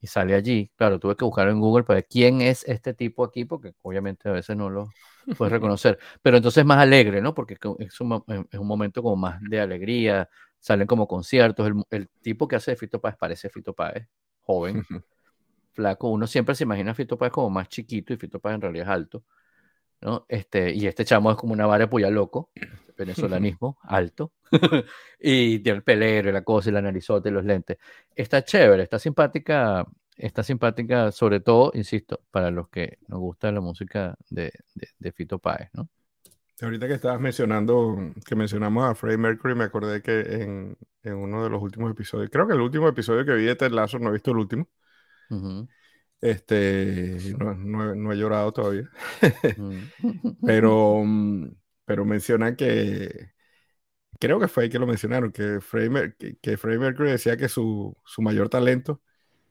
y 0.00 0.06
sale 0.06 0.34
allí. 0.34 0.70
Claro, 0.76 0.98
tuve 0.98 1.14
que 1.14 1.24
buscar 1.24 1.48
en 1.48 1.60
Google 1.60 1.84
para 1.84 1.96
ver 1.98 2.06
quién 2.08 2.40
es 2.40 2.64
este 2.66 2.94
tipo 2.94 3.22
aquí, 3.22 3.44
porque 3.44 3.74
obviamente 3.82 4.28
a 4.30 4.32
veces 4.32 4.56
no 4.56 4.70
lo 4.70 4.88
puedes 5.36 5.52
reconocer. 5.52 5.98
Pero 6.22 6.38
entonces 6.38 6.62
es 6.62 6.66
más 6.66 6.78
alegre, 6.78 7.20
¿no? 7.20 7.34
Porque 7.34 7.58
es 7.78 8.00
un, 8.00 8.24
es 8.50 8.58
un 8.58 8.66
momento 8.66 9.02
como 9.02 9.16
más 9.16 9.40
de 9.42 9.60
alegría, 9.60 10.28
salen 10.58 10.86
como 10.86 11.06
conciertos. 11.06 11.66
El, 11.66 11.74
el 11.90 12.08
tipo 12.22 12.48
que 12.48 12.56
hace 12.56 12.70
de 12.70 12.76
Fito 12.78 12.98
Páez 13.00 13.16
parece 13.18 13.50
Fito 13.50 13.74
Páez, 13.74 14.08
joven, 14.40 14.82
flaco. 15.80 16.10
Uno 16.10 16.26
siempre 16.26 16.54
se 16.54 16.64
imagina 16.64 16.90
a 16.90 16.94
Fito 16.94 17.16
Páez 17.16 17.32
como 17.32 17.50
más 17.50 17.68
chiquito 17.68 18.12
y 18.12 18.16
Fito 18.18 18.38
Páez 18.38 18.56
en 18.56 18.60
realidad 18.60 18.86
es 18.86 18.92
alto. 18.92 19.24
¿no? 20.02 20.26
Este, 20.28 20.72
y 20.72 20.86
este 20.86 21.04
chamo 21.04 21.30
es 21.30 21.36
como 21.36 21.52
una 21.52 21.66
vara 21.66 21.84
de 21.84 21.88
puya 21.88 22.10
loco, 22.10 22.50
venezolanismo, 22.96 23.78
alto, 23.82 24.32
y 25.20 25.58
tiene 25.60 25.78
el 25.78 25.82
pelero 25.82 26.30
y 26.30 26.32
la 26.32 26.42
cosa 26.42 26.70
y 26.70 26.72
la 26.72 26.82
narizote 26.82 27.28
y 27.28 27.32
los 27.32 27.44
lentes. 27.44 27.78
Está 28.14 28.44
chévere, 28.44 28.82
está 28.82 28.98
simpática, 28.98 29.86
está 30.16 30.42
simpática, 30.42 31.12
sobre 31.12 31.40
todo, 31.40 31.70
insisto, 31.74 32.20
para 32.30 32.50
los 32.50 32.68
que 32.68 32.98
nos 33.08 33.20
gusta 33.20 33.52
la 33.52 33.60
música 33.60 34.16
de, 34.28 34.52
de, 34.98 35.12
Fito 35.12 35.38
Páez, 35.38 35.70
¿no? 35.72 35.88
Ahorita 36.62 36.86
que 36.86 36.94
estabas 36.94 37.20
mencionando, 37.20 37.96
que 38.26 38.36
mencionamos 38.36 38.84
a 38.84 38.94
Freddie 38.94 39.16
Mercury, 39.16 39.54
me 39.54 39.64
acordé 39.64 40.02
que 40.02 40.20
en, 40.20 40.76
en, 41.02 41.14
uno 41.14 41.42
de 41.42 41.48
los 41.48 41.62
últimos 41.62 41.90
episodios, 41.90 42.28
creo 42.30 42.46
que 42.46 42.52
el 42.52 42.60
último 42.60 42.86
episodio 42.86 43.24
que 43.24 43.32
vi 43.32 43.44
de 43.44 43.56
Ted 43.56 43.70
Lasso, 43.70 43.98
no 43.98 44.10
he 44.10 44.12
visto 44.12 44.30
el 44.32 44.36
último, 44.36 44.68
este, 46.20 47.16
no, 47.38 47.94
no, 47.94 48.12
he 48.12 48.16
llorado 48.16 48.52
todavía. 48.52 48.90
Mm. 49.56 49.78
pero, 50.46 51.02
mm, 51.04 51.50
pero 51.84 52.04
menciona 52.04 52.56
que, 52.56 53.32
creo 54.18 54.38
que 54.38 54.48
fue 54.48 54.64
ahí 54.64 54.70
que 54.70 54.78
lo 54.78 54.86
mencionaron, 54.86 55.32
que 55.32 55.60
Freddie, 55.60 56.14
que, 56.18 56.36
que 56.38 56.56
Mercury 56.78 57.10
decía 57.10 57.36
que 57.36 57.48
su, 57.48 57.96
su 58.04 58.22
mayor 58.22 58.48
talento 58.48 59.00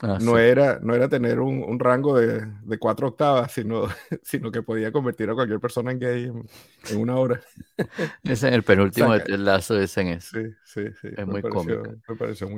ah, 0.02 0.18
no, 0.22 0.38
era, 0.38 0.80
no 0.82 0.96
era 0.96 1.10
tener 1.10 1.40
un, 1.40 1.64
un 1.64 1.80
rango 1.80 2.18
de, 2.18 2.46
de, 2.46 2.78
cuatro 2.78 3.08
octavas, 3.08 3.52
sino, 3.52 3.88
sino 4.24 4.52
que 4.52 4.62
podía 4.62 4.92
convertir 4.92 5.30
a 5.30 5.34
cualquier 5.34 5.60
persona 5.60 5.92
en 5.92 6.00
gay 6.00 6.24
en, 6.26 6.98
una 6.98 7.16
hora. 7.18 7.42
Es 8.24 8.44
el 8.44 8.64
penúltimo 8.64 9.14
de 9.14 9.22
Ted 9.22 9.40
Lasso, 9.40 9.76
dicen 9.76 10.08
eso. 10.08 10.38
Sí, 10.38 10.54
sí, 10.64 10.82
sí. 11.02 11.08
Es 11.16 11.26
muy 11.26 11.42
cómico. 11.42 11.84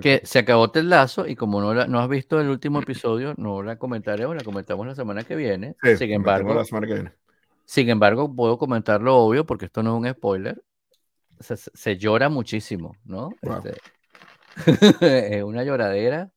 que 0.02 0.22
se 0.24 0.40
acabó 0.40 0.72
Ted 0.72 0.84
Lasso 0.84 1.28
y 1.28 1.36
como 1.36 1.62
no, 1.62 1.74
la, 1.74 1.88
no 1.88 2.00
has 2.00 2.10
visto 2.10 2.40
el 2.40 2.50
último 2.50 2.82
episodio, 2.82 3.34
no 3.38 3.64
la 3.64 3.78
comentaremos, 3.78 4.36
la 4.36 4.44
comentamos 4.44 4.88
la 4.88 4.96
semana 4.96 5.24
que 5.24 5.36
viene. 5.36 5.76
sin 5.98 6.12
embargo, 6.12 6.54
la 6.54 6.66
semana 6.66 6.88
que 6.88 6.94
viene. 6.94 7.12
Sin 7.66 7.90
embargo, 7.90 8.36
puedo 8.36 8.58
comentar 8.58 9.02
lo 9.02 9.18
obvio 9.18 9.46
porque 9.46 9.66
esto 9.66 9.82
no 9.82 9.96
es 9.96 10.02
un 10.02 10.14
spoiler 10.14 10.62
se, 11.42 11.98
llora 11.98 12.30
muchísimo, 12.30 12.96
¿no? 13.06 13.30
Este, 13.42 13.78
es 15.38 15.44
una 15.44 15.64
lloradera. 15.64 16.32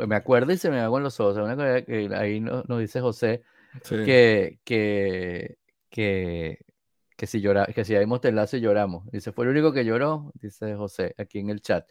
Pues 0.00 0.08
me 0.08 0.16
acuerdo 0.16 0.50
y 0.50 0.56
se 0.56 0.70
me 0.70 0.80
hago 0.80 0.96
en 0.96 1.04
los 1.04 1.20
ojos. 1.20 1.36
Una 1.36 1.54
cosa 1.56 1.82
que 1.82 2.08
ahí 2.14 2.40
nos, 2.40 2.66
dice 2.78 3.02
José 3.02 3.42
que, 3.86 4.58
que, 4.64 5.58
que, 5.90 6.58
que, 7.18 7.26
si 7.26 7.42
llora, 7.42 7.66
que 7.66 7.84
si 7.84 7.94
hay 7.94 8.06
telazo 8.18 8.56
y 8.56 8.62
lloramos. 8.62 9.04
Dice, 9.12 9.30
fue 9.30 9.44
el 9.44 9.50
único 9.50 9.74
que 9.74 9.84
lloró, 9.84 10.32
dice 10.36 10.74
José 10.74 11.14
aquí 11.18 11.40
en 11.40 11.50
el 11.50 11.60
chat. 11.60 11.86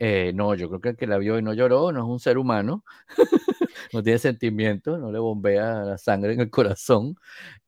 Eh, 0.00 0.32
no, 0.34 0.56
yo 0.56 0.68
creo 0.70 0.80
que 0.80 0.88
el 0.88 0.96
que 0.96 1.06
la 1.06 1.18
vio 1.18 1.38
y 1.38 1.42
no 1.42 1.54
lloró 1.54 1.92
no 1.92 2.00
es 2.00 2.06
un 2.06 2.18
ser 2.18 2.36
humano, 2.36 2.84
no 3.92 4.02
tiene 4.02 4.18
sentimiento, 4.18 4.98
no 4.98 5.12
le 5.12 5.20
bombea 5.20 5.84
la 5.84 5.98
sangre 5.98 6.32
en 6.32 6.40
el 6.40 6.50
corazón. 6.50 7.14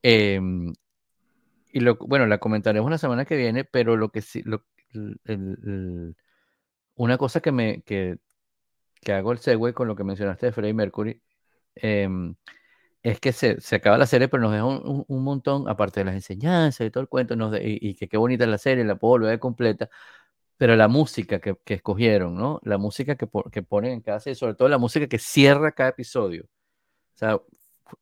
Eh, 0.03 0.41
y 1.73 1.79
lo, 1.79 1.95
bueno, 1.99 2.27
la 2.27 2.39
comentaremos 2.39 2.91
la 2.91 2.99
semana 2.99 3.25
que 3.27 3.37
viene, 3.37 3.63
pero 3.63 3.97
lo 3.97 4.11
que 4.11 4.23
sí, 4.23 4.43
lo, 4.45 4.65
una 6.97 7.17
cosa 7.17 7.41
que 7.41 7.53
me 7.53 7.83
que, 7.83 8.19
que, 9.05 9.13
hago 9.13 9.33
el 9.33 9.39
segue 9.39 9.75
con 9.75 9.89
lo 9.89 9.97
que 9.97 10.05
mencionaste 10.05 10.47
de 10.47 10.53
Freddie 10.53 10.75
Mercury 10.75 11.23
em, 11.77 12.35
es 13.03 13.21
que 13.21 13.33
se, 13.33 13.61
se, 13.61 13.77
acaba 13.77 13.99
la 13.99 14.07
serie, 14.07 14.29
pero 14.29 14.43
nos 14.43 14.53
deja 14.53 14.65
un, 14.65 15.05
un, 15.07 15.25
montón, 15.25 15.69
aparte 15.69 16.01
de 16.01 16.05
las 16.07 16.15
enseñanzas 16.15 16.87
y 16.87 16.91
todo 16.91 17.03
el 17.03 17.09
cuento, 17.09 17.37
nos 17.37 17.55
y, 17.63 17.95
que 17.97 18.09
qué 18.09 18.17
bonita 18.17 18.45
es 18.45 18.51
la 18.51 18.59
serie, 18.59 18.85
la 18.85 18.97
puedo 18.97 19.13
volver 19.13 19.39
completa, 19.39 19.91
pero 20.57 20.77
la 20.77 20.89
música 20.89 21.41
que, 21.41 21.57
que 21.65 21.75
escogieron, 21.75 22.35
¿no? 22.37 22.61
La 22.65 22.79
música 22.79 23.17
que, 23.17 23.29
que 23.53 23.63
ponen 23.63 23.93
en 23.93 24.01
cada 24.01 24.21
serie, 24.21 24.37
sobre 24.37 24.55
todo 24.55 24.69
la 24.69 24.79
música 24.79 25.07
que 25.09 25.19
cierra 25.19 25.73
cada 25.73 25.91
episodio. 25.91 26.45
O 26.45 27.19
sea, 27.19 27.41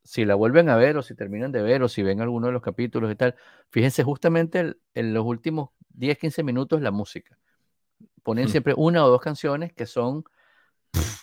si 0.05 0.25
la 0.25 0.35
vuelven 0.35 0.69
a 0.69 0.77
ver 0.77 0.97
o 0.97 1.03
si 1.03 1.15
terminan 1.15 1.53
de 1.53 1.63
ver 1.63 1.83
o 1.83 1.89
si 1.89 2.03
ven 2.03 2.21
alguno 2.21 2.47
de 2.49 2.53
los 2.53 2.63
capítulos 2.63 3.11
y 3.13 3.17
tal, 3.17 3.35
fíjense 3.71 4.05
justamente 4.05 4.77
en 4.95 5.15
los 5.15 5.25
últimos 5.25 5.71
10, 5.91 6.19
15 6.19 6.43
minutos 6.43 6.81
la 6.81 6.91
música. 6.91 7.39
Ponen 8.23 8.47
hmm. 8.47 8.49
siempre 8.49 8.75
una 8.77 9.05
o 9.05 9.09
dos 9.09 9.21
canciones 9.21 9.73
que 9.73 9.87
son, 9.87 10.25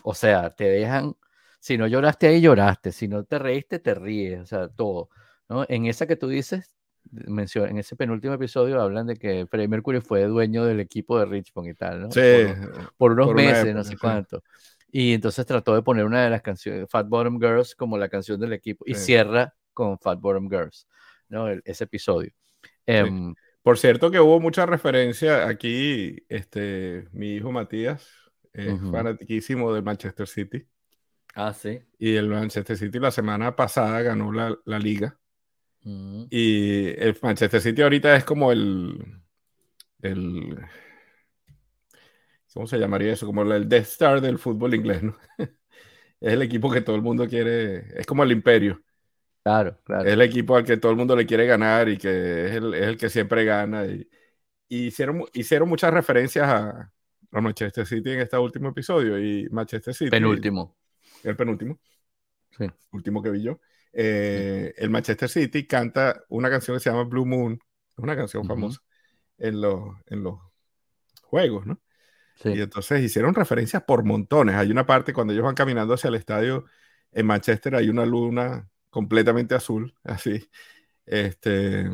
o 0.04 0.14
sea, 0.14 0.50
te 0.52 0.66
dejan, 0.66 1.16
si 1.60 1.78
no 1.78 1.88
lloraste 1.88 2.28
ahí, 2.28 2.42
lloraste, 2.42 2.92
si 2.92 3.08
no 3.08 3.24
te 3.24 3.40
reíste, 3.40 3.80
te 3.80 3.94
ríes, 3.94 4.42
o 4.42 4.46
sea, 4.46 4.68
todo. 4.68 5.10
¿no? 5.48 5.66
En 5.68 5.86
esa 5.86 6.08
que 6.08 6.16
tú 6.16 6.28
dices, 6.28 6.76
en 7.12 7.78
ese 7.78 7.96
penúltimo 7.96 8.34
episodio 8.34 8.82
hablan 8.82 9.08
de 9.08 9.16
que 9.16 9.48
Freddie 9.48 9.68
Mercury 9.68 10.02
fue 10.02 10.24
dueño 10.26 10.66
del 10.66 10.80
equipo 10.80 11.20
de 11.20 11.26
Richmond 11.26 11.70
y 11.70 11.74
tal, 11.74 12.02
¿no? 12.02 12.12
Sí, 12.12 12.22
por, 12.98 13.14
unos 13.14 13.34
meses, 13.34 13.74
no 13.74 13.84
sé 13.84 13.98
cuánto. 13.98 14.44
Y 14.92 15.14
entonces 15.14 15.46
trató 15.46 15.76
de 15.76 15.82
poner 15.82 16.06
una 16.06 16.24
de 16.24 16.30
las 16.30 16.42
canciones, 16.42 16.88
Fat 16.90 17.08
Bottom 17.08 17.40
Girls, 17.40 17.76
como 17.76 17.98
la 17.98 18.10
canción 18.10 18.40
del 18.40 18.54
equipo, 18.54 18.86
y 18.88 18.96
cierra 18.96 19.54
con 19.74 20.00
Fat 20.00 20.20
Bottom 20.20 20.50
Girls, 20.50 20.88
¿no? 21.30 21.48
ese 21.50 21.84
episodio. 21.84 22.32
Em, 22.86 23.34
Por 23.62 23.78
cierto 23.78 24.10
que 24.10 24.20
hubo 24.20 24.40
mucha 24.40 24.66
referencia 24.66 25.48
aquí, 25.48 26.18
este, 26.28 27.08
mi 27.12 27.36
hijo 27.36 27.52
Matías, 27.52 28.08
es 28.54 28.80
fanatiquísimo 28.92 29.74
del 29.74 29.84
Manchester 29.84 30.28
City. 30.28 30.68
Ah, 31.36 31.54
sí. 31.54 31.80
Y 31.98 32.16
el 32.16 32.28
Manchester 32.28 32.78
City 32.78 33.00
la 33.00 33.12
semana 33.12 33.56
pasada 33.56 34.02
ganó 34.02 34.32
la, 34.32 34.58
la 34.66 34.80
liga. 34.80 35.20
Mm. 35.84 36.26
Y 36.30 36.88
el 37.00 37.18
Manchester 37.22 37.62
City 37.62 37.82
ahorita 37.82 38.16
es 38.16 38.24
como 38.24 38.52
el, 38.52 39.22
el 40.02 40.58
¿cómo 42.54 42.68
se 42.68 42.78
llamaría 42.78 43.14
eso? 43.14 43.26
Como 43.26 43.44
el 43.44 43.70
Death 43.70 43.84
Star 43.84 44.22
del 44.22 44.38
fútbol 44.40 44.74
inglés, 44.76 45.04
¿no? 45.04 45.18
es 45.38 46.34
el 46.34 46.42
equipo 46.42 46.72
que 46.72 46.82
todo 46.82 46.96
el 46.96 47.02
mundo 47.02 47.28
quiere, 47.28 48.00
es 48.00 48.06
como 48.06 48.24
el 48.24 48.32
imperio. 48.32 48.82
Claro, 49.44 49.80
claro. 49.84 50.06
Es 50.06 50.14
el 50.14 50.22
equipo 50.22 50.56
al 50.56 50.66
que 50.66 50.78
todo 50.78 50.92
el 50.92 50.98
mundo 50.98 51.16
le 51.16 51.26
quiere 51.26 51.46
ganar 51.46 51.88
y 51.88 51.98
que 51.98 52.48
es 52.48 52.56
el, 52.56 52.98
que 52.98 53.10
siempre 53.10 53.46
gana. 53.46 53.86
Y, 53.86 54.08
hicieron, 54.68 55.24
hicieron 55.34 55.70
muchas 55.70 55.94
referencias 55.94 56.48
a, 56.48 56.92
Manchester 57.32 57.86
City 57.86 58.12
en 58.12 58.22
este 58.22 58.38
último 58.38 58.70
episodio. 58.70 59.20
Y 59.20 59.48
Manchester 59.50 59.94
City. 59.94 60.12
Penúltimo. 60.12 60.78
El 61.24 61.36
penúltimo. 61.36 61.80
Sí. 62.58 62.66
Último 62.92 63.22
que 63.22 63.30
vi 63.30 63.44
yo. 63.44 63.60
Eh, 63.94 64.74
el 64.78 64.90
Manchester 64.90 65.30
City 65.30 65.66
canta 65.66 66.24
una 66.30 66.50
canción 66.50 66.78
que 66.78 66.82
se 66.82 66.90
llama 66.90 67.04
Blue 67.04 67.26
Moon. 67.26 67.60
Una 67.98 68.16
canción 68.16 68.46
famosa 68.46 68.82
en 69.38 69.62
los, 69.62 69.96
en 70.08 70.24
los 70.24 70.40
juegos, 71.24 71.66
¿no? 71.66 71.82
Y 72.46 72.62
entonces 72.62 73.02
hicieron 73.02 73.36
referencias 73.36 73.84
por 73.84 74.06
montones. 74.06 74.56
Hay 74.56 74.72
una 74.72 74.86
parte 74.86 75.12
cuando 75.12 75.34
ellos 75.34 75.44
van 75.44 75.56
caminando 75.56 75.94
hacia 75.94 76.08
el 76.08 76.16
estadio 76.16 76.66
en 77.12 77.26
Manchester, 77.26 77.76
hay 77.76 77.90
una 77.90 78.06
luna 78.06 78.70
completamente 78.90 79.56
azul, 79.56 79.94
así. 80.04 80.50
Este, 81.06 81.90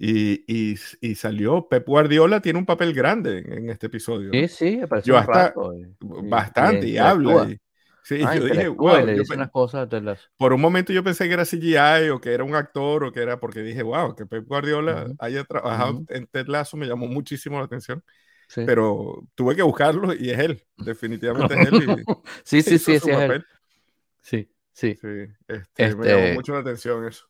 y, 0.00 0.76
y, 1.00 1.14
salió 1.16 1.66
Pep 1.68 1.84
Guardiola, 1.84 2.40
tiene 2.40 2.58
un 2.58 2.66
papel 2.66 2.94
grande 2.94 3.38
en, 3.38 3.68
este 3.68 3.86
episodio. 3.86 4.30
Sí, 4.32 4.46
sí, 4.46 4.80
yo 5.02 5.18
hasta, 5.18 5.52
bastante 6.00 6.86
y, 6.86 6.98
habla. 6.98 7.48
sí, 8.04 8.20
yo 8.20 8.44
dije, 8.44 8.68
wow. 8.68 8.94
unas 9.34 9.50
cosas 9.50 9.88
por 10.36 10.52
un 10.52 10.60
momento 10.60 10.92
yo 10.92 11.02
pensé 11.02 11.26
que 11.26 11.34
era 11.34 11.44
CGI 11.44 12.10
o 12.10 12.20
que 12.20 12.32
era 12.32 12.44
un 12.44 12.54
actor 12.54 13.04
o 13.04 13.12
que 13.12 13.20
era 13.20 13.40
porque 13.40 13.60
dije, 13.60 13.82
wow, 13.82 14.14
que 14.14 14.24
Pep 14.24 14.46
Guardiola 14.46 15.08
haya 15.18 15.42
trabajado 15.42 16.04
en 16.10 16.28
Ted 16.28 16.46
Lasso 16.46 16.76
me 16.76 16.86
llamó 16.86 17.08
muchísimo 17.08 17.58
la 17.58 17.64
atención. 17.64 18.02
Pero 18.54 19.26
tuve 19.34 19.54
que 19.54 19.62
buscarlo 19.62 20.14
y 20.14 20.30
es 20.30 20.38
él, 20.38 20.64
definitivamente 20.78 21.60
es 21.60 21.68
él. 21.68 22.04
sí, 22.44 22.62
sí, 22.62 22.78
sí, 22.78 22.98
sí, 23.00 23.10
es 23.10 23.18
él. 23.18 23.46
Sí, 24.22 24.48
sí. 24.72 24.94
sí 24.94 25.08
este, 25.48 25.96
Me 25.96 26.06
llamó 26.06 26.22
este 26.22 26.34
mucho 26.34 26.52
la 26.54 26.60
atención 26.60 27.04
eso. 27.04 27.28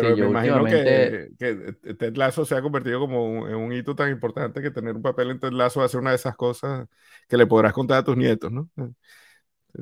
Pero 0.00 0.16
me 0.16 0.26
imagino 0.26 0.64
que, 0.64 1.30
que, 1.38 1.94
Ted 1.94 2.16
Lasso 2.16 2.44
se 2.44 2.54
ha 2.54 2.62
convertido 2.62 3.00
como 3.00 3.48
en 3.48 3.56
un 3.56 3.72
hito 3.72 3.94
tan 3.94 4.10
importante 4.10 4.60
que 4.62 4.70
tener 4.70 4.96
un 4.96 5.02
papel 5.02 5.30
en 5.30 5.40
Ted 5.40 5.52
Lasso 5.52 5.82
hace 5.82 5.96
una 5.98 6.10
de 6.10 6.16
esas 6.16 6.36
cosas 6.36 6.86
que 7.28 7.36
le 7.36 7.46
podrás 7.46 7.72
contar 7.72 7.98
a 7.98 8.04
tus 8.04 8.16
nietos, 8.16 8.50
¿no? 8.52 8.68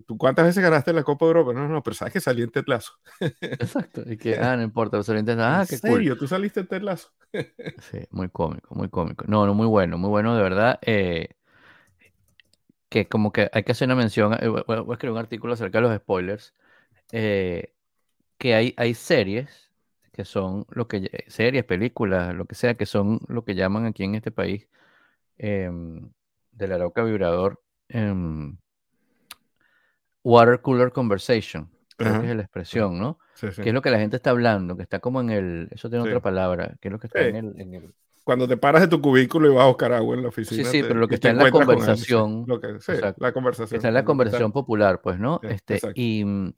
¿Tú 0.06 0.18
cuántas 0.18 0.44
veces 0.44 0.62
ganaste 0.62 0.92
la 0.92 1.04
Copa 1.04 1.24
de 1.24 1.30
Europa? 1.30 1.52
No, 1.52 1.68
no, 1.68 1.82
pero 1.82 1.94
sabes 1.94 2.12
que 2.12 2.20
salí 2.20 2.42
en 2.42 2.50
Tetlazo. 2.50 2.92
Exacto. 3.40 4.02
Y 4.04 4.16
que, 4.16 4.36
ah, 4.36 4.56
no 4.56 4.62
importa, 4.62 5.02
salí 5.02 5.20
en 5.20 5.40
Ah, 5.40 5.64
qué 5.68 5.78
serio? 5.78 6.16
¿Tú 6.18 6.26
saliste 6.26 6.60
en 6.60 6.66
Tetlazo? 6.66 7.10
sí, 7.90 8.00
muy 8.10 8.28
cómico, 8.28 8.74
muy 8.74 8.88
cómico. 8.88 9.24
No, 9.28 9.46
no, 9.46 9.54
muy 9.54 9.66
bueno, 9.66 9.96
muy 9.96 10.10
bueno, 10.10 10.36
de 10.36 10.42
verdad. 10.42 10.78
Eh, 10.82 11.28
que 12.88 13.08
como 13.08 13.32
que 13.32 13.48
hay 13.52 13.62
que 13.62 13.72
hacer 13.72 13.86
una 13.86 13.94
mención, 13.94 14.34
eh, 14.34 14.48
voy 14.48 14.76
a 14.76 14.92
escribir 14.92 15.12
un 15.12 15.18
artículo 15.18 15.54
acerca 15.54 15.78
de 15.78 15.82
los 15.88 15.96
spoilers, 15.96 16.54
eh, 17.12 17.72
que 18.38 18.54
hay, 18.54 18.74
hay 18.76 18.94
series 18.94 19.65
que 20.16 20.24
son 20.24 20.66
lo 20.70 20.88
que, 20.88 21.24
series, 21.28 21.64
películas, 21.64 22.34
lo 22.34 22.46
que 22.46 22.54
sea, 22.54 22.74
que 22.74 22.86
son 22.86 23.20
lo 23.28 23.44
que 23.44 23.54
llaman 23.54 23.84
aquí 23.84 24.02
en 24.02 24.14
este 24.14 24.30
país 24.30 24.66
de 25.36 26.68
la 26.68 26.78
roca 26.78 27.04
vibrador. 27.04 27.62
Em, 27.88 28.56
water 30.24 30.60
cooler 30.60 30.90
conversation, 30.90 31.70
creo 31.96 32.20
que 32.20 32.30
es 32.30 32.36
la 32.36 32.42
expresión, 32.42 32.98
¿no? 32.98 33.18
Sí, 33.34 33.48
sí. 33.52 33.62
Que 33.62 33.68
es 33.68 33.74
lo 33.74 33.82
que 33.82 33.90
la 33.90 33.98
gente 33.98 34.16
está 34.16 34.30
hablando, 34.30 34.76
que 34.76 34.82
está 34.82 34.98
como 34.98 35.20
en 35.20 35.30
el, 35.30 35.68
eso 35.70 35.88
tiene 35.88 36.04
otra 36.04 36.20
palabra, 36.20 36.74
que 36.80 36.88
es 36.88 36.92
lo 36.92 36.98
que 36.98 37.06
está 37.06 37.20
en 37.20 37.36
el, 37.36 37.94
Cuando 38.24 38.48
te 38.48 38.56
paras 38.56 38.82
de 38.82 38.88
tu 38.88 39.00
cubículo 39.00 39.52
y 39.52 39.54
vas 39.54 39.64
a 39.64 39.68
buscar 39.68 39.92
agua 39.92 40.16
en 40.16 40.22
la 40.22 40.28
oficina. 40.28 40.64
Sí, 40.64 40.78
sí, 40.78 40.82
pero 40.82 40.98
lo 40.98 41.06
que 41.06 41.16
está 41.16 41.30
en 41.30 41.36
la 41.36 41.50
conversación. 41.50 42.44
Lo 42.48 42.60
que, 42.60 42.78
la 43.18 43.32
conversación. 43.32 43.76
Está 43.76 43.88
en 43.88 43.94
la 43.94 44.04
conversación 44.04 44.50
popular, 44.50 45.00
pues, 45.00 45.18
¿no? 45.18 45.38
este, 45.42 45.80
y 45.94 46.24
mm, 46.24 46.52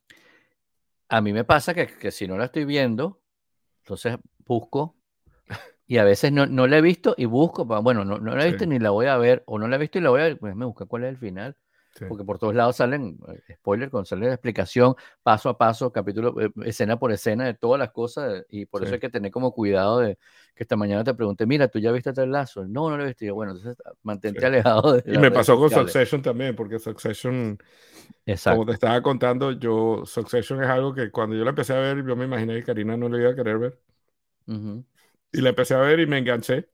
a 1.10 1.20
mí 1.20 1.32
me 1.34 1.44
pasa 1.44 1.74
que, 1.74 1.88
que, 1.88 2.10
si 2.10 2.26
no 2.26 2.38
la 2.38 2.46
estoy 2.46 2.64
viendo, 2.64 3.20
entonces 3.88 4.18
busco 4.46 4.96
y 5.86 5.96
a 5.96 6.04
veces 6.04 6.30
no, 6.30 6.46
no 6.46 6.66
la 6.66 6.78
he 6.78 6.82
visto 6.82 7.14
y 7.16 7.24
busco, 7.24 7.64
bueno, 7.64 8.04
no, 8.04 8.18
no 8.18 8.36
la 8.36 8.44
he 8.44 8.48
visto 8.48 8.66
ni 8.66 8.78
la 8.78 8.90
voy 8.90 9.06
a 9.06 9.16
ver, 9.16 9.42
o 9.46 9.58
no 9.58 9.66
la 9.66 9.76
he 9.76 9.78
visto 9.78 9.98
y 9.98 10.02
la 10.02 10.10
voy 10.10 10.20
a 10.20 10.24
ver, 10.24 10.38
pues 10.38 10.54
me 10.54 10.66
busca 10.66 10.84
cuál 10.84 11.04
es 11.04 11.10
el 11.10 11.18
final. 11.18 11.56
Porque 12.06 12.24
por 12.24 12.38
todos 12.38 12.54
lados 12.54 12.76
salen, 12.76 13.18
eh, 13.28 13.54
spoiler, 13.54 13.90
con 13.90 14.06
sale 14.06 14.26
la 14.26 14.34
explicación 14.34 14.94
paso 15.22 15.48
a 15.48 15.58
paso, 15.58 15.90
capítulo, 15.90 16.40
eh, 16.40 16.50
escena 16.64 16.98
por 16.98 17.12
escena 17.12 17.46
de 17.46 17.54
todas 17.54 17.78
las 17.78 17.90
cosas. 17.90 18.44
Y 18.48 18.66
por 18.66 18.84
eso 18.84 18.94
hay 18.94 19.00
que 19.00 19.08
tener 19.08 19.30
como 19.32 19.52
cuidado 19.52 19.98
de 19.98 20.18
que 20.54 20.64
esta 20.64 20.76
mañana 20.76 21.04
te 21.04 21.14
pregunte, 21.14 21.46
mira, 21.46 21.68
¿tú 21.68 21.78
ya 21.78 21.92
viste 21.92 22.10
el 22.16 22.30
lazo? 22.30 22.64
No, 22.66 22.90
no 22.90 22.96
lo 22.96 23.04
he 23.04 23.06
visto. 23.06 23.34
bueno, 23.34 23.52
entonces 23.52 23.76
ah, 23.84 23.92
mantente 24.02 24.44
alejado 24.44 24.94
de. 24.94 25.12
Y 25.12 25.18
me 25.18 25.30
pasó 25.30 25.56
con 25.58 25.70
Succession 25.70 26.22
también, 26.22 26.54
porque 26.54 26.78
Succession, 26.78 27.58
como 28.44 28.66
te 28.66 28.72
estaba 28.72 29.00
contando, 29.02 29.52
yo, 29.52 30.02
Succession 30.04 30.62
es 30.62 30.68
algo 30.68 30.94
que 30.94 31.10
cuando 31.10 31.36
yo 31.36 31.44
la 31.44 31.50
empecé 31.50 31.74
a 31.74 31.78
ver, 31.78 32.04
yo 32.04 32.16
me 32.16 32.24
imaginé 32.24 32.54
que 32.56 32.64
Karina 32.64 32.96
no 32.96 33.08
le 33.08 33.20
iba 33.20 33.30
a 33.30 33.34
querer 33.34 33.58
ver. 33.58 33.78
Y 35.32 35.40
la 35.40 35.50
empecé 35.50 35.74
a 35.74 35.78
ver 35.78 36.00
y 36.00 36.06
me 36.06 36.18
enganché. 36.18 36.68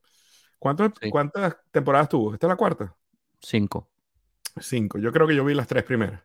¿Cuántas, 0.59 0.93
Sí. 1.01 1.11
¿Cuántas 1.11 1.57
temporadas 1.71 2.09
tuvo? 2.09 2.33
¿Esta 2.33 2.47
es 2.47 2.49
la 2.49 2.57
cuarta? 2.57 2.97
Cinco. 3.41 3.89
Cinco. 4.61 4.99
Yo 4.99 5.13
creo 5.13 5.27
que 5.27 5.35
yo 5.37 5.45
vi 5.45 5.55
las 5.55 5.67
tres 5.69 5.85
primeras. 5.85 6.23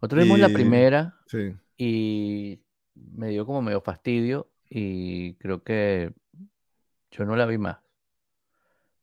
Nosotros 0.00 0.24
vimos 0.24 0.38
la 0.38 0.48
primera 0.48 1.14
Sí. 1.26 1.54
y 1.78 2.60
me 2.94 3.28
dio 3.28 3.46
como 3.46 3.62
medio 3.62 3.80
fastidio 3.80 4.50
y 4.68 5.34
creo 5.34 5.62
que 5.62 6.12
yo 7.10 7.24
no 7.24 7.36
la 7.36 7.46
vi 7.46 7.58
más. 7.58 7.78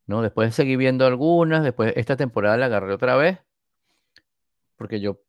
¿no? 0.06 0.22
Después 0.22 0.54
seguí 0.54 0.76
viendo 0.76 1.06
algunas, 1.06 1.64
después 1.64 1.94
esta 1.96 2.18
temporada 2.18 2.58
la 2.58 2.66
agarré 2.66 2.94
otra 2.94 3.16
vez, 3.16 3.40
porque 4.76 5.00
yo 5.00 5.22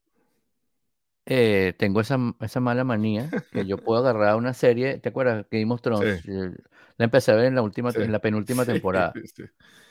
eh, 1.26 1.74
tengo 1.78 2.00
esa, 2.00 2.18
esa 2.40 2.60
mala 2.60 2.82
manía, 2.84 3.30
que 3.52 3.64
yo 3.66 3.78
puedo 3.78 4.00
agarrar 4.00 4.34
una 4.36 4.52
serie, 4.52 4.98
¿te 4.98 5.08
acuerdas? 5.10 5.46
Game 5.50 5.72
of 5.72 5.80
Thrones, 5.80 6.22
Sí. 6.22 6.30
Eh, 6.32 6.50
la 6.98 7.04
empecé 7.06 7.30
a 7.32 7.36
ver 7.36 7.46
en 7.46 7.54
la 7.54 7.62
última, 7.62 7.92
Sí. 7.92 8.02
en 8.02 8.12
la 8.12 8.18
penúltima 8.18 8.64
Sí, 8.66 8.72
temporada, 8.72 9.12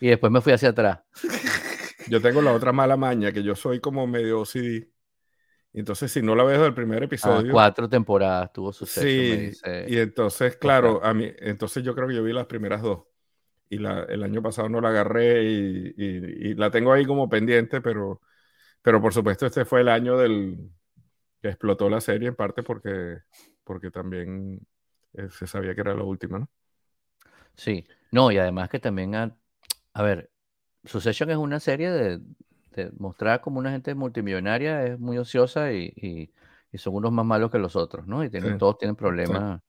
y 0.01 0.07
después 0.09 0.32
me 0.32 0.41
fui 0.41 0.51
hacia 0.53 0.69
atrás. 0.69 0.99
Yo 2.06 2.22
tengo 2.22 2.41
la 2.41 2.54
otra 2.54 2.74
mala 2.74 2.97
maña, 2.97 3.32
que 3.32 3.43
yo 3.43 3.56
soy 3.56 3.80
como 3.80 4.08
medio 4.08 4.41
OCD. 4.41 4.91
Entonces, 5.74 6.12
si 6.12 6.22
no 6.22 6.36
la 6.36 6.43
veo 6.45 6.64
del 6.64 6.74
primer 6.76 7.04
Ah, 7.22 7.43
episodio, 7.43 7.47
cuatro 7.47 7.89
temporadas 7.89 8.51
tuvo 8.54 8.72
suceso, 8.74 9.24
me 9.24 9.38
sí, 9.38 9.47
dice. 9.47 9.86
y 9.86 9.97
entonces, 9.99 10.58
claro, 10.58 11.04
a 11.04 11.14
mí, 11.14 11.32
entonces 11.39 11.84
yo 11.84 11.95
creo 11.95 12.08
que 12.08 12.16
yo 12.16 12.24
vi 12.24 12.34
las 12.34 12.47
primeras 12.47 12.82
dos. 12.82 13.04
Y 13.70 13.80
la, 13.80 14.04
el 14.06 14.24
año 14.24 14.41
pasado 14.43 14.70
no 14.70 14.82
la 14.82 14.89
agarré 14.89 15.43
y, 15.45 15.93
y- 15.97 16.49
y 16.51 16.56
la 16.56 16.72
tengo 16.72 16.93
ahí 16.93 17.06
como 17.06 17.30
pendiente, 17.30 17.82
pero, 17.82 18.22
pero 18.82 19.01
por 19.01 19.14
supuesto 19.14 19.45
este 19.47 19.66
fue 19.66 19.82
el 19.82 19.89
año 19.89 20.18
del 20.18 20.58
que 21.41 21.49
explotó 21.49 21.89
la 21.89 22.01
serie 22.01 22.30
en 22.30 22.36
parte 22.36 22.64
porque, 22.64 23.20
porque 23.64 23.91
también 23.91 24.60
eh, 25.14 25.30
se 25.32 25.47
sabía 25.47 25.76
que 25.76 25.82
era 25.82 25.95
la 25.95 26.04
última, 26.04 26.39
¿no? 26.39 26.49
Sí, 27.56 27.86
no, 28.12 28.32
y 28.32 28.38
además 28.38 28.70
que 28.70 28.80
también, 28.80 29.16
a, 29.16 29.36
a 29.93 30.04
ver, 30.04 30.32
Succession 30.86 31.30
es 31.32 31.38
una 31.38 31.60
serie 31.60 31.92
de, 31.92 32.20
de 32.76 32.92
mostrar 32.98 33.42
como 33.42 33.60
una 33.60 33.72
gente 33.72 33.96
multimillonaria 33.96 34.86
es 34.86 35.00
muy 35.00 35.18
ociosa 35.18 35.72
y, 35.74 35.94
y- 35.96 36.32
y 36.72 36.78
son 36.80 36.96
unos 36.96 37.12
más 37.12 37.26
malos 37.26 37.52
que 37.52 37.60
los 37.60 37.76
otros, 37.76 38.08
¿no? 38.08 38.24
Y 38.24 38.30
tienen, 38.32 38.56
Sí, 38.56 38.58
todos 38.58 38.78
tienen 38.80 38.96
problemas, 38.96 39.62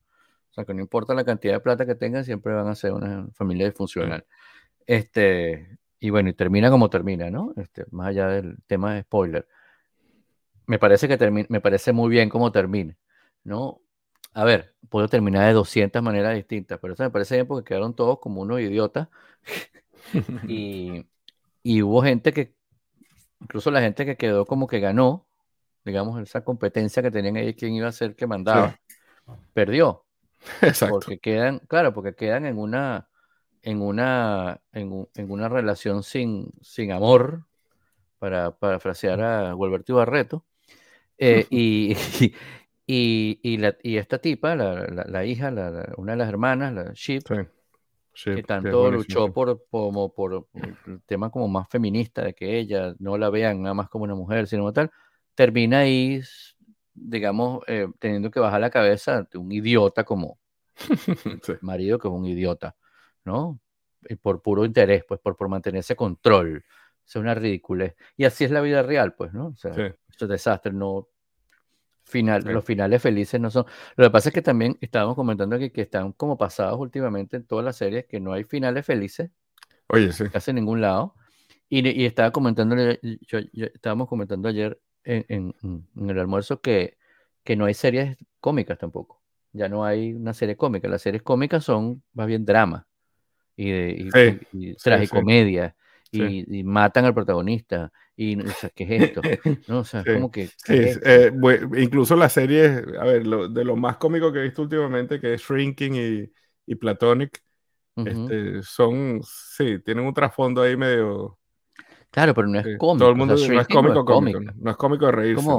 o 0.51 0.55
sea, 0.55 0.65
que 0.65 0.75
no 0.75 0.81
importa 0.83 1.15
la 1.15 1.25
cantidad 1.25 1.55
de 1.55 1.61
plata 1.61 1.87
que 1.87 1.95
tengan, 1.97 2.25
siempre 2.25 2.53
van 2.55 2.69
a 2.69 2.75
ser 2.77 2.93
una 2.93 3.29
familia 3.35 3.67
disfuncional. 3.67 4.27
Este, 4.87 5.79
y 6.01 6.11
bueno, 6.11 6.31
y 6.31 6.35
termina 6.35 6.71
como 6.71 6.91
termina, 6.91 7.31
¿no? 7.31 7.55
Este, 7.57 7.87
más 7.93 8.09
allá 8.09 8.29
del 8.29 8.59
tema 8.67 8.95
de 8.95 9.03
spoiler. 9.03 9.49
Me 10.67 10.79
parece 10.79 11.09
que 11.09 11.19
termina, 11.19 11.47
me 11.51 11.61
parece 11.61 11.93
muy 11.93 12.09
bien 12.11 12.29
cómo 12.31 12.51
termina, 12.53 12.97
¿no? 13.45 13.81
A 14.33 14.45
ver, 14.45 14.75
puedo 14.89 15.09
terminar 15.09 15.47
de 15.47 15.53
200 15.53 16.03
maneras 16.03 16.35
distintas, 16.35 16.79
pero 16.81 16.95
eso 16.95 17.03
me 17.03 17.11
parece 17.11 17.35
bien 17.37 17.47
porque 17.47 17.69
quedaron 17.69 17.95
todos 17.95 18.19
como 18.21 18.41
unos 18.43 18.61
idiotas 18.61 19.09
y, 20.47 21.07
y 21.63 21.83
hubo 21.83 22.03
gente 22.03 22.33
que, 22.33 22.57
incluso 23.41 23.71
la 23.71 23.81
gente 23.83 24.07
que 24.07 24.17
quedó 24.17 24.47
como 24.47 24.67
que 24.67 24.81
ganó, 24.81 25.29
digamos, 25.85 26.21
esa 26.23 26.45
competencia 26.45 27.03
que 27.03 27.11
tenían 27.11 27.37
ahí, 27.37 27.55
quién 27.55 27.75
iba 27.75 27.89
a 27.89 27.93
ser 27.93 28.17
que 28.17 28.27
mandaba, 28.27 28.81
perdió, 29.55 30.07
Exacto. 30.63 31.07
porque 31.07 31.19
quedan, 31.21 31.61
claro, 31.69 31.95
porque 31.95 32.15
quedan 32.15 32.47
en 32.47 32.59
una, 32.59 33.09
en 33.63 33.83
una, 33.83 34.63
en, 34.73 34.93
un- 34.93 35.09
en 35.15 35.31
una 35.31 35.49
relación 35.49 36.03
sin, 36.03 36.53
sin 36.63 36.93
amor, 36.93 37.47
para 38.19 38.53
parafrasear 38.59 39.21
a 39.23 39.53
Gualberto 39.53 39.97
Barreto, 39.97 40.47
eh, 41.19 41.47
y, 41.51 41.95
y, 42.87 43.41
y, 43.43 43.59
la- 43.59 43.77
y 43.83 43.97
esta 43.99 44.19
tipa, 44.21 44.57
la, 44.57 44.87
la- 44.89 45.05
la 45.09 45.25
hija, 45.25 45.51
la- 45.51 45.93
una 45.97 46.13
de 46.13 46.19
las 46.19 46.29
hermanas, 46.29 46.73
la 46.75 46.95
Sí. 47.29 47.35
Sí, 48.15 48.31
que 48.33 48.41
es 48.41 48.47
tanto 48.47 48.91
luchó 48.91 49.33
por, 49.33 49.67
como 49.71 50.13
por, 50.15 50.47
el 50.87 51.03
tema 51.05 51.31
como 51.31 51.49
más 51.49 51.69
feminista, 51.69 52.23
de 52.23 52.35
que 52.35 52.59
ella 52.59 52.95
no 52.99 53.19
la 53.19 53.29
vean 53.29 53.63
nada 53.63 53.75
más 53.75 53.89
como 53.89 54.05
una 54.05 54.15
mujer, 54.15 54.47
sino 54.47 54.73
tal, 54.73 54.91
termina 55.35 55.81
ahí, 55.81 56.23
digamos, 56.95 57.65
eh, 57.67 57.89
teniendo 57.99 58.31
que 58.31 58.41
bajar 58.41 58.61
la 58.61 58.71
cabeza 58.71 59.19
ante 59.19 59.37
un 59.37 59.51
idiota 59.51 60.05
como 60.05 60.39
Sí. 61.43 61.53
marido, 61.61 61.99
que 61.99 62.09
es 62.09 62.15
un 62.15 62.25
idiota, 62.25 62.77
¿no? 63.25 63.61
Y 64.09 64.17
por 64.17 64.43
puro 64.43 64.65
interés, 64.65 65.05
pues 65.07 65.21
por, 65.21 65.37
por 65.37 65.49
mantener 65.49 65.81
ese 65.81 65.97
control. 65.97 66.65
Es 67.07 67.17
una 67.17 67.35
ridiculez. 67.35 67.95
Y 68.17 68.25
así 68.25 68.45
es 68.45 68.51
la 68.51 68.61
vida 68.61 68.83
real, 68.83 69.15
pues, 69.15 69.33
¿no? 69.33 69.49
O 69.49 69.57
sea, 69.57 69.75
Sí. 69.75 69.83
estos 70.09 70.29
desastres, 70.29 70.75
no. 70.75 71.09
Final, 72.07 72.43
Sí. 72.43 72.49
Los 72.53 72.65
finales 72.65 73.01
felices 73.03 73.41
no 73.41 73.51
son. 73.51 73.65
Lo 73.97 74.05
que 74.05 74.11
pasa 74.11 74.29
es 74.29 74.35
que 74.35 74.43
también 74.43 74.77
estábamos 74.81 75.17
comentando 75.17 75.57
aquí 75.57 75.71
que 75.71 75.81
están 75.83 76.13
como 76.13 76.37
pasados 76.37 76.79
últimamente 76.79 77.39
en 77.39 77.45
todas 77.45 77.65
las 77.65 77.77
series, 77.77 78.05
que 78.07 78.21
no 78.21 78.33
hay 78.35 78.45
finales 78.45 78.85
felices 78.85 79.31
Oye, 79.89 80.13
sí. 80.13 80.25
casi 80.29 80.51
en 80.51 80.57
ningún 80.57 80.81
lado. 80.83 81.15
Y, 81.69 81.87
y 81.89 82.05
estaba 82.05 82.31
comentando, 82.31 82.77
yo, 83.03 83.39
yo- 83.53 83.67
estábamos 83.67 84.09
comentando 84.09 84.49
ayer 84.49 84.79
en, 85.03 85.25
en- 85.29 85.55
en 85.97 86.11
el 86.11 86.19
almuerzo 86.19 86.61
que, 86.61 86.99
que 87.43 87.57
no 87.57 87.65
hay 87.65 87.75
series 87.75 88.17
cómicas 88.39 88.79
tampoco. 88.79 89.23
Ya 89.53 89.69
no 89.69 89.85
hay 89.85 90.13
una 90.13 90.35
serie 90.35 90.57
cómica. 90.57 90.89
Las 90.89 91.03
series 91.03 91.23
cómicas 91.23 91.65
son 91.65 92.03
más 92.13 92.27
bien 92.27 92.45
drama 92.45 92.87
y, 93.57 93.71
de- 93.71 93.91
y, 93.93 94.11
Sí, 94.11 94.41
y- 94.53 94.67
y 94.71 94.73
sí, 94.75 94.77
tragicomedia 94.85 95.75
sí. 96.13 96.45
y, 96.49 96.59
y 96.59 96.65
matan 96.65 97.07
al 97.07 97.15
protagonista. 97.15 97.91
Y, 98.17 98.41
o 98.49 98.55
sea, 98.55 98.71
¿qué 98.71 98.85
es 98.85 98.91
esto? 98.93 99.29
¿No? 99.67 99.81
O 99.81 99.85
sea, 99.85 100.05
Sí, 100.05 100.11
como 100.11 100.31
que... 100.31 100.53
Sí, 100.57 100.75
¿qué 100.79 100.91
es 100.91 100.97
esto? 100.99 101.05
eh, 101.05 101.31
bue- 101.33 101.83
incluso 101.83 102.17
las 102.17 102.33
series, 102.35 102.83
a 103.01 103.05
ver, 103.05 103.27
lo- 103.27 103.49
de 103.49 103.65
lo 103.65 103.77
más 103.77 103.97
cómico 103.99 104.33
que 104.33 104.41
he 104.41 104.43
visto 104.43 104.63
últimamente, 104.63 105.21
que 105.21 105.35
es 105.35 105.43
Shrinking 105.43 105.95
y, 105.97 106.33
y 106.67 106.75
Platonic, 106.77 107.43
este, 108.05 108.63
son, 108.63 109.21
sí, 109.25 109.81
tienen 109.85 110.07
un 110.07 110.15
trasfondo 110.15 110.63
ahí 110.63 110.77
medio... 110.77 111.39
Claro, 112.11 112.35
pero 112.35 112.47
no 112.49 112.59
es 112.59 112.69
cómico. 112.77 112.97
todo 112.97 113.11
el 113.11 113.17
o 113.27 113.37
mundo 113.37 113.37
sea, 113.37 113.51
no 113.51 113.61
es 113.61 113.69
no 113.69 113.69
cómico, 113.69 114.05
cómico, 114.05 114.41
no, 114.57 114.71
es 114.71 114.77
cómico 114.77 115.07
de 115.07 115.13
reírse. 115.13 115.55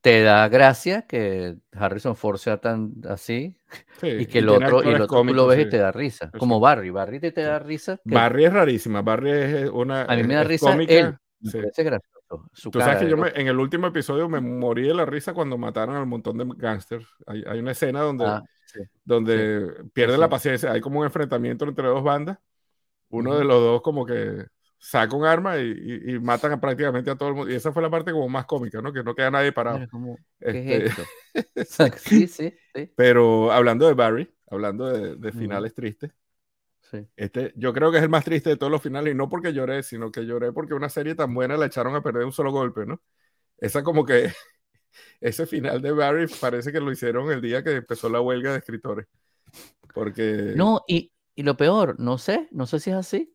Te 0.00 0.22
da 0.22 0.48
gracia 0.48 1.02
que 1.06 1.58
Harrison 1.72 2.16
Ford 2.16 2.38
sea 2.38 2.60
tan 2.60 2.92
así 3.08 3.56
Sí, 4.00 4.06
y 4.16 4.26
que 4.26 4.40
el 4.40 4.48
otro, 4.50 4.84
y 4.84 4.92
el 4.92 5.00
otro 5.00 5.22
tú 5.22 5.34
lo 5.34 5.46
ves 5.48 5.60
y 5.62 5.66
te 5.66 5.78
da 5.78 5.92
risa. 5.92 6.32
Sí, 6.32 6.38
Como. 6.38 6.60
Barry. 6.60 6.90
Barry 6.90 7.20
te, 7.20 7.32
te 7.32 7.42
da 7.42 7.58
risa. 7.58 8.00
que 8.06 8.26
Barry 8.26 8.44
es 8.46 8.52
rarísima, 8.52 9.02
Barry 9.02 9.30
es 9.30 9.70
una... 9.70 10.02
a 10.06 10.16
mí 10.16 10.24
me 10.24 10.34
es- 10.34 10.38
da 10.38 10.42
es 10.42 10.52
risa 10.52 10.82
cómica, 10.82 10.86
él. 10.86 11.18
Me 11.40 11.50
sí. 11.50 11.58
parece 11.58 11.82
gracioso. 11.84 12.50
Su 12.52 12.70
Tú 12.70 12.80
sabes 12.80 12.96
cara 12.96 13.00
que 13.00 13.04
de 13.06 13.10
yo 13.10 13.16
me- 13.16 13.28
en 13.40 13.48
el 13.48 13.58
último 13.58 13.86
episodio 13.86 14.28
me 14.28 14.40
morí 14.40 14.82
de 14.86 14.94
la 14.94 15.06
risa 15.06 15.32
cuando 15.34 15.56
mataron 15.58 15.96
al 15.96 16.06
montón 16.06 16.36
de 16.38 16.46
gángsters. 16.56 17.06
Hay, 17.26 17.42
hay 17.46 17.60
una 17.60 17.72
escena 17.72 18.00
donde, 18.02 18.24
Ah, 18.26 18.42
sí. 18.66 18.80
donde 19.04 19.84
pierde 19.92 20.14
sí. 20.14 20.20
la 20.20 20.28
paciencia. 20.28 20.72
Hay 20.72 20.80
como 20.80 21.00
un 21.00 21.06
enfrentamiento 21.06 21.64
entre 21.64 21.86
dos 21.88 22.02
bandas. 22.02 22.38
Uno 23.10 23.36
de 23.38 23.44
los 23.44 23.60
dos 23.62 23.82
como 23.82 24.04
que 24.06 24.46
saca 24.78 25.16
un 25.16 25.24
arma 25.24 25.58
y, 25.58 25.70
y- 25.72 26.14
y 26.16 26.20
matan 26.20 26.52
a 26.52 26.60
prácticamente 26.60 27.10
a 27.10 27.16
todo 27.16 27.30
el 27.30 27.34
mundo. 27.34 27.50
Y 27.52 27.56
esa 27.56 27.72
fue 27.72 27.82
la 27.82 27.90
parte 27.90 28.12
como 28.12 28.28
más 28.28 28.46
cómica, 28.46 28.82
¿no? 28.82 28.92
Que 28.92 29.02
no 29.02 29.14
queda 29.14 29.30
nadie 29.30 29.52
parado. 29.52 29.88
Como, 29.90 30.16
¿Qué 30.38 30.50
Este, 30.50 30.76
es 30.86 30.98
esto? 30.98 31.02
sí, 31.98 32.26
sí, 32.28 32.54
sí, 32.74 32.92
pero 32.96 33.52
hablando 33.52 33.86
de 33.88 33.94
Barry, 33.94 34.34
hablando 34.50 34.86
de, 34.88 35.16
de 35.16 35.32
finales 35.32 35.74
tristes, 35.74 36.12
sí. 36.90 37.06
este, 37.16 37.52
yo 37.56 37.72
creo 37.72 37.90
que 37.90 37.98
es 37.98 38.02
el 38.02 38.08
más 38.08 38.24
triste 38.24 38.50
de 38.50 38.56
todos 38.56 38.72
los 38.72 38.82
finales. 38.82 39.12
Y 39.12 39.16
no 39.16 39.28
porque 39.28 39.52
lloré, 39.52 39.82
sino 39.82 40.10
que 40.10 40.26
lloré 40.26 40.52
porque 40.52 40.74
una 40.74 40.88
serie 40.88 41.14
tan 41.14 41.34
buena 41.34 41.56
la 41.56 41.66
echaron 41.66 41.94
a 41.94 42.02
perder 42.02 42.20
de 42.20 42.26
un 42.26 42.32
solo 42.32 42.52
golpe, 42.52 42.86
¿no? 42.86 43.00
Esa 43.58 43.82
como 43.82 44.04
que... 44.04 44.32
Ese 45.20 45.46
final 45.46 45.80
de 45.82 45.92
Barry 45.92 46.26
parece 46.40 46.72
que 46.72 46.80
lo 46.80 46.90
hicieron 46.90 47.30
el 47.30 47.40
día 47.40 47.62
que 47.62 47.72
empezó 47.72 48.08
la 48.08 48.20
huelga 48.20 48.52
de 48.52 48.58
escritores. 48.58 49.06
Porque... 49.94 50.54
No, 50.56 50.82
y, 50.88 51.12
y 51.34 51.42
lo 51.42 51.56
peor, 51.56 52.00
no 52.00 52.18
sé, 52.18 52.48
no 52.50 52.66
sé 52.66 52.80
si 52.80 52.90
es 52.90 52.96
así, 52.96 53.32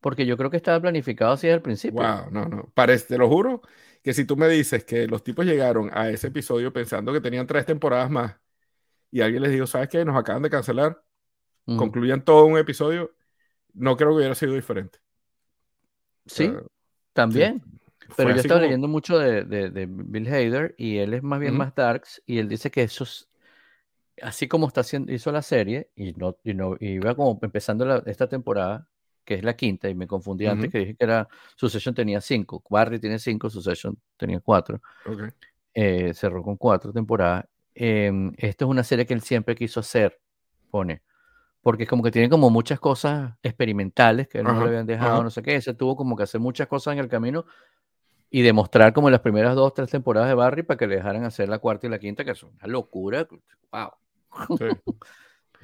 porque 0.00 0.24
yo 0.24 0.36
creo 0.36 0.50
que 0.50 0.56
estaba 0.56 0.80
planificado 0.80 1.32
así 1.32 1.48
desde 1.48 1.56
el 1.56 1.62
principio. 1.62 2.02
Wow, 2.02 2.30
no, 2.30 2.46
no. 2.46 2.72
Parece, 2.74 3.08
te 3.08 3.18
lo 3.18 3.28
juro 3.28 3.62
que 4.02 4.12
si 4.14 4.24
tú 4.24 4.36
me 4.36 4.48
dices 4.48 4.84
que 4.84 5.06
los 5.06 5.22
tipos 5.22 5.46
llegaron 5.46 5.90
a 5.92 6.10
ese 6.10 6.28
episodio 6.28 6.72
pensando 6.72 7.12
que 7.12 7.20
tenían 7.20 7.46
tres 7.46 7.64
temporadas 7.64 8.10
más 8.10 8.36
y 9.10 9.20
alguien 9.20 9.42
les 9.42 9.52
dijo, 9.52 9.66
¿sabes 9.66 9.88
qué? 9.88 10.04
Nos 10.04 10.16
acaban 10.16 10.42
de 10.42 10.50
cancelar, 10.50 11.02
Ujú. 11.66 11.76
concluyan 11.78 12.24
todo 12.24 12.46
un 12.46 12.58
episodio, 12.58 13.12
no 13.74 13.96
creo 13.96 14.10
que 14.10 14.16
hubiera 14.16 14.34
sido 14.34 14.54
diferente. 14.54 14.98
Sí, 16.26 16.44
sea, 16.46 16.60
también. 17.12 17.62
Pero 18.16 18.30
yo 18.30 18.36
estaba 18.36 18.60
como- 18.60 18.66
leyendo 18.66 18.88
mucho 18.88 19.18
de, 19.18 19.44
de- 19.44 19.70
de 19.70 19.86
Bill 19.88 20.26
Hader 20.28 20.74
y 20.76 20.98
él 20.98 21.14
es 21.14 21.22
más 21.22 21.40
bien 21.40 21.56
más 21.56 21.74
darks 21.74 22.22
y 22.26 22.38
él 22.38 22.48
dice 22.48 22.70
que 22.70 22.82
eso 22.82 23.04
es, 23.04 23.28
así 24.22 24.48
como 24.48 24.68
está 24.68 24.82
haciendo, 24.82 25.12
hizo 25.12 25.32
la 25.32 25.42
serie 25.42 25.90
y 25.96 26.12
no, 26.14 26.36
y 26.44 26.54
no 26.54 26.76
y 26.78 26.92
iba 26.92 27.14
como 27.14 27.38
empezando 27.42 27.84
la- 27.84 28.02
esta 28.06 28.28
temporada, 28.28 28.86
que 29.24 29.34
es 29.34 29.44
la 29.44 29.56
quinta, 29.56 29.88
y 29.88 29.94
me 29.94 30.06
confundí 30.06 30.46
antes 30.46 30.70
que 30.70 30.78
dije 30.78 30.96
que 30.96 31.04
era 31.04 31.28
Succession 31.56 31.94
tenía 31.94 32.20
cinco, 32.20 32.62
Barry 32.68 32.98
tiene 33.00 33.18
cinco, 33.18 33.48
Succession 33.50 33.96
tenía 34.16 34.40
cuatro, 34.40 34.80
eh, 35.74 36.12
cerró 36.14 36.42
con 36.42 36.56
cuatro 36.56 36.92
temporadas. 36.92 37.46
Em, 37.74 38.32
esto 38.36 38.64
es 38.66 38.70
una 38.70 38.84
serie 38.84 39.06
que 39.06 39.14
él 39.14 39.22
siempre 39.22 39.54
quiso 39.54 39.80
hacer, 39.80 40.20
pone, 40.70 41.02
porque 41.62 41.86
como 41.86 42.02
que 42.02 42.10
tiene 42.10 42.28
como 42.28 42.50
muchas 42.50 42.80
cosas 42.80 43.34
experimentales 43.42 44.28
que 44.28 44.42
no 44.42 44.52
le 44.60 44.68
habían 44.68 44.86
dejado, 44.86 45.14
ajá. 45.14 45.22
no 45.22 45.30
sé 45.30 45.42
qué, 45.42 45.60
se 45.60 45.74
tuvo 45.74 45.96
como 45.96 46.16
que 46.16 46.24
hacer 46.24 46.40
muchas 46.40 46.66
cosas 46.66 46.92
en 46.92 46.98
el 46.98 47.08
camino 47.08 47.46
y 48.30 48.42
demostrar 48.42 48.92
como 48.92 49.10
las 49.10 49.20
primeras 49.20 49.54
dos, 49.54 49.72
tres 49.74 49.90
temporadas 49.90 50.28
de 50.28 50.34
Barry 50.34 50.62
para 50.62 50.78
que 50.78 50.86
le 50.86 50.96
dejaran 50.96 51.24
hacer 51.24 51.48
la 51.48 51.58
cuarta 51.58 51.86
y 51.86 51.90
la 51.90 51.98
quinta, 51.98 52.24
que 52.24 52.34
son 52.34 52.50
una 52.54 52.66
locura. 52.66 53.28
¡Wow! 53.70 54.58
Sí. 54.58 54.64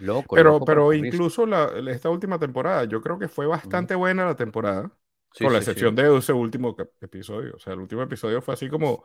Loco, 0.01 0.37
pero 0.37 0.61
pero 0.65 0.93
incluso 0.93 1.45
esta 1.89 2.09
última 2.09 2.39
temporada, 2.39 2.85
yo 2.85 3.01
creo 3.03 3.19
que 3.19 3.27
fue 3.27 3.47
bastante 3.47 3.97
buena 3.97 4.27
la 4.27 4.37
temporada, 4.37 4.93
con 5.37 5.53
la 5.53 5.59
excepción 5.59 5.97
de 5.97 6.17
ese 6.17 6.33
último 6.33 6.77
episodio. 7.01 7.55
O 7.57 7.59
sea, 7.59 7.73
el 7.73 7.81
último 7.81 8.03
episodio 8.03 8.41
fue 8.41 8.55
así 8.55 8.69
como. 8.69 9.05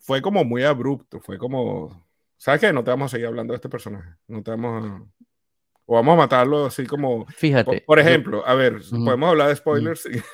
Fue 0.00 0.20
como 0.20 0.42
muy 0.42 0.64
abrupto, 0.64 1.20
fue 1.20 1.38
como. 1.38 2.09
¿Sabes 2.40 2.62
qué? 2.62 2.72
No 2.72 2.82
te 2.82 2.90
vamos 2.90 3.12
a 3.12 3.16
seguir 3.16 3.26
hablando 3.26 3.52
de 3.52 3.56
este 3.56 3.68
personaje. 3.68 4.14
No 4.26 4.42
te 4.42 4.50
vamos 4.50 4.82
a. 4.82 5.04
O 5.84 5.94
vamos 5.94 6.14
a 6.14 6.16
matarlo 6.16 6.64
así 6.64 6.86
como. 6.86 7.26
Fíjate. 7.26 7.82
Por, 7.86 7.98
ejemplo, 7.98 8.42
a 8.46 8.54
ver, 8.54 8.80
podemos 8.90 9.28
hablar 9.28 9.48
de 9.48 9.56
spoilers. 9.56 10.08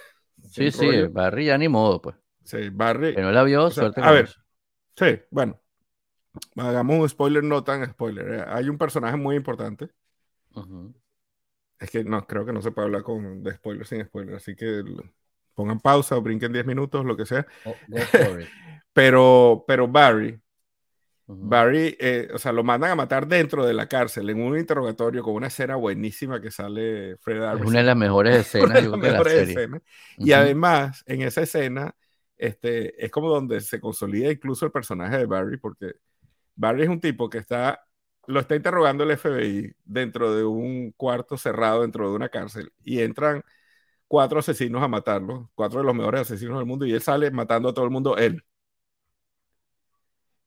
Sí, 0.48 0.70
sí, 0.70 1.02
Barry 1.10 1.46
ya 1.46 1.58
ni 1.58 1.68
modo, 1.68 2.00
pues. 2.00 2.14
Sí, 2.44 2.70
Barry. 2.70 3.16
No 3.16 3.32
la 3.32 3.42
vio, 3.42 3.68
suerte. 3.68 4.00
A 4.00 4.12
ver, 4.12 4.32
sí, 4.94 5.20
bueno. 5.30 5.60
Hagamos 6.54 7.00
un 7.00 7.08
spoiler 7.08 7.42
no 7.42 7.64
tan 7.64 7.84
spoiler. 7.90 8.32
Eh, 8.32 8.44
hay 8.46 8.68
un 8.68 8.78
personaje 8.78 9.16
muy 9.16 9.34
importante. 9.34 9.90
Es 11.80 11.90
que 11.90 12.04
no, 12.04 12.24
creo 12.26 12.46
que 12.46 12.52
no 12.52 12.62
se 12.62 12.70
puede 12.70 12.86
hablar 12.86 13.02
con, 13.02 13.42
de 13.42 13.54
spoiler 13.54 13.86
sin 13.86 14.04
spoiler. 14.04 14.36
Así 14.36 14.54
que 14.54 14.82
pongan 15.54 15.80
pausa 15.80 16.16
o 16.16 16.22
brinquen 16.22 16.52
10 16.52 16.64
minutos, 16.64 17.04
lo 17.04 17.16
que 17.16 17.26
sea. 17.26 17.44
Oh, 17.64 17.74
pero, 18.92 19.64
pero 19.66 19.88
Barry, 19.88 20.40
Barry, 21.28 21.96
eh, 21.98 22.28
o 22.32 22.38
sea, 22.38 22.52
lo 22.52 22.62
mandan 22.62 22.92
a 22.92 22.94
matar 22.94 23.26
dentro 23.26 23.66
de 23.66 23.74
la 23.74 23.88
cárcel 23.88 24.30
en 24.30 24.40
un 24.40 24.56
interrogatorio 24.56 25.22
con 25.24 25.34
una 25.34 25.48
escena 25.48 25.74
buenísima 25.74 26.40
que 26.40 26.52
sale 26.52 27.16
Fred 27.16 27.42
Armisen. 27.42 27.64
Es 27.64 27.70
una 27.70 27.80
de 27.80 27.86
las 27.86 27.96
mejores 27.96 28.36
escenas, 28.54 29.00
de 29.00 29.10
la 29.10 29.24
serie. 29.24 29.68
Y 30.18 30.32
además, 30.32 31.02
en 31.06 31.22
esa 31.22 31.42
escena, 31.42 31.96
este, 32.36 33.04
es 33.04 33.10
como 33.10 33.28
donde 33.28 33.60
se 33.60 33.80
consolida 33.80 34.30
incluso 34.30 34.66
el 34.66 34.72
personaje 34.72 35.18
de 35.18 35.26
Barry, 35.26 35.56
porque 35.56 35.94
Barry 36.54 36.84
es 36.84 36.88
un 36.88 37.00
tipo 37.00 37.28
que 37.28 37.38
está, 37.38 37.80
lo 38.26 38.38
está 38.38 38.54
interrogando 38.54 39.02
el 39.02 39.10
FBI 39.10 39.74
dentro 39.84 40.32
de 40.32 40.44
un 40.44 40.92
cuarto 40.92 41.36
cerrado 41.36 41.82
dentro 41.82 42.08
de 42.08 42.14
una 42.14 42.28
cárcel 42.28 42.72
y 42.84 43.00
entran 43.00 43.42
cuatro 44.08 44.38
asesinos 44.38 44.82
a 44.82 44.88
matarlo, 44.88 45.50
cuatro 45.54 45.80
de 45.80 45.86
los 45.86 45.94
mejores 45.94 46.22
asesinos 46.22 46.58
del 46.58 46.66
mundo 46.66 46.86
y 46.86 46.92
él 46.92 47.02
sale 47.02 47.30
matando 47.30 47.68
a 47.70 47.74
todo 47.74 47.84
el 47.84 47.90
mundo 47.90 48.16
él. 48.16 48.44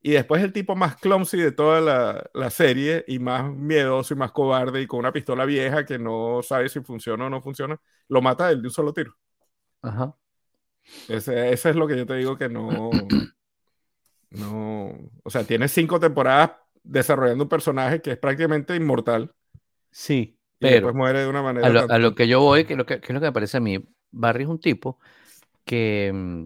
Y 0.02 0.12
después 0.12 0.41
el 0.41 0.54
tipo 0.54 0.76
más 0.76 0.95
clumsy 0.95 1.38
de 1.38 1.52
toda 1.52 1.82
la, 1.82 2.30
la, 2.34 2.50
serie 2.50 3.04
y 3.08 3.20
más 3.20 3.52
miedoso 3.52 4.14
y 4.14 4.18
más 4.18 4.32
cobarde 4.32 4.82
y 4.82 4.88
con 4.88 5.00
una 5.00 5.12
pistola 5.12 5.43
vieja 5.43 5.86
que 5.86 6.00
no 6.00 6.41
sabe 6.41 6.70
si 6.70 6.80
funciona 6.80 7.26
o 7.26 7.30
no 7.30 7.41
funciona, 7.41 7.80
lo 8.08 8.22
mata 8.22 8.50
él 8.50 8.62
de 8.62 8.70
un 8.70 8.74
solo 8.74 8.93
tiro. 8.93 9.14
Ajá. 9.82 10.16
Ese, 11.08 11.52
ese 11.52 11.70
es 11.70 11.76
lo 11.76 11.88
que 11.88 11.97
yo 11.97 12.06
te 12.06 12.16
digo 12.16 12.38
que 12.38 12.50
no, 12.50 12.89
no, 14.32 14.93
o 15.24 15.30
sea, 15.30 15.43
tiene 15.43 15.68
cinco 15.68 16.00
temporadas 16.00 16.52
desarrollando 16.84 17.43
un 17.43 17.50
personaje 17.50 18.02
que 18.02 18.12
es 18.12 18.18
prácticamente 18.18 18.76
inmortal. 18.76 19.34
Sí, 19.91 20.39
pero 20.58 20.76
después 20.76 20.95
muere 20.95 21.20
de 21.20 21.28
una 21.28 21.41
manera. 21.41 21.68
A 21.68 21.97
lo, 21.97 22.16
que 22.16 22.28
yo 22.28 22.41
voy, 22.41 22.66
que, 22.66 22.76
lo 22.76 22.86
que, 22.86 22.95
es 22.95 23.10
lo 23.10 23.20
que 23.20 23.26
me 23.28 23.32
parece 23.32 23.58
a 23.58 23.62
mí, 23.62 23.84
Barry 24.12 24.43
es 24.43 24.50
un 24.50 24.60
tipo 24.60 25.00
que 25.66 26.12
mm, 26.14 26.45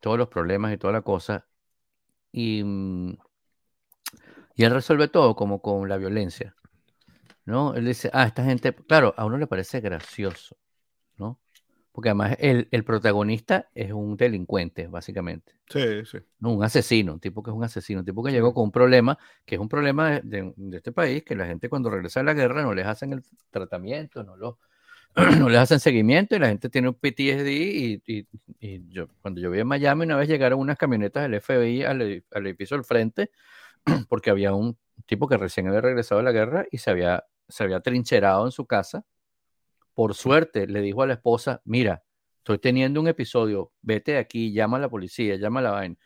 todos 0.00 0.18
los 0.18 0.28
problemas 0.28 0.72
y 0.72 0.76
toda 0.76 0.92
la 0.92 1.02
cosa, 1.02 1.46
y, 2.32 2.62
mm, 2.62 3.16
y 4.54 4.64
él 4.64 4.72
resuelve 4.72 5.08
todo 5.08 5.34
como 5.34 5.62
con 5.62 5.88
la 5.88 5.96
violencia. 5.96 6.54
¿No? 7.46 7.74
Él 7.74 7.86
dice, 7.86 8.10
ah, 8.12 8.26
esta 8.26 8.44
gente, 8.44 8.74
claro, 8.74 9.14
a 9.16 9.24
uno 9.24 9.38
le 9.38 9.46
parece 9.46 9.80
gracioso, 9.80 10.56
¿no? 11.16 11.40
Porque 11.90 12.10
además 12.10 12.36
el, 12.38 12.68
el, 12.70 12.84
protagonista 12.84 13.68
es 13.74 13.90
un 13.90 14.16
delincuente, 14.16 14.86
básicamente. 14.86 15.54
Sí, 15.68 16.04
sí. 16.04 16.18
No, 16.38 16.52
un 16.52 16.62
asesino, 16.62 17.14
un 17.14 17.20
tipo 17.20 17.42
que 17.42 17.50
es 17.50 17.56
un 17.56 17.64
asesino, 17.64 18.00
un 18.00 18.06
tipo 18.06 18.22
que 18.22 18.30
llegó 18.30 18.54
con 18.54 18.64
un 18.64 18.70
problema, 18.70 19.18
que 19.44 19.56
es 19.56 19.60
un 19.60 19.68
problema 19.68 20.20
de, 20.20 20.52
de, 20.56 20.76
este 20.76 20.92
país, 20.92 21.24
que 21.24 21.34
la 21.34 21.46
gente 21.46 21.68
cuando 21.68 21.90
regresa 21.90 22.20
a 22.20 22.22
la 22.22 22.34
guerra 22.34 22.62
no 22.62 22.74
les 22.74 22.86
hacen 22.86 23.12
el 23.14 23.24
tratamiento, 23.50 24.22
no, 24.22 24.36
lo, 24.36 24.58
no 25.16 25.48
les 25.48 25.58
hacen 25.58 25.80
seguimiento 25.80 26.36
y 26.36 26.38
la 26.38 26.48
gente 26.48 26.68
tiene 26.68 26.88
un 26.88 26.94
PTSD 26.94 27.48
y, 27.48 28.02
y, 28.60 28.88
yo, 28.88 29.08
cuando 29.20 29.40
yo 29.40 29.50
vi 29.50 29.60
en 29.60 29.66
Miami 29.66 30.04
una 30.04 30.16
vez 30.16 30.28
llegaron 30.28 30.60
unas 30.60 30.78
camionetas 30.78 31.22
del 31.28 31.40
FBI 31.40 31.82
al, 31.84 32.24
al 32.30 32.46
edificio 32.46 32.76
del 32.76 32.84
frente 32.84 33.30
porque 34.08 34.30
había 34.30 34.54
un 34.54 34.78
tipo 35.06 35.28
que 35.28 35.36
recién 35.36 35.66
había 35.68 35.80
regresado 35.80 36.20
de 36.20 36.24
la 36.24 36.32
guerra 36.32 36.66
y 36.70 36.78
se 36.78 36.90
había, 36.90 37.24
se 37.48 37.64
había 37.64 37.80
trincherado 37.80 38.44
en 38.46 38.52
su 38.52 38.66
casa 38.66 39.04
por 40.00 40.14
suerte 40.14 40.66
le 40.66 40.80
dijo 40.80 41.02
a 41.02 41.06
la 41.06 41.12
esposa, 41.12 41.60
mira, 41.66 42.02
estoy 42.38 42.58
teniendo 42.58 43.02
un 43.02 43.08
episodio, 43.08 43.72
vete 43.82 44.12
de 44.12 44.18
aquí, 44.18 44.50
llama 44.50 44.78
a 44.78 44.80
la 44.80 44.88
policía, 44.88 45.36
llama 45.36 45.60
a 45.60 45.62
la 45.62 45.70
vaina. 45.72 45.96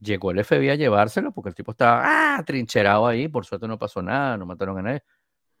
Llegó 0.00 0.30
el 0.30 0.42
FBI 0.42 0.70
a 0.70 0.74
llevárselo 0.76 1.32
porque 1.32 1.50
el 1.50 1.54
tipo 1.54 1.72
estaba 1.72 2.36
ah, 2.38 2.42
trincherado 2.44 3.06
ahí, 3.06 3.28
por 3.28 3.44
suerte 3.44 3.68
no 3.68 3.78
pasó 3.78 4.00
nada, 4.00 4.36
no 4.38 4.46
mataron 4.46 4.78
a 4.78 4.82
nadie. 4.82 5.02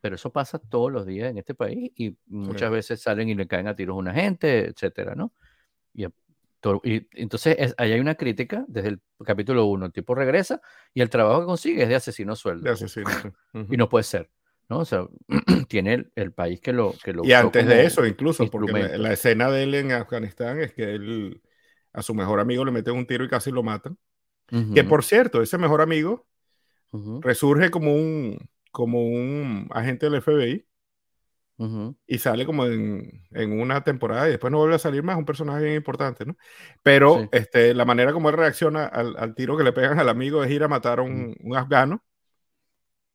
Pero 0.06 0.14
eso 0.14 0.30
pasa 0.30 0.60
todos 0.60 0.92
los 0.92 1.04
días 1.04 1.28
en 1.32 1.38
este 1.38 1.52
país 1.52 1.90
y 1.96 2.16
muchas 2.28 2.70
veces 2.70 3.02
salen 3.02 3.28
y 3.28 3.34
le 3.34 3.48
caen 3.48 3.66
a 3.66 3.74
tiros 3.74 3.96
a 3.96 3.98
una 3.98 4.14
gente, 4.14 4.66
etcétera, 4.68 5.16
¿no? 5.16 5.32
Y, 5.92 6.06
entonces 7.20 7.74
ahí 7.76 7.90
hay 7.90 7.98
una 7.98 8.14
crítica 8.14 8.64
desde 8.68 8.90
el 8.90 9.00
capítulo 9.24 9.66
1. 9.66 9.86
El 9.86 9.92
tipo 9.92 10.14
regresa 10.14 10.60
y 10.94 11.00
el 11.00 11.10
trabajo 11.10 11.40
que 11.40 11.46
consigue 11.46 11.82
es 11.82 11.88
de 11.88 11.96
asesino 11.96 12.36
sueldo. 12.36 12.62
De 12.62 12.70
asesino. 12.70 13.10
Y 13.68 13.76
no 13.76 13.88
puede 13.88 14.04
ser. 14.04 14.30
¿no? 14.68 14.78
O 14.78 14.84
sea, 14.84 15.08
tiene 15.68 16.06
el, 16.14 16.32
país 16.32 16.60
que 16.60 16.72
lo 16.72 16.94
que 17.02 17.12
lo 17.12 17.24
Y 17.24 17.32
antes 17.32 17.66
de 17.66 17.84
eso, 17.84 18.06
incluso, 18.06 18.48
porque 18.48 18.96
la, 18.96 19.12
escena 19.12 19.50
de 19.50 19.64
él 19.64 19.74
en 19.74 19.90
Afganistán 19.90 20.60
es 20.60 20.72
que 20.72 20.94
él 20.94 21.42
a 21.92 22.02
su 22.02 22.14
mejor 22.14 22.38
amigo 22.38 22.64
le 22.64 22.70
mete 22.70 22.92
un 22.92 23.08
tiro 23.08 23.24
y 23.24 23.28
casi 23.28 23.50
lo 23.50 23.64
matan. 23.64 23.98
Que 24.72 24.84
por 24.84 25.02
cierto, 25.02 25.42
ese 25.42 25.58
mejor 25.58 25.82
amigo 25.82 26.28
resurge 27.22 27.72
como 27.72 27.92
un, 27.92 28.38
como 28.76 29.00
un 29.00 29.70
agente 29.70 30.04
del 30.04 30.20
FBI 30.20 30.66
y 32.06 32.18
sale 32.18 32.44
como 32.44 32.66
en, 32.66 33.26
en, 33.30 33.58
una 33.58 33.82
temporada 33.82 34.28
y 34.28 34.32
después 34.32 34.50
no 34.50 34.58
vuelve 34.58 34.74
a 34.74 34.78
salir 34.78 35.02
más, 35.02 35.16
un 35.16 35.24
personaje 35.24 35.64
bien 35.64 35.76
importante, 35.76 36.26
¿no? 36.26 36.36
Pero 36.82 37.26
este, 37.32 37.72
la 37.72 37.86
manera 37.86 38.12
como 38.12 38.28
él 38.28 38.36
reacciona 38.36 38.84
al, 38.84 39.16
al, 39.16 39.34
tiro 39.34 39.56
que 39.56 39.64
le 39.64 39.72
pegan 39.72 39.98
al 39.98 40.10
amigo 40.10 40.44
es 40.44 40.50
ir 40.50 40.62
a 40.62 40.68
matar 40.68 40.98
a 40.98 41.02
un, 41.02 41.34
un 41.42 41.56
afgano 41.56 42.04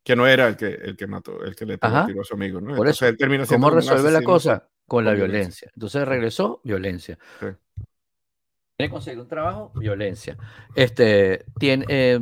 que 0.02 0.16
no 0.16 0.26
era 0.26 0.48
el 0.48 0.56
que, 0.56 0.66
el 0.66 0.96
que 0.96 1.06
mató, 1.06 1.44
el 1.44 1.54
que 1.54 1.64
le 1.64 1.78
pegó 1.78 1.94
a 1.94 2.24
su 2.24 2.34
amigo, 2.34 2.60
¿no? 2.60 2.74
Por 2.74 2.88
eso, 2.88 3.06
¿cómo 3.48 3.70
resuelve 3.70 4.10
la 4.10 4.22
cosa? 4.22 4.68
Con 4.88 5.04
la 5.04 5.12
violencia. 5.12 5.70
Entonces 5.76 6.08
regresó, 6.08 6.60
violencia. 6.64 7.20
Sí. 7.38 7.46
Tiene 8.76 8.88
que 8.88 8.90
conseguir 8.90 9.20
un 9.20 9.28
trabajo, 9.28 9.70
violencia. 9.76 10.36
Este, 10.74 11.44
tiene, 11.60 11.84
eh, 11.88 12.18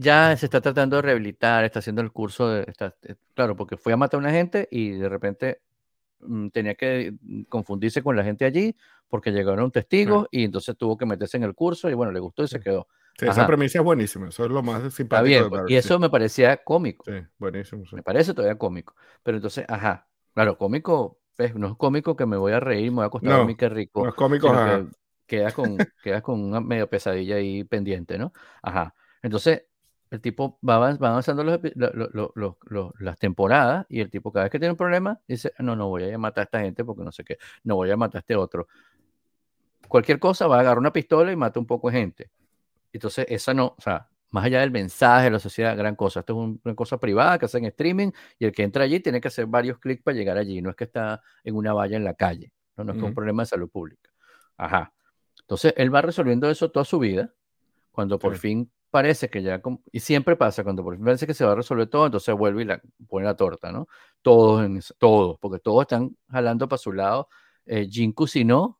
ya 0.00 0.36
se 0.36 0.46
está 0.46 0.60
tratando 0.60 0.96
de 0.96 1.02
rehabilitar, 1.02 1.64
está 1.64 1.80
haciendo 1.80 2.02
el 2.02 2.10
curso 2.12 2.48
de, 2.48 2.64
está, 2.66 2.94
eh, 3.02 3.16
claro, 3.34 3.56
porque 3.56 3.76
fue 3.76 3.92
a 3.92 3.96
matar 3.96 4.18
a 4.18 4.22
una 4.22 4.30
gente 4.30 4.68
y 4.70 4.90
de 4.90 5.08
repente 5.08 5.60
mm, 6.20 6.48
tenía 6.48 6.74
que 6.74 7.14
confundirse 7.48 8.02
con 8.02 8.16
la 8.16 8.24
gente 8.24 8.44
allí 8.44 8.76
porque 9.08 9.30
llegaron 9.30 9.64
un 9.64 9.70
testigo 9.70 10.28
y 10.30 10.44
entonces 10.44 10.76
tuvo 10.76 10.96
que 10.96 11.06
meterse 11.06 11.36
en 11.36 11.42
el 11.42 11.54
curso 11.54 11.90
y 11.90 11.94
bueno, 11.94 12.12
le 12.12 12.20
gustó 12.20 12.44
y 12.44 12.48
se 12.48 12.60
quedó 12.60 12.86
esa 13.28 13.46
premisa 13.46 13.78
es 13.78 13.84
buenísima, 13.84 14.28
eso 14.28 14.44
es 14.44 14.50
lo 14.50 14.62
más 14.62 14.92
simpático. 14.94 15.24
bien, 15.24 15.48
pues, 15.48 15.62
y 15.68 15.76
eso 15.76 15.98
me 15.98 16.10
parecía 16.10 16.56
cómico. 16.58 17.04
Sí, 17.04 17.20
buenísimo. 17.38 17.84
Me 17.92 18.02
parece 18.02 18.34
todavía 18.34 18.56
cómico. 18.56 18.94
Pero 19.22 19.36
entonces, 19.36 19.64
ajá, 19.68 20.08
claro, 20.34 20.56
cómico, 20.56 21.18
no 21.54 21.68
es 21.68 21.76
cómico 21.76 22.16
que 22.16 22.26
me 22.26 22.36
voy 22.36 22.52
a 22.52 22.60
reír, 22.60 22.90
me 22.90 22.96
voy 22.96 23.04
a 23.04 23.06
acostar 23.06 23.40
a 23.40 23.44
mí, 23.44 23.56
qué 23.56 23.68
rico. 23.68 24.04
No 24.04 24.10
es 24.10 24.14
cómico, 24.14 24.48
ajá. 24.48 24.86
quedas 25.26 25.54
con, 25.54 25.76
quedas 26.02 26.22
con 26.22 26.40
una 26.40 26.60
medio 26.60 26.88
pesadilla 26.88 27.36
ahí 27.36 27.64
pendiente, 27.64 28.18
¿no? 28.18 28.32
Ajá. 28.62 28.94
Entonces, 29.22 29.64
el 30.10 30.20
tipo 30.20 30.58
va, 30.68 30.76
avanzando 30.76 31.44
las 31.44 33.18
temporadas 33.18 33.86
y 33.88 34.00
el 34.00 34.10
tipo 34.10 34.32
cada 34.32 34.44
vez 34.44 34.52
que 34.52 34.58
tiene 34.58 34.72
un 34.72 34.76
problema 34.76 35.20
dice, 35.26 35.52
no, 35.60 35.76
no 35.76 35.88
voy 35.88 36.10
a 36.10 36.18
matar 36.18 36.42
a 36.42 36.44
esta 36.44 36.60
gente 36.60 36.84
porque 36.84 37.04
no 37.04 37.12
sé 37.12 37.24
qué, 37.24 37.38
no 37.62 37.76
voy 37.76 37.90
a 37.90 37.96
matar 37.96 38.18
a 38.18 38.20
este 38.20 38.34
otro. 38.34 38.66
Cualquier 39.86 40.18
cosa 40.18 40.46
va 40.46 40.56
a 40.56 40.60
agarrar 40.60 40.78
una 40.78 40.92
pistola 40.92 41.32
y 41.32 41.36
mata 41.36 41.60
un 41.60 41.66
poco 41.66 41.90
de 41.90 41.98
gente. 41.98 42.30
Entonces, 42.92 43.26
esa 43.28 43.54
no, 43.54 43.74
o 43.78 43.80
sea, 43.80 44.08
más 44.30 44.44
allá 44.44 44.60
del 44.60 44.70
mensaje 44.70 45.24
de 45.24 45.30
la 45.30 45.38
sociedad, 45.38 45.76
gran 45.76 45.96
cosa. 45.96 46.20
Esto 46.20 46.32
es 46.32 46.58
una 46.64 46.74
cosa 46.74 46.98
privada 46.98 47.38
que 47.38 47.46
hacen 47.46 47.64
streaming 47.64 48.10
y 48.38 48.44
el 48.44 48.52
que 48.52 48.62
entra 48.62 48.84
allí 48.84 49.00
tiene 49.00 49.20
que 49.20 49.28
hacer 49.28 49.46
varios 49.46 49.78
clics 49.78 50.02
para 50.02 50.16
llegar 50.16 50.36
allí. 50.38 50.60
No 50.60 50.70
es 50.70 50.76
que 50.76 50.84
está 50.84 51.22
en 51.44 51.56
una 51.56 51.72
valla 51.72 51.96
en 51.96 52.04
la 52.04 52.14
calle. 52.14 52.52
No, 52.76 52.84
no 52.84 52.92
es 52.92 53.02
un 53.02 53.14
problema 53.14 53.42
de 53.42 53.46
salud 53.46 53.68
pública. 53.68 54.10
Ajá. 54.56 54.92
Entonces, 55.40 55.74
él 55.76 55.92
va 55.94 56.02
resolviendo 56.02 56.48
eso 56.48 56.70
toda 56.70 56.84
su 56.84 56.98
vida. 56.98 57.32
Cuando 57.90 58.18
por 58.18 58.36
fin 58.36 58.70
parece 58.90 59.30
que 59.30 59.42
ya, 59.42 59.60
y 59.92 60.00
siempre 60.00 60.36
pasa, 60.36 60.64
cuando 60.64 60.82
por 60.82 60.96
fin 60.96 61.04
parece 61.04 61.26
que 61.26 61.34
se 61.34 61.44
va 61.44 61.52
a 61.52 61.54
resolver 61.54 61.86
todo, 61.88 62.06
entonces 62.06 62.34
vuelve 62.34 62.62
y 62.62 62.64
la, 62.64 62.82
pone 63.08 63.24
la 63.24 63.36
torta, 63.36 63.72
¿no? 63.72 63.88
Todos, 64.22 64.64
en, 64.64 64.80
todos, 64.98 65.38
porque 65.38 65.58
todos 65.60 65.82
están 65.82 66.16
jalando 66.28 66.68
para 66.68 66.78
su 66.78 66.92
lado. 66.92 67.28
Eh, 67.66 67.88
Jim 67.88 68.12
Cusino, 68.12 68.78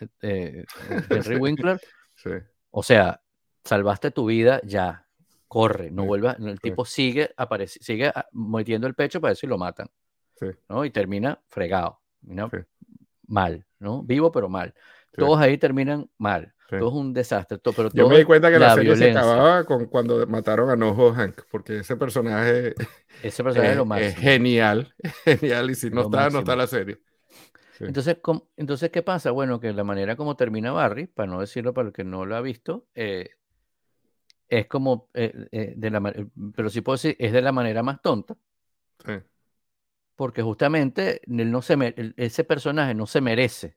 eh, 0.00 0.08
eh, 0.22 0.64
Henry 1.10 1.36
Winkler. 1.36 1.80
sí. 2.14 2.30
O 2.70 2.82
sea, 2.82 3.22
salvaste 3.64 4.10
tu 4.10 4.26
vida, 4.26 4.60
ya, 4.62 5.06
corre, 5.48 5.90
no 5.90 6.04
vuelvas, 6.04 6.38
el 6.38 6.60
tipo 6.60 6.84
sigue 6.84 7.30
aparece, 7.36 7.82
sigue 7.82 8.08
ah, 8.14 8.26
metiendo 8.32 8.86
el 8.86 8.94
pecho 8.94 9.20
para 9.20 9.32
eso 9.32 9.46
y 9.46 9.48
lo 9.48 9.56
matan, 9.56 9.88
¿no? 10.68 10.84
Y 10.84 10.90
termina 10.90 11.40
fregado, 11.48 12.00
mal, 13.26 13.66
¿no? 13.78 14.02
Vivo 14.02 14.30
pero 14.30 14.50
mal. 14.50 14.74
Todos 15.16 15.40
ahí 15.40 15.56
terminan 15.58 16.08
mal. 16.18 16.54
Todo 16.76 16.88
es 16.90 16.94
un 16.94 17.12
desastre. 17.14 17.58
Todo, 17.58 17.74
pero 17.74 17.88
Yo 17.90 18.04
todo 18.04 18.08
me 18.10 18.18
di 18.18 18.24
cuenta 18.24 18.50
que 18.50 18.58
la, 18.58 18.68
la 18.68 18.74
serie 18.74 18.94
se 18.96 19.06
violencia. 19.06 19.20
acababa 19.20 19.64
con 19.64 19.86
cuando 19.86 20.26
mataron 20.26 20.70
a 20.70 20.76
Noho 20.76 21.12
Hank, 21.14 21.42
porque 21.50 21.78
ese 21.78 21.96
personaje 21.96 22.74
Ese 23.22 23.42
personaje 23.42 23.72
es, 23.72 23.72
es 23.72 23.76
lo 23.76 23.82
es 23.82 23.88
máximo. 23.88 24.22
genial, 24.22 24.94
es 25.24 25.40
genial, 25.40 25.70
y 25.70 25.74
si 25.74 25.90
no 25.90 25.96
Lo 25.96 26.02
está, 26.02 26.30
no 26.30 26.40
está 26.40 26.56
la 26.56 26.66
serie. 26.66 26.98
Sí. 27.78 27.84
Entonces, 27.84 28.18
¿cómo- 28.20 28.48
entonces, 28.56 28.90
¿qué 28.90 29.02
pasa? 29.02 29.30
Bueno, 29.30 29.60
que 29.60 29.72
la 29.72 29.84
manera 29.84 30.16
como 30.16 30.36
termina 30.36 30.72
Barry, 30.72 31.06
para 31.06 31.28
no 31.30 31.40
decirlo 31.40 31.72
para 31.74 31.88
el 31.88 31.94
que 31.94 32.04
no 32.04 32.26
lo 32.26 32.36
ha 32.36 32.40
visto, 32.40 32.86
eh, 32.94 33.30
es 34.48 34.66
como, 34.66 35.10
eh, 35.14 35.32
eh, 35.52 35.74
de 35.76 35.90
la, 35.90 36.00
pero 36.56 36.70
sí 36.70 36.80
puedo 36.80 36.94
decir, 36.96 37.16
es 37.18 37.32
de 37.32 37.42
la 37.42 37.52
manera 37.52 37.82
más 37.82 38.00
tonta, 38.00 38.36
Sí. 39.04 39.12
porque 40.16 40.42
justamente 40.42 41.20
él 41.26 41.50
no 41.50 41.62
se 41.62 41.94
ese 42.16 42.44
personaje 42.44 42.94
no 42.94 43.06
se 43.06 43.20
merece 43.20 43.76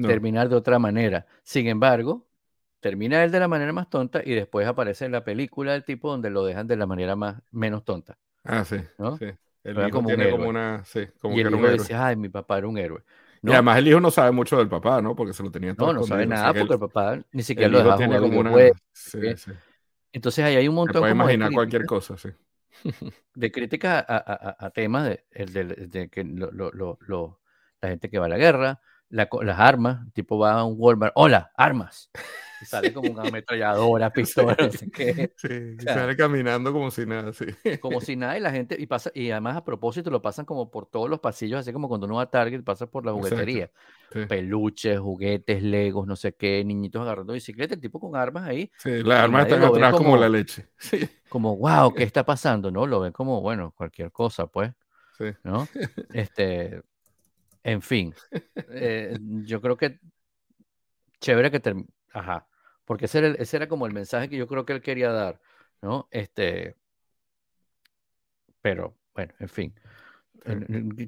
No. 0.00 0.08
terminar 0.08 0.48
de 0.48 0.56
otra 0.56 0.78
manera. 0.78 1.26
Sin 1.42 1.66
embargo, 1.68 2.26
termina 2.80 3.24
él 3.24 3.30
de 3.32 3.40
la 3.40 3.48
manera 3.48 3.72
más 3.72 3.90
tonta 3.90 4.22
y 4.24 4.34
después 4.34 4.66
aparece 4.66 5.04
en 5.06 5.12
la 5.12 5.24
película 5.24 5.72
del 5.72 5.84
tipo 5.84 6.10
donde 6.10 6.30
lo 6.30 6.44
dejan 6.44 6.66
de 6.66 6.76
la 6.76 6.86
manera 6.86 7.16
más 7.16 7.42
menos 7.50 7.84
tonta. 7.84 8.18
Ah, 8.44 8.64
sí, 8.64 8.76
¿no? 8.98 9.18
sí. 9.18 9.26
El 9.62 9.82
hijo 9.82 9.90
como 9.94 10.10
un 10.10 10.20
tiene 10.20 10.28
como 10.28 10.48
héroe. 10.48 10.48
una, 10.48 10.84
sí, 10.84 11.06
como 11.20 11.34
y 11.34 11.40
que 11.40 11.48
el 11.48 11.54
un 11.54 11.58
hijo 11.58 11.70
dice, 11.70 11.94
ay, 11.94 12.16
mi 12.16 12.28
papá 12.28 12.58
era 12.58 12.68
un 12.68 12.78
héroe. 12.78 13.04
Y 13.44 13.52
No, 13.52 13.52
además 13.52 13.78
el 13.78 13.88
hijo 13.88 14.00
no 14.00 14.10
sabe 14.10 14.30
mucho 14.32 14.56
del 14.58 14.68
papá, 14.68 15.00
¿no? 15.02 15.14
Porque 15.16 15.32
se 15.32 15.42
lo 15.42 15.50
tenía 15.50 15.74
todo 15.76 15.92
no, 15.92 15.92
no 15.92 16.02
sabe 16.02 16.26
nada 16.26 16.52
que 16.52 16.58
porque 16.58 16.74
el- 16.74 16.74
el 16.74 16.80
papá 16.80 17.20
ni 17.32 17.42
siquiera 17.42 17.70
lo 17.70 17.78
dejaba 17.78 17.96
tiene 17.96 18.18
jugar 18.18 18.20
como 18.20 18.40
una... 18.40 18.52
Sí, 18.92 19.18
¿qué? 19.20 19.36
sí. 19.36 19.52
Entonces 20.12 20.44
ahí 20.44 20.56
hay 20.56 20.68
un 20.68 20.74
Se 20.82 20.92
montón 20.92 20.94
puede 20.94 21.12
como 21.12 21.28
de 21.28 21.34
imaginar 21.34 21.52
cualquier 21.52 21.86
cosa, 21.86 22.16
sí. 22.18 22.30
de 23.34 23.52
críticas 23.52 24.04
a, 24.08 24.16
a- 24.16 24.66
a- 24.66 24.70
temas 24.70 25.08
de, 25.08 25.24
del- 25.46 25.90
de 25.90 26.08
que 26.10 26.24
lo- 26.24 26.50
lo- 26.52 26.98
lo- 27.00 27.40
la 27.80 27.88
gente 27.90 28.10
que 28.10 28.18
va 28.18 28.26
a 28.26 28.28
la 28.28 28.38
guerra, 28.38 28.80
la 29.10 29.28
las 29.42 29.58
armas, 29.58 30.06
el 30.06 30.12
tipo 30.12 30.38
va 30.38 30.52
a 30.52 30.64
un 30.64 30.74
Walmart, 30.78 31.12
hola, 31.16 31.50
armas. 31.56 32.10
Y 32.60 32.64
sale 32.66 32.92
como 32.92 33.10
una 33.10 33.22
ametralladora, 33.22 34.10
pistola, 34.12 34.56
no 34.58 34.70
sé 34.70 34.90
qué. 34.90 35.32
Sí, 35.36 35.76
y 35.80 35.84
sale 35.84 36.16
caminando 36.16 36.72
como 36.72 36.90
si 36.90 37.06
nada, 37.06 37.32
sí. 37.32 37.46
como 37.80 38.00
si 38.00 38.16
nada 38.16 38.36
y 38.36 38.40
la 38.40 38.50
gente 38.50 38.76
y 38.78 38.86
pasa 38.86 39.10
y 39.14 39.30
además 39.30 39.56
a 39.56 39.64
propósito 39.64 40.10
lo 40.10 40.20
pasan 40.20 40.44
como 40.44 40.70
por 40.70 40.86
todos 40.86 41.08
los 41.08 41.20
pasillos 41.20 41.60
así 41.60 41.72
como 41.72 41.88
cuando 41.88 42.06
uno 42.06 42.16
va 42.16 42.22
a 42.22 42.30
Target 42.30 42.62
pasa 42.62 42.86
por 42.86 43.04
la 43.06 43.12
juguetería 43.12 43.70
Sí, 44.10 44.24
peluches 44.24 44.98
juguetes 44.98 45.62
legos 45.62 46.06
no 46.06 46.16
sé 46.16 46.34
qué 46.34 46.64
niñitos 46.64 47.02
agarrando 47.02 47.34
bicicleta 47.34 47.74
el 47.74 47.80
tipo 47.80 48.00
con 48.00 48.16
armas 48.16 48.48
ahí 48.48 48.70
sí, 48.78 49.02
las 49.02 49.20
armas 49.20 49.46
están 49.46 49.62
atrás 49.62 49.92
como 49.92 50.04
como 50.04 50.16
la 50.16 50.30
leche. 50.30 50.66
Sí, 50.78 51.06
como 51.28 51.58
wow 51.58 51.92
qué 51.92 52.04
está 52.04 52.24
pasando 52.24 52.70
no 52.70 52.86
lo 52.86 53.00
ven 53.00 53.12
como 53.12 53.42
bueno 53.42 53.74
cualquier 53.76 54.10
cosa 54.10 54.46
pues 54.46 54.72
sí. 55.18 55.26
no 55.44 55.68
este 56.14 56.80
en 57.72 57.82
fin 57.82 58.14
eh, 58.70 59.16
yo 59.20 59.60
creo 59.60 59.76
que 59.76 59.98
chévere 61.20 61.50
que 61.50 61.60
term- 61.62 61.86
ajá 62.12 62.46
porque 62.84 63.04
ese 63.06 63.18
era, 63.18 63.26
el- 63.28 63.36
ese 63.36 63.56
era 63.56 63.68
como 63.68 63.86
el 63.86 63.92
mensaje 63.92 64.28
que 64.28 64.36
yo 64.36 64.46
creo 64.46 64.64
que 64.64 64.72
él 64.72 64.80
quería 64.82 65.10
dar 65.12 65.40
no 65.82 66.08
este 66.10 66.76
pero 68.62 68.96
bueno 69.14 69.32
en 69.38 69.48
fin 69.48 69.74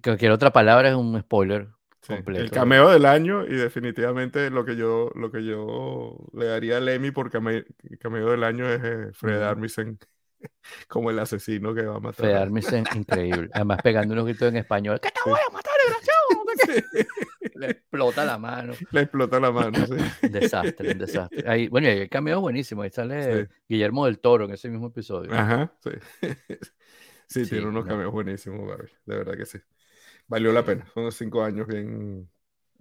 Cualquier 0.04 0.32
otra 0.32 0.52
palabra 0.52 0.88
es 0.90 0.94
un 0.94 1.18
spoiler 1.20 1.68
Sí, 2.02 2.14
El 2.14 2.24
completo. 2.24 2.54
cameo 2.54 2.88
del 2.90 3.04
año 3.04 3.44
y 3.46 3.54
definitivamente 3.54 4.48
lo 4.50 4.64
que 4.64 4.74
yo, 4.74 5.10
lo 5.14 5.30
que 5.30 5.44
yo 5.44 6.16
le 6.32 6.46
daría 6.46 6.78
al 6.78 6.88
Emmy 6.88 7.10
por 7.10 7.30
came- 7.30 7.66
cameo 8.00 8.30
del 8.30 8.42
año 8.42 8.66
es 8.66 8.80
eh, 8.82 9.12
Fred. 9.12 9.42
Armisen 9.42 9.98
como 10.88 11.10
el 11.10 11.18
asesino 11.18 11.74
que 11.74 11.82
va 11.84 11.96
a 11.96 12.00
matar. 12.00 12.24
Fred 12.24 12.36
Armisen, 12.36 12.84
increíble. 12.96 13.50
Además, 13.52 13.80
pegando 13.82 14.14
unos 14.14 14.24
gritos 14.24 14.48
en 14.48 14.56
español. 14.56 14.98
¡Que 14.98 15.10
te 15.10 15.20
voy 15.26 15.38
a 15.46 15.52
matar, 15.52 15.74
desgraciado! 15.84 16.09
Sí, 16.66 17.06
Le 17.54 17.70
explota 17.70 18.24
la 18.24 18.38
mano. 18.38 18.72
le 18.90 19.00
explota 19.02 19.38
la 19.40 19.50
mano. 19.50 19.78
sí. 19.86 20.28
Desastre, 20.28 20.92
un 20.92 20.98
desastre. 20.98 21.44
Ahí, 21.48 21.68
bueno, 21.68 21.88
y 21.88 21.90
el 21.92 22.08
cameo 22.08 22.36
es 22.36 22.40
buenísimo. 22.42 22.82
Ahí 22.82 22.90
sale 22.90 23.44
Sí. 23.46 23.52
Guillermo 23.68 24.06
del 24.06 24.18
Toro 24.18 24.44
en 24.46 24.52
ese 24.52 24.68
mismo 24.68 24.88
episodio. 24.88 25.32
Ajá, 25.32 25.72
sí. 25.82 25.90
Sí, 27.26 27.44
Sí, 27.44 27.50
tiene 27.50 27.66
unos 27.68 27.84
no. 27.84 27.88
cameos 27.90 28.10
buenísimos, 28.12 28.66
Barry. 28.66 28.90
De 29.06 29.16
verdad 29.16 29.36
que 29.36 29.46
sí. 29.46 29.58
Valió 30.26 30.50
la 30.52 30.64
pena. 30.64 30.84
Son 30.92 31.12
cinco 31.12 31.44
años 31.44 31.66
bien, 31.68 32.28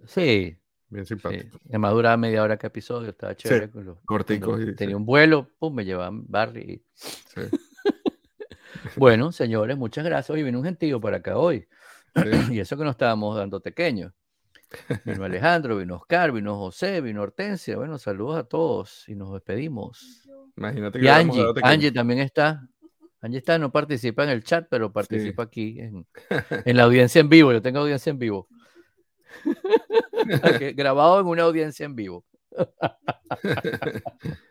Sí, 0.06 0.56
bien 0.88 1.06
sí. 1.06 1.14
simpáticos. 1.14 1.60
Además, 1.68 1.92
duraba 1.92 2.16
media 2.16 2.42
hora 2.42 2.56
cada 2.56 2.66
episodio. 2.68 3.10
Estaba 3.10 3.36
chévere. 3.36 3.70
con 3.70 3.84
los- 3.84 3.98
corticos 4.04 4.60
y- 4.60 4.74
tenía 4.74 4.94
sí. 4.94 4.94
un 4.96 5.06
vuelo, 5.06 5.48
pum, 5.60 5.72
me 5.72 5.84
llevaban 5.84 6.24
Barry. 6.26 6.82
Sí, 6.94 7.40
Bueno, 8.96 9.30
señores, 9.32 9.76
muchas 9.76 10.04
gracias. 10.04 10.30
Hoy 10.30 10.42
vino 10.42 10.58
un 10.58 10.64
gentío 10.64 11.00
para 11.00 11.18
acá 11.18 11.36
hoy. 11.36 11.66
Sí. 12.14 12.54
Y 12.54 12.60
eso 12.60 12.76
que 12.76 12.84
nos 12.84 12.92
estábamos 12.92 13.36
dando 13.36 13.60
pequeños. 13.60 14.12
Vino 15.04 15.24
Alejandro, 15.24 15.78
vino 15.78 15.96
Oscar, 15.96 16.32
vino 16.32 16.56
José, 16.56 17.00
vino 17.00 17.22
Hortensia. 17.22 17.76
Bueno, 17.76 17.98
saludos 17.98 18.36
a 18.36 18.44
todos 18.44 19.08
y 19.08 19.14
nos 19.14 19.32
despedimos. 19.32 20.28
Imagínate 20.56 20.98
que 20.98 21.04
Y 21.04 21.08
Angie. 21.08 21.44
Angie 21.62 21.92
también 21.92 22.20
está. 22.20 22.68
Angie 23.20 23.38
está, 23.38 23.58
no 23.58 23.72
participa 23.72 24.24
en 24.24 24.30
el 24.30 24.44
chat, 24.44 24.66
pero 24.70 24.92
participa 24.92 25.42
aquí 25.42 25.80
en, 25.80 26.06
en 26.64 26.76
la 26.76 26.84
audiencia 26.84 27.20
en 27.20 27.28
vivo. 27.28 27.52
Yo 27.52 27.60
tengo 27.60 27.80
audiencia 27.80 28.10
en 28.10 28.18
vivo. 28.18 28.48
Grabado 30.76 31.20
en 31.20 31.26
una 31.26 31.42
audiencia 31.42 31.84
en 31.84 31.96
vivo. 31.96 32.24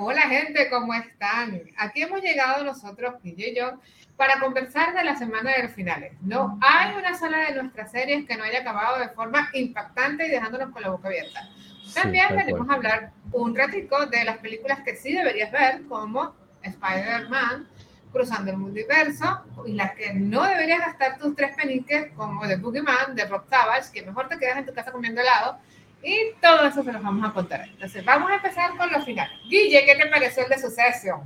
Hola 0.00 0.22
gente, 0.22 0.70
¿cómo 0.70 0.94
están? 0.94 1.60
Aquí 1.76 2.02
hemos 2.02 2.22
llegado 2.22 2.62
nosotros, 2.62 3.14
Guille 3.20 3.50
y 3.50 3.56
yo, 3.56 3.80
para 4.16 4.38
conversar 4.38 4.94
de 4.94 5.02
la 5.02 5.16
semana 5.16 5.50
de 5.50 5.64
los 5.64 5.72
finales. 5.72 6.12
No 6.20 6.56
hay 6.62 6.94
una 6.94 7.18
sola 7.18 7.38
de 7.38 7.60
nuestras 7.60 7.90
series 7.90 8.24
que 8.24 8.36
no 8.36 8.44
haya 8.44 8.60
acabado 8.60 9.00
de 9.00 9.08
forma 9.08 9.50
impactante 9.54 10.24
y 10.24 10.30
dejándonos 10.30 10.70
con 10.70 10.82
la 10.82 10.90
boca 10.90 11.08
abierta. 11.08 11.48
También 11.94 12.28
Sí, 12.28 12.36
venimos 12.36 12.70
a 12.70 12.74
hablar 12.74 13.10
un 13.32 13.56
ratico 13.56 14.06
de 14.06 14.22
las 14.22 14.38
películas 14.38 14.82
que 14.84 14.94
sí 14.94 15.12
deberías 15.12 15.50
ver, 15.50 15.82
como 15.88 16.32
Spider-Man, 16.62 17.66
Cruzando 18.12 18.52
el 18.52 18.56
Multiverso, 18.56 19.42
y 19.66 19.72
las 19.72 19.94
que 19.94 20.14
no 20.14 20.44
deberías 20.44 20.78
gastar 20.78 21.18
tus 21.18 21.34
tres 21.34 21.56
peniques, 21.56 22.12
como 22.12 22.46
The 22.46 22.56
Boogeyman, 22.56 23.16
de 23.16 23.24
Rob 23.24 23.48
Savage, 23.50 23.90
que 23.92 24.02
mejor 24.02 24.28
te 24.28 24.38
quedas 24.38 24.58
en 24.58 24.66
tu 24.66 24.72
casa 24.72 24.92
comiendo 24.92 25.20
helado, 25.20 25.58
y 26.02 26.32
todo 26.40 26.66
eso 26.66 26.82
se 26.82 26.92
los 26.92 27.02
vamos 27.02 27.28
a 27.28 27.32
contar. 27.32 27.66
Entonces, 27.68 28.04
vamos 28.04 28.30
a 28.30 28.36
empezar 28.36 28.76
con 28.76 28.90
los 28.90 29.04
finales. 29.04 29.38
Guille, 29.48 29.84
¿qué 29.84 29.96
te 29.96 30.06
pareció 30.06 30.44
el 30.44 30.50
de 30.50 30.58
Succession? 30.58 31.20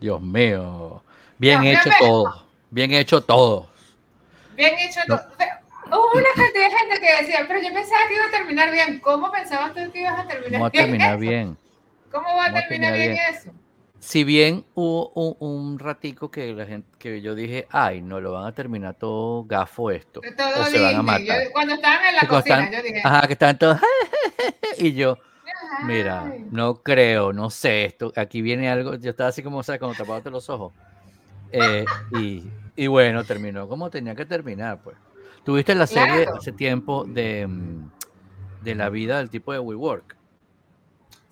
Dios 0.00 0.20
mío. 0.20 1.02
Bien 1.38 1.60
No, 1.62 1.68
hecho 1.68 1.90
todo. 1.98 2.46
Bien 2.70 2.92
hecho 2.92 3.20
todo. 3.22 3.68
Bien 4.56 4.74
hecho. 4.78 5.00
No. 5.08 5.16
todo. 5.18 5.28
Hubo 5.86 6.12
una 6.18 6.28
cantidad 6.34 6.70
de 6.70 6.76
gente 6.76 7.00
que 7.00 7.22
decía, 7.22 7.44
pero 7.46 7.60
yo 7.60 7.72
pensaba 7.72 8.08
que 8.08 8.14
iba 8.14 8.24
a 8.24 8.30
terminar 8.30 8.70
bien. 8.70 9.00
¿Cómo 9.00 9.30
pensabas 9.30 9.74
tú 9.74 9.92
que 9.92 10.00
ibas 10.00 10.18
a 10.18 10.26
terminar 10.26 10.70
bien? 10.70 10.72
terminar 10.72 11.18
bien. 11.18 11.58
¿Cómo 12.10 12.36
va 12.36 12.46
a 12.46 12.52
terminar 12.52 12.68
terminar 12.68 12.92
bien, 12.94 13.12
bien. 13.12 13.34
eso? 13.34 13.50
Si 14.04 14.22
bien 14.22 14.66
hubo 14.74 15.08
un, 15.14 15.36
un 15.40 15.78
ratico 15.78 16.30
que 16.30 16.52
la 16.52 16.66
gente, 16.66 16.86
que 16.98 17.22
yo 17.22 17.34
dije, 17.34 17.66
ay, 17.70 18.02
no 18.02 18.20
lo 18.20 18.32
van 18.32 18.44
a 18.46 18.52
terminar 18.52 18.94
todo 18.96 19.44
gafo 19.44 19.90
esto. 19.90 20.20
Todo 20.36 20.62
o 20.62 20.64
se 20.66 20.78
van 20.78 20.96
a 20.96 21.02
matar. 21.02 21.24
Yo- 21.44 21.50
cuando 21.52 21.72
estaban 21.74 22.06
en 22.08 22.14
la 22.16 22.20
cuando 22.20 22.36
cocina, 22.36 22.64
están- 22.64 22.72
yo 22.72 22.82
dije, 22.82 23.00
Ajá, 23.02 23.26
que 23.26 23.32
estaban 23.32 23.58
todos. 23.58 23.78
y 24.78 24.92
yo, 24.92 25.16
mira, 25.86 26.34
no 26.50 26.74
creo, 26.82 27.32
no 27.32 27.48
sé, 27.48 27.86
esto, 27.86 28.12
aquí 28.14 28.42
viene 28.42 28.68
algo. 28.68 28.94
Yo 28.96 29.10
estaba 29.10 29.30
así 29.30 29.42
como, 29.42 29.62
¿sabes? 29.62 29.80
Como 29.80 29.94
tapándote 29.94 30.30
los 30.30 30.50
ojos. 30.50 30.74
Eh, 31.50 31.86
y, 32.12 32.42
y 32.76 32.86
bueno, 32.88 33.24
terminó 33.24 33.66
como 33.68 33.88
tenía 33.88 34.14
que 34.14 34.26
terminar, 34.26 34.80
pues. 34.84 34.96
Tuviste 35.44 35.74
la 35.74 35.86
serie 35.86 36.24
Claro. 36.24 36.36
hace 36.36 36.52
tiempo 36.52 37.04
de, 37.06 37.46
mm, 37.46 37.90
de 38.62 38.74
la 38.74 38.90
vida 38.90 39.16
del 39.18 39.30
tipo 39.30 39.50
de 39.54 39.58
WeWork. 39.60 40.13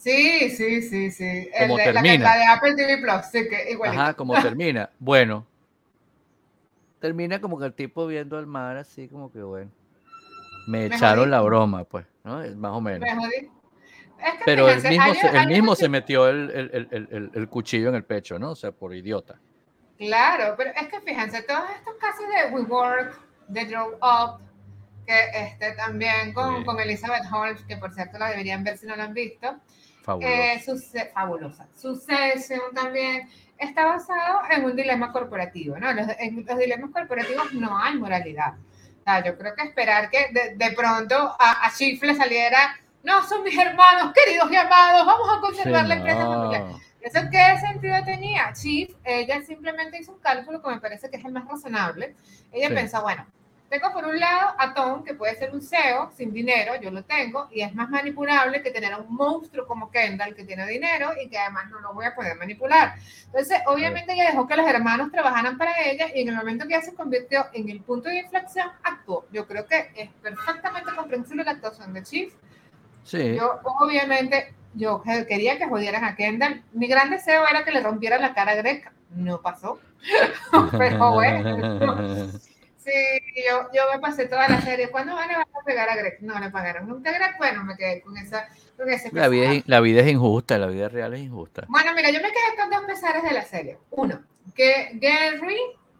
Sí, 0.03 0.51
sí, 0.51 0.83
sí, 0.83 1.11
sí. 1.13 1.49
¿Cómo 1.61 1.77
de- 1.77 1.93
la, 1.93 2.03
que- 2.03 2.09
termina? 2.09 2.25
la 2.25 2.37
de 2.37 2.45
Apple 2.47 2.75
TV 2.75 2.99
Plus, 2.99 3.27
sí, 3.31 3.49
que 3.49 3.71
igualito. 3.71 4.01
Ajá, 4.03 4.15
como 4.15 4.33
termina. 4.43 4.91
Bueno, 4.99 5.47
termina 7.01 7.41
como 7.41 7.59
que 7.59 7.67
el 7.67 7.73
tipo 7.73 8.07
viendo 8.07 8.39
el 8.39 8.47
mar 8.47 8.77
así 8.77 9.09
como 9.09 9.31
que 9.33 9.43
bueno. 9.43 9.71
Me 10.67 10.89
Me 10.89 10.95
echaron 10.97 11.25
jodí. 11.25 11.31
la 11.31 11.41
broma, 11.41 11.85
pues, 11.85 12.07
¿no? 12.25 12.39
Más 12.57 12.73
o 12.73 12.81
menos. 12.81 13.01
Me 13.01 13.15
jodí. 13.15 13.51
Es 14.25 14.35
que 14.35 14.43
Pero 14.45 14.69
él 14.69 14.81
fíjense, 14.81 14.89
mismo, 14.91 15.15
se, 15.15 15.37
él 15.37 15.47
mismo 15.49 15.65
muchos- 15.67 15.79
se 15.81 15.89
metió 15.89 16.29
el, 16.29 16.51
el- 16.51 16.71
el- 16.73 16.89
el- 16.93 17.09
el- 17.11 17.31
el 17.35 17.49
cuchillo 17.49 17.89
en 17.89 17.97
el 17.97 18.05
pecho, 18.05 18.39
¿no? 18.39 18.51
O 18.51 18.57
sea, 18.57 18.71
por 18.71 18.95
idiota. 18.95 19.39
Claro, 19.99 20.55
pero 20.57 20.71
es 20.81 20.89
que 20.89 21.01
fíjense, 21.01 21.43
todos 21.43 21.65
estos 21.77 21.95
casos 21.97 22.25
de 22.29 22.55
WeWork, 22.55 23.21
de 23.49 23.65
Grow 23.65 23.95
Up, 24.01 24.41
que 25.07 25.15
este, 25.35 25.73
también 25.73 26.33
con, 26.33 26.59
Sí. 26.59 26.65
con 26.65 26.79
Elizabeth 26.81 27.25
Holmes, 27.33 27.63
que 27.65 27.77
por 27.77 27.93
cierto 27.93 28.19
la 28.19 28.29
deberían 28.31 28.63
ver 28.63 28.79
si 28.79 28.87
no 28.87 28.95
la 28.97 29.05
han 29.05 29.15
visto, 29.15 29.57
Fabuloso. 30.03 30.33
eh, 30.35 30.63
suce- 30.65 31.11
fabulosa. 31.15 31.67
Succession 31.75 32.61
también 32.75 33.29
está 33.59 33.85
basado 33.87 34.41
en 34.51 34.65
un 34.65 34.75
dilema 34.77 35.13
corporativo, 35.13 35.79
¿no? 35.79 35.93
Los, 35.93 36.07
en 36.19 36.45
los 36.45 36.59
dilemas 36.59 36.91
corporativos 36.91 37.53
no 37.55 37.77
hay 37.79 37.97
moralidad. 37.97 38.55
O 39.01 39.05
sea, 39.05 39.25
yo 39.25 39.37
creo 39.39 39.55
que 39.55 39.63
esperar 39.65 40.11
que 40.11 40.29
de, 40.33 40.55
de 40.57 40.73
pronto 40.77 41.15
a, 41.39 41.67
a 41.67 41.73
Chief 41.73 42.03
le 42.03 42.15
saliera, 42.15 42.77
no, 43.03 43.23
son 43.27 43.43
mis 43.43 43.57
hermanos, 43.59 44.13
queridos 44.15 44.51
y 44.53 44.57
amados, 44.57 45.05
vamos 45.07 45.29
a 45.29 45.35
Sí, 45.35 45.41
conservar 45.41 45.87
la 45.87 45.95
empresa 45.95 46.25
no. 46.25 46.33
familiar. 46.35 46.65
¿Eso 47.01 47.21
qué 47.33 47.59
sentido 47.61 47.97
tenía? 48.05 48.53
Chief, 48.53 48.95
ella 49.03 49.43
simplemente 49.43 49.99
hizo 49.99 50.13
un 50.13 50.21
cálculo 50.21 50.63
que 50.63 50.71
me 50.71 50.81
parece 50.81 51.11
que 51.11 51.17
es 51.17 51.25
el 51.25 51.33
más 51.33 51.47
razonable. 51.49 52.15
Ella 52.53 52.69
pensó, 52.69 53.03
bueno, 53.03 53.27
tengo 53.73 53.91
por 53.91 54.05
un 54.05 54.21
lado 54.21 54.55
a 54.59 54.75
Tom, 54.75 55.03
que 55.03 55.15
puede 55.15 55.35
ser 55.35 55.51
un 55.51 55.63
CEO 55.63 56.13
sin 56.15 56.31
dinero, 56.31 56.75
yo 56.79 56.91
lo 56.91 57.05
tengo, 57.05 57.49
y 57.51 57.63
es 57.63 57.75
más 57.75 57.89
manipulable 57.89 58.63
que 58.63 58.71
tener 58.71 58.93
a 58.93 58.99
un 58.99 59.15
monstruo 59.15 59.67
como 59.67 59.91
Kendall, 59.91 60.35
que 60.35 60.45
tiene 60.45 60.67
dinero 60.67 61.13
y 61.19 61.31
que 61.31 61.39
además 61.39 61.71
no 61.71 61.81
lo 61.81 61.95
voy 61.95 62.05
a 62.05 62.15
poder 62.15 62.37
manipular. 62.37 62.97
Entonces, 63.25 63.61
obviamente 63.65 64.13
ella 64.13 64.27
dejó 64.27 64.47
que 64.47 64.57
los 64.57 64.69
hermanos 64.69 65.11
trabajaran 65.11 65.57
para 65.57 65.73
ella 65.87 66.09
y 66.15 66.21
en 66.21 66.29
el 66.29 66.37
momento 66.37 66.69
que 66.69 66.75
ella 66.75 66.85
se 66.85 66.93
convirtió 66.93 67.47
en 67.55 67.71
el 67.71 67.81
punto 67.81 68.11
de 68.11 68.19
inflexión, 68.19 68.69
actuó. 68.83 69.25
Yo 69.33 69.47
creo 69.47 69.67
que 69.67 69.91
es 69.97 70.11
perfectamente 70.21 70.91
comprensible 70.95 71.43
la 71.43 71.53
actuación 71.53 71.95
de 71.95 72.03
Chief. 72.03 72.35
Sí. 73.05 73.37
Yo, 73.37 73.59
obviamente, 73.81 74.53
yo 74.75 75.03
quería 75.03 75.57
que 75.57 75.67
jodieran 75.67 76.05
a 76.05 76.15
Kendall. 76.15 76.63
Mi 76.73 76.89
gran 76.89 77.09
deseo 77.09 77.49
era 77.49 77.65
que 77.65 77.73
le 77.73 77.81
rompiera 77.81 78.19
la 78.19 78.35
cara 78.35 78.53
a 78.53 78.57
Greg. 78.57 78.85
No 79.15 79.41
pasó. 79.41 79.81
Pero 80.79 81.13
bueno. 81.13 82.29
Sí, 82.85 82.91
yo, 83.49 83.69
yo 83.73 83.83
me 83.93 84.01
pasé 84.01 84.27
toda 84.27 84.49
la 84.49 84.61
serie. 84.61 84.91
¿Cuándo 84.91 85.15
van 85.15 85.31
a 85.31 85.47
pegar 85.65 85.89
a 85.89 85.95
Greg? 85.95 86.19
No 86.21 86.39
le 86.41 86.51
pagaron 86.51 86.89
nunca 86.89 87.11
a 87.11 87.13
Greg. 87.13 87.37
Bueno, 87.39 87.65
me 87.65 87.77
quedé 87.77 88.01
con 88.01 88.17
esa. 88.17 88.49
Con 88.77 88.91
ese 88.91 89.11
la, 89.13 89.29
vida 89.29 89.53
es, 89.53 89.69
la 89.69 89.81
vida 89.81 90.01
es 90.01 90.09
injusta, 90.09 90.59
la 90.59 90.67
vida 90.67 90.89
real 90.89 91.15
es 91.15 91.21
injusta. 91.21 91.65
Bueno, 91.69 91.93
mira, 91.95 92.11
yo 92.11 92.21
me 92.21 92.29
quedé 92.29 92.57
con 92.59 92.71
dos 92.71 92.83
pesares 92.85 93.23
de 93.23 93.33
la 93.33 93.45
serie. 93.45 93.79
Uno, 93.91 94.21
que 94.55 94.91
Gary 94.95 95.59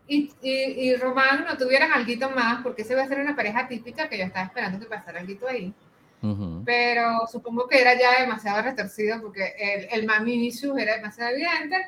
y, 0.09 0.33
y, 0.43 0.51
y 0.51 0.97
Román 0.97 1.45
no 1.45 1.57
tuvieran 1.57 1.93
algo 1.93 2.31
más, 2.31 2.63
porque 2.63 2.83
ese 2.83 2.95
iba 2.95 3.03
a 3.03 3.09
ser 3.09 3.21
una 3.21 3.37
pareja 3.37 3.69
típica 3.69 4.09
que 4.09 4.19
yo 4.19 4.25
estaba 4.25 4.47
esperando 4.47 4.81
que 4.81 4.87
pasara 4.87 5.21
algo 5.21 5.49
ahí. 5.49 5.73
Pero 6.65 7.27
supongo 7.31 7.67
que 7.67 7.81
era 7.81 7.99
ya 7.99 8.21
demasiado 8.21 8.63
retorcido 8.63 9.21
porque 9.21 9.55
el, 9.59 9.89
el 9.91 10.07
mami 10.07 10.53
era 10.79 10.97
demasiado 10.97 11.33
evidente 11.33 11.85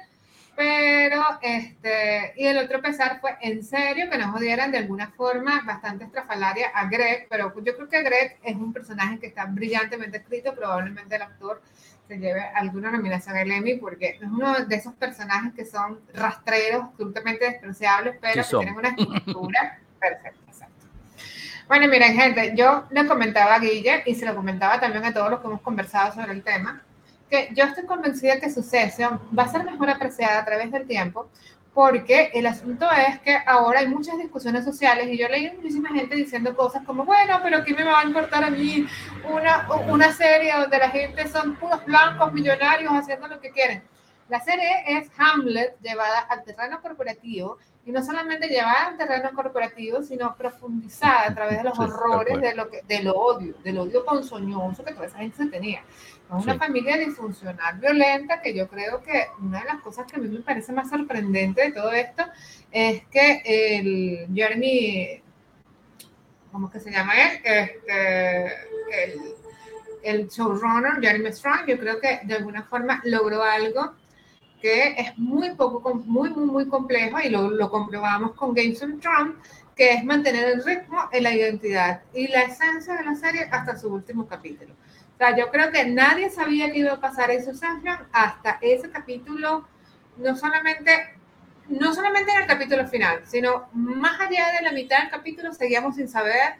pero, 0.56 1.22
este, 1.42 2.32
y 2.36 2.46
el 2.46 2.58
otro 2.58 2.80
pesar 2.80 3.20
fue 3.20 3.36
en 3.40 3.64
serio 3.64 4.08
que 4.10 4.18
nos 4.18 4.30
jodieran 4.30 4.70
de 4.70 4.78
alguna 4.78 5.10
forma 5.10 5.62
bastante 5.64 6.04
estrafalaria 6.04 6.68
a 6.68 6.86
Greg, 6.86 7.26
pero 7.28 7.52
yo 7.62 7.74
creo 7.76 7.88
que 7.88 8.02
Greg 8.02 8.38
es 8.42 8.54
un 8.54 8.72
personaje 8.72 9.18
que 9.18 9.26
está 9.26 9.46
brillantemente 9.46 10.18
escrito, 10.18 10.54
probablemente 10.54 11.16
el 11.16 11.22
actor 11.22 11.60
se 12.06 12.18
lleve 12.18 12.42
alguna 12.54 12.90
nominación 12.90 13.36
al 13.36 13.50
Emmy 13.50 13.76
porque 13.76 14.18
es 14.20 14.22
uno 14.22 14.64
de 14.64 14.76
esos 14.76 14.92
personajes 14.94 15.54
que 15.54 15.64
son 15.64 16.00
rastreros, 16.12 16.84
absolutamente 16.84 17.46
despreciables, 17.46 18.16
pero 18.20 18.42
que 18.42 18.48
tienen 18.48 18.76
una 18.76 18.88
estructura 18.90 19.78
perfecta. 19.98 20.44
Bueno, 21.66 21.88
miren, 21.88 22.14
gente, 22.14 22.52
yo 22.54 22.84
le 22.90 23.06
comentaba 23.06 23.54
a 23.54 23.58
Guille 23.58 24.02
y 24.04 24.14
se 24.14 24.26
lo 24.26 24.34
comentaba 24.34 24.78
también 24.78 25.02
a 25.06 25.14
todos 25.14 25.30
los 25.30 25.40
que 25.40 25.46
hemos 25.46 25.62
conversado 25.62 26.12
sobre 26.12 26.32
el 26.32 26.42
tema 26.42 26.83
que 27.30 27.50
yo 27.54 27.64
estoy 27.64 27.84
convencida 27.84 28.40
que 28.40 28.50
su 28.50 28.62
sesión 28.62 29.20
va 29.36 29.44
a 29.44 29.48
ser 29.48 29.64
mejor 29.64 29.90
apreciada 29.90 30.40
a 30.40 30.44
través 30.44 30.70
del 30.70 30.86
tiempo, 30.86 31.28
porque 31.72 32.30
el 32.34 32.46
asunto 32.46 32.86
es 32.92 33.18
que 33.20 33.36
ahora 33.46 33.80
hay 33.80 33.88
muchas 33.88 34.16
discusiones 34.16 34.64
sociales 34.64 35.08
y 35.08 35.18
yo 35.18 35.28
leí 35.28 35.50
muchísima 35.56 35.88
gente 35.90 36.14
diciendo 36.14 36.54
cosas 36.56 36.84
como, 36.84 37.04
bueno, 37.04 37.40
pero 37.42 37.64
¿qué 37.64 37.74
me 37.74 37.82
va 37.82 38.00
a 38.00 38.04
importar 38.04 38.44
a 38.44 38.50
mí 38.50 38.86
una, 39.28 39.68
una 39.88 40.12
serie 40.12 40.52
donde 40.56 40.78
la 40.78 40.90
gente 40.90 41.26
son 41.28 41.56
puros 41.56 41.84
blancos 41.84 42.32
millonarios 42.32 42.92
haciendo 42.92 43.26
lo 43.26 43.40
que 43.40 43.50
quieren? 43.50 43.82
La 44.28 44.40
serie 44.40 44.84
es 44.86 45.10
Hamlet 45.18 45.76
llevada 45.80 46.20
al 46.20 46.44
terreno 46.44 46.80
corporativo 46.80 47.58
y 47.84 47.92
no 47.92 48.02
solamente 48.02 48.48
llevada 48.48 48.86
al 48.86 48.96
terreno 48.96 49.30
corporativo, 49.34 50.02
sino 50.02 50.34
profundizada 50.34 51.26
a 51.28 51.34
través 51.34 51.58
de 51.58 51.64
los 51.64 51.78
horrores 51.78 52.40
de 52.40 52.54
lo 52.54 52.70
que, 52.70 52.80
del 52.82 53.08
odio, 53.08 53.54
del 53.62 53.78
odio 53.78 54.04
ponzoñoso 54.04 54.82
que 54.82 54.94
toda 54.94 55.06
esa 55.06 55.18
gente 55.18 55.36
se 55.36 55.46
tenía. 55.46 55.82
Es 56.26 56.44
una 56.44 56.58
familia 56.58 56.96
disfuncional, 56.96 57.78
violenta, 57.78 58.40
que 58.40 58.54
yo 58.54 58.66
creo 58.66 59.02
que 59.02 59.26
una 59.40 59.60
de 59.60 59.66
las 59.66 59.80
cosas 59.82 60.10
que 60.10 60.16
a 60.16 60.18
mí 60.18 60.28
me 60.28 60.40
parece 60.40 60.72
más 60.72 60.88
sorprendente 60.88 61.62
de 61.62 61.72
todo 61.72 61.92
esto 61.92 62.24
es 62.72 63.02
que 63.06 63.42
el 63.44 64.26
Jeremy, 64.34 65.22
¿cómo 66.50 66.70
que 66.70 66.80
se 66.80 66.90
llama 66.90 67.12
él? 67.14 67.40
Este, 67.44 68.46
el, 69.04 69.20
el 70.02 70.28
showrunner, 70.28 71.00
Jeremy 71.00 71.32
Strong, 71.32 71.66
yo 71.68 71.78
creo 71.78 72.00
que 72.00 72.20
de 72.24 72.34
alguna 72.34 72.62
forma 72.64 73.00
logró 73.04 73.42
algo 73.42 73.94
que 74.60 74.94
es 74.96 75.16
muy 75.18 75.54
poco, 75.54 75.94
muy, 75.94 76.30
muy, 76.30 76.46
muy 76.46 76.68
complejo 76.68 77.20
y 77.20 77.28
lo, 77.28 77.50
lo 77.50 77.70
comprobamos 77.70 78.32
con 78.32 78.54
Games 78.54 78.82
of 78.82 78.98
Thrones, 79.00 79.34
que 79.76 79.92
es 79.92 80.04
mantener 80.04 80.44
el 80.44 80.64
ritmo 80.64 81.08
en 81.12 81.22
la 81.22 81.34
identidad 81.34 82.02
y 82.14 82.28
la 82.28 82.42
esencia 82.44 82.94
de 82.94 83.04
la 83.04 83.14
serie 83.14 83.42
hasta 83.50 83.76
su 83.76 83.92
último 83.92 84.26
capítulo. 84.26 84.74
O 85.14 85.16
sea, 85.16 85.36
yo 85.36 85.50
creo 85.50 85.70
que 85.70 85.86
nadie 85.86 86.28
sabía 86.28 86.72
que 86.72 86.80
iba 86.80 86.92
a 86.92 87.00
pasar 87.00 87.30
eso, 87.30 87.52
Succession 87.52 87.98
hasta 88.12 88.58
ese 88.60 88.90
capítulo, 88.90 89.66
no 90.16 90.36
solamente, 90.36 90.90
no 91.68 91.94
solamente 91.94 92.32
en 92.32 92.42
el 92.42 92.46
capítulo 92.48 92.86
final, 92.88 93.20
sino 93.24 93.68
más 93.72 94.20
allá 94.20 94.52
de 94.58 94.64
la 94.64 94.72
mitad 94.72 95.00
del 95.00 95.10
capítulo 95.10 95.52
seguíamos 95.52 95.94
sin 95.94 96.08
saber 96.08 96.54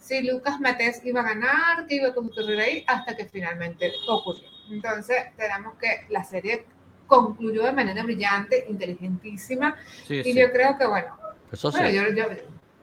si 0.00 0.22
Lucas 0.22 0.60
Matés 0.60 1.00
iba 1.06 1.22
a 1.22 1.24
ganar, 1.24 1.86
qué 1.86 1.94
iba 1.96 2.08
a 2.08 2.10
ocurrir 2.10 2.60
ahí, 2.60 2.84
hasta 2.86 3.16
que 3.16 3.24
finalmente 3.24 3.90
ocurrió. 4.06 4.48
Entonces, 4.70 5.16
tenemos 5.38 5.74
que 5.78 6.06
la 6.10 6.24
serie 6.24 6.66
concluyó 7.06 7.64
de 7.64 7.72
manera 7.72 8.02
brillante, 8.02 8.66
inteligentísima, 8.68 9.76
y 10.08 10.34
yo 10.34 10.52
creo 10.52 10.76
que, 10.76 10.86
bueno, 10.86 11.16
Eso 11.50 11.70
bueno 11.70 11.88
yo, 11.88 12.08
yo, 12.12 12.24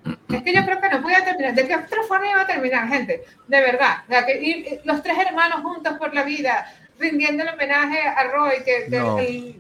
es 0.06 0.44
que 0.44 0.54
yo 0.54 0.66
creo 0.66 0.82
que 0.82 0.90
no 0.90 1.02
voy 1.02 1.14
a 1.14 1.24
terminar. 1.24 1.54
¿De 1.54 1.68
qué 1.68 1.76
otra 1.76 2.04
forma 2.04 2.30
iba 2.30 2.42
a 2.42 2.48
terminar, 2.48 2.88
gente? 2.88 3.24
De 3.48 3.62
verdad. 3.62 4.04
O 4.08 4.12
sea, 4.12 4.26
que 4.26 4.42
ir, 4.42 4.82
los 4.84 5.04
tres 5.04 5.18
hermanos 5.18 5.62
juntos 5.62 5.98
por 5.98 6.14
la 6.14 6.24
vida, 6.24 6.66
rindiendo 7.00 7.44
el 7.44 7.50
homenaje 7.50 8.02
a 8.02 8.24
Roy. 8.26 8.64
Que, 8.64 8.88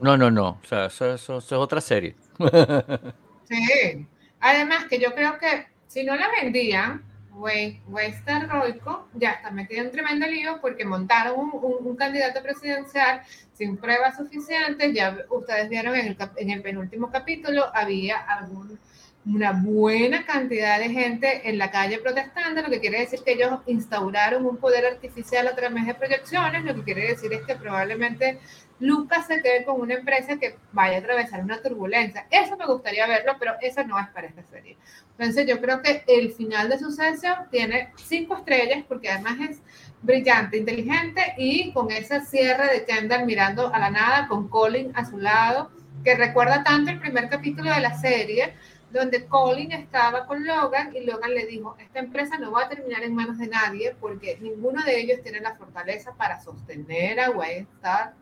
no, 0.02 0.18
no, 0.18 0.32
no, 0.32 0.60
O 0.64 0.68
sea, 0.68 0.86
eso, 0.86 1.14
eso, 1.14 1.38
es 1.38 1.52
otra 1.52 1.82
serie. 1.82 2.16
sí. 3.50 4.08
Además, 4.39 4.86
que 4.86 5.00
yo 5.00 5.14
creo 5.14 5.38
que 5.38 5.68
si 5.88 6.04
no 6.04 6.16
la 6.16 6.30
vendían, 6.42 7.04
Western 7.34 8.50
Roico 8.50 9.08
ya 9.14 9.32
está 9.32 9.52
metido 9.52 9.84
en 9.84 9.92
tremendo 9.92 10.28
lío 10.28 10.60
porque 10.62 10.86
montaron 10.86 11.39
un, 11.39 11.52
un, 11.54 11.96
candidato 11.96 12.42
presidencial 12.44 13.22
sin 13.54 13.78
pruebas 13.78 14.18
suficientes. 14.18 14.94
Ya 14.94 15.18
ustedes 15.30 15.70
vieron 15.70 15.96
en 15.96 16.08
el, 16.08 16.18
en 16.38 16.50
el 16.52 16.62
penúltimo 16.62 17.10
capítulo, 17.10 17.66
había 17.74 18.18
algún 18.18 18.80
una 19.26 19.51
buena 19.51 20.26
cantidad 20.26 20.80
de 20.80 20.89
gente 20.89 21.47
en 21.47 21.59
la 21.59 21.69
calle 21.69 21.99
protestando, 21.99 22.61
lo 22.61 22.69
que 22.69 22.80
quiere 22.80 23.01
decir 23.01 23.19
que 23.24 23.34
ellos 23.34 23.59
instauraron 23.67 24.45
un 24.45 24.57
poder 24.57 24.86
artificial 24.86 25.47
a 25.47 25.55
través 25.55 25.86
de 25.86 25.93
proyecciones, 25.93 26.63
lo 26.63 26.74
que 26.74 26.84
quiere 26.84 27.07
decir 27.09 27.32
es 27.32 27.43
que 27.43 27.55
probablemente 27.55 28.39
Lucas 28.80 29.28
se 29.28 29.43
quede 29.43 29.63
con 29.63 29.80
una 29.80 29.93
empresa 29.93 30.38
que 30.38 30.57
vaya 30.72 30.97
a 30.97 30.99
atravesar 31.01 31.43
una 31.43 31.61
turbulencia. 31.61 32.26
Eso 32.32 32.57
me 32.57 32.65
gustaría 32.65 33.05
verlo, 33.05 33.36
pero 33.38 33.53
eso 33.61 33.84
no 33.84 33.99
es 33.99 34.07
para 34.07 34.26
esta 34.26 34.41
serie. 34.49 34.76
Entonces 35.19 35.45
yo 35.47 35.61
creo 35.61 35.84
que 35.84 36.03
el 36.07 36.32
final 36.32 36.67
de 36.67 36.80
Suceso 36.80 37.28
tiene 37.51 37.91
cinco 37.95 38.38
estrellas 38.38 38.84
porque 38.88 39.09
además 39.09 39.36
es 39.51 39.61
brillante, 40.01 40.57
inteligente 40.57 41.36
y 41.38 41.72
con 41.74 41.91
ese 41.91 42.22
cierre 42.22 42.74
de 42.74 42.86
Kendall 42.86 43.28
mirando 43.28 43.72
a 43.72 43.78
la 43.78 43.91
nada, 43.91 44.28
con 44.28 44.47
Colin 44.47 44.91
a 44.95 45.05
su 45.05 45.19
lado, 45.19 45.69
que 46.03 46.15
recuerda 46.15 46.63
tanto 46.63 46.89
el 46.89 46.99
primer 46.99 47.30
capítulo 47.30 47.72
de 47.72 47.82
la 47.82 47.93
serie, 47.99 48.55
donde 48.92 49.26
Colin 49.26 49.72
estaba 49.72 50.26
con 50.26 50.46
Logan 50.46 50.96
y 50.96 51.02
Logan 51.02 51.34
le 51.34 51.46
dijo, 51.46 51.76
esta 51.80 52.00
empresa 52.00 52.38
no 52.38 52.52
va 52.52 52.64
a 52.64 52.70
terminar 52.70 53.04
en 53.04 53.16
manos 53.16 53.38
de 53.38 53.48
nadie 53.48 53.96
porque 54.00 54.38
ninguno 54.42 54.84
de 54.84 55.00
ellos 55.00 55.22
tiene 55.24 55.40
la 55.40 55.56
fortaleza 55.56 56.14
para 56.14 56.41
sostener 56.41 57.20
a 57.20 57.32
Wayne 57.32 57.68
Star 57.76 58.14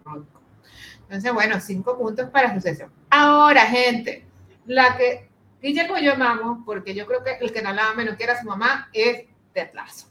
Entonces, 1.04 1.34
bueno, 1.34 1.60
cinco 1.60 1.98
puntos 1.98 2.30
para 2.30 2.54
sucesión. 2.54 2.92
Ahora, 3.10 3.66
gente, 3.66 4.26
la 4.66 4.96
que 4.96 5.28
Guillermo 5.62 5.98
y 5.98 6.06
yo 6.06 6.14
amamos, 6.14 6.60
porque 6.66 6.94
yo 6.94 7.06
creo 7.06 7.24
que 7.24 7.38
el 7.42 7.52
que 7.52 7.62
no 7.62 7.74
la 7.74 7.90
ama 7.90 8.06
no 8.06 8.16
quiere 8.16 8.34
a 8.34 8.40
su 8.40 8.48
mamá, 8.48 8.90
es 8.94 9.26
Tetlazo. 9.54 10.08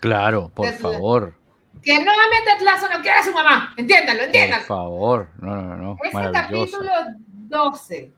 Claro, 0.00 0.50
por 0.54 0.70
favor. 0.74 1.34
Que 1.82 1.94
no 1.94 2.12
ame 2.12 2.36
Tetlazo 2.44 2.88
no 2.88 3.00
quiere 3.00 3.18
a 3.18 3.24
su 3.24 3.32
mamá. 3.32 3.74
Entiéndanlo, 3.76 4.24
entiéndanlo. 4.24 4.66
Por 4.66 4.76
favor, 4.76 5.28
no, 5.38 5.62
no, 5.62 5.76
no. 5.76 5.96
Ese 6.02 6.30
capítulo 6.32 6.90
12 7.26 8.12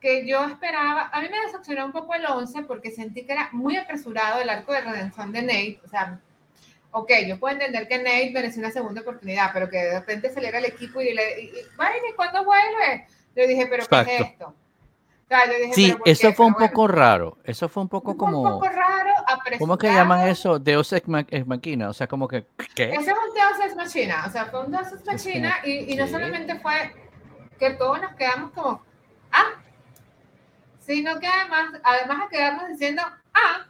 que 0.00 0.26
yo 0.26 0.44
esperaba, 0.44 1.10
a 1.12 1.20
mí 1.20 1.28
me 1.28 1.40
decepcionó 1.40 1.84
un 1.84 1.92
poco 1.92 2.14
el 2.14 2.24
11 2.24 2.62
porque 2.62 2.90
sentí 2.90 3.24
que 3.24 3.32
era 3.32 3.50
muy 3.52 3.76
apresurado 3.76 4.40
el 4.40 4.48
arco 4.48 4.72
de 4.72 4.80
redención 4.80 5.30
de 5.30 5.42
Nate, 5.42 5.80
o 5.84 5.88
sea, 5.88 6.18
ok, 6.90 7.10
yo 7.26 7.38
puedo 7.38 7.52
entender 7.54 7.86
que 7.86 7.98
Nate 7.98 8.30
mereció 8.32 8.60
una 8.60 8.70
segunda 8.70 9.02
oportunidad, 9.02 9.50
pero 9.52 9.68
que 9.68 9.76
de 9.76 10.00
repente 10.00 10.32
saliera 10.32 10.58
el 10.58 10.64
equipo 10.64 11.00
y 11.00 11.12
le, 11.12 11.42
y, 11.42 11.52
bueno, 11.76 11.94
¿y 12.10 12.14
cuándo 12.14 12.44
vuelve? 12.44 13.06
Yo 13.36 13.46
dije, 13.46 13.66
pero 13.66 13.86
¿qué 13.86 14.14
es 14.14 14.20
esto? 14.22 14.54
sí, 15.72 15.96
eso 16.04 16.32
fue 16.32 16.46
un 16.46 16.54
poco 16.54 16.88
raro. 16.88 17.38
Eso 17.44 17.68
fue 17.68 17.82
un 17.82 17.88
poco 17.88 18.16
como. 18.16 18.42
Un 18.42 18.50
poco 18.50 18.68
raro, 18.68 19.10
¿Cómo 19.58 19.78
que 19.78 19.86
llaman 19.86 20.28
eso? 20.28 20.58
Deus 20.58 20.92
ex 20.92 21.06
machina. 21.06 21.88
O 21.88 21.92
sea, 21.92 22.08
como 22.08 22.26
que. 22.26 22.46
¿qué? 22.74 22.90
Ese 22.90 23.10
es 23.10 23.16
un 23.16 23.34
Deus 23.34 23.64
ex 23.64 23.76
machina. 23.76 24.24
O 24.26 24.30
sea, 24.30 24.46
fue 24.46 24.64
un 24.64 24.72
Deus 24.72 24.88
ex 24.92 25.06
machina 25.06 25.58
y, 25.64 25.92
y 25.92 25.96
no 25.96 26.08
solamente 26.08 26.58
fue 26.58 26.92
que 27.58 27.70
todos 27.70 28.00
nos 28.00 28.14
quedamos 28.14 28.50
como. 28.50 28.82
Ah, 29.30 29.59
sino 30.90 31.20
que 31.20 31.26
además, 31.28 31.80
además 31.84 32.18
de 32.18 32.36
quedarnos 32.36 32.68
diciendo, 32.68 33.02
ah, 33.32 33.66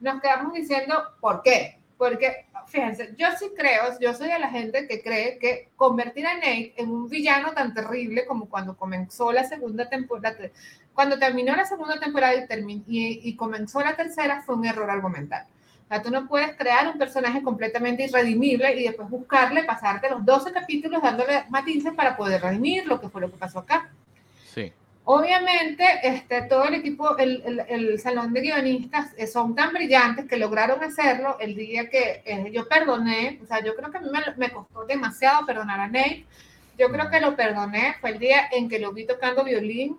nos 0.00 0.20
quedamos 0.20 0.52
diciendo, 0.52 1.00
¿por 1.20 1.42
qué? 1.42 1.78
Porque 1.96 2.46
fíjense, 2.66 3.14
yo 3.16 3.28
sí 3.38 3.52
creo, 3.56 3.84
yo 4.00 4.12
soy 4.14 4.28
de 4.28 4.38
la 4.40 4.50
gente 4.50 4.88
que 4.88 5.00
cree 5.00 5.38
que 5.38 5.68
convertir 5.76 6.26
a 6.26 6.34
Nate 6.34 6.74
en 6.76 6.90
un 6.90 7.08
villano 7.08 7.52
tan 7.52 7.72
terrible 7.72 8.26
como 8.26 8.48
cuando 8.48 8.76
comenzó 8.76 9.30
la 9.30 9.44
segunda 9.44 9.88
temporada, 9.88 10.36
cuando 10.92 11.20
terminó 11.20 11.54
la 11.54 11.66
segunda 11.66 12.00
temporada 12.00 12.34
y, 12.34 13.20
y, 13.22 13.36
comenzó 13.36 13.80
la 13.80 13.94
tercera 13.94 14.42
fue 14.42 14.56
un 14.56 14.66
error 14.66 14.90
argumental. 14.90 15.46
O 15.84 15.88
sea, 15.88 16.02
tú 16.02 16.10
no 16.10 16.26
puedes 16.26 16.56
crear 16.56 16.88
un 16.88 16.98
personaje 16.98 17.42
completamente 17.42 18.04
irredimible 18.04 18.74
y 18.74 18.84
después 18.84 19.08
buscarle, 19.08 19.62
pasarte 19.62 20.10
los 20.10 20.24
12 20.24 20.52
capítulos 20.52 21.00
dándole 21.00 21.44
matices 21.48 21.94
para 21.94 22.16
poder 22.16 22.42
redimir 22.42 22.86
lo 22.86 23.00
que 23.00 23.08
fue 23.08 23.20
lo 23.20 23.30
que 23.30 23.36
pasó 23.36 23.60
acá. 23.60 23.90
Sí. 24.52 24.72
Obviamente, 25.04 25.84
este, 26.02 26.42
todo 26.42 26.64
el 26.64 26.74
equipo, 26.74 27.16
el, 27.16 27.42
el, 27.44 27.60
el, 27.68 27.98
salón 27.98 28.32
de 28.32 28.42
guionistas 28.42 29.12
eh, 29.16 29.26
son 29.26 29.54
tan 29.54 29.72
brillantes 29.72 30.26
que 30.26 30.36
lograron 30.36 30.82
hacerlo 30.84 31.38
el 31.40 31.56
día 31.56 31.88
que 31.88 32.22
eh, 32.24 32.50
yo 32.52 32.68
perdoné, 32.68 33.40
o 33.42 33.46
sea, 33.46 33.64
yo 33.64 33.74
creo 33.74 33.90
que 33.90 33.98
a 33.98 34.00
mí 34.02 34.08
me, 34.12 34.20
me, 34.36 34.52
costó 34.52 34.84
demasiado 34.84 35.46
perdonar 35.46 35.80
a 35.80 35.86
Nate, 35.86 36.26
yo 36.78 36.90
creo 36.90 37.10
que 37.10 37.20
lo 37.20 37.34
perdoné, 37.34 37.96
fue 38.00 38.10
el 38.10 38.18
día 38.18 38.48
en 38.52 38.68
que 38.68 38.78
lo 38.78 38.92
vi 38.92 39.06
tocando 39.06 39.42
violín 39.42 39.98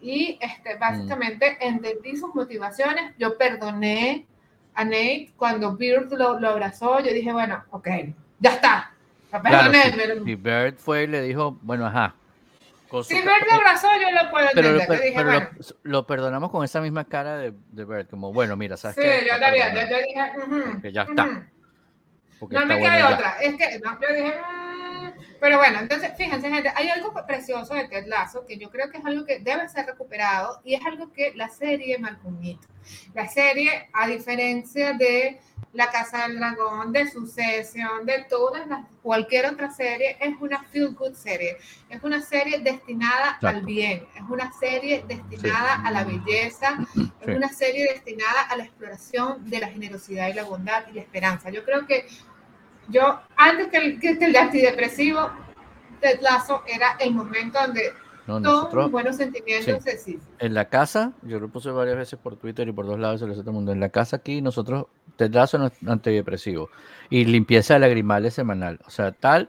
y 0.00 0.38
este, 0.40 0.76
básicamente 0.76 1.56
entendí 1.60 2.16
sus 2.16 2.34
motivaciones, 2.34 3.14
yo 3.18 3.38
perdoné 3.38 4.26
a 4.74 4.84
Nate 4.84 5.32
cuando 5.36 5.76
Bird 5.76 6.12
lo, 6.12 6.38
lo 6.38 6.50
abrazó, 6.50 7.00
yo 7.00 7.12
dije, 7.12 7.32
bueno, 7.32 7.64
ok, 7.70 7.88
ya 8.38 8.50
está, 8.52 8.92
perdoné. 9.30 9.92
Claro, 9.92 10.28
y 10.28 10.34
Bird 10.34 10.76
fue 10.76 11.04
y 11.04 11.06
le 11.06 11.22
dijo, 11.22 11.58
bueno, 11.62 11.86
ajá, 11.86 12.14
si 13.04 13.14
Bert 13.14 13.46
lo 13.48 13.54
abrazó, 13.54 13.88
yo 14.00 14.10
lo 14.10 14.30
puedo 14.30 14.48
entender. 14.48 14.84
Pero, 14.86 15.02
dije, 15.02 15.24
bueno. 15.24 15.48
lo, 15.82 16.06
perdonamos 16.06 16.50
con 16.50 16.64
esa 16.64 16.80
misma 16.80 17.04
cara 17.04 17.36
de, 17.36 17.52
de 17.72 17.84
Bert, 17.84 18.10
como, 18.10 18.32
bueno, 18.32 18.56
mira, 18.56 18.76
¿sabes 18.76 18.96
sí, 18.96 19.02
qué? 19.02 19.26
yo 19.30 19.40
también, 19.40 19.74
yo, 19.74 19.80
yo, 19.80 19.96
dije, 19.98 20.32
uh 20.36 20.50
-huh, 20.50 20.82
que 20.82 20.92
ya 20.92 21.02
está. 21.02 21.24
Uh 21.24 21.28
-huh. 21.28 21.46
No 22.50 22.66
me 22.66 22.78
queda 22.78 23.14
otra, 23.14 23.36
es 23.40 23.54
que, 23.56 23.78
no, 23.78 23.98
yo 24.00 24.14
dije, 24.14 24.34
mmm. 24.38 25.10
pero 25.40 25.56
bueno, 25.56 25.78
entonces, 25.80 26.12
fíjense, 26.16 26.50
gente, 26.50 26.70
hay 26.74 26.90
algo 26.90 27.14
precioso 27.26 27.74
de 27.74 27.88
Ted 27.88 28.06
Lasso 28.06 28.44
que 28.46 28.58
yo 28.58 28.70
creo 28.70 28.90
que 28.90 28.98
es 28.98 29.04
algo 29.06 29.24
que 29.24 29.38
debe 29.38 29.68
ser 29.68 29.86
recuperado 29.86 30.60
y 30.64 30.74
es 30.74 30.84
algo 30.84 31.12
que 31.12 31.32
la 31.34 31.48
serie 31.48 31.98
marcó. 31.98 32.30
La 33.14 33.26
serie, 33.26 33.88
a 33.92 34.06
diferencia 34.06 34.92
de 34.92 35.40
la 35.76 35.90
Casa 35.90 36.26
del 36.26 36.38
Dragón, 36.38 36.92
de 36.92 37.10
Sucesión, 37.10 38.06
de 38.06 38.24
todas 38.28 38.66
las, 38.66 38.86
cualquier 39.02 39.46
otra 39.46 39.70
serie, 39.70 40.16
es 40.20 40.34
una 40.40 40.62
feel 40.64 40.94
good 40.94 41.14
serie. 41.14 41.58
Es 41.88 42.02
una 42.02 42.20
serie 42.22 42.58
destinada 42.60 43.36
Exacto. 43.36 43.48
al 43.48 43.62
bien, 43.62 44.06
es 44.14 44.22
una 44.28 44.52
serie 44.52 45.04
destinada 45.06 45.76
sí. 45.76 45.82
a 45.84 45.90
la 45.90 46.04
belleza, 46.04 46.78
sí. 46.94 47.12
es 47.20 47.36
una 47.36 47.48
serie 47.48 47.92
destinada 47.92 48.42
a 48.48 48.56
la 48.56 48.64
exploración 48.64 49.48
de 49.48 49.60
la 49.60 49.68
generosidad 49.68 50.28
y 50.28 50.32
la 50.32 50.44
bondad 50.44 50.84
y 50.90 50.94
la 50.94 51.02
esperanza. 51.02 51.50
Yo 51.50 51.64
creo 51.64 51.86
que 51.86 52.06
yo, 52.88 53.20
antes 53.36 53.68
que 53.68 53.76
el, 53.76 54.00
que 54.00 54.10
el 54.10 54.36
antidepresivo, 54.36 55.30
Ted 56.00 56.20
Lasso 56.20 56.62
era 56.66 56.96
el 57.00 57.14
momento 57.14 57.60
donde 57.60 57.92
no, 58.26 58.40
nosotros, 58.40 58.90
buenos 58.90 59.16
sentimientos 59.16 59.84
sí. 59.84 59.98
sí. 59.98 60.18
En 60.38 60.54
la 60.54 60.68
casa, 60.68 61.12
yo 61.22 61.38
lo 61.38 61.48
puse 61.48 61.70
varias 61.70 61.96
veces 61.96 62.18
por 62.18 62.36
Twitter 62.36 62.66
y 62.66 62.72
por 62.72 62.86
dos 62.86 62.98
lados, 62.98 63.20
se 63.20 63.26
lo 63.26 63.34
todo 63.34 63.50
el 63.50 63.54
mundo. 63.54 63.72
En 63.72 63.80
la 63.80 63.90
casa 63.90 64.16
aquí, 64.16 64.42
nosotros, 64.42 64.86
Tedrazo 65.16 65.70
antidepresivo 65.86 66.68
y 67.08 67.24
limpieza 67.24 67.74
de 67.74 67.80
lagrimales 67.80 68.34
semanal. 68.34 68.80
O 68.86 68.90
sea, 68.90 69.12
tal, 69.12 69.48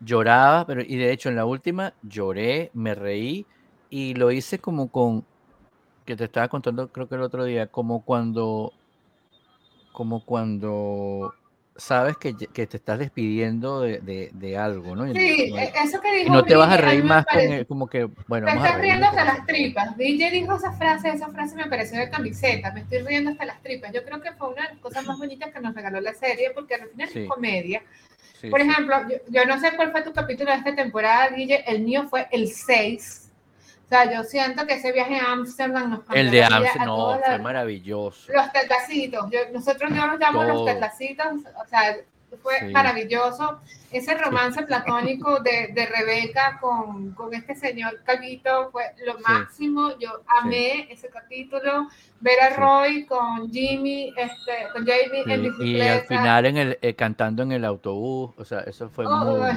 lloraba, 0.00 0.66
pero 0.66 0.82
y 0.82 0.96
de 0.96 1.12
hecho 1.12 1.28
en 1.28 1.36
la 1.36 1.44
última 1.44 1.94
lloré, 2.02 2.70
me 2.74 2.94
reí 2.94 3.46
y 3.88 4.14
lo 4.14 4.30
hice 4.30 4.58
como 4.58 4.88
con, 4.90 5.24
que 6.04 6.16
te 6.16 6.24
estaba 6.24 6.48
contando 6.48 6.88
creo 6.88 7.08
que 7.08 7.14
el 7.14 7.22
otro 7.22 7.44
día, 7.44 7.68
como 7.68 8.04
cuando, 8.04 8.72
como 9.92 10.24
cuando 10.24 11.34
sabes 11.76 12.16
que, 12.16 12.34
que, 12.34 12.66
te 12.66 12.76
estás 12.76 12.98
despidiendo 12.98 13.80
de, 13.80 13.98
de, 13.98 14.30
de 14.32 14.56
algo, 14.56 14.94
¿no? 14.94 15.12
Sí, 15.12 15.50
no, 15.50 15.58
eso 15.58 16.00
que 16.00 16.12
dijo. 16.12 16.26
Y 16.26 16.30
no 16.30 16.44
te 16.44 16.56
vas 16.56 16.72
a 16.72 16.76
reír 16.76 17.04
más 17.04 17.24
con 17.26 17.40
el, 17.40 17.66
como 17.66 17.86
que, 17.86 18.08
bueno. 18.26 18.46
Te 18.46 18.52
estás 18.52 18.80
riendo 18.80 19.06
hasta 19.06 19.24
las 19.24 19.46
tripas. 19.46 19.96
DJ 19.96 20.30
dijo 20.30 20.56
esa 20.56 20.72
frase, 20.72 21.10
esa 21.10 21.28
frase 21.28 21.56
me 21.56 21.66
pareció 21.66 21.98
de 21.98 22.10
camiseta, 22.10 22.72
me 22.72 22.80
estoy 22.80 22.98
riendo 22.98 23.30
hasta 23.30 23.44
las 23.46 23.60
tripas. 23.62 23.92
Yo 23.92 24.04
creo 24.04 24.20
que 24.20 24.32
fue 24.32 24.48
una 24.48 24.62
de 24.62 24.74
las 24.74 24.78
cosas 24.78 25.04
más 25.06 25.18
bonitas 25.18 25.52
que 25.52 25.60
nos 25.60 25.74
regaló 25.74 26.00
la 26.00 26.14
serie, 26.14 26.50
porque 26.54 26.74
al 26.74 26.88
final 26.88 27.08
sí. 27.08 27.20
es 27.20 27.28
comedia. 27.28 27.82
Sí, 28.40 28.48
Por 28.48 28.60
ejemplo, 28.60 28.96
yo, 29.08 29.16
yo, 29.28 29.44
no 29.44 29.60
sé 29.60 29.76
cuál 29.76 29.92
fue 29.92 30.02
tu 30.02 30.12
capítulo 30.12 30.50
de 30.50 30.58
esta 30.58 30.74
temporada, 30.74 31.28
DJ, 31.30 31.64
el 31.70 31.82
mío 31.82 32.06
fue 32.08 32.26
el 32.30 32.48
6. 32.48 33.19
O 33.90 33.92
sea, 33.92 34.08
yo 34.08 34.22
siento 34.22 34.64
que 34.68 34.74
ese 34.74 34.92
viaje 34.92 35.18
a 35.18 35.32
Ámsterdam 35.32 35.90
nos 35.90 36.04
cambió 36.04 36.22
El 36.22 36.30
de 36.30 36.44
Ámsterdam, 36.44 36.86
no, 36.86 37.18
fue 37.26 37.38
maravilloso. 37.40 38.32
Los 38.32 38.52
tetlacitos, 38.52 39.28
yo, 39.32 39.40
nosotros 39.52 39.90
no 39.90 40.06
los 40.06 40.20
llamamos 40.20 40.46
Todo. 40.46 40.54
los 40.54 40.64
tetlacitos, 40.64 41.26
o 41.26 41.66
sea, 41.68 41.96
fue 42.40 42.60
sí. 42.60 42.66
maravilloso. 42.66 43.60
Ese 43.90 44.14
romance 44.14 44.60
sí. 44.60 44.66
platónico 44.66 45.40
de, 45.40 45.72
de 45.74 45.86
Rebeca 45.86 46.58
con, 46.60 47.14
con, 47.14 47.34
este 47.34 47.56
señor 47.56 48.00
Calvito 48.04 48.70
fue 48.70 48.84
lo 49.04 49.18
máximo. 49.18 49.98
Yo 49.98 50.22
amé 50.40 50.86
ese 50.92 51.08
capítulo. 51.08 51.88
Ver 52.20 52.40
a 52.42 52.50
Roy 52.50 53.06
con 53.06 53.50
Jimmy, 53.50 54.14
este, 54.16 54.68
con 54.72 54.86
Jamie 54.86 55.24
en 55.26 55.42
bicicleta. 55.42 55.84
Y 55.84 55.88
al 55.88 56.06
final 56.06 56.46
en 56.46 56.56
el, 56.58 56.78
eh, 56.80 56.94
cantando 56.94 57.42
en 57.42 57.50
el 57.50 57.64
autobús, 57.64 58.34
o 58.36 58.44
sea, 58.44 58.60
eso 58.60 58.88
fue 58.88 59.04
oh, 59.04 59.10
muy... 59.10 59.50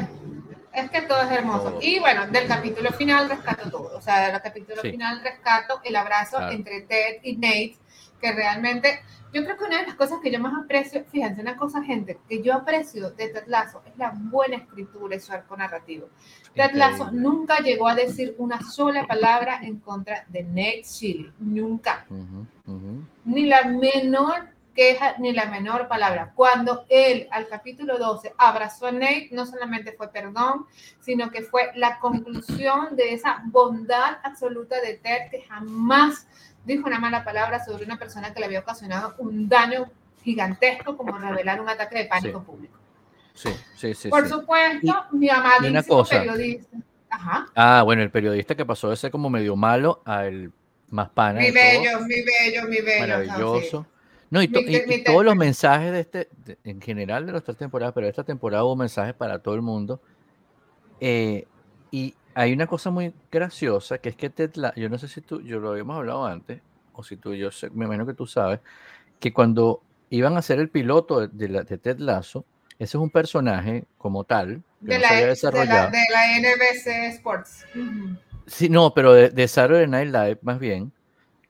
Es 0.74 0.90
que 0.90 1.02
todo 1.04 1.22
es 1.22 1.32
hermoso. 1.32 1.72
Todo. 1.72 1.80
Y 1.82 2.00
bueno, 2.00 2.28
del 2.28 2.48
capítulo 2.48 2.91
final 2.91 3.30
rescato 3.30 3.70
todo. 3.70 3.98
O 3.98 4.02
sea, 4.02 4.32
del 4.32 4.41
capítulo 4.41 4.82
final 4.82 5.22
rescato 5.22 5.80
el 5.84 5.95
abrazo 5.95 6.38
claro. 6.38 6.52
entre 6.52 6.82
Ted 6.82 7.20
y 7.24 7.36
Nate, 7.36 7.78
que 8.20 8.32
realmente 8.32 9.02
yo 9.34 9.44
creo 9.44 9.58
que 9.58 9.64
una 9.64 9.80
de 9.80 9.88
las 9.88 9.95
cosas 9.95 10.20
que 10.22 10.32
yo 10.32 10.40
más 10.40 10.54
aprecio, 10.64 11.04
fíjense, 11.06 11.41
una 11.41 11.58
cosa, 11.58 11.84
gente, 11.84 12.20
que 12.30 12.44
yo 12.44 12.54
aprecio 12.54 13.10
de 13.10 13.30
Ted 13.30 13.48
Lasso 13.48 13.82
es 13.86 13.98
la 13.98 14.14
buena 14.16 14.58
escritura 14.58 15.16
y 15.16 15.20
su 15.20 15.34
arco 15.34 15.58
narrativo. 15.58 16.10
Ted 16.54 16.74
Lasso 16.74 17.10
nunca 17.12 17.58
llegó 17.58 17.88
a 17.88 17.95
decir 17.95 18.36
una 18.38 18.62
sola 18.62 19.08
palabra 19.08 19.60
en 19.64 19.80
contra 19.80 20.24
de 20.28 20.44
Nate 20.44 20.84
Chili, 20.84 21.34
nunca. 21.40 22.06
Uh 22.10 22.16
-huh, 22.16 22.48
uh 22.68 22.72
-huh. 22.74 23.06
Ni 23.26 23.48
la 23.48 23.64
menor 23.64 24.53
queja 24.74 25.16
ni 25.20 25.32
la 25.34 25.45
menor 25.45 25.88
palabra. 25.88 26.32
Cuando 26.36 26.86
él, 26.90 27.28
al 27.32 27.48
capítulo 27.48 27.98
12, 27.98 28.34
abrazó 28.38 28.88
a 28.88 28.91
Nate, 28.91 29.30
no 29.32 29.45
solamente 29.45 29.94
fue 29.94 30.10
perdón, 30.10 30.66
sino 31.00 31.32
que 31.32 31.41
fue 31.41 31.72
la 31.76 32.00
conclusión 32.00 32.95
de 32.95 33.14
esa 33.14 33.41
bondad 33.45 34.18
absoluta 34.24 34.82
de 34.82 34.95
Ted 34.95 35.30
que 35.32 35.41
jamás 35.41 36.28
dijo 36.66 36.88
una 36.88 37.00
mala 37.00 37.24
palabra 37.24 37.64
sobre 37.64 37.86
una 37.86 37.98
persona 37.98 38.34
que 38.34 38.40
le 38.40 38.45
había 38.48 38.60
ocasionado 38.60 39.16
un 39.18 39.48
daño 39.48 39.90
gigantesco 40.24 40.95
como 40.95 41.18
revelar 41.18 41.60
un 41.62 41.70
ataque 41.70 42.00
de 42.00 42.06
pánico 42.06 42.40
sí. 42.40 42.45
público. 42.45 42.80
Sí, 43.34 43.50
sí, 43.76 43.94
sí. 43.94 44.10
Por 44.10 44.24
sí. 44.24 44.30
supuesto, 44.30 45.06
mi 45.12 45.30
amadísimo 45.30 46.06
periodista. 46.06 46.78
Ajá. 47.10 47.45
Ah, 47.56 47.84
bueno, 47.84 48.02
el 48.02 48.10
periodista 48.10 48.56
que 48.56 48.66
pasó 48.66 48.90
de 48.90 48.95
ser 48.95 49.12
como 49.12 49.30
medio 49.30 49.56
malo 49.56 50.02
al 50.06 50.52
más 50.90 51.10
pana. 51.10 51.40
Mi 51.40 51.52
bello, 51.52 52.00
mi 52.02 52.16
bello, 52.24 52.68
mi 52.68 52.82
bello. 52.82 53.00
Maravilloso. 53.02 53.88
No, 54.34 54.41
y, 54.41 54.47
to 54.47 54.64
mi, 54.64 54.72
y, 54.72 54.93
y 54.95 55.03
todos 55.03 55.23
los 55.23 55.35
mensajes 55.35 55.91
de 55.91 55.99
este, 55.99 56.27
de, 56.43 56.57
en 56.64 56.81
general 56.81 57.27
de 57.27 57.34
las 57.34 57.43
tres 57.43 57.55
temporadas, 57.55 57.93
pero 57.93 58.07
esta 58.07 58.23
temporada 58.23 58.64
hubo 58.64 58.76
mensajes 58.76 59.14
para 59.14 59.38
todo 59.38 59.53
el 59.53 59.61
mundo. 59.61 60.01
Eh, 60.99 61.45
y 61.91 62.15
hay 62.34 62.51
una 62.51 62.65
cosa 62.65 62.89
muy 62.89 63.14
graciosa 63.31 63.99
que 63.99 64.10
es 64.10 64.15
que 64.15 64.31
Ted 64.31 64.55
Lasso, 64.55 64.73
yo 64.76 64.89
no 64.89 64.97
sé 64.97 65.07
si 65.07 65.22
tú, 65.22 65.39
yo 65.43 65.60
lo 65.60 65.69
habíamos 65.69 65.97
hablado 65.97 66.26
antes, 66.26 66.61
o 66.93 67.03
si 67.03 67.15
tú, 67.15 67.35
yo 67.35 67.51
sé, 67.51 67.69
me 67.69 67.85
imagino 67.85 68.07
que 68.07 68.15
tú 68.15 68.26
sabes, 68.26 68.60
que 69.19 69.31
cuando 69.31 69.84
iban 70.10 70.35
a 70.35 70.39
hacer 70.39 70.57
el 70.57 70.69
piloto 70.69 71.19
de, 71.19 71.27
de, 71.27 71.49
la, 71.49 71.61
de 71.61 71.77
Ted 71.77 71.99
Lasso, 71.99 72.43
ese 72.80 72.97
es 72.97 73.01
un 73.03 73.11
personaje 73.11 73.85
como 73.99 74.23
tal, 74.23 74.64
que 74.80 74.93
de, 74.93 74.95
no 74.95 75.01
la, 75.01 75.07
se 75.10 75.14
había 75.14 75.27
desarrollado. 75.27 75.91
De, 75.91 75.97
la, 76.11 76.22
de 76.23 76.41
la 76.41 76.55
NBC 76.55 76.88
Sports. 77.18 77.68
Uh 77.76 77.77
-huh. 77.77 78.18
Sí, 78.47 78.68
no, 78.68 78.95
pero 78.95 79.14
de, 79.14 79.30
de 79.30 79.47
Saturday 79.47 79.88
Night 79.88 80.11
Live, 80.11 80.39
más 80.41 80.57
bien, 80.57 80.91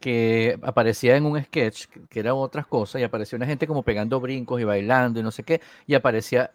que 0.04 0.60
aparecía 0.64 1.16
en 1.16 1.26
un 1.26 1.42
sketch, 1.42 1.86
que, 1.86 2.02
que 2.10 2.20
era 2.20 2.34
otras 2.34 2.68
cosas, 2.68 3.00
y 3.00 3.06
aparecía 3.06 3.38
una 3.38 3.46
gente 3.46 3.66
como 3.66 3.84
pegando 3.84 4.20
brincos 4.20 4.60
y 4.60 4.66
bailando 4.66 5.22
y 5.22 5.24
no 5.24 5.32
sé 5.32 5.44
qué, 5.44 5.62
y 5.88 5.96
aparecía 5.96 6.52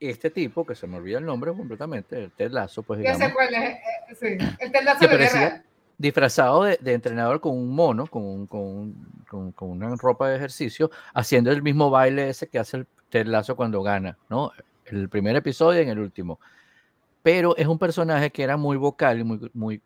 este 0.00 0.28
tipo, 0.28 0.66
que 0.66 0.74
se 0.74 0.88
me 0.88 0.96
olvida 0.96 1.18
el 1.18 1.24
nombre 1.24 1.52
completamente, 1.52 2.24
el 2.24 2.32
Ted 2.32 2.50
Lasso, 2.50 2.82
pues 2.82 2.98
digamos. 2.98 3.20
Ya 3.20 3.28
sé 3.28 3.32
cuál 3.32 3.54
es, 3.54 3.62
eh, 3.62 3.78
sí, 4.18 4.54
el 4.58 4.72
Ted 4.72 4.82
Lasso 4.82 5.06
de 5.06 5.62
disfrazado 5.98 6.64
de, 6.64 6.78
de, 6.80 6.94
entrenador 6.94 7.40
con 7.40 7.56
un 7.56 7.72
mono, 7.72 8.08
con, 8.08 8.24
un, 8.24 8.46
con, 8.48 8.92
con, 9.28 9.52
con, 9.52 9.70
una 9.70 9.94
ropa 9.94 10.28
de 10.28 10.34
ejercicio, 10.34 10.90
haciendo 11.14 11.52
el 11.52 11.62
mismo 11.62 11.90
baile 11.90 12.28
ese 12.28 12.48
que 12.48 12.58
hace 12.58 12.78
el 12.78 12.86
Ted 13.08 13.28
Lasso 13.28 13.54
cuando 13.54 13.84
gana, 13.84 14.18
¿no? 14.28 14.50
El 14.84 15.08
primer 15.08 15.36
episodio 15.36 15.78
y 15.78 15.84
en 15.84 15.90
el 15.90 16.00
último. 16.00 16.40
Pero 17.22 17.56
es 17.56 17.68
un 17.68 17.78
personaje 17.78 18.30
que 18.30 18.42
era 18.42 18.56
muy 18.56 18.76
vocal 18.76 19.20
y 19.20 19.22
muy, 19.22 19.48
muy 19.54 19.80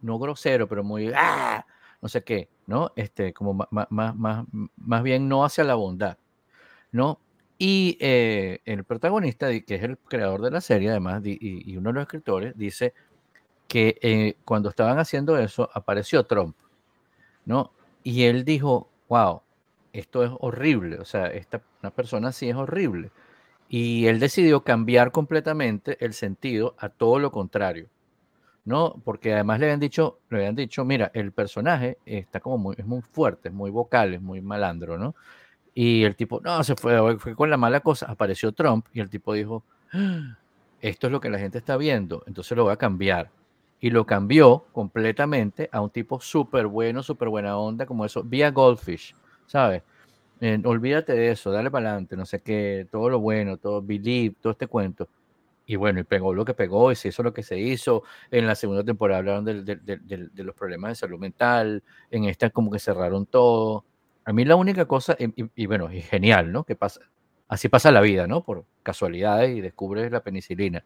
no 0.00 0.20
grosero, 0.20 0.68
pero 0.68 0.84
muy, 0.84 1.10
¡ah! 1.16 1.66
No 2.04 2.08
sé 2.10 2.22
qué, 2.22 2.50
¿no? 2.66 2.92
Este, 2.96 3.32
como 3.32 3.54
más, 3.54 3.86
más, 3.88 4.14
más, 4.14 4.44
más 4.76 5.02
bien 5.02 5.26
no 5.26 5.42
hacia 5.42 5.64
la 5.64 5.74
bondad, 5.74 6.18
¿no? 6.92 7.18
Y 7.56 7.96
eh, 7.98 8.60
el 8.66 8.84
protagonista, 8.84 9.48
que 9.48 9.74
es 9.74 9.82
el 9.82 9.96
creador 9.96 10.42
de 10.42 10.50
la 10.50 10.60
serie, 10.60 10.90
además, 10.90 11.22
y, 11.24 11.74
uno 11.78 11.88
de 11.88 11.94
los 11.94 12.02
escritores, 12.02 12.58
dice 12.58 12.92
que 13.68 13.96
eh, 14.02 14.36
cuando 14.44 14.68
estaban 14.68 14.98
haciendo 14.98 15.38
eso 15.38 15.70
apareció 15.72 16.24
Trump, 16.24 16.54
¿no? 17.46 17.72
Y 18.02 18.24
él 18.24 18.44
dijo, 18.44 18.90
wow, 19.08 19.40
esto 19.94 20.24
es 20.24 20.30
horrible, 20.40 20.98
o 20.98 21.06
sea, 21.06 21.28
esta 21.28 21.62
una 21.80 21.90
persona 21.90 22.32
sí 22.32 22.50
es 22.50 22.56
horrible. 22.56 23.12
Y 23.70 24.08
él 24.08 24.20
decidió 24.20 24.62
cambiar 24.62 25.10
completamente 25.10 25.96
el 26.04 26.12
sentido 26.12 26.74
a 26.76 26.90
todo 26.90 27.18
lo 27.18 27.32
contrario. 27.32 27.88
¿No? 28.64 29.00
Porque 29.04 29.34
además 29.34 29.60
le 29.60 29.66
habían 29.66 29.80
dicho, 29.80 30.20
le 30.30 30.38
habían 30.38 30.54
dicho, 30.56 30.84
mira, 30.84 31.10
el 31.14 31.32
personaje 31.32 31.98
está 32.06 32.40
como 32.40 32.58
muy, 32.58 32.74
es 32.78 32.86
muy 32.86 33.02
fuerte, 33.02 33.48
es 33.48 33.54
muy 33.54 33.70
vocal, 33.70 34.14
es 34.14 34.22
muy 34.22 34.40
malandro, 34.40 34.98
¿no? 34.98 35.14
Y 35.74 36.04
el 36.04 36.16
tipo, 36.16 36.40
no, 36.42 36.62
se 36.64 36.76
fue, 36.76 37.18
fue 37.18 37.34
con 37.34 37.50
la 37.50 37.56
mala 37.56 37.80
cosa, 37.80 38.06
apareció 38.06 38.52
Trump 38.52 38.86
y 38.92 39.00
el 39.00 39.10
tipo 39.10 39.32
dijo, 39.34 39.64
"Ah, 39.92 40.38
esto 40.80 41.06
es 41.08 41.12
lo 41.12 41.20
que 41.20 41.30
la 41.30 41.38
gente 41.38 41.58
está 41.58 41.76
viendo, 41.76 42.22
entonces 42.26 42.56
lo 42.56 42.64
voy 42.64 42.72
a 42.72 42.76
cambiar. 42.76 43.30
Y 43.80 43.90
lo 43.90 44.06
cambió 44.06 44.66
completamente 44.72 45.68
a 45.72 45.80
un 45.80 45.90
tipo 45.90 46.20
súper 46.20 46.66
bueno, 46.66 47.02
súper 47.02 47.28
buena 47.28 47.58
onda, 47.58 47.86
como 47.86 48.04
eso, 48.06 48.22
vía 48.24 48.50
Goldfish, 48.50 49.14
¿sabes? 49.46 49.82
Eh, 50.40 50.60
olvídate 50.64 51.14
de 51.14 51.30
eso, 51.32 51.50
dale 51.52 51.70
para 51.70 51.90
adelante, 51.90 52.16
no 52.16 52.26
sé 52.26 52.40
qué, 52.42 52.86
todo 52.90 53.08
lo 53.10 53.20
bueno, 53.20 53.56
todo 53.58 53.82
believe, 53.82 54.36
todo 54.40 54.52
este 54.52 54.66
cuento. 54.68 55.08
Y 55.66 55.76
bueno, 55.76 56.00
y 56.00 56.04
pegó 56.04 56.34
lo 56.34 56.44
que 56.44 56.54
pegó, 56.54 56.92
y 56.92 56.96
se 56.96 57.08
hizo 57.08 57.22
lo 57.22 57.32
que 57.32 57.42
se 57.42 57.58
hizo. 57.58 58.02
En 58.30 58.46
la 58.46 58.54
segunda 58.54 58.84
temporada 58.84 59.18
hablaron 59.20 59.44
del- 59.44 59.64
del- 59.64 59.84
del- 59.84 60.30
de 60.34 60.44
los 60.44 60.54
problemas 60.54 60.90
de 60.90 60.94
salud 60.96 61.18
mental, 61.18 61.82
en 62.10 62.24
esta 62.24 62.50
como 62.50 62.70
que 62.70 62.78
cerraron 62.78 63.26
todo. 63.26 63.84
A 64.26 64.32
mí 64.32 64.44
la 64.44 64.56
única 64.56 64.86
cosa, 64.86 65.16
y, 65.18 65.26
y- 65.42 65.50
y 65.54 65.66
bueno, 65.66 65.88
genial, 65.90 66.52
¿no? 66.52 66.64
Que 66.64 66.76
pasa, 66.76 67.00
así 67.48 67.68
pasa 67.68 67.90
la 67.92 68.00
vida, 68.02 68.26
¿no? 68.26 68.42
Por 68.44 68.66
casualidades 68.82 69.56
y 69.56 69.60
descubres 69.62 70.10
la 70.12 70.22
penicilina. 70.22 70.84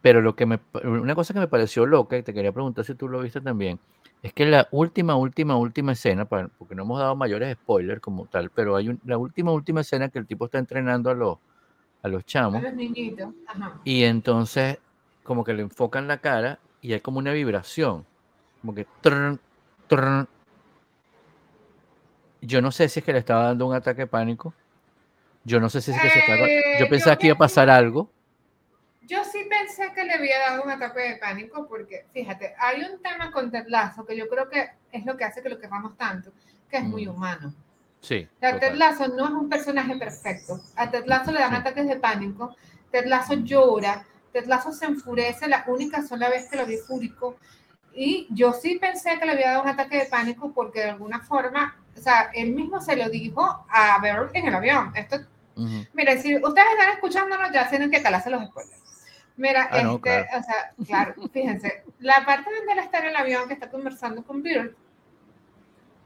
Pero 0.00 0.20
lo 0.20 0.36
que 0.36 0.46
me, 0.46 0.60
una 0.84 1.14
cosa 1.14 1.34
que 1.34 1.40
me 1.40 1.48
pareció 1.48 1.84
loca, 1.86 2.16
y 2.16 2.22
te 2.22 2.32
quería 2.32 2.52
preguntar 2.52 2.84
si 2.84 2.94
tú 2.94 3.08
lo 3.08 3.20
viste 3.20 3.40
también, 3.40 3.80
es 4.22 4.32
que 4.32 4.46
la 4.46 4.68
última, 4.70 5.16
última, 5.16 5.56
última 5.56 5.92
escena, 5.92 6.24
porque 6.26 6.74
no 6.74 6.82
hemos 6.84 7.00
dado 7.00 7.16
mayores 7.16 7.54
spoilers 7.54 8.00
como 8.00 8.26
tal, 8.26 8.50
pero 8.50 8.76
hay 8.76 8.88
un- 8.90 9.00
la 9.04 9.18
última, 9.18 9.52
última 9.52 9.80
escena 9.80 10.08
que 10.08 10.18
el 10.20 10.26
tipo 10.26 10.44
está 10.46 10.58
entrenando 10.58 11.10
a 11.10 11.14
los, 11.14 11.38
a 12.02 12.08
los 12.08 12.22
A 12.22 12.26
chamos. 12.26 12.62
los 12.62 12.72
niñitos. 12.74 13.32
Ajá. 13.46 13.80
Y 13.84 14.04
entonces, 14.04 14.78
como 15.24 15.44
que 15.44 15.52
le 15.54 15.62
enfocan 15.62 16.06
la 16.08 16.18
cara 16.18 16.58
y 16.80 16.92
hay 16.92 17.00
como 17.00 17.18
una 17.18 17.32
vibración. 17.32 18.04
Como 18.60 18.74
que. 18.74 18.86
trrr, 19.00 19.38
trrr. 19.88 20.26
Yo 22.40 22.62
no 22.62 22.70
sé 22.70 22.88
si 22.88 23.00
es 23.00 23.04
que 23.04 23.12
le 23.12 23.18
estaba 23.18 23.44
dando 23.44 23.66
un 23.66 23.74
ataque 23.74 24.02
de 24.02 24.06
pánico. 24.06 24.54
Yo 25.44 25.60
no 25.60 25.68
sé 25.68 25.80
si 25.80 25.90
es 25.90 26.00
que 26.00 26.10
se 26.10 26.18
estaba. 26.20 26.46
Eh, 26.46 26.60
Yo 26.78 26.84
yo 26.84 26.90
pensaba 26.90 27.16
que 27.16 27.26
iba 27.28 27.34
a 27.34 27.38
pasar 27.38 27.68
algo. 27.70 28.10
Yo 29.02 29.24
sí 29.24 29.46
pensé 29.48 29.90
que 29.94 30.04
le 30.04 30.12
había 30.12 30.38
dado 30.38 30.62
un 30.62 30.70
ataque 30.70 31.00
de 31.00 31.16
pánico 31.16 31.66
porque, 31.66 32.04
fíjate, 32.12 32.54
hay 32.58 32.82
un 32.82 33.00
tema 33.02 33.32
con 33.32 33.50
Ted 33.50 33.64
Lasso 33.68 34.04
que 34.04 34.14
yo 34.16 34.28
creo 34.28 34.48
que 34.50 34.68
es 34.92 35.04
lo 35.06 35.16
que 35.16 35.24
hace 35.24 35.42
que 35.42 35.48
lo 35.48 35.58
quemamos 35.58 35.96
tanto, 35.96 36.30
que 36.70 36.76
es 36.76 36.84
muy 36.84 37.06
Mm. 37.06 37.10
humano. 37.10 37.54
Sí. 38.00 38.28
O 38.36 38.40
sea, 38.40 38.58
Ted. 38.60 38.74
Lasso 38.74 39.08
no 39.08 39.24
es 39.26 39.30
un 39.32 39.48
personaje 39.48 39.96
perfecto. 39.96 40.60
A 40.76 40.90
Ted 40.90 41.04
Lasso 41.06 41.32
le 41.32 41.40
dan 41.40 41.50
Sí. 41.50 41.56
ataques 41.56 41.86
de 41.88 41.96
pánico, 41.96 42.54
Ted 42.90 43.06
Lasso 43.06 43.34
llora, 43.34 44.04
Ted 44.32 44.46
Lasso 44.46 44.72
se 44.72 44.86
enfurece 44.86 45.48
la 45.48 45.64
única 45.66 46.02
sola 46.02 46.28
vez 46.28 46.48
que 46.48 46.56
lo 46.56 46.66
vi 46.66 46.76
fúrico. 46.76 47.36
Y 47.92 48.28
yo 48.30 48.52
sí 48.52 48.78
pensé 48.80 49.18
que 49.18 49.26
le 49.26 49.32
había 49.32 49.50
dado 49.50 49.62
un 49.62 49.68
ataque 49.68 49.98
de 49.98 50.04
pánico 50.06 50.52
porque 50.52 50.80
de 50.80 50.90
alguna 50.90 51.20
forma, 51.20 51.76
o 51.96 52.00
sea, 52.00 52.30
él 52.34 52.52
mismo 52.52 52.80
se 52.80 52.94
lo 52.94 53.08
dijo 53.08 53.66
a 53.68 53.98
Beryl 54.00 54.30
en 54.34 54.46
el 54.46 54.54
avión. 54.54 54.92
Esto 54.94 55.16
Ujú. 55.56 55.84
Mira, 55.92 56.16
si 56.18 56.36
ustedes 56.36 56.68
están 56.70 56.90
escuchándonos, 56.94 57.50
ya 57.52 57.68
tienen 57.68 57.90
que 57.90 58.00
calarse 58.00 58.30
los 58.30 58.44
spoilers. 58.46 58.78
Mira, 59.36 59.68
Ah, 59.72 59.82
no, 59.82 59.96
este, 59.96 60.02
claro. 60.02 60.26
o 60.38 60.42
sea, 60.44 60.72
claro, 60.86 61.14
fíjense, 61.32 61.82
la 61.98 62.24
parte 62.24 62.48
donde 62.54 62.72
él 62.74 62.78
está 62.78 63.00
en 63.00 63.06
el 63.06 63.16
avión 63.16 63.48
que 63.48 63.54
está 63.54 63.68
conversando 63.68 64.22
con 64.22 64.40
Bill, 64.42 64.76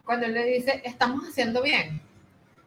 cuando 0.04 0.26
él 0.26 0.34
le 0.34 0.44
dice, 0.44 0.82
estamos 0.84 1.28
haciendo 1.28 1.62
bien. 1.62 2.00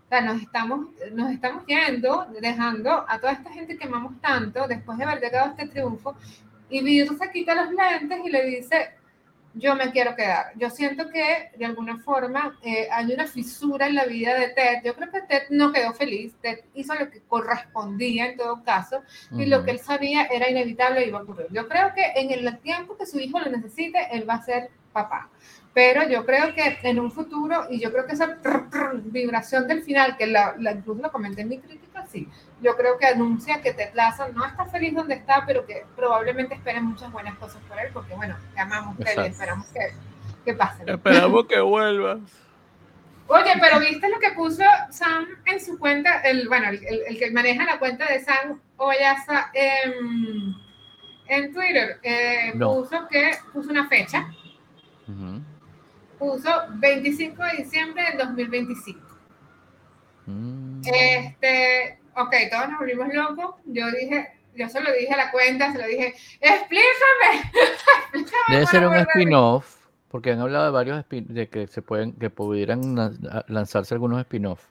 O 0.05 0.09
sea, 0.09 0.21
nos 0.21 0.41
estamos, 0.41 0.87
nos 1.13 1.31
estamos 1.31 1.65
yendo, 1.65 2.27
dejando 2.39 3.05
a 3.07 3.19
toda 3.19 3.33
esta 3.33 3.51
gente 3.51 3.77
que 3.77 3.85
amamos 3.85 4.19
tanto, 4.21 4.67
después 4.67 4.97
de 4.97 5.03
haber 5.03 5.19
llegado 5.19 5.47
a 5.47 5.49
este 5.49 5.67
triunfo, 5.67 6.15
y 6.69 6.83
Bill 6.83 7.17
se 7.17 7.31
quita 7.31 7.55
los 7.55 7.71
lentes 7.71 8.19
y 8.23 8.29
le 8.29 8.45
dice, 8.45 8.91
yo 9.55 9.75
me 9.75 9.91
quiero 9.91 10.15
quedar. 10.15 10.51
Yo 10.57 10.69
siento 10.69 11.09
que 11.09 11.49
de 11.57 11.65
alguna 11.65 11.97
forma 11.99 12.57
eh, 12.61 12.87
hay 12.91 13.13
una 13.13 13.25
fisura 13.25 13.87
en 13.87 13.95
la 13.95 14.05
vida 14.05 14.37
de 14.37 14.49
Ted. 14.49 14.81
Yo 14.83 14.95
creo 14.95 15.11
que 15.11 15.21
Ted 15.21 15.43
no 15.49 15.71
quedó 15.71 15.93
feliz. 15.93 16.35
Ted 16.41 16.59
hizo 16.73 16.93
lo 16.93 17.09
que 17.09 17.21
correspondía 17.21 18.27
en 18.27 18.37
todo 18.37 18.63
caso 18.63 19.01
y 19.31 19.45
lo 19.45 19.63
que 19.63 19.71
él 19.71 19.79
sabía 19.79 20.25
era 20.25 20.49
inevitable 20.49 21.05
y 21.05 21.07
iba 21.07 21.19
a 21.19 21.23
ocurrir. 21.23 21.47
Yo 21.51 21.67
creo 21.67 21.93
que 21.93 22.03
en 22.15 22.31
el 22.31 22.59
tiempo 22.59 22.97
que 22.97 23.05
su 23.05 23.19
hijo 23.19 23.39
lo 23.39 23.49
necesite, 23.49 24.07
él 24.11 24.29
va 24.29 24.35
a 24.35 24.43
ser 24.43 24.69
papá. 24.91 25.29
Pero 25.75 26.07
yo 26.07 26.25
creo 26.25 26.55
que 26.55 26.79
en 26.83 26.99
un 27.01 27.11
futuro, 27.11 27.67
y 27.69 27.79
yo 27.81 27.91
creo 27.91 28.05
que 28.07 28.13
esa 28.13 28.37
prr, 28.41 28.69
prr, 28.69 29.01
vibración 29.03 29.67
del 29.67 29.83
final, 29.83 30.15
que 30.17 30.25
la, 30.25 30.55
la- 30.57 30.71
incluso 30.71 31.01
lo 31.01 31.11
comenté 31.11 31.41
en 31.41 31.49
mi 31.49 31.57
crítica, 31.59 32.05
sí, 32.09 32.29
yo 32.61 32.77
creo 32.77 32.97
que 32.97 33.05
anuncia 33.07 33.61
que 33.61 33.73
Ted 33.73 33.89
Lasso 33.93 34.29
no 34.29 34.45
está 34.45 34.65
feliz 34.67 34.95
donde 34.95 35.15
está, 35.15 35.43
pero 35.45 35.65
que 35.65 35.85
probablemente 35.97 36.55
esperen 36.55 36.85
muchas 36.85 37.11
buenas 37.11 37.37
cosas 37.37 37.61
por 37.67 37.77
él, 37.77 37.89
porque 37.93 38.15
bueno, 38.15 38.37
te 38.53 38.61
amamos, 38.61 38.97
Ted, 38.97 39.15
esperamos 39.25 39.67
que, 39.67 39.79
que 40.45 40.53
pase. 40.53 40.83
Esperamos 40.87 41.45
que 41.45 41.59
vuelvas. 41.59 42.19
Oye, 43.27 43.51
pero 43.59 43.79
¿viste 43.81 44.07
lo 44.07 44.19
que 44.19 44.31
puso 44.31 44.63
Sam 44.91 45.25
en 45.45 45.59
su 45.59 45.77
cuenta? 45.77 46.21
El, 46.21 46.47
bueno, 46.47 46.69
el, 46.69 46.75
el- 46.85 47.01
el 47.07 47.19
que 47.19 47.31
maneja 47.31 47.65
la 47.65 47.79
cuenta 47.79 48.05
de 48.05 48.23
Sam 48.23 48.61
Oyaza 48.77 49.49
en, 49.53 50.55
en 51.27 51.53
Twitter. 51.53 51.99
Eh, 52.01 52.51
No. 52.55 52.75
Puso 52.75 53.07
que 53.09 53.31
puso 53.51 53.71
una 53.71 53.89
fecha. 53.89 54.27
Ujú. 55.07 55.41
Puso 56.19 56.49
25 56.75 57.43
de 57.43 57.63
diciembre 57.63 58.03
del 58.09 58.17
2025. 58.19 58.99
Mm. 60.27 60.81
Este, 60.85 61.99
ok, 62.15 62.33
todos 62.51 62.69
nos 62.69 62.79
volvimos 62.79 63.13
locos. 63.13 63.55
Yo 63.65 63.85
dije, 63.91 64.33
yo 64.55 64.69
se 64.69 64.79
lo 64.81 64.91
dije 64.93 65.13
a 65.13 65.17
la 65.17 65.31
cuenta, 65.31 65.71
se 65.71 65.77
lo 65.79 65.87
dije, 65.87 66.15
explícame. 66.39 67.51
explícame 68.13 68.55
Debe 68.55 68.65
ser 68.67 68.79
un 68.79 68.85
amor 68.93 68.97
de 68.97 69.03
Dios". 69.03 69.09
spin-off, 69.15 69.75
porque 70.09 70.31
han 70.31 70.39
hablado 70.39 70.65
de 70.65 70.71
varios 70.71 70.97
spin- 71.05 71.27
de 71.27 71.49
que 71.49 71.67
se 71.67 71.81
pueden, 71.81 72.13
que 72.13 72.29
pudieran 72.29 72.95
lanzarse 73.47 73.93
algunos 73.93 74.19
spin-off. 74.21 74.63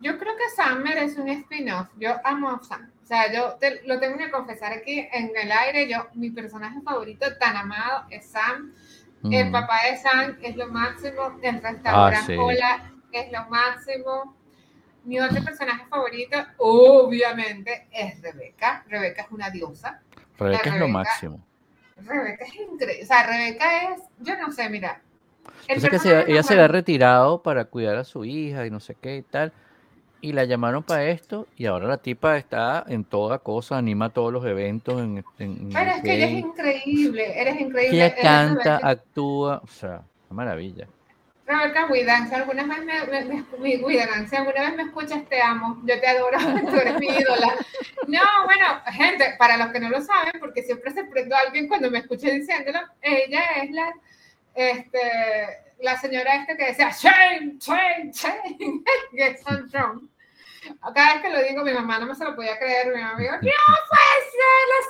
Yo 0.00 0.18
creo 0.18 0.34
que 0.36 0.48
Sam 0.56 0.82
merece 0.82 1.20
un 1.20 1.28
spin-off. 1.28 1.88
Yo 1.98 2.14
amo 2.24 2.50
a 2.50 2.62
Sam. 2.64 2.90
O 3.02 3.06
sea, 3.06 3.32
yo 3.32 3.54
te- 3.60 3.82
lo 3.86 3.98
tengo 4.00 4.16
que 4.18 4.30
confesar 4.30 4.72
aquí 4.72 5.06
en 5.12 5.30
el 5.36 5.52
aire. 5.52 5.88
Yo, 5.90 6.06
mi 6.14 6.30
personaje 6.30 6.80
favorito 6.82 7.26
tan 7.38 7.56
amado 7.56 8.04
es 8.10 8.26
Sam. 8.26 8.72
El 9.24 9.48
Mm. 9.48 9.52
papá 9.52 9.78
de 9.90 9.96
Sam 9.98 10.36
es 10.42 10.56
lo 10.56 10.68
máximo. 10.68 11.38
El 11.42 11.62
restaurante 11.62 12.16
Ah, 12.18 12.22
sí. 12.26 12.34
Hola 12.36 12.90
es 13.12 13.32
lo 13.32 13.44
máximo. 13.50 14.36
Mi 15.04 15.18
otro 15.20 15.42
personaje 15.42 15.84
favorito, 15.88 16.38
obviamente, 16.58 17.86
es 17.90 18.20
Rebeca. 18.22 18.84
Rebeca 18.88 19.22
es 19.22 19.30
una 19.30 19.50
diosa. 19.50 20.00
Rebeca 20.38 20.70
es 20.70 20.80
lo 20.80 20.88
máximo. 20.88 21.44
Rebeca 21.96 22.44
es 22.44 22.54
increíble. 22.54 23.02
O 23.02 23.06
sea, 23.06 23.26
Rebeca 23.26 23.92
es, 23.94 24.00
yo 24.20 24.36
no 24.38 24.50
sé, 24.52 24.68
mira. 24.70 25.00
el 25.68 25.88
que 25.88 25.98
se- 25.98 26.30
ella 26.30 26.42
se 26.42 26.52
había 26.54 26.68
retirado 26.68 27.42
para 27.42 27.64
cuidar 27.64 27.96
a 27.96 28.04
su 28.04 28.24
hija 28.24 28.66
y 28.66 28.70
no 28.70 28.78
sé 28.80 28.94
qué 29.00 29.16
y 29.16 29.22
tal. 29.22 29.52
Y 30.22 30.32
la 30.32 30.44
llamaron 30.44 30.82
para 30.82 31.04
esto 31.06 31.46
y 31.56 31.64
ahora 31.66 31.86
la 31.88 31.96
tipa 31.96 32.36
está 32.36 32.84
en 32.86 33.04
toda 33.04 33.38
cosa, 33.38 33.78
anima 33.78 34.10
todos 34.10 34.32
los 34.32 34.44
eventos 34.44 35.00
en, 35.00 35.24
en- 35.38 35.70
Pero 35.72 35.90
es 35.90 36.02
que 36.02 36.14
ella 36.14 36.26
es 36.26 36.32
increíble. 36.32 37.40
Eres 37.40 37.60
increíble. 37.60 37.96
Ella 38.04 38.14
canta, 38.20 38.80
actúa, 38.82 39.60
o 39.64 39.66
sea, 39.66 40.02
una 40.28 40.44
maravilla. 40.44 40.86
Rebeca 41.46 41.86
Widan, 41.86 42.28
si 42.28 42.34
alguna 42.34 42.62
vez 42.64 42.78
me, 42.84 43.04
me, 43.06 43.24
me- 43.24 44.36
alguna 44.36 44.60
vez 44.60 44.76
me 44.76 44.82
escuchas, 44.84 45.24
te 45.28 45.40
amo, 45.42 45.80
yo 45.84 45.98
te 45.98 46.06
adoro, 46.06 46.38
tú 46.70 46.76
eres 46.76 46.98
mi 47.00 47.06
ídola. 47.08 47.54
No, 48.06 48.20
bueno, 48.44 48.66
gente, 48.92 49.34
para 49.38 49.56
los 49.56 49.68
que 49.72 49.80
no 49.80 49.88
lo 49.88 50.00
saben, 50.00 50.34
porque 50.38 50.62
siempre 50.62 50.92
se 50.92 51.04
prendo 51.04 51.34
a 51.34 51.40
alguien 51.40 51.66
cuando 51.66 51.90
me 51.90 51.98
escuché 51.98 52.30
diciéndolo, 52.30 52.78
ella 53.02 53.40
es 53.62 53.70
la, 53.72 53.92
este, 54.54 55.00
la 55.82 55.96
señora 55.98 56.36
esta 56.36 56.56
que 56.56 56.66
decía, 56.66 56.90
shame, 56.90 57.58
shame, 57.58 58.10
shame, 58.12 58.84
get 59.12 59.38
some 59.38 59.68
Trump. 59.68 60.10
Cada 60.94 61.14
vez 61.14 61.22
que 61.22 61.30
lo 61.30 61.42
digo, 61.42 61.64
mi 61.64 61.72
mamá 61.72 61.98
no 61.98 62.06
me 62.06 62.14
se 62.14 62.24
lo 62.24 62.36
podía 62.36 62.58
creer, 62.58 62.88
mi 62.88 63.00
mamá 63.00 63.16
me 63.16 63.22
dijo, 63.22 63.36
no 63.36 63.40
ser, 63.40 64.60
la 64.70 64.80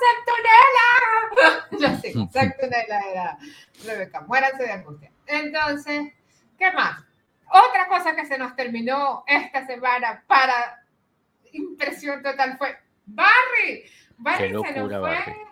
Septunela. 1.31 1.69
Yo 1.79 2.01
sí, 2.01 2.27
Septunela 2.31 2.99
era 3.09 3.37
Rebeca, 3.85 4.21
muéranse 4.21 4.63
de 4.63 4.71
angustia. 4.71 5.11
Entonces, 5.27 6.13
¿qué 6.57 6.71
más? 6.71 7.01
Otra 7.49 7.87
cosa 7.87 8.15
que 8.15 8.25
se 8.25 8.37
nos 8.37 8.55
terminó 8.55 9.23
esta 9.27 9.65
semana 9.65 10.23
para 10.27 10.83
impresión 11.53 12.21
total 12.21 12.57
fue 12.57 12.77
Barry. 13.05 13.83
Barry 14.17 14.51
Qué 14.51 14.73
se 14.73 14.79
nos 14.79 14.89
fue. 14.89 14.99
Barry. 14.99 15.50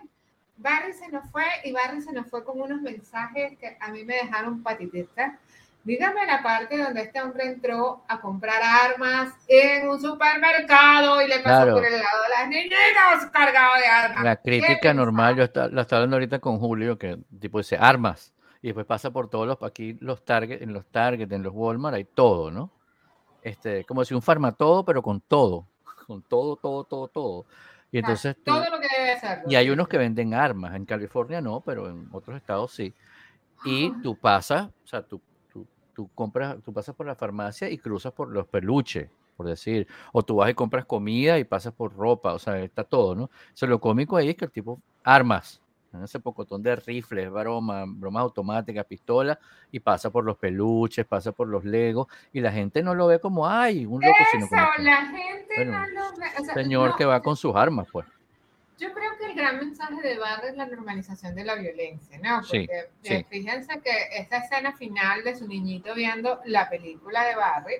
Barry 0.60 0.92
se 0.92 1.08
nos 1.10 1.28
fue 1.30 1.44
y 1.64 1.72
Barry 1.72 2.02
se 2.02 2.12
nos 2.12 2.26
fue 2.28 2.44
con 2.44 2.60
unos 2.60 2.80
mensajes 2.82 3.58
que 3.58 3.76
a 3.80 3.88
mí 3.90 4.04
me 4.04 4.14
dejaron 4.16 4.62
patitita. 4.62 5.38
Dígame 5.82 6.26
la 6.26 6.42
parte 6.42 6.76
donde 6.76 7.00
este 7.00 7.22
hombre 7.22 7.46
entró 7.46 8.02
a 8.06 8.20
comprar 8.20 8.60
armas 8.62 9.32
en 9.48 9.88
un 9.88 9.98
supermercado 9.98 11.22
y 11.22 11.28
le 11.28 11.38
pasó 11.40 11.62
Claro. 11.62 11.74
por 11.76 11.84
el 11.86 11.92
lado 11.92 12.22
de 12.22 12.28
las 12.38 12.48
niñitas 12.48 13.26
cargado 13.32 13.76
de 13.76 13.86
armas. 13.86 14.24
La 14.24 14.36
¿Qué 14.36 14.42
crítica 14.60 14.92
normal, 14.92 15.36
yo 15.36 15.44
está, 15.44 15.68
la 15.68 15.80
estaba 15.82 16.00
hablando 16.00 16.16
ahorita 16.16 16.38
con 16.38 16.58
Julio, 16.58 16.98
que 16.98 17.16
tipo 17.40 17.58
dice 17.58 17.78
armas, 17.80 18.34
y 18.60 18.66
después 18.68 18.84
pasa 18.84 19.10
por 19.10 19.30
todos 19.30 19.46
los, 19.46 19.62
aquí 19.62 19.96
los 20.00 20.22
Target, 20.22 20.60
en 20.62 20.74
los 20.74 20.84
Target, 20.86 21.32
en 21.32 21.42
los 21.42 21.54
Walmart, 21.54 21.94
hay 21.96 22.04
todo, 22.04 22.50
¿no? 22.50 22.70
este, 23.42 23.84
como 23.86 24.04
si 24.04 24.12
un 24.12 24.20
farmatodo, 24.20 24.84
pero 24.84 25.00
con 25.02 25.22
todo, 25.22 25.66
con 26.06 26.20
todo, 26.22 26.56
todo, 26.56 26.84
todo, 26.84 27.08
todo. 27.08 27.46
Y 27.92 27.98
entonces 27.98 28.36
tú- 28.44 28.52
Todo 28.52 28.70
lo 28.70 28.80
que 28.80 28.88
debe 28.96 29.18
ser. 29.18 29.42
y 29.46 29.54
hay 29.56 29.70
unos 29.70 29.88
que 29.88 29.98
venden 29.98 30.34
armas, 30.34 30.74
en 30.74 30.84
California 30.84 31.40
no, 31.40 31.60
pero 31.60 31.88
en 31.90 32.08
otros 32.12 32.36
estados 32.36 32.72
sí. 32.72 32.94
Y 33.64 33.90
tú 34.02 34.16
pasas, 34.16 34.68
o 34.68 34.86
sea, 34.86 35.02
tú, 35.02 35.20
tú, 35.52 35.66
tú 35.92 36.08
compras, 36.14 36.56
tú 36.64 36.72
pasas 36.72 36.94
por 36.94 37.06
la 37.06 37.14
farmacia 37.14 37.68
y 37.68 37.78
cruzas 37.78 38.12
por 38.12 38.30
los 38.30 38.46
peluches, 38.46 39.10
por 39.36 39.46
decir, 39.46 39.86
o 40.12 40.22
tú 40.22 40.36
vas 40.36 40.50
y 40.50 40.54
compras 40.54 40.84
comida 40.86 41.38
y 41.38 41.44
pasas 41.44 41.72
por 41.74 41.94
ropa, 41.94 42.32
o 42.32 42.38
sea, 42.38 42.58
está 42.62 42.84
todo, 42.84 43.14
¿no? 43.14 43.30
Eso 43.54 43.66
lo 43.66 43.80
cómico 43.80 44.16
ahí 44.16 44.30
es 44.30 44.36
que 44.36 44.44
el 44.46 44.50
tipo, 44.52 44.80
armas. 45.04 45.60
Ese 46.04 46.20
pocotón 46.20 46.62
de 46.62 46.76
rifles, 46.76 47.30
broma, 47.30 47.84
bromas 47.86 48.22
automáticas, 48.22 48.84
pistolas, 48.86 49.38
y 49.70 49.80
pasa 49.80 50.10
por 50.10 50.24
los 50.24 50.36
peluches, 50.36 51.04
pasa 51.06 51.32
por 51.32 51.48
los 51.48 51.64
legos, 51.64 52.06
y 52.32 52.40
la 52.40 52.52
gente 52.52 52.82
no 52.82 52.94
lo 52.94 53.06
ve 53.08 53.18
como, 53.18 53.48
ay, 53.48 53.86
un 53.86 54.00
loco, 54.00 54.16
sino 54.32 54.48
como 54.48 54.62
Eso, 54.62 54.82
la 54.82 55.06
gente 55.06 55.54
bueno, 55.56 55.72
no 55.72 55.88
lo 55.88 56.16
ve. 56.16 56.26
O 56.38 56.44
sea, 56.44 56.54
señor 56.54 56.90
no, 56.90 56.96
que 56.96 57.04
va 57.04 57.20
con 57.20 57.36
sus 57.36 57.54
armas, 57.56 57.88
pues. 57.90 58.06
Yo 58.78 58.94
creo 58.94 59.10
que 59.18 59.26
el 59.26 59.34
gran 59.34 59.58
mensaje 59.58 60.00
de 60.00 60.18
Barry 60.18 60.48
es 60.48 60.56
la 60.56 60.64
normalización 60.64 61.34
de 61.34 61.44
la 61.44 61.54
violencia, 61.56 62.18
¿no? 62.22 62.42
Sí, 62.44 62.60
Porque 62.66 62.88
sí. 63.02 63.14
eh, 63.14 63.26
fíjense 63.28 63.80
que 63.82 63.90
esta 64.16 64.38
escena 64.38 64.72
final 64.72 65.22
de 65.22 65.36
su 65.36 65.46
niñito 65.46 65.94
viendo 65.94 66.40
la 66.46 66.70
película 66.70 67.24
de 67.24 67.36
Barry, 67.36 67.74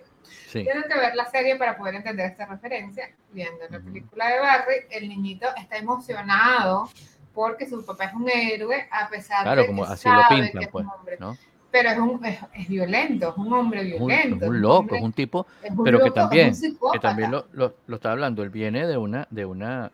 Sí. 0.48 0.62
tienen 0.62 0.82
que 0.82 0.98
ver 0.98 1.14
la 1.14 1.24
serie 1.24 1.56
para 1.56 1.78
poder 1.78 1.94
entender 1.94 2.26
esta 2.26 2.44
referencia. 2.44 3.08
Viendo 3.32 3.64
la 3.70 3.80
película 3.80 4.28
de 4.28 4.40
Barry, 4.40 4.74
el 4.90 5.08
niñito 5.08 5.46
está 5.56 5.78
emocionado 5.78 6.90
porque 7.34 7.68
su 7.68 7.84
papá 7.84 8.04
es 8.06 8.14
un 8.14 8.28
héroe, 8.28 8.88
a 8.90 9.08
pesar 9.08 9.42
Claro, 9.42 9.62
de 9.62 9.66
como 9.68 9.84
que 9.86 9.92
así 9.92 10.08
lo 10.08 10.20
sabe 10.22 10.34
pintan, 10.36 10.60
que 10.60 10.64
es 10.66 10.72
pues, 10.72 10.84
un 10.84 10.90
hombre. 10.92 11.16
¿no? 11.20 11.36
Pero 11.70 11.88
es, 11.90 11.98
un, 11.98 12.24
es, 12.24 12.38
es 12.54 12.68
violento, 12.68 13.28
es 13.30 13.36
un 13.36 13.52
hombre 13.52 13.80
un, 13.80 13.86
violento. 14.06 14.36
es 14.44 14.48
un 14.48 14.60
loco, 14.60 14.96
es 14.96 15.02
un 15.02 15.12
tipo 15.12 15.46
es 15.62 15.70
un 15.70 15.84
pero 15.84 15.98
que 15.98 16.04
loco, 16.04 16.14
también- 16.14 16.54
que 16.92 16.98
también 16.98 17.30
lo, 17.30 17.46
lo, 17.52 17.74
lo 17.86 17.96
está 17.96 18.12
hablando, 18.12 18.42
él 18.42 18.50
viene 18.50 18.86
de 18.86 18.96
una, 18.96 19.28
de 19.30 19.44
una, 19.44 19.92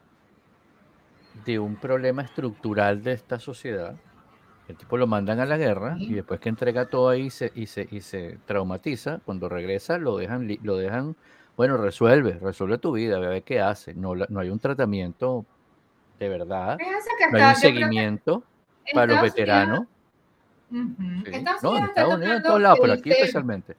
de 1.45 1.59
un 1.59 1.77
problema 1.77 2.23
estructural 2.23 3.03
de 3.03 3.13
esta 3.13 3.39
sociedad. 3.39 3.95
El 4.69 4.77
tipo 4.77 4.97
lo 4.97 5.07
mandan 5.07 5.39
a 5.39 5.47
la 5.47 5.57
guerra 5.59 5.97
y 6.01 6.15
después 6.15 6.41
que 6.41 6.49
entrega 6.49 6.87
todo 6.87 7.09
ahí 7.11 7.27
y 7.27 7.31
se, 7.31 7.53
y 7.55 7.67
se, 7.67 7.87
y 7.91 8.01
se 8.01 8.39
traumatiza, 8.47 9.21
cuando 9.25 9.49
regresa 9.49 9.99
lo 9.99 10.17
dejan, 10.17 10.49
lo 10.63 10.77
dejan, 10.77 11.15
bueno, 11.57 11.77
resuelve, 11.77 12.33
resuelve 12.41 12.79
tu 12.79 12.93
vida, 12.93 13.19
ve 13.21 13.27
a 13.27 13.31
ver 13.31 13.43
qué 13.45 13.61
hace. 13.61 13.95
No, 13.95 14.15
no 14.15 14.41
hay 14.41 14.49
un 14.49 14.59
tratamiento 14.59 15.45
de 16.19 16.29
verdad, 16.29 16.79
no 16.79 16.87
hay 17.39 17.45
un 17.45 17.55
que 17.55 17.61
seguimiento 17.61 18.43
para 18.93 19.07
los 19.07 19.17
Unidos- 19.19 19.35
veteranos. 19.35 19.81
Ujú. 20.71 20.95
Sí. 21.25 21.31
Estados 21.33 21.63
No, 21.63 21.77
en 21.79 21.85
Estados 21.85 22.15
Unidos, 22.15 22.37
en 22.37 22.43
todos 22.43 22.61
lados, 22.61 22.79
pero 22.81 22.93
aquí 22.95 23.11
especialmente. 23.11 23.77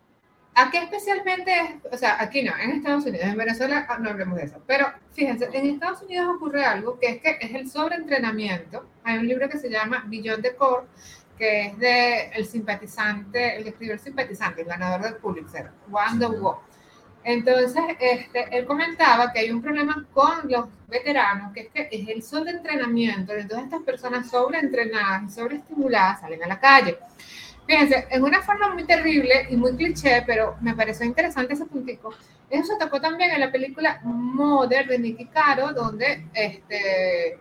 Aquí 0.55 0.77
especialmente, 0.77 1.51
es- 1.59 1.93
o 1.93 1.97
sea, 1.97 2.17
aquí 2.21 2.41
no, 2.43 2.51
en 2.57 2.71
Estados 2.71 3.05
Unidos, 3.05 3.27
en 3.27 3.37
Venezuela 3.37 3.85
ah, 3.89 3.97
no 3.99 4.09
hablemos 4.09 4.37
de 4.37 4.45
eso, 4.45 4.61
pero 4.65 4.87
fíjense, 5.11 5.49
en 5.53 5.65
Estados 5.67 6.01
Unidos 6.01 6.35
ocurre 6.35 6.65
algo 6.65 6.97
que 6.99 7.09
es 7.09 7.21
que 7.21 7.37
es 7.41 7.53
el 7.53 7.69
sobreentrenamiento. 7.69 8.85
Hay 9.03 9.17
un 9.19 9.27
libro 9.27 9.47
que 9.49 9.57
se 9.59 9.69
llama 9.69 10.03
Beyond 10.07 10.41
the 10.41 10.55
Core, 10.55 10.87
que 11.37 11.67
es 11.67 11.77
de 11.77 12.29
el 12.31 12.45
simpatizante, 12.47 13.57
el 13.57 13.63
que 13.63 13.69
escribió 13.69 13.93
el 13.93 13.99
simpatizante, 13.99 14.61
el 14.61 14.67
ganador 14.67 15.01
del 15.01 15.15
Pulitzer, 15.17 15.69
Wanda 15.89 16.27
Ujú. 16.29 16.37
Entonces, 17.29 17.83
este, 17.99 18.57
él 18.57 18.65
comentaba 18.65 19.33
que 19.33 19.39
hay 19.39 19.51
un 19.51 19.61
problema 19.61 20.05
con 20.13 20.49
los 20.49 20.67
veteranos, 20.87 21.51
que 21.51 21.59
es 21.59 21.67
que 21.67 21.89
es 21.91 22.07
el 22.07 22.23
sobreentrenamiento, 22.23 23.33
entonces 23.33 23.65
estas 23.65 23.81
personas 23.81 24.29
sobreentrenadas 24.29 25.23
y 25.27 25.29
sobreestimuladas 25.31 26.21
salen 26.21 26.41
a 26.45 26.47
la 26.47 26.57
calle. 26.57 26.97
Fíjense, 27.65 28.07
en 28.11 28.23
una 28.23 28.41
forma 28.43 28.73
muy 28.73 28.85
terrible 28.85 29.45
y 29.49 29.57
muy 29.57 29.75
cliché, 29.75 30.23
pero 30.25 30.55
me 30.61 30.73
pareció 30.73 31.05
interesante 31.05 31.55
ese 31.55 31.65
puntico. 31.65 32.13
Eso 32.49 32.67
se 32.71 32.79
tocó 32.79 33.01
también 33.01 33.31
en 33.31 33.41
la 33.41 33.51
película 33.51 33.99
Mother 34.05 34.87
de 34.87 34.97
Nicky 34.97 35.25
Caro, 35.25 35.73
donde 35.73 36.27
este, 36.33 37.39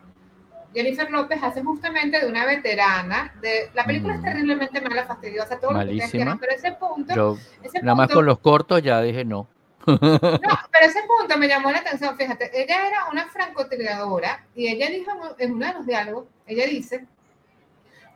Jennifer 0.74 1.08
López 1.12 1.40
hace 1.40 1.62
justamente 1.62 2.18
de 2.18 2.26
una 2.26 2.44
veterana. 2.44 3.32
De, 3.40 3.70
la 3.72 3.84
película 3.84 4.14
es 4.14 4.18
Ujú. 4.18 4.30
terriblemente 4.30 4.80
mala, 4.80 5.04
fastidiosa, 5.04 5.60
todo 5.60 5.74
lo 5.74 5.78
que 5.78 5.84
ustedes 5.84 6.00
Malísima. 6.00 6.10
quieran, 6.10 6.38
pero 6.40 6.52
ese 6.56 6.72
punto, 6.72 7.14
Yo, 7.14 7.38
ese 7.62 7.80
nada 7.82 7.94
más 7.94 8.10
con 8.10 8.26
los 8.26 8.40
cortos 8.40 8.82
ya 8.82 9.00
dije 9.00 9.24
no. 9.24 9.48
No, 9.86 9.98
pero 10.72 10.86
ese 10.86 11.02
punto 11.02 11.38
me 11.38 11.48
llamó 11.48 11.70
la 11.70 11.78
atención. 11.78 12.16
Fíjate, 12.16 12.50
ella 12.52 12.86
era 12.86 13.06
una 13.10 13.26
francotiradora 13.28 14.44
y 14.54 14.68
ella 14.68 14.90
dijo 14.90 15.12
en 15.38 15.54
uno 15.54 15.66
de 15.66 15.74
los 15.74 15.86
diálogos, 15.86 16.24
ella 16.46 16.66
dice, 16.66 17.06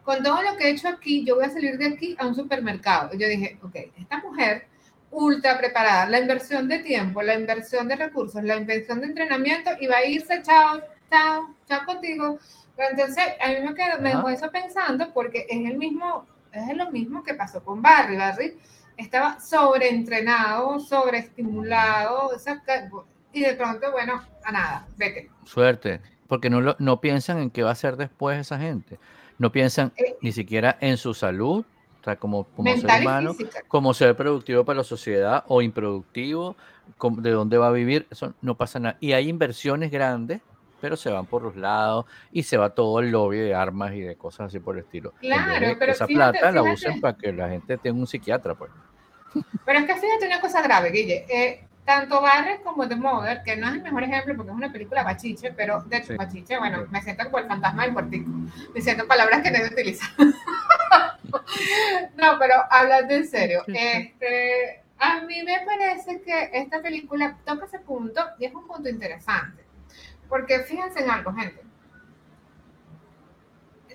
con 0.03 0.23
todo 0.23 0.43
lo 0.43 0.57
que 0.57 0.65
he 0.65 0.71
hecho 0.71 0.89
aquí, 0.89 1.25
yo 1.25 1.37
voy 1.37 1.45
a 1.45 1.51
salir 1.51 1.79
de 1.79 1.87
aquí 1.87 2.17
a 2.19 2.27
un 2.27 2.35
supermercado. 2.35 3.11
Y 3.15 3.19
yo 3.19 3.29
dije, 3.29 3.59
ok, 3.63 3.77
esta 3.99 4.19
mujer 4.19 4.67
ultra 5.13 5.59
preparada, 5.59 6.09
la 6.09 6.21
inversión 6.21 6.69
de 6.69 6.81
tiempo, 6.81 7.23
la 7.23 7.35
inversión 7.35 7.89
de 7.89 7.97
recursos, 7.97 8.43
la 8.43 8.57
inversión 8.57 9.01
de 9.01 9.09
entrenamiento 9.09 9.71
y 9.81 9.87
va 9.87 9.99
a 9.99 10.05
irse, 10.05 10.41
chao, 10.43 10.81
chao, 11.11 11.55
chao 11.69 11.85
contigo. 11.85 12.39
Pero 12.77 12.91
entonces, 12.91 13.25
a 13.41 13.49
mí 13.49 13.61
me, 13.61 13.75
quedó, 13.75 14.01
me 14.01 14.11
dejó 14.11 14.29
eso 14.29 14.51
pensando 14.51 15.13
porque 15.13 15.47
es 15.49 15.71
el 15.71 15.77
mismo, 15.77 16.27
es 16.53 16.77
lo 16.77 16.91
mismo 16.91 17.23
que 17.23 17.35
pasó 17.35 17.63
con 17.63 17.83
Barry. 17.83 18.17
Barry 18.17 18.57
estaba 19.01 19.41
sobreentrenado, 19.41 20.79
sobreestimulado, 20.81 22.31
y 23.33 23.41
de 23.41 23.55
pronto, 23.55 23.91
bueno, 23.93 24.23
a 24.45 24.53
nada, 24.53 24.87
vete. 24.97 25.31
Suerte, 25.45 26.01
porque 26.27 26.51
no, 26.51 26.61
lo- 26.61 26.77
no 26.79 27.01
piensan 27.01 27.39
en 27.39 27.51
qué 27.51 27.63
va 27.63 27.71
a 27.71 27.73
hacer 27.73 27.97
después 27.97 28.39
esa 28.39 28.59
gente. 28.59 28.99
No 29.39 29.53
piensan 29.53 29.93
Eh, 29.97 30.17
ni 30.21 30.33
siquiera 30.33 30.77
en 30.81 30.97
su 30.97 31.15
salud, 31.15 31.65
o 32.01 32.05
sea, 32.05 32.17
como, 32.17 32.45
como 32.45 32.77
ser 32.77 33.01
humano, 33.01 33.35
como 33.69 33.95
ser 33.95 34.17
productivo 34.17 34.65
para 34.65 34.79
la 34.79 34.85
sociedad 34.85 35.45
o 35.49 35.63
improductivo, 35.63 36.57
de 37.19 37.31
dónde 37.31 37.57
va 37.59 37.69
a 37.69 37.73
vivir, 37.73 38.07
eso 38.11 38.35
no 38.43 38.57
pasa 38.57 38.79
nada. 38.81 38.97
Y 39.01 39.13
hay 39.13 39.29
inversiones 39.29 39.91
grandes, 39.91 40.41
pero 40.81 40.97
se 40.97 41.11
van 41.11 41.27
por 41.27 41.43
los 41.43 41.57
lados 41.57 42.07
y 42.33 42.43
se 42.43 42.57
va 42.57 42.71
todo 42.71 43.01
el 43.01 43.11
lobby 43.11 43.39
de 43.39 43.55
armas 43.55 43.93
y 43.93 44.01
de 44.01 44.17
cosas 44.17 44.47
así 44.49 44.59
por 44.61 44.77
el 44.77 44.85
estilo. 44.85 45.13
Claro, 45.21 45.77
pero 45.79 45.93
esa 45.93 46.07
fíjate- 46.07 46.39
plata 46.39 46.53
la 46.53 46.63
usen 46.63 47.01
para 47.01 47.17
que 47.17 47.33
la 47.33 47.49
gente 47.51 47.77
tenga 47.79 47.99
un 48.01 48.07
psiquiatra, 48.07 48.55
pues. 48.55 48.71
Pero 49.65 49.79
es 49.79 49.85
que 49.87 49.95
fíjate 49.97 50.27
una 50.27 50.41
cosa 50.41 50.63
grave, 50.63 50.91
Guille. 50.91 51.25
eh, 51.29 51.65
tanto 51.85 52.21
Barry 52.21 52.59
como 52.63 52.87
The 52.87 52.95
Mother, 52.97 53.43
que 53.43 53.57
no 53.57 53.69
es 53.69 53.75
el 53.75 53.83
mejor 53.83 54.05
ejemplo 54.05 54.37
porque 54.37 54.51
es 54.53 54.57
una 54.57 54.71
película 54.71 55.03
bachiche, 55.03 55.51
pero 55.53 55.83
de 55.85 56.03
Sí. 56.05 56.15
bachiche, 56.15 56.59
bueno, 56.59 56.87
me 56.91 57.03
siento 57.03 57.25
como 57.25 57.39
el 57.39 57.47
fantasma 57.49 57.83
del 57.85 57.93
cuartico, 57.95 58.31
diciendo 58.75 59.07
palabras 59.09 59.41
que 59.43 59.51
no 59.51 59.59
utiliza. 59.67 60.07
no, 62.17 62.39
pero 62.39 62.55
hablando 62.71 63.15
en 63.15 63.27
serio, 63.27 63.65
este, 63.67 64.83
a 64.99 65.21
mí 65.23 65.43
me 65.43 65.61
parece 65.65 66.21
que 66.21 66.51
esta 66.53 66.81
película 66.81 67.37
toca 67.45 67.65
ese 67.67 67.81
punto 67.81 68.21
y 68.39 68.45
es 68.45 68.55
un 68.55 68.67
punto 68.67 68.89
interesante. 68.89 69.65
Porque 70.29 70.61
fíjense 70.61 71.01
en 71.03 71.11
algo, 71.11 71.33
gente. 71.33 71.61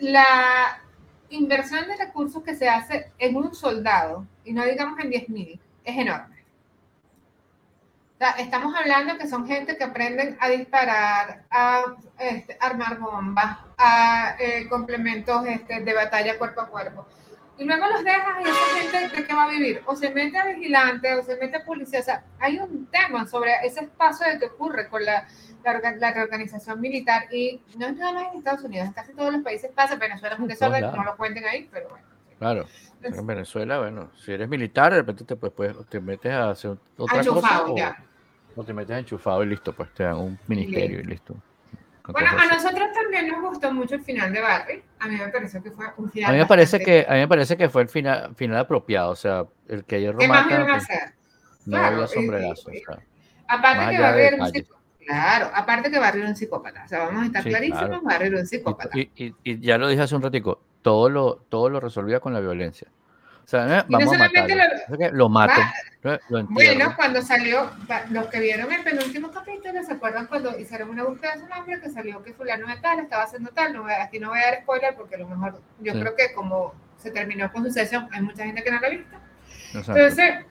La 0.02 0.82
inversión 1.30 1.88
de 1.88 1.98
recursos 1.98 2.44
que 2.44 2.56
se 2.56 2.70
hace 2.70 3.12
en 3.18 3.36
un 3.36 3.54
soldado, 3.54 4.26
y 4.44 4.54
no 4.54 4.64
digamos 4.64 5.00
en 5.00 5.12
10.000, 5.12 5.60
es 5.84 5.98
enorme. 5.98 6.36
Estamos 8.38 8.74
hablando 8.74 9.18
que 9.18 9.28
son 9.28 9.46
gente 9.46 9.78
que 9.78 9.84
aprenden 9.84 10.38
a 10.40 10.50
disparar, 10.50 11.44
a 11.52 11.82
este, 12.18 12.58
armar 12.60 12.98
bombas, 12.98 13.58
a 13.78 14.36
eh, 14.40 14.68
complementos 14.70 15.46
este, 15.46 15.82
de 15.82 15.94
batalla 15.94 16.38
cuerpo 16.38 16.62
a 16.62 16.68
cuerpo. 16.68 17.06
Y 17.58 17.64
luego 17.64 17.88
los 17.88 18.04
dejas 18.04 18.38
y 18.40 18.44
esa 18.50 19.00
gente 19.00 19.16
de 19.22 19.28
qué 19.28 19.34
va 19.34 19.44
a 19.46 19.50
vivir. 19.50 19.82
O 19.86 19.96
se 19.96 20.10
mete 20.10 20.38
a 20.38 20.46
vigilante 20.46 21.14
o 21.16 21.24
se 21.24 21.38
mete 21.38 21.58
a 21.58 21.64
policía. 21.64 22.00
O 22.02 22.04
sea, 22.04 22.24
hay 22.40 22.58
un 22.60 22.86
tema 22.88 23.26
sobre 23.28 23.52
ese 23.64 23.82
espacio 23.82 24.28
de 24.28 24.40
que 24.40 24.46
ocurre 24.48 24.90
con 24.90 25.04
la, 25.06 25.26
la, 25.64 25.74
orga- 25.80 25.96
la 25.98 26.12
reorganización 26.14 26.82
militar. 26.82 27.34
Y 27.34 27.62
no 27.78 27.88
es 27.88 27.96
nada 27.96 28.12
más 28.12 28.24
en 28.34 28.40
Estados 28.40 28.64
Unidos, 28.64 28.88
en 28.88 28.94
casi 28.94 29.14
todos 29.14 29.32
los 29.34 29.42
países 29.42 29.72
pasa. 29.74 29.96
Venezuela 29.96 30.36
es 30.36 30.42
un 30.42 30.48
desorden, 30.48 30.82
no 30.82 31.04
lo 31.04 31.16
cuenten 31.16 31.46
ahí, 31.46 31.70
pero 31.72 31.90
bueno. 31.90 32.06
Claro. 32.40 32.66
Entonces, 32.96 33.20
En 33.20 33.28
Venezuela, 33.28 33.80
bueno, 33.80 34.12
si 34.18 34.34
eres 34.34 34.50
militar, 34.50 34.92
de 34.92 35.00
repente 35.00 35.24
te, 35.24 35.36
pues, 35.38 35.54
pues, 35.56 35.74
te 35.88 36.00
metes 36.02 36.34
a 36.34 36.50
hacer 36.50 36.76
otra 36.98 37.24
cosa 37.24 37.64
o, 37.66 37.78
ya. 37.78 38.04
o 38.56 38.64
te 38.64 38.74
metes 38.74 38.98
enchufado 38.98 39.44
y 39.44 39.48
listo, 39.48 39.72
pues 39.74 39.94
te 39.94 40.04
dan 40.04 40.18
un 40.18 40.40
ministerio 40.48 41.00
y 41.00 41.04
listo. 41.04 41.36
Bueno, 42.08 42.30
a 42.38 42.46
nosotros 42.54 42.88
también 42.94 43.28
nos 43.28 43.42
gustó 43.42 43.72
mucho 43.74 43.96
el 43.96 44.04
final 44.04 44.32
de 44.34 44.42
Barry. 44.42 44.84
A 45.00 45.08
mí 45.08 45.18
me 45.18 45.28
pareció 45.30 45.62
que 45.64 45.72
fue 45.72 45.86
un 45.98 46.12
final. 46.12 46.30
A 46.30 46.34
mí 46.34 46.40
me 46.40 46.46
parece 46.46 46.78
bastante- 46.78 47.06
que 47.06 47.12
a 47.12 47.14
mí 47.14 47.20
me 47.20 47.28
parece 47.28 47.58
que 47.58 47.70
fue 47.70 47.82
el 47.84 47.90
final, 47.90 48.36
final 48.36 48.58
apropiado, 48.60 49.12
o 49.12 49.16
sea, 49.16 49.46
el 49.68 49.84
que 49.86 49.96
ayer 49.98 50.16
¿Qué 50.18 50.28
más 50.28 50.46
iban 50.48 50.62
a 50.62 50.66
pues, 50.66 50.84
hacer? 50.84 51.14
no 51.66 51.78
Claro, 51.78 51.96
había 51.96 52.06
y- 52.06 52.08
sombrerazo, 52.08 52.72
y- 52.74 52.78
o 52.78 52.86
sea, 52.86 53.00
Aparte 53.48 53.96
que 53.96 54.02
Barry 54.02 54.22
era 54.22 54.38
un 54.44 54.52
psicópata. 54.52 54.76
Claro, 55.06 55.52
aparte 55.54 55.92
que 55.92 56.00
Barry 56.00 56.20
era 56.20 56.30
un 56.30 56.36
psicópata. 56.36 56.84
O 56.84 56.88
sea, 56.88 57.00
vamos 57.06 57.24
a 57.24 57.26
estar 57.28 57.44
Sí, 57.44 57.50
clarísimos, 57.50 57.80
claro. 57.86 58.02
Barry 58.04 58.28
era 58.28 58.40
un 58.40 58.46
psicópata. 58.48 58.98
y- 58.98 59.12
y- 59.16 59.36
y 59.44 59.60
ya 59.60 59.78
lo 59.78 59.88
dije 59.88 60.02
hace 60.02 60.16
un 60.16 60.22
ratico, 60.24 60.62
todo 60.82 61.10
lo, 61.10 61.36
todo 61.50 61.70
lo 61.70 61.80
resolvía 61.80 62.20
con 62.20 62.34
la 62.34 62.40
violencia. 62.40 62.88
O 63.46 63.48
sea, 63.48 63.80
eh, 63.80 63.84
Y 63.88 63.92
no 63.92 64.00
vamos 64.00 64.14
a 64.14 64.18
solamente 64.18 64.56
matarlo. 64.56 64.86
lo- 64.98 65.12
lo 65.12 65.30
mato, 65.30 65.62
Va- 66.06 66.16
eh, 66.16 66.20
lo. 66.30 66.44
Bueno, 66.46 66.94
cuando 66.96 67.22
salió, 67.22 67.70
los 68.10 68.26
que 68.28 68.40
vieron 68.40 68.72
el 68.74 68.84
penúltimo 68.84 69.30
capítulo, 69.32 69.84
¿se 69.84 69.94
acuerdan 69.94 70.26
cuando 70.26 70.58
hicieron 70.60 70.90
una 70.90 71.04
búsqueda 71.04 71.34
de 71.36 71.42
su 71.42 71.48
nombre 71.48 71.80
que 71.80 71.90
salió 71.92 72.24
que 72.24 72.34
fulano 72.34 72.66
de 72.68 72.78
tal, 72.78 73.00
estaba 73.00 73.24
haciendo 73.24 73.52
tal? 73.52 73.74
No 73.74 73.86
aquí 73.86 74.20
no 74.20 74.30
voy 74.30 74.40
a 74.40 74.46
dar 74.46 74.62
spoiler 74.64 74.96
porque 74.96 75.16
a 75.16 75.20
lo 75.20 75.28
mejor 75.28 75.62
yo 75.80 75.94
Sí. 75.94 76.00
creo 76.00 76.16
que 76.16 76.34
como 76.34 76.74
se 76.98 77.12
terminó 77.12 77.52
con 77.52 77.64
su 77.66 77.72
sesión, 77.72 78.10
hay 78.12 78.22
mucha 78.22 78.44
gente 78.46 78.64
que 78.64 78.72
no 78.72 78.80
lo 78.80 78.88
ha 78.88 78.90
visto. 78.90 79.16
Exacto. 79.76 79.92
Entonces, 79.96 80.46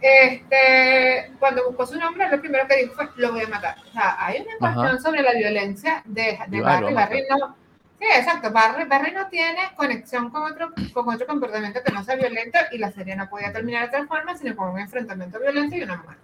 este, 0.00 1.30
cuando 1.38 1.66
buscó 1.68 1.86
su 1.86 1.98
nombre, 1.98 2.28
lo 2.28 2.40
primero 2.40 2.66
que 2.66 2.76
dijo 2.78 2.94
fue, 2.94 3.08
lo 3.16 3.32
voy 3.32 3.42
a 3.44 3.48
matar. 3.48 3.76
O 3.88 3.92
sea, 3.92 4.16
hay 4.18 4.42
una 4.42 4.56
cuestión 4.74 5.00
sobre 5.00 5.22
la 5.22 5.32
violencia 5.34 6.02
de, 6.04 6.38
de 6.48 6.60
Barry. 6.62 6.94
Barry 6.94 7.24
no, 7.30 7.56
sí, 8.00 8.06
exacto, 8.16 8.50
Barry, 8.50 8.84
Barry, 8.84 9.12
no 9.12 9.28
tiene 9.28 9.70
conexión 9.76 10.30
con 10.30 10.42
otro, 10.42 10.72
con 10.92 11.08
otro 11.08 11.26
comportamiento 11.26 11.80
que 11.84 11.92
no 11.92 12.02
sea 12.02 12.16
violento 12.16 12.58
y 12.72 12.78
la 12.78 12.90
serie 12.90 13.14
no 13.14 13.28
podía 13.28 13.52
terminar 13.52 13.82
de 13.82 13.96
otra 13.96 14.06
forma, 14.08 14.36
sino 14.36 14.56
con 14.56 14.70
un 14.70 14.80
enfrentamiento 14.80 15.38
violento 15.38 15.76
y 15.76 15.82
una 15.82 15.96
muerte. 15.96 16.22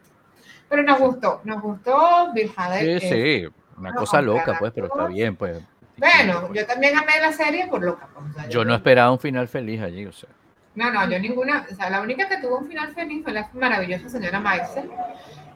Pero 0.69 0.83
nos 0.83 0.99
gustó, 0.99 1.41
nos 1.45 1.63
gustó 1.63 2.33
Bill 2.33 2.53
Hader. 2.57 3.01
Sí, 3.01 3.09
sí, 3.09 3.49
una 3.77 3.95
cosa 3.95 4.21
loca, 4.21 4.57
pues, 4.59 4.73
pero 4.75 4.87
está 4.87 5.07
bien, 5.07 5.37
pues. 5.37 5.63
Bueno, 5.97 6.53
yo 6.53 6.67
también 6.67 6.97
amé 6.97 7.21
la 7.21 7.33
serie 7.33 7.67
por 7.69 7.83
loca. 7.83 8.09
Pues, 8.35 8.49
yo, 8.49 8.65
no 8.65 8.75
esperaba 8.75 9.13
un 9.13 9.19
final 9.19 9.49
feliz 9.49 9.81
allí, 9.81 10.07
o 10.07 10.13
sea. 10.13 10.29
No, 10.75 10.91
no, 10.91 11.09
yo 11.09 11.19
ninguna, 11.19 11.67
o 11.71 11.75
sea, 11.75 11.89
la 11.89 12.03
única 12.03 12.29
que 12.29 12.37
tuvo 12.39 12.59
un 12.59 12.69
final 12.69 12.93
feliz 12.93 13.23
fue 13.23 13.33
la 13.33 13.49
maravillosa 13.55 14.09
señora 14.11 14.41
Maisel. 14.41 14.91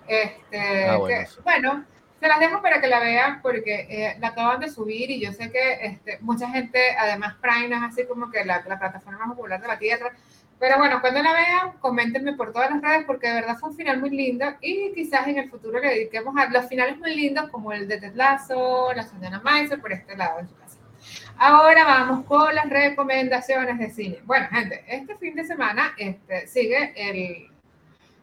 Este, 0.07 0.89
ah, 0.89 0.99
bueno, 1.45 1.85
se 2.21 2.29
las 2.29 2.39
dejo 2.39 2.61
para 2.61 2.81
que 2.81 2.87
la 2.87 3.01
vean 3.01 3.41
porque 3.41 3.87
eh, 3.89 4.17
la 4.21 4.29
acaban 4.29 4.61
de 4.61 4.71
subir 4.71 5.11
y 5.11 5.21
yo 5.21 5.33
sé 5.33 5.51
que 5.51 5.79
este, 5.81 6.19
mucha 6.21 6.49
gente, 6.51 6.79
además 6.99 7.37
Prime 7.41 7.75
es 7.75 7.83
así 7.83 8.07
como 8.07 8.31
que 8.31 8.45
la, 8.45 8.63
la, 8.69 8.79
plataforma 8.79 9.27
más 9.27 9.37
popular 9.37 9.61
de 9.61 9.69
la 9.69 9.79
Tierra. 9.79 10.13
Pero 10.59 10.77
bueno, 10.77 11.01
cuando 11.01 11.23
la 11.23 11.33
vean, 11.33 11.73
coméntenme 11.81 12.35
por 12.35 12.53
todas 12.53 12.71
las 12.71 12.83
redes 12.83 13.05
porque 13.07 13.29
de 13.29 13.35
verdad 13.35 13.57
fue 13.57 13.71
un 13.71 13.77
final 13.77 13.99
muy 13.99 14.11
lindo 14.11 14.45
y 14.61 14.93
quizás 14.93 15.27
en 15.27 15.39
el 15.39 15.49
futuro 15.49 15.81
le 15.81 15.89
dediquemos 15.89 16.37
a 16.37 16.51
los 16.51 16.67
finales 16.67 16.99
muy 16.99 17.17
lindos 17.17 17.49
como 17.49 17.73
el 17.73 17.89
de 17.89 17.99
Ted 17.99 18.15
Lasso, 18.15 18.93
la 18.95 19.05
señora 19.05 19.41
Maisel 19.41 19.81
por 19.81 19.93
este 19.93 20.15
lado. 20.15 20.41
Ahora 21.39 21.85
vamos 21.85 22.27
con 22.27 22.55
las 22.55 22.69
recomendaciones 22.69 23.79
de 23.79 23.91
cine. 23.91 24.19
Bueno, 24.25 24.47
gente, 24.51 24.85
este 24.87 25.17
fin 25.17 25.35
de 25.35 25.45
semana 25.45 25.95
este, 25.97 26.47
sigue 26.47 26.93
el, 26.95 27.51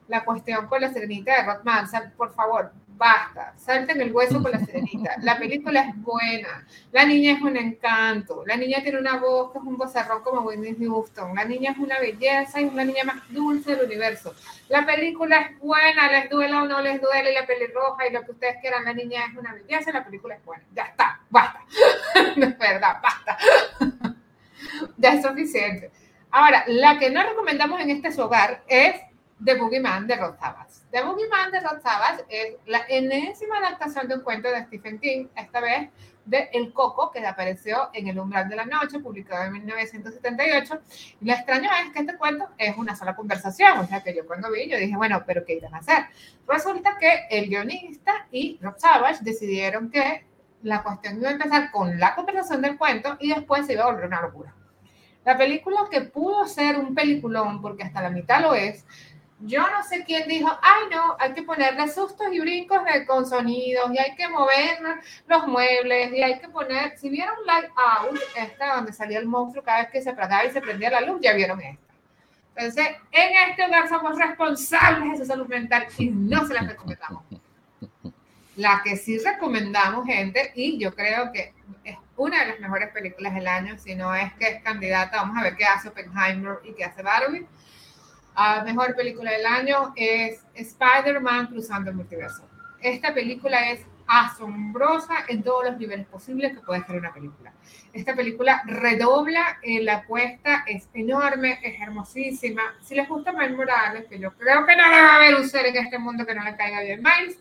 la 0.08 0.24
cuestión 0.24 0.68
con 0.68 0.82
la 0.82 0.94
serenita 0.94 1.36
de 1.36 1.44
Rothman. 1.44 1.88
Por 2.16 2.32
favor, 2.36 2.72
basta, 2.98 3.54
salten 3.58 4.02
el 4.02 4.12
hueso 4.12 4.42
con 4.42 4.52
la 4.52 4.60
serenita. 4.60 5.16
La 5.22 5.38
película 5.38 5.82
es 5.82 6.02
buena, 6.02 6.66
la 6.92 7.06
niña 7.06 7.34
es 7.34 7.42
un 7.42 7.56
encanto, 7.56 8.44
la 8.46 8.58
niña 8.58 8.82
tiene 8.82 9.00
una 9.00 9.18
voz 9.18 9.52
que 9.52 9.60
es 9.60 9.64
un 9.64 9.78
bozarrón 9.78 10.24
como 10.24 10.42
Whitney 10.42 10.76
Houston, 10.80 11.36
la 11.36 11.46
niña 11.46 11.72
es 11.72 11.78
una 11.78 12.00
belleza 12.00 12.60
y 12.60 12.66
es 12.66 12.74
la 12.74 12.84
niña 12.84 13.04
más 13.04 13.18
dulce 13.30 13.76
del 13.76 13.86
universo. 13.86 14.34
La 14.70 14.86
película 14.86 15.40
es 15.42 15.60
buena, 15.60 16.12
les 16.12 16.30
duela 16.30 16.64
o 16.64 16.68
no 16.68 16.82
les 16.82 17.00
duele 17.00 17.32
la 17.32 17.46
pelirroja 17.46 18.08
y 18.08 18.14
lo 18.14 18.24
que 18.24 18.32
ustedes 18.32 18.58
quieran, 18.60 18.84
la 18.84 18.94
niña 18.94 19.26
es 19.26 19.38
una 19.38 19.54
belleza, 19.54 19.92
la 19.92 20.04
película 20.04 20.36
es 20.36 20.44
buena. 20.44 20.64
Ya 20.74 20.84
está, 20.84 21.22
basta. 21.30 21.62
no 22.36 22.46
es 22.48 22.58
verdad, 22.58 22.98
basta. 23.02 23.38
ya 24.98 25.14
es 25.14 25.22
suficiente. 25.22 25.92
Ahora, 26.32 26.64
la 26.68 27.00
que 27.00 27.10
no 27.10 27.24
recomendamos 27.24 27.80
en 27.80 27.92
este 27.92 28.22
hogar 28.22 28.64
es 28.68 28.96
The 29.44 29.56
Boogeyman 29.56 30.08
de 30.08 30.16
Rod 30.16 30.36
The 30.92 31.04
Boogeyman 31.04 31.52
de 31.52 31.60
Rod 31.60 31.82
Sabbath 31.82 32.26
es 32.30 32.56
la 32.66 32.82
enésima 32.88 33.58
adaptación 33.58 34.08
de 34.08 34.16
un 34.16 34.22
cuento 34.22 34.50
de 34.50 34.64
Stephen 34.64 35.00
King, 35.00 35.28
esta 35.36 35.60
vez 35.60 35.90
de 36.24 36.50
El 36.54 36.72
Coco, 36.72 37.12
que 37.12 37.26
apareció 37.26 37.90
en 37.94 38.08
El 38.08 38.18
Umbral 38.18 38.48
de 38.48 38.56
la 38.56 38.66
Noche, 38.66 39.00
publicado 39.00 39.46
en 39.46 39.54
1978. 39.54 40.80
Y 41.22 41.26
lo 41.26 41.34
extraño 41.34 41.70
es 41.84 41.92
que 41.92 42.00
este 42.00 42.16
cuento 42.18 42.48
es 42.58 42.78
una 42.78 42.96
sola 42.96 43.18
conversación, 43.18 43.80
o 43.80 43.88
sea 43.88 44.02
que 44.02 44.16
yo 44.16 44.26
cuando 44.26 44.50
vi, 44.50 44.70
yo 44.70 44.78
dije, 44.78 44.96
bueno, 44.96 45.24
pero 45.26 45.44
¿qué 45.46 45.56
iban 45.56 45.76
a 45.76 45.80
hacer? 45.80 46.06
Resulta 46.48 46.98
que 46.98 47.28
el 47.32 47.50
guionista 47.50 48.28
y 48.32 48.58
Rob 48.62 48.80
Savage 48.80 49.20
decidieron 49.24 49.92
que 49.92 50.26
la 50.64 50.84
cuestión 50.84 51.18
iba 51.18 51.30
a 51.30 51.34
empezar 51.34 51.70
con 51.70 52.00
la 52.00 52.16
conversación 52.16 52.62
del 52.62 52.78
cuento 52.78 53.18
y 53.20 53.34
después 53.34 53.66
se 53.66 53.74
iba 53.74 53.84
a 53.84 53.88
volver 53.88 54.06
una 54.06 54.22
locura. 54.22 54.54
La 55.28 55.38
película 55.38 55.82
que 55.92 56.00
pudo 56.00 56.48
ser 56.48 56.78
un 56.78 56.96
peliculón, 56.96 57.62
porque 57.62 57.84
hasta 57.84 58.02
la 58.02 58.10
mitad 58.10 58.42
lo 58.42 58.54
es, 58.54 58.86
yo 59.40 59.62
no 59.62 59.84
sé 59.84 60.04
quién 60.04 60.28
dijo, 60.28 60.50
ay 60.62 60.86
no, 60.92 61.16
hay 61.20 61.34
que 61.34 61.44
ponerle 61.44 61.88
sustos 61.88 62.28
y 62.32 62.40
brincos 62.40 62.84
de, 62.86 63.06
con 63.06 63.28
sonidos 63.28 63.92
y 63.94 64.00
hay 64.00 64.16
que 64.16 64.28
mover 64.28 64.80
los 65.28 65.48
muebles 65.48 66.12
y 66.12 66.24
hay 66.24 66.40
que 66.40 66.50
poner, 66.50 66.98
si 66.98 67.10
vieron 67.10 67.36
Light 67.46 67.70
Out, 67.76 68.20
esta 68.36 68.76
donde 68.76 68.94
salía 68.94 69.20
el 69.20 69.28
monstruo 69.28 69.64
cada 69.64 69.84
vez 69.84 69.92
que 69.92 70.02
se 70.02 70.10
apagaba 70.10 70.46
y 70.46 70.52
se 70.52 70.62
prendía 70.62 70.90
la 70.90 71.02
luz, 71.02 71.20
ya 71.22 71.34
vieron 71.34 71.62
esta. 71.62 71.94
Entonces, 72.56 72.88
en 73.12 73.50
este 73.50 73.66
lugar 73.66 73.88
somos 73.88 74.18
responsables 74.18 75.12
de 75.12 75.18
su 75.18 75.26
salud 75.26 75.48
mental 75.48 75.86
y 76.00 76.10
no 76.10 76.48
se 76.48 76.56
las 76.56 76.66
recomendamos. 76.66 77.24
La 78.56 78.82
que 78.84 78.98
sí 78.98 79.20
recomendamos, 79.20 80.08
gente, 80.08 80.52
y 80.56 80.80
yo 80.80 80.96
creo 80.96 81.32
que 81.32 81.54
es 81.84 81.96
una 82.16 82.40
de 82.40 82.48
las 82.48 82.60
mejores 82.60 82.90
películas 82.92 83.36
del 83.36 83.48
año, 83.48 83.78
si 83.78 83.94
no 83.94 84.16
es 84.16 84.34
que 84.34 84.48
es 84.48 84.64
candidata, 84.64 85.18
vamos 85.18 85.38
a 85.38 85.44
ver 85.44 85.56
qué 85.56 85.66
hace 85.66 85.90
Oppenheimer 85.90 86.58
y 86.64 86.74
qué 86.74 86.86
hace 86.86 87.04
Barbie 87.04 87.46
a 88.38 88.64
mejor 88.64 88.96
película 88.96 89.32
del 89.32 89.48
año 89.48 89.94
es 89.96 90.46
Spider-Man 90.54 91.48
Cruzando 91.48 91.90
el 91.90 91.96
Multiverso. 91.96 92.48
Esta 92.80 93.12
película 93.12 93.72
es 93.72 93.84
asombrosa 94.06 95.26
en 95.28 95.42
todos 95.42 95.66
los 95.66 95.78
niveles 95.80 96.06
posibles 96.06 96.54
que 96.54 96.64
puede 96.64 96.86
ser 96.86 96.98
una 96.98 97.12
película. 97.12 97.52
Esta 97.94 98.16
película 98.16 98.62
redobla 98.68 99.58
en 99.64 99.86
la 99.86 99.96
apuesta, 99.96 100.64
es 100.68 100.88
enorme, 100.94 101.60
es 101.64 101.82
hermosísima. 101.82 102.62
Si 102.84 102.94
les 102.94 103.10
gusta 103.10 103.34
Miles 103.34 103.58
Morales, 103.58 104.06
que 104.08 104.20
yo 104.20 104.32
creo 104.34 104.68
que 104.68 104.76
no 104.76 104.84
va 104.84 105.14
a 105.14 105.16
haber 105.16 105.36
un 105.36 105.50
ser 105.50 105.66
en 105.66 105.78
este 105.78 105.98
mundo 105.98 106.24
que 106.24 106.36
no 106.36 106.44
le 106.44 106.56
caiga 106.56 106.82
bien 106.82 107.02
Miles, 107.02 107.40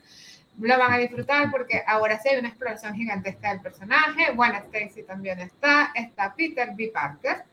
lo 0.58 0.78
van 0.78 0.94
a 0.94 0.96
disfrutar 0.96 1.50
porque 1.50 1.84
ahora 1.86 2.18
sí 2.18 2.30
hay 2.30 2.38
una 2.38 2.48
exploración 2.48 2.94
gigantesca 2.94 3.50
del 3.50 3.60
personaje. 3.60 4.32
Bueno, 4.32 4.56
Stacy 4.56 5.02
también 5.02 5.40
está, 5.40 5.92
está 5.94 6.34
Peter 6.34 6.70
B. 6.74 6.90
Parker, 6.92 7.44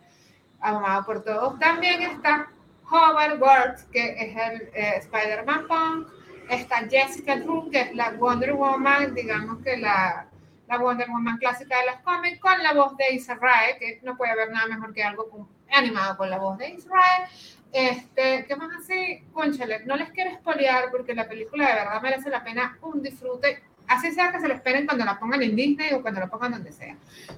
amado 0.62 1.06
por 1.06 1.26
todos. 1.26 1.60
También 1.60 2.04
está 2.04 2.48
Howard 2.94 3.42
Worth, 3.42 3.90
que 3.92 4.12
es 4.12 4.38
el 4.38 4.70
eh, 4.76 4.98
Spider-Man 4.98 5.68
Punk, 5.68 6.08
está 6.48 6.88
Jessica 6.88 7.38
Drew, 7.38 7.72
que 7.72 7.82
es 7.82 7.96
la 7.96 8.12
Wonder 8.12 8.54
Woman, 8.54 9.16
digamos 9.16 9.64
que 9.64 9.78
la, 9.78 10.28
la 10.68 10.78
Wonder 10.78 11.10
Woman 11.10 11.38
clásica 11.38 11.80
de 11.80 11.88
los 11.88 11.96
cómics, 12.02 12.40
con 12.40 12.62
la 12.62 12.74
voz 12.74 12.96
de 12.98 13.16
Israel, 13.16 13.76
que 13.80 14.00
no 14.04 14.16
puede 14.16 14.32
haber 14.32 14.52
nada 14.52 14.68
mejor 14.68 14.94
que 14.94 15.04
algo 15.04 15.50
animado 15.72 16.18
con 16.18 16.30
la 16.30 16.38
voz 16.38 16.60
de 16.60 16.70
Israel. 16.70 17.24
Este, 17.72 18.46
¿Qué 18.46 18.56
más 18.56 18.70
así? 18.78 19.24
Conchale, 19.34 19.84
no 19.86 19.96
les 19.96 20.12
quiero 20.12 20.30
espolear 20.30 20.92
porque 20.92 21.16
la 21.16 21.28
película 21.28 21.68
de 21.68 21.74
verdad 21.74 22.02
merece 22.04 22.30
la 22.30 22.44
pena 22.44 22.78
un 22.84 23.02
disfrute 23.02 23.64
así 23.88 24.12
sea 24.12 24.32
que 24.32 24.40
se 24.40 24.48
lo 24.48 24.54
esperen 24.54 24.86
cuando 24.86 25.06
la 25.06 25.20
pongan 25.20 25.42
en 25.44 25.56
Disney 25.56 25.94
o 25.94 26.02
cuando 26.02 26.20
la 26.20 26.28
pongan 26.28 26.52
donde 26.54 26.72
sea. 26.72 26.96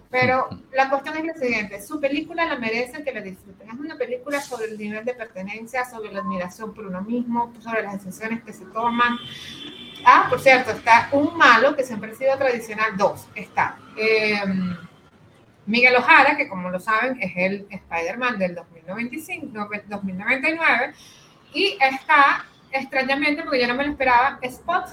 Pero 0.09 0.49
la 0.71 0.89
cuestión 0.89 1.17
es 1.17 1.25
la 1.25 1.33
siguiente, 1.33 1.81
su 1.81 1.99
película 1.99 2.45
la 2.45 2.57
merece 2.57 3.03
que 3.03 3.11
la 3.11 3.21
disfruten. 3.21 3.69
Es 3.69 3.79
una 3.79 3.97
película 3.97 4.41
sobre 4.41 4.65
el 4.65 4.77
nivel 4.77 5.03
de 5.05 5.13
pertenencia, 5.13 5.85
sobre 5.85 6.11
la 6.11 6.19
admiración 6.19 6.73
por 6.73 6.85
uno 6.85 7.01
mismo, 7.01 7.53
sobre 7.59 7.83
las 7.83 8.03
decisiones 8.03 8.43
que 8.43 8.53
se 8.53 8.65
toman. 8.65 9.17
Ah, 10.05 10.27
por 10.29 10.39
cierto, 10.39 10.71
está 10.71 11.09
un 11.11 11.35
malo 11.37 11.75
que 11.75 11.83
siempre 11.83 12.11
ha 12.11 12.15
sido 12.15 12.37
tradicional, 12.37 12.95
dos, 12.95 13.27
está. 13.35 13.77
Em, 13.97 14.77
Miguel 15.65 15.95
Ojara, 15.95 16.37
que 16.37 16.47
como 16.47 16.69
lo 16.69 16.79
saben 16.79 17.17
es 17.19 17.31
el 17.35 17.67
Spider-Man 17.69 18.37
del 18.37 18.55
2095, 18.55 19.69
2099, 19.87 20.93
y 21.53 21.77
está, 21.81 22.45
extrañamente, 22.71 23.41
porque 23.41 23.61
yo 23.61 23.67
no 23.67 23.75
me 23.75 23.85
lo 23.85 23.91
esperaba, 23.91 24.37
Spot, 24.41 24.85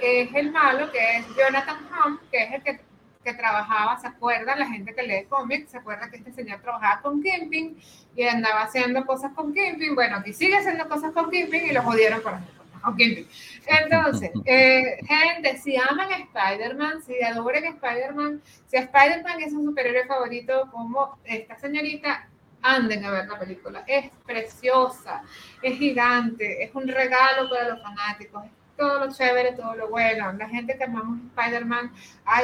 que 0.00 0.22
es 0.22 0.34
el 0.34 0.50
malo, 0.50 0.90
que 0.90 0.98
es 1.16 1.26
Jonathan 1.36 1.78
Hunt, 1.86 2.20
que 2.30 2.42
es 2.42 2.52
el 2.52 2.62
que, 2.62 2.80
que 3.24 3.34
trabajaba, 3.34 3.98
¿se 3.98 4.06
acuerdan? 4.06 4.58
La 4.58 4.66
gente 4.66 4.94
que 4.94 5.02
lee 5.02 5.26
cómics, 5.28 5.70
¿se 5.70 5.78
acuerda 5.78 6.10
que 6.10 6.16
este 6.16 6.32
señor 6.32 6.60
trabajaba 6.60 7.00
con 7.00 7.22
Kimping 7.22 7.76
y 8.16 8.22
andaba 8.24 8.62
haciendo 8.62 9.06
cosas 9.06 9.32
con 9.34 9.54
Kimping? 9.54 9.94
Bueno, 9.94 10.16
aquí 10.16 10.32
sigue 10.32 10.56
haciendo 10.56 10.88
cosas 10.88 11.12
con 11.12 11.30
Kimping 11.30 11.66
y 11.66 11.72
lo 11.72 11.82
jodieron 11.82 12.20
por 12.22 12.34
con 12.82 12.96
Kimping. 12.96 13.28
Entonces, 13.66 14.30
eh, 14.44 14.98
gente, 15.06 15.58
si 15.58 15.76
aman 15.76 16.12
a 16.12 16.16
Spider-Man, 16.16 17.02
si 17.02 17.22
adoren 17.22 17.64
a 17.64 17.68
Spider-Man, 17.68 18.42
si 18.66 18.76
Spider-Man 18.76 19.40
es 19.40 19.52
un 19.52 19.64
superhéroe 19.64 20.06
favorito 20.06 20.68
como 20.70 21.18
esta 21.24 21.58
señorita, 21.58 22.28
anden 22.62 23.04
a 23.04 23.10
ver 23.10 23.28
la 23.28 23.38
película. 23.38 23.84
Es 23.86 24.10
preciosa, 24.26 25.22
es 25.62 25.78
gigante, 25.78 26.62
es 26.62 26.74
un 26.74 26.88
regalo 26.88 27.48
para 27.48 27.68
los 27.68 27.82
fanáticos, 27.82 28.44
todo 28.78 29.04
lo 29.04 29.12
chévere, 29.12 29.52
todo 29.52 29.74
lo 29.74 29.88
bueno. 29.88 30.32
La 30.32 30.48
gente 30.48 30.78
que 30.78 30.84
amamos 30.84 31.18
Spider-Man 31.36 31.92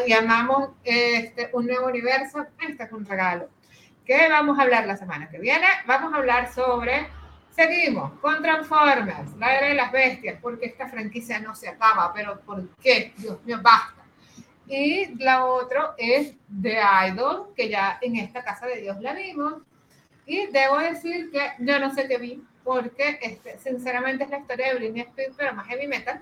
y 0.06 0.12
amamos 0.12 0.70
este, 0.82 1.48
un 1.52 1.66
nuevo 1.66 1.86
universo, 1.86 2.44
este 2.60 2.82
es 2.82 2.92
un 2.92 3.06
regalo. 3.06 3.48
¿Qué 4.04 4.28
vamos 4.28 4.58
a 4.58 4.62
hablar 4.62 4.86
la 4.86 4.96
semana 4.96 5.30
que 5.30 5.38
viene? 5.38 5.66
Vamos 5.86 6.12
a 6.12 6.16
hablar 6.16 6.52
sobre, 6.52 7.06
seguimos, 7.50 8.12
con 8.20 8.42
Transformers, 8.42 9.34
la 9.38 9.56
era 9.56 9.68
de 9.68 9.74
las 9.74 9.92
bestias, 9.92 10.38
porque 10.42 10.66
esta 10.66 10.88
franquicia 10.88 11.38
no 11.38 11.54
se 11.54 11.68
acaba, 11.68 12.12
pero 12.12 12.38
¿por 12.40 12.68
qué? 12.82 13.14
Dios 13.16 13.42
mío, 13.44 13.60
basta. 13.62 14.02
Y 14.66 15.14
la 15.22 15.46
otra 15.46 15.94
es 15.96 16.34
The 16.60 16.80
Idol, 17.08 17.54
que 17.56 17.68
ya 17.68 17.98
en 18.02 18.16
esta 18.16 18.42
casa 18.42 18.66
de 18.66 18.80
Dios 18.80 19.00
la 19.00 19.14
vimos. 19.14 19.54
Y 20.26 20.46
debo 20.48 20.78
decir 20.78 21.30
que 21.30 21.52
yo 21.60 21.78
no 21.78 21.94
sé 21.94 22.08
qué 22.08 22.18
vi, 22.18 22.42
porque 22.64 23.18
este, 23.22 23.58
sinceramente 23.58 24.24
es 24.24 24.30
la 24.30 24.38
historia 24.38 24.68
de 24.68 24.74
Britney 24.76 25.02
Spears, 25.02 25.34
pero 25.36 25.54
más 25.54 25.66
heavy 25.68 25.86
metal. 25.86 26.20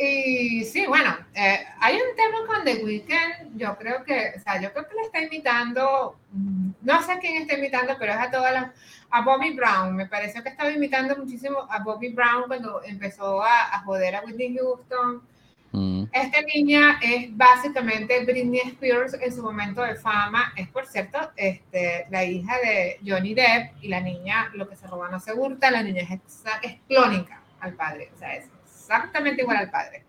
y 0.00 0.64
sí, 0.64 0.86
bueno, 0.86 1.16
eh, 1.34 1.58
hay 1.80 1.96
un 1.96 2.16
tema 2.16 2.46
con 2.46 2.64
The 2.64 2.84
Weeknd, 2.84 3.56
yo 3.56 3.76
creo 3.76 4.04
que, 4.04 4.34
o 4.36 4.40
sea, 4.40 4.60
yo 4.60 4.72
creo 4.72 4.88
que 4.88 4.94
le 4.94 5.02
está 5.02 5.20
imitando, 5.20 6.16
mm, 6.32 6.70
no 6.82 7.02
sé 7.02 7.18
quién 7.20 7.42
está 7.42 7.58
imitando, 7.58 7.94
pero 7.98 8.12
es 8.12 8.18
a 8.18 8.30
todas 8.30 8.52
las, 8.52 8.70
a 9.10 9.22
Bobby 9.22 9.54
Brown, 9.54 9.96
me 9.96 10.06
pareció 10.06 10.42
que 10.42 10.50
estaba 10.50 10.70
imitando 10.70 11.16
muchísimo 11.16 11.66
a 11.68 11.82
Bobby 11.82 12.10
Brown 12.10 12.44
cuando 12.46 12.80
empezó 12.84 13.42
a, 13.42 13.74
a 13.74 13.80
joder 13.80 14.14
a 14.16 14.22
Whitney 14.22 14.56
Houston. 14.56 15.22
Mm. 15.72 16.04
Esta 16.12 16.42
niña 16.54 16.98
es 17.02 17.36
básicamente 17.36 18.24
Britney 18.24 18.60
Spears 18.60 19.14
en 19.14 19.32
su 19.32 19.42
momento 19.42 19.82
de 19.82 19.96
fama. 19.96 20.52
Es, 20.56 20.68
por 20.68 20.86
cierto, 20.86 21.18
este, 21.36 22.06
la 22.10 22.24
hija 22.24 22.56
de 22.58 22.98
Johnny 23.06 23.34
Depp 23.34 23.82
y 23.82 23.88
la 23.88 24.00
niña, 24.00 24.50
lo 24.54 24.68
que 24.68 24.76
se 24.76 24.86
roba 24.86 25.08
no 25.10 25.20
se 25.20 25.32
hurta, 25.32 25.70
la 25.70 25.82
niña 25.82 26.02
es, 26.02 26.42
es 26.62 26.76
clónica 26.88 27.42
al 27.60 27.74
padre, 27.74 28.10
o 28.14 28.18
sea, 28.18 28.36
es 28.36 28.46
exactamente 28.64 29.42
igual 29.42 29.58
al 29.58 29.70
padre. 29.70 30.04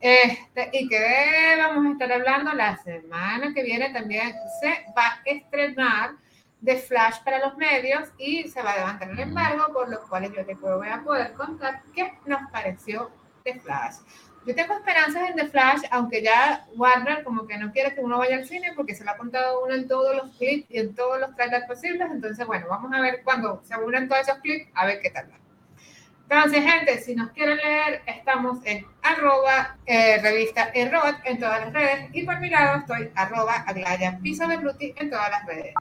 Este, 0.00 0.70
y 0.72 0.88
que 0.88 1.54
vamos 1.58 1.84
a 1.86 1.92
estar 1.92 2.10
hablando 2.10 2.54
la 2.54 2.76
semana 2.78 3.52
que 3.52 3.62
viene 3.62 3.90
también 3.90 4.32
se 4.62 4.86
va 4.96 5.08
a 5.08 5.20
estrenar 5.26 6.12
de 6.60 6.76
Flash 6.76 7.22
para 7.22 7.38
los 7.38 7.56
medios 7.56 8.08
y 8.18 8.48
se 8.48 8.62
va 8.62 8.72
a 8.72 8.76
levantar 8.76 9.10
el 9.10 9.20
embargo, 9.20 9.72
por 9.72 9.90
lo 9.90 10.00
cual 10.08 10.32
yo 10.34 10.44
te 10.44 10.54
voy 10.54 10.88
a 10.88 11.02
poder 11.02 11.34
contar 11.34 11.82
qué 11.94 12.14
nos 12.26 12.50
pareció 12.50 13.10
de 13.44 13.60
Flash. 13.60 13.96
Yo 14.46 14.54
tengo 14.54 14.74
esperanzas 14.74 15.28
en 15.28 15.36
The 15.36 15.48
Flash, 15.48 15.82
aunque 15.90 16.22
ya 16.22 16.66
Warner 16.74 17.22
como 17.24 17.46
que 17.46 17.58
no 17.58 17.70
quiere 17.72 17.94
que 17.94 18.00
uno 18.00 18.18
vaya 18.18 18.36
al 18.36 18.46
cine 18.46 18.72
porque 18.74 18.94
se 18.94 19.04
lo 19.04 19.10
ha 19.10 19.16
contado 19.16 19.62
uno 19.64 19.74
en 19.74 19.86
todos 19.86 20.16
los 20.16 20.34
clips 20.36 20.66
y 20.70 20.78
en 20.78 20.94
todos 20.94 21.20
los 21.20 21.36
trailers 21.36 21.66
posibles. 21.66 22.08
Entonces, 22.10 22.46
bueno, 22.46 22.66
vamos 22.68 22.90
a 22.92 23.00
ver 23.00 23.22
cuando 23.22 23.62
se 23.64 23.76
unan 23.76 24.08
todos 24.08 24.22
esos 24.22 24.38
clips, 24.38 24.70
a 24.74 24.86
ver 24.86 25.00
qué 25.02 25.10
tal. 25.10 25.28
Entonces, 26.22 26.62
gente, 26.62 26.98
si 27.00 27.16
nos 27.16 27.32
quieren 27.32 27.56
leer, 27.56 28.02
estamos 28.06 28.64
en 28.64 28.86
arroba 29.02 29.76
eh, 29.84 30.22
revista 30.22 30.70
Errot 30.74 31.16
en 31.24 31.40
todas 31.40 31.60
las 31.60 31.72
redes 31.72 32.08
y 32.12 32.22
por 32.22 32.38
mi 32.38 32.48
lado 32.48 32.78
estoy 32.78 33.10
arroba 33.16 33.64
aglaya 33.66 34.18
piso 34.22 34.46
de 34.46 34.56
Bruti 34.56 34.94
en 34.96 35.10
todas 35.10 35.28
las 35.28 35.44
redes. 35.44 35.74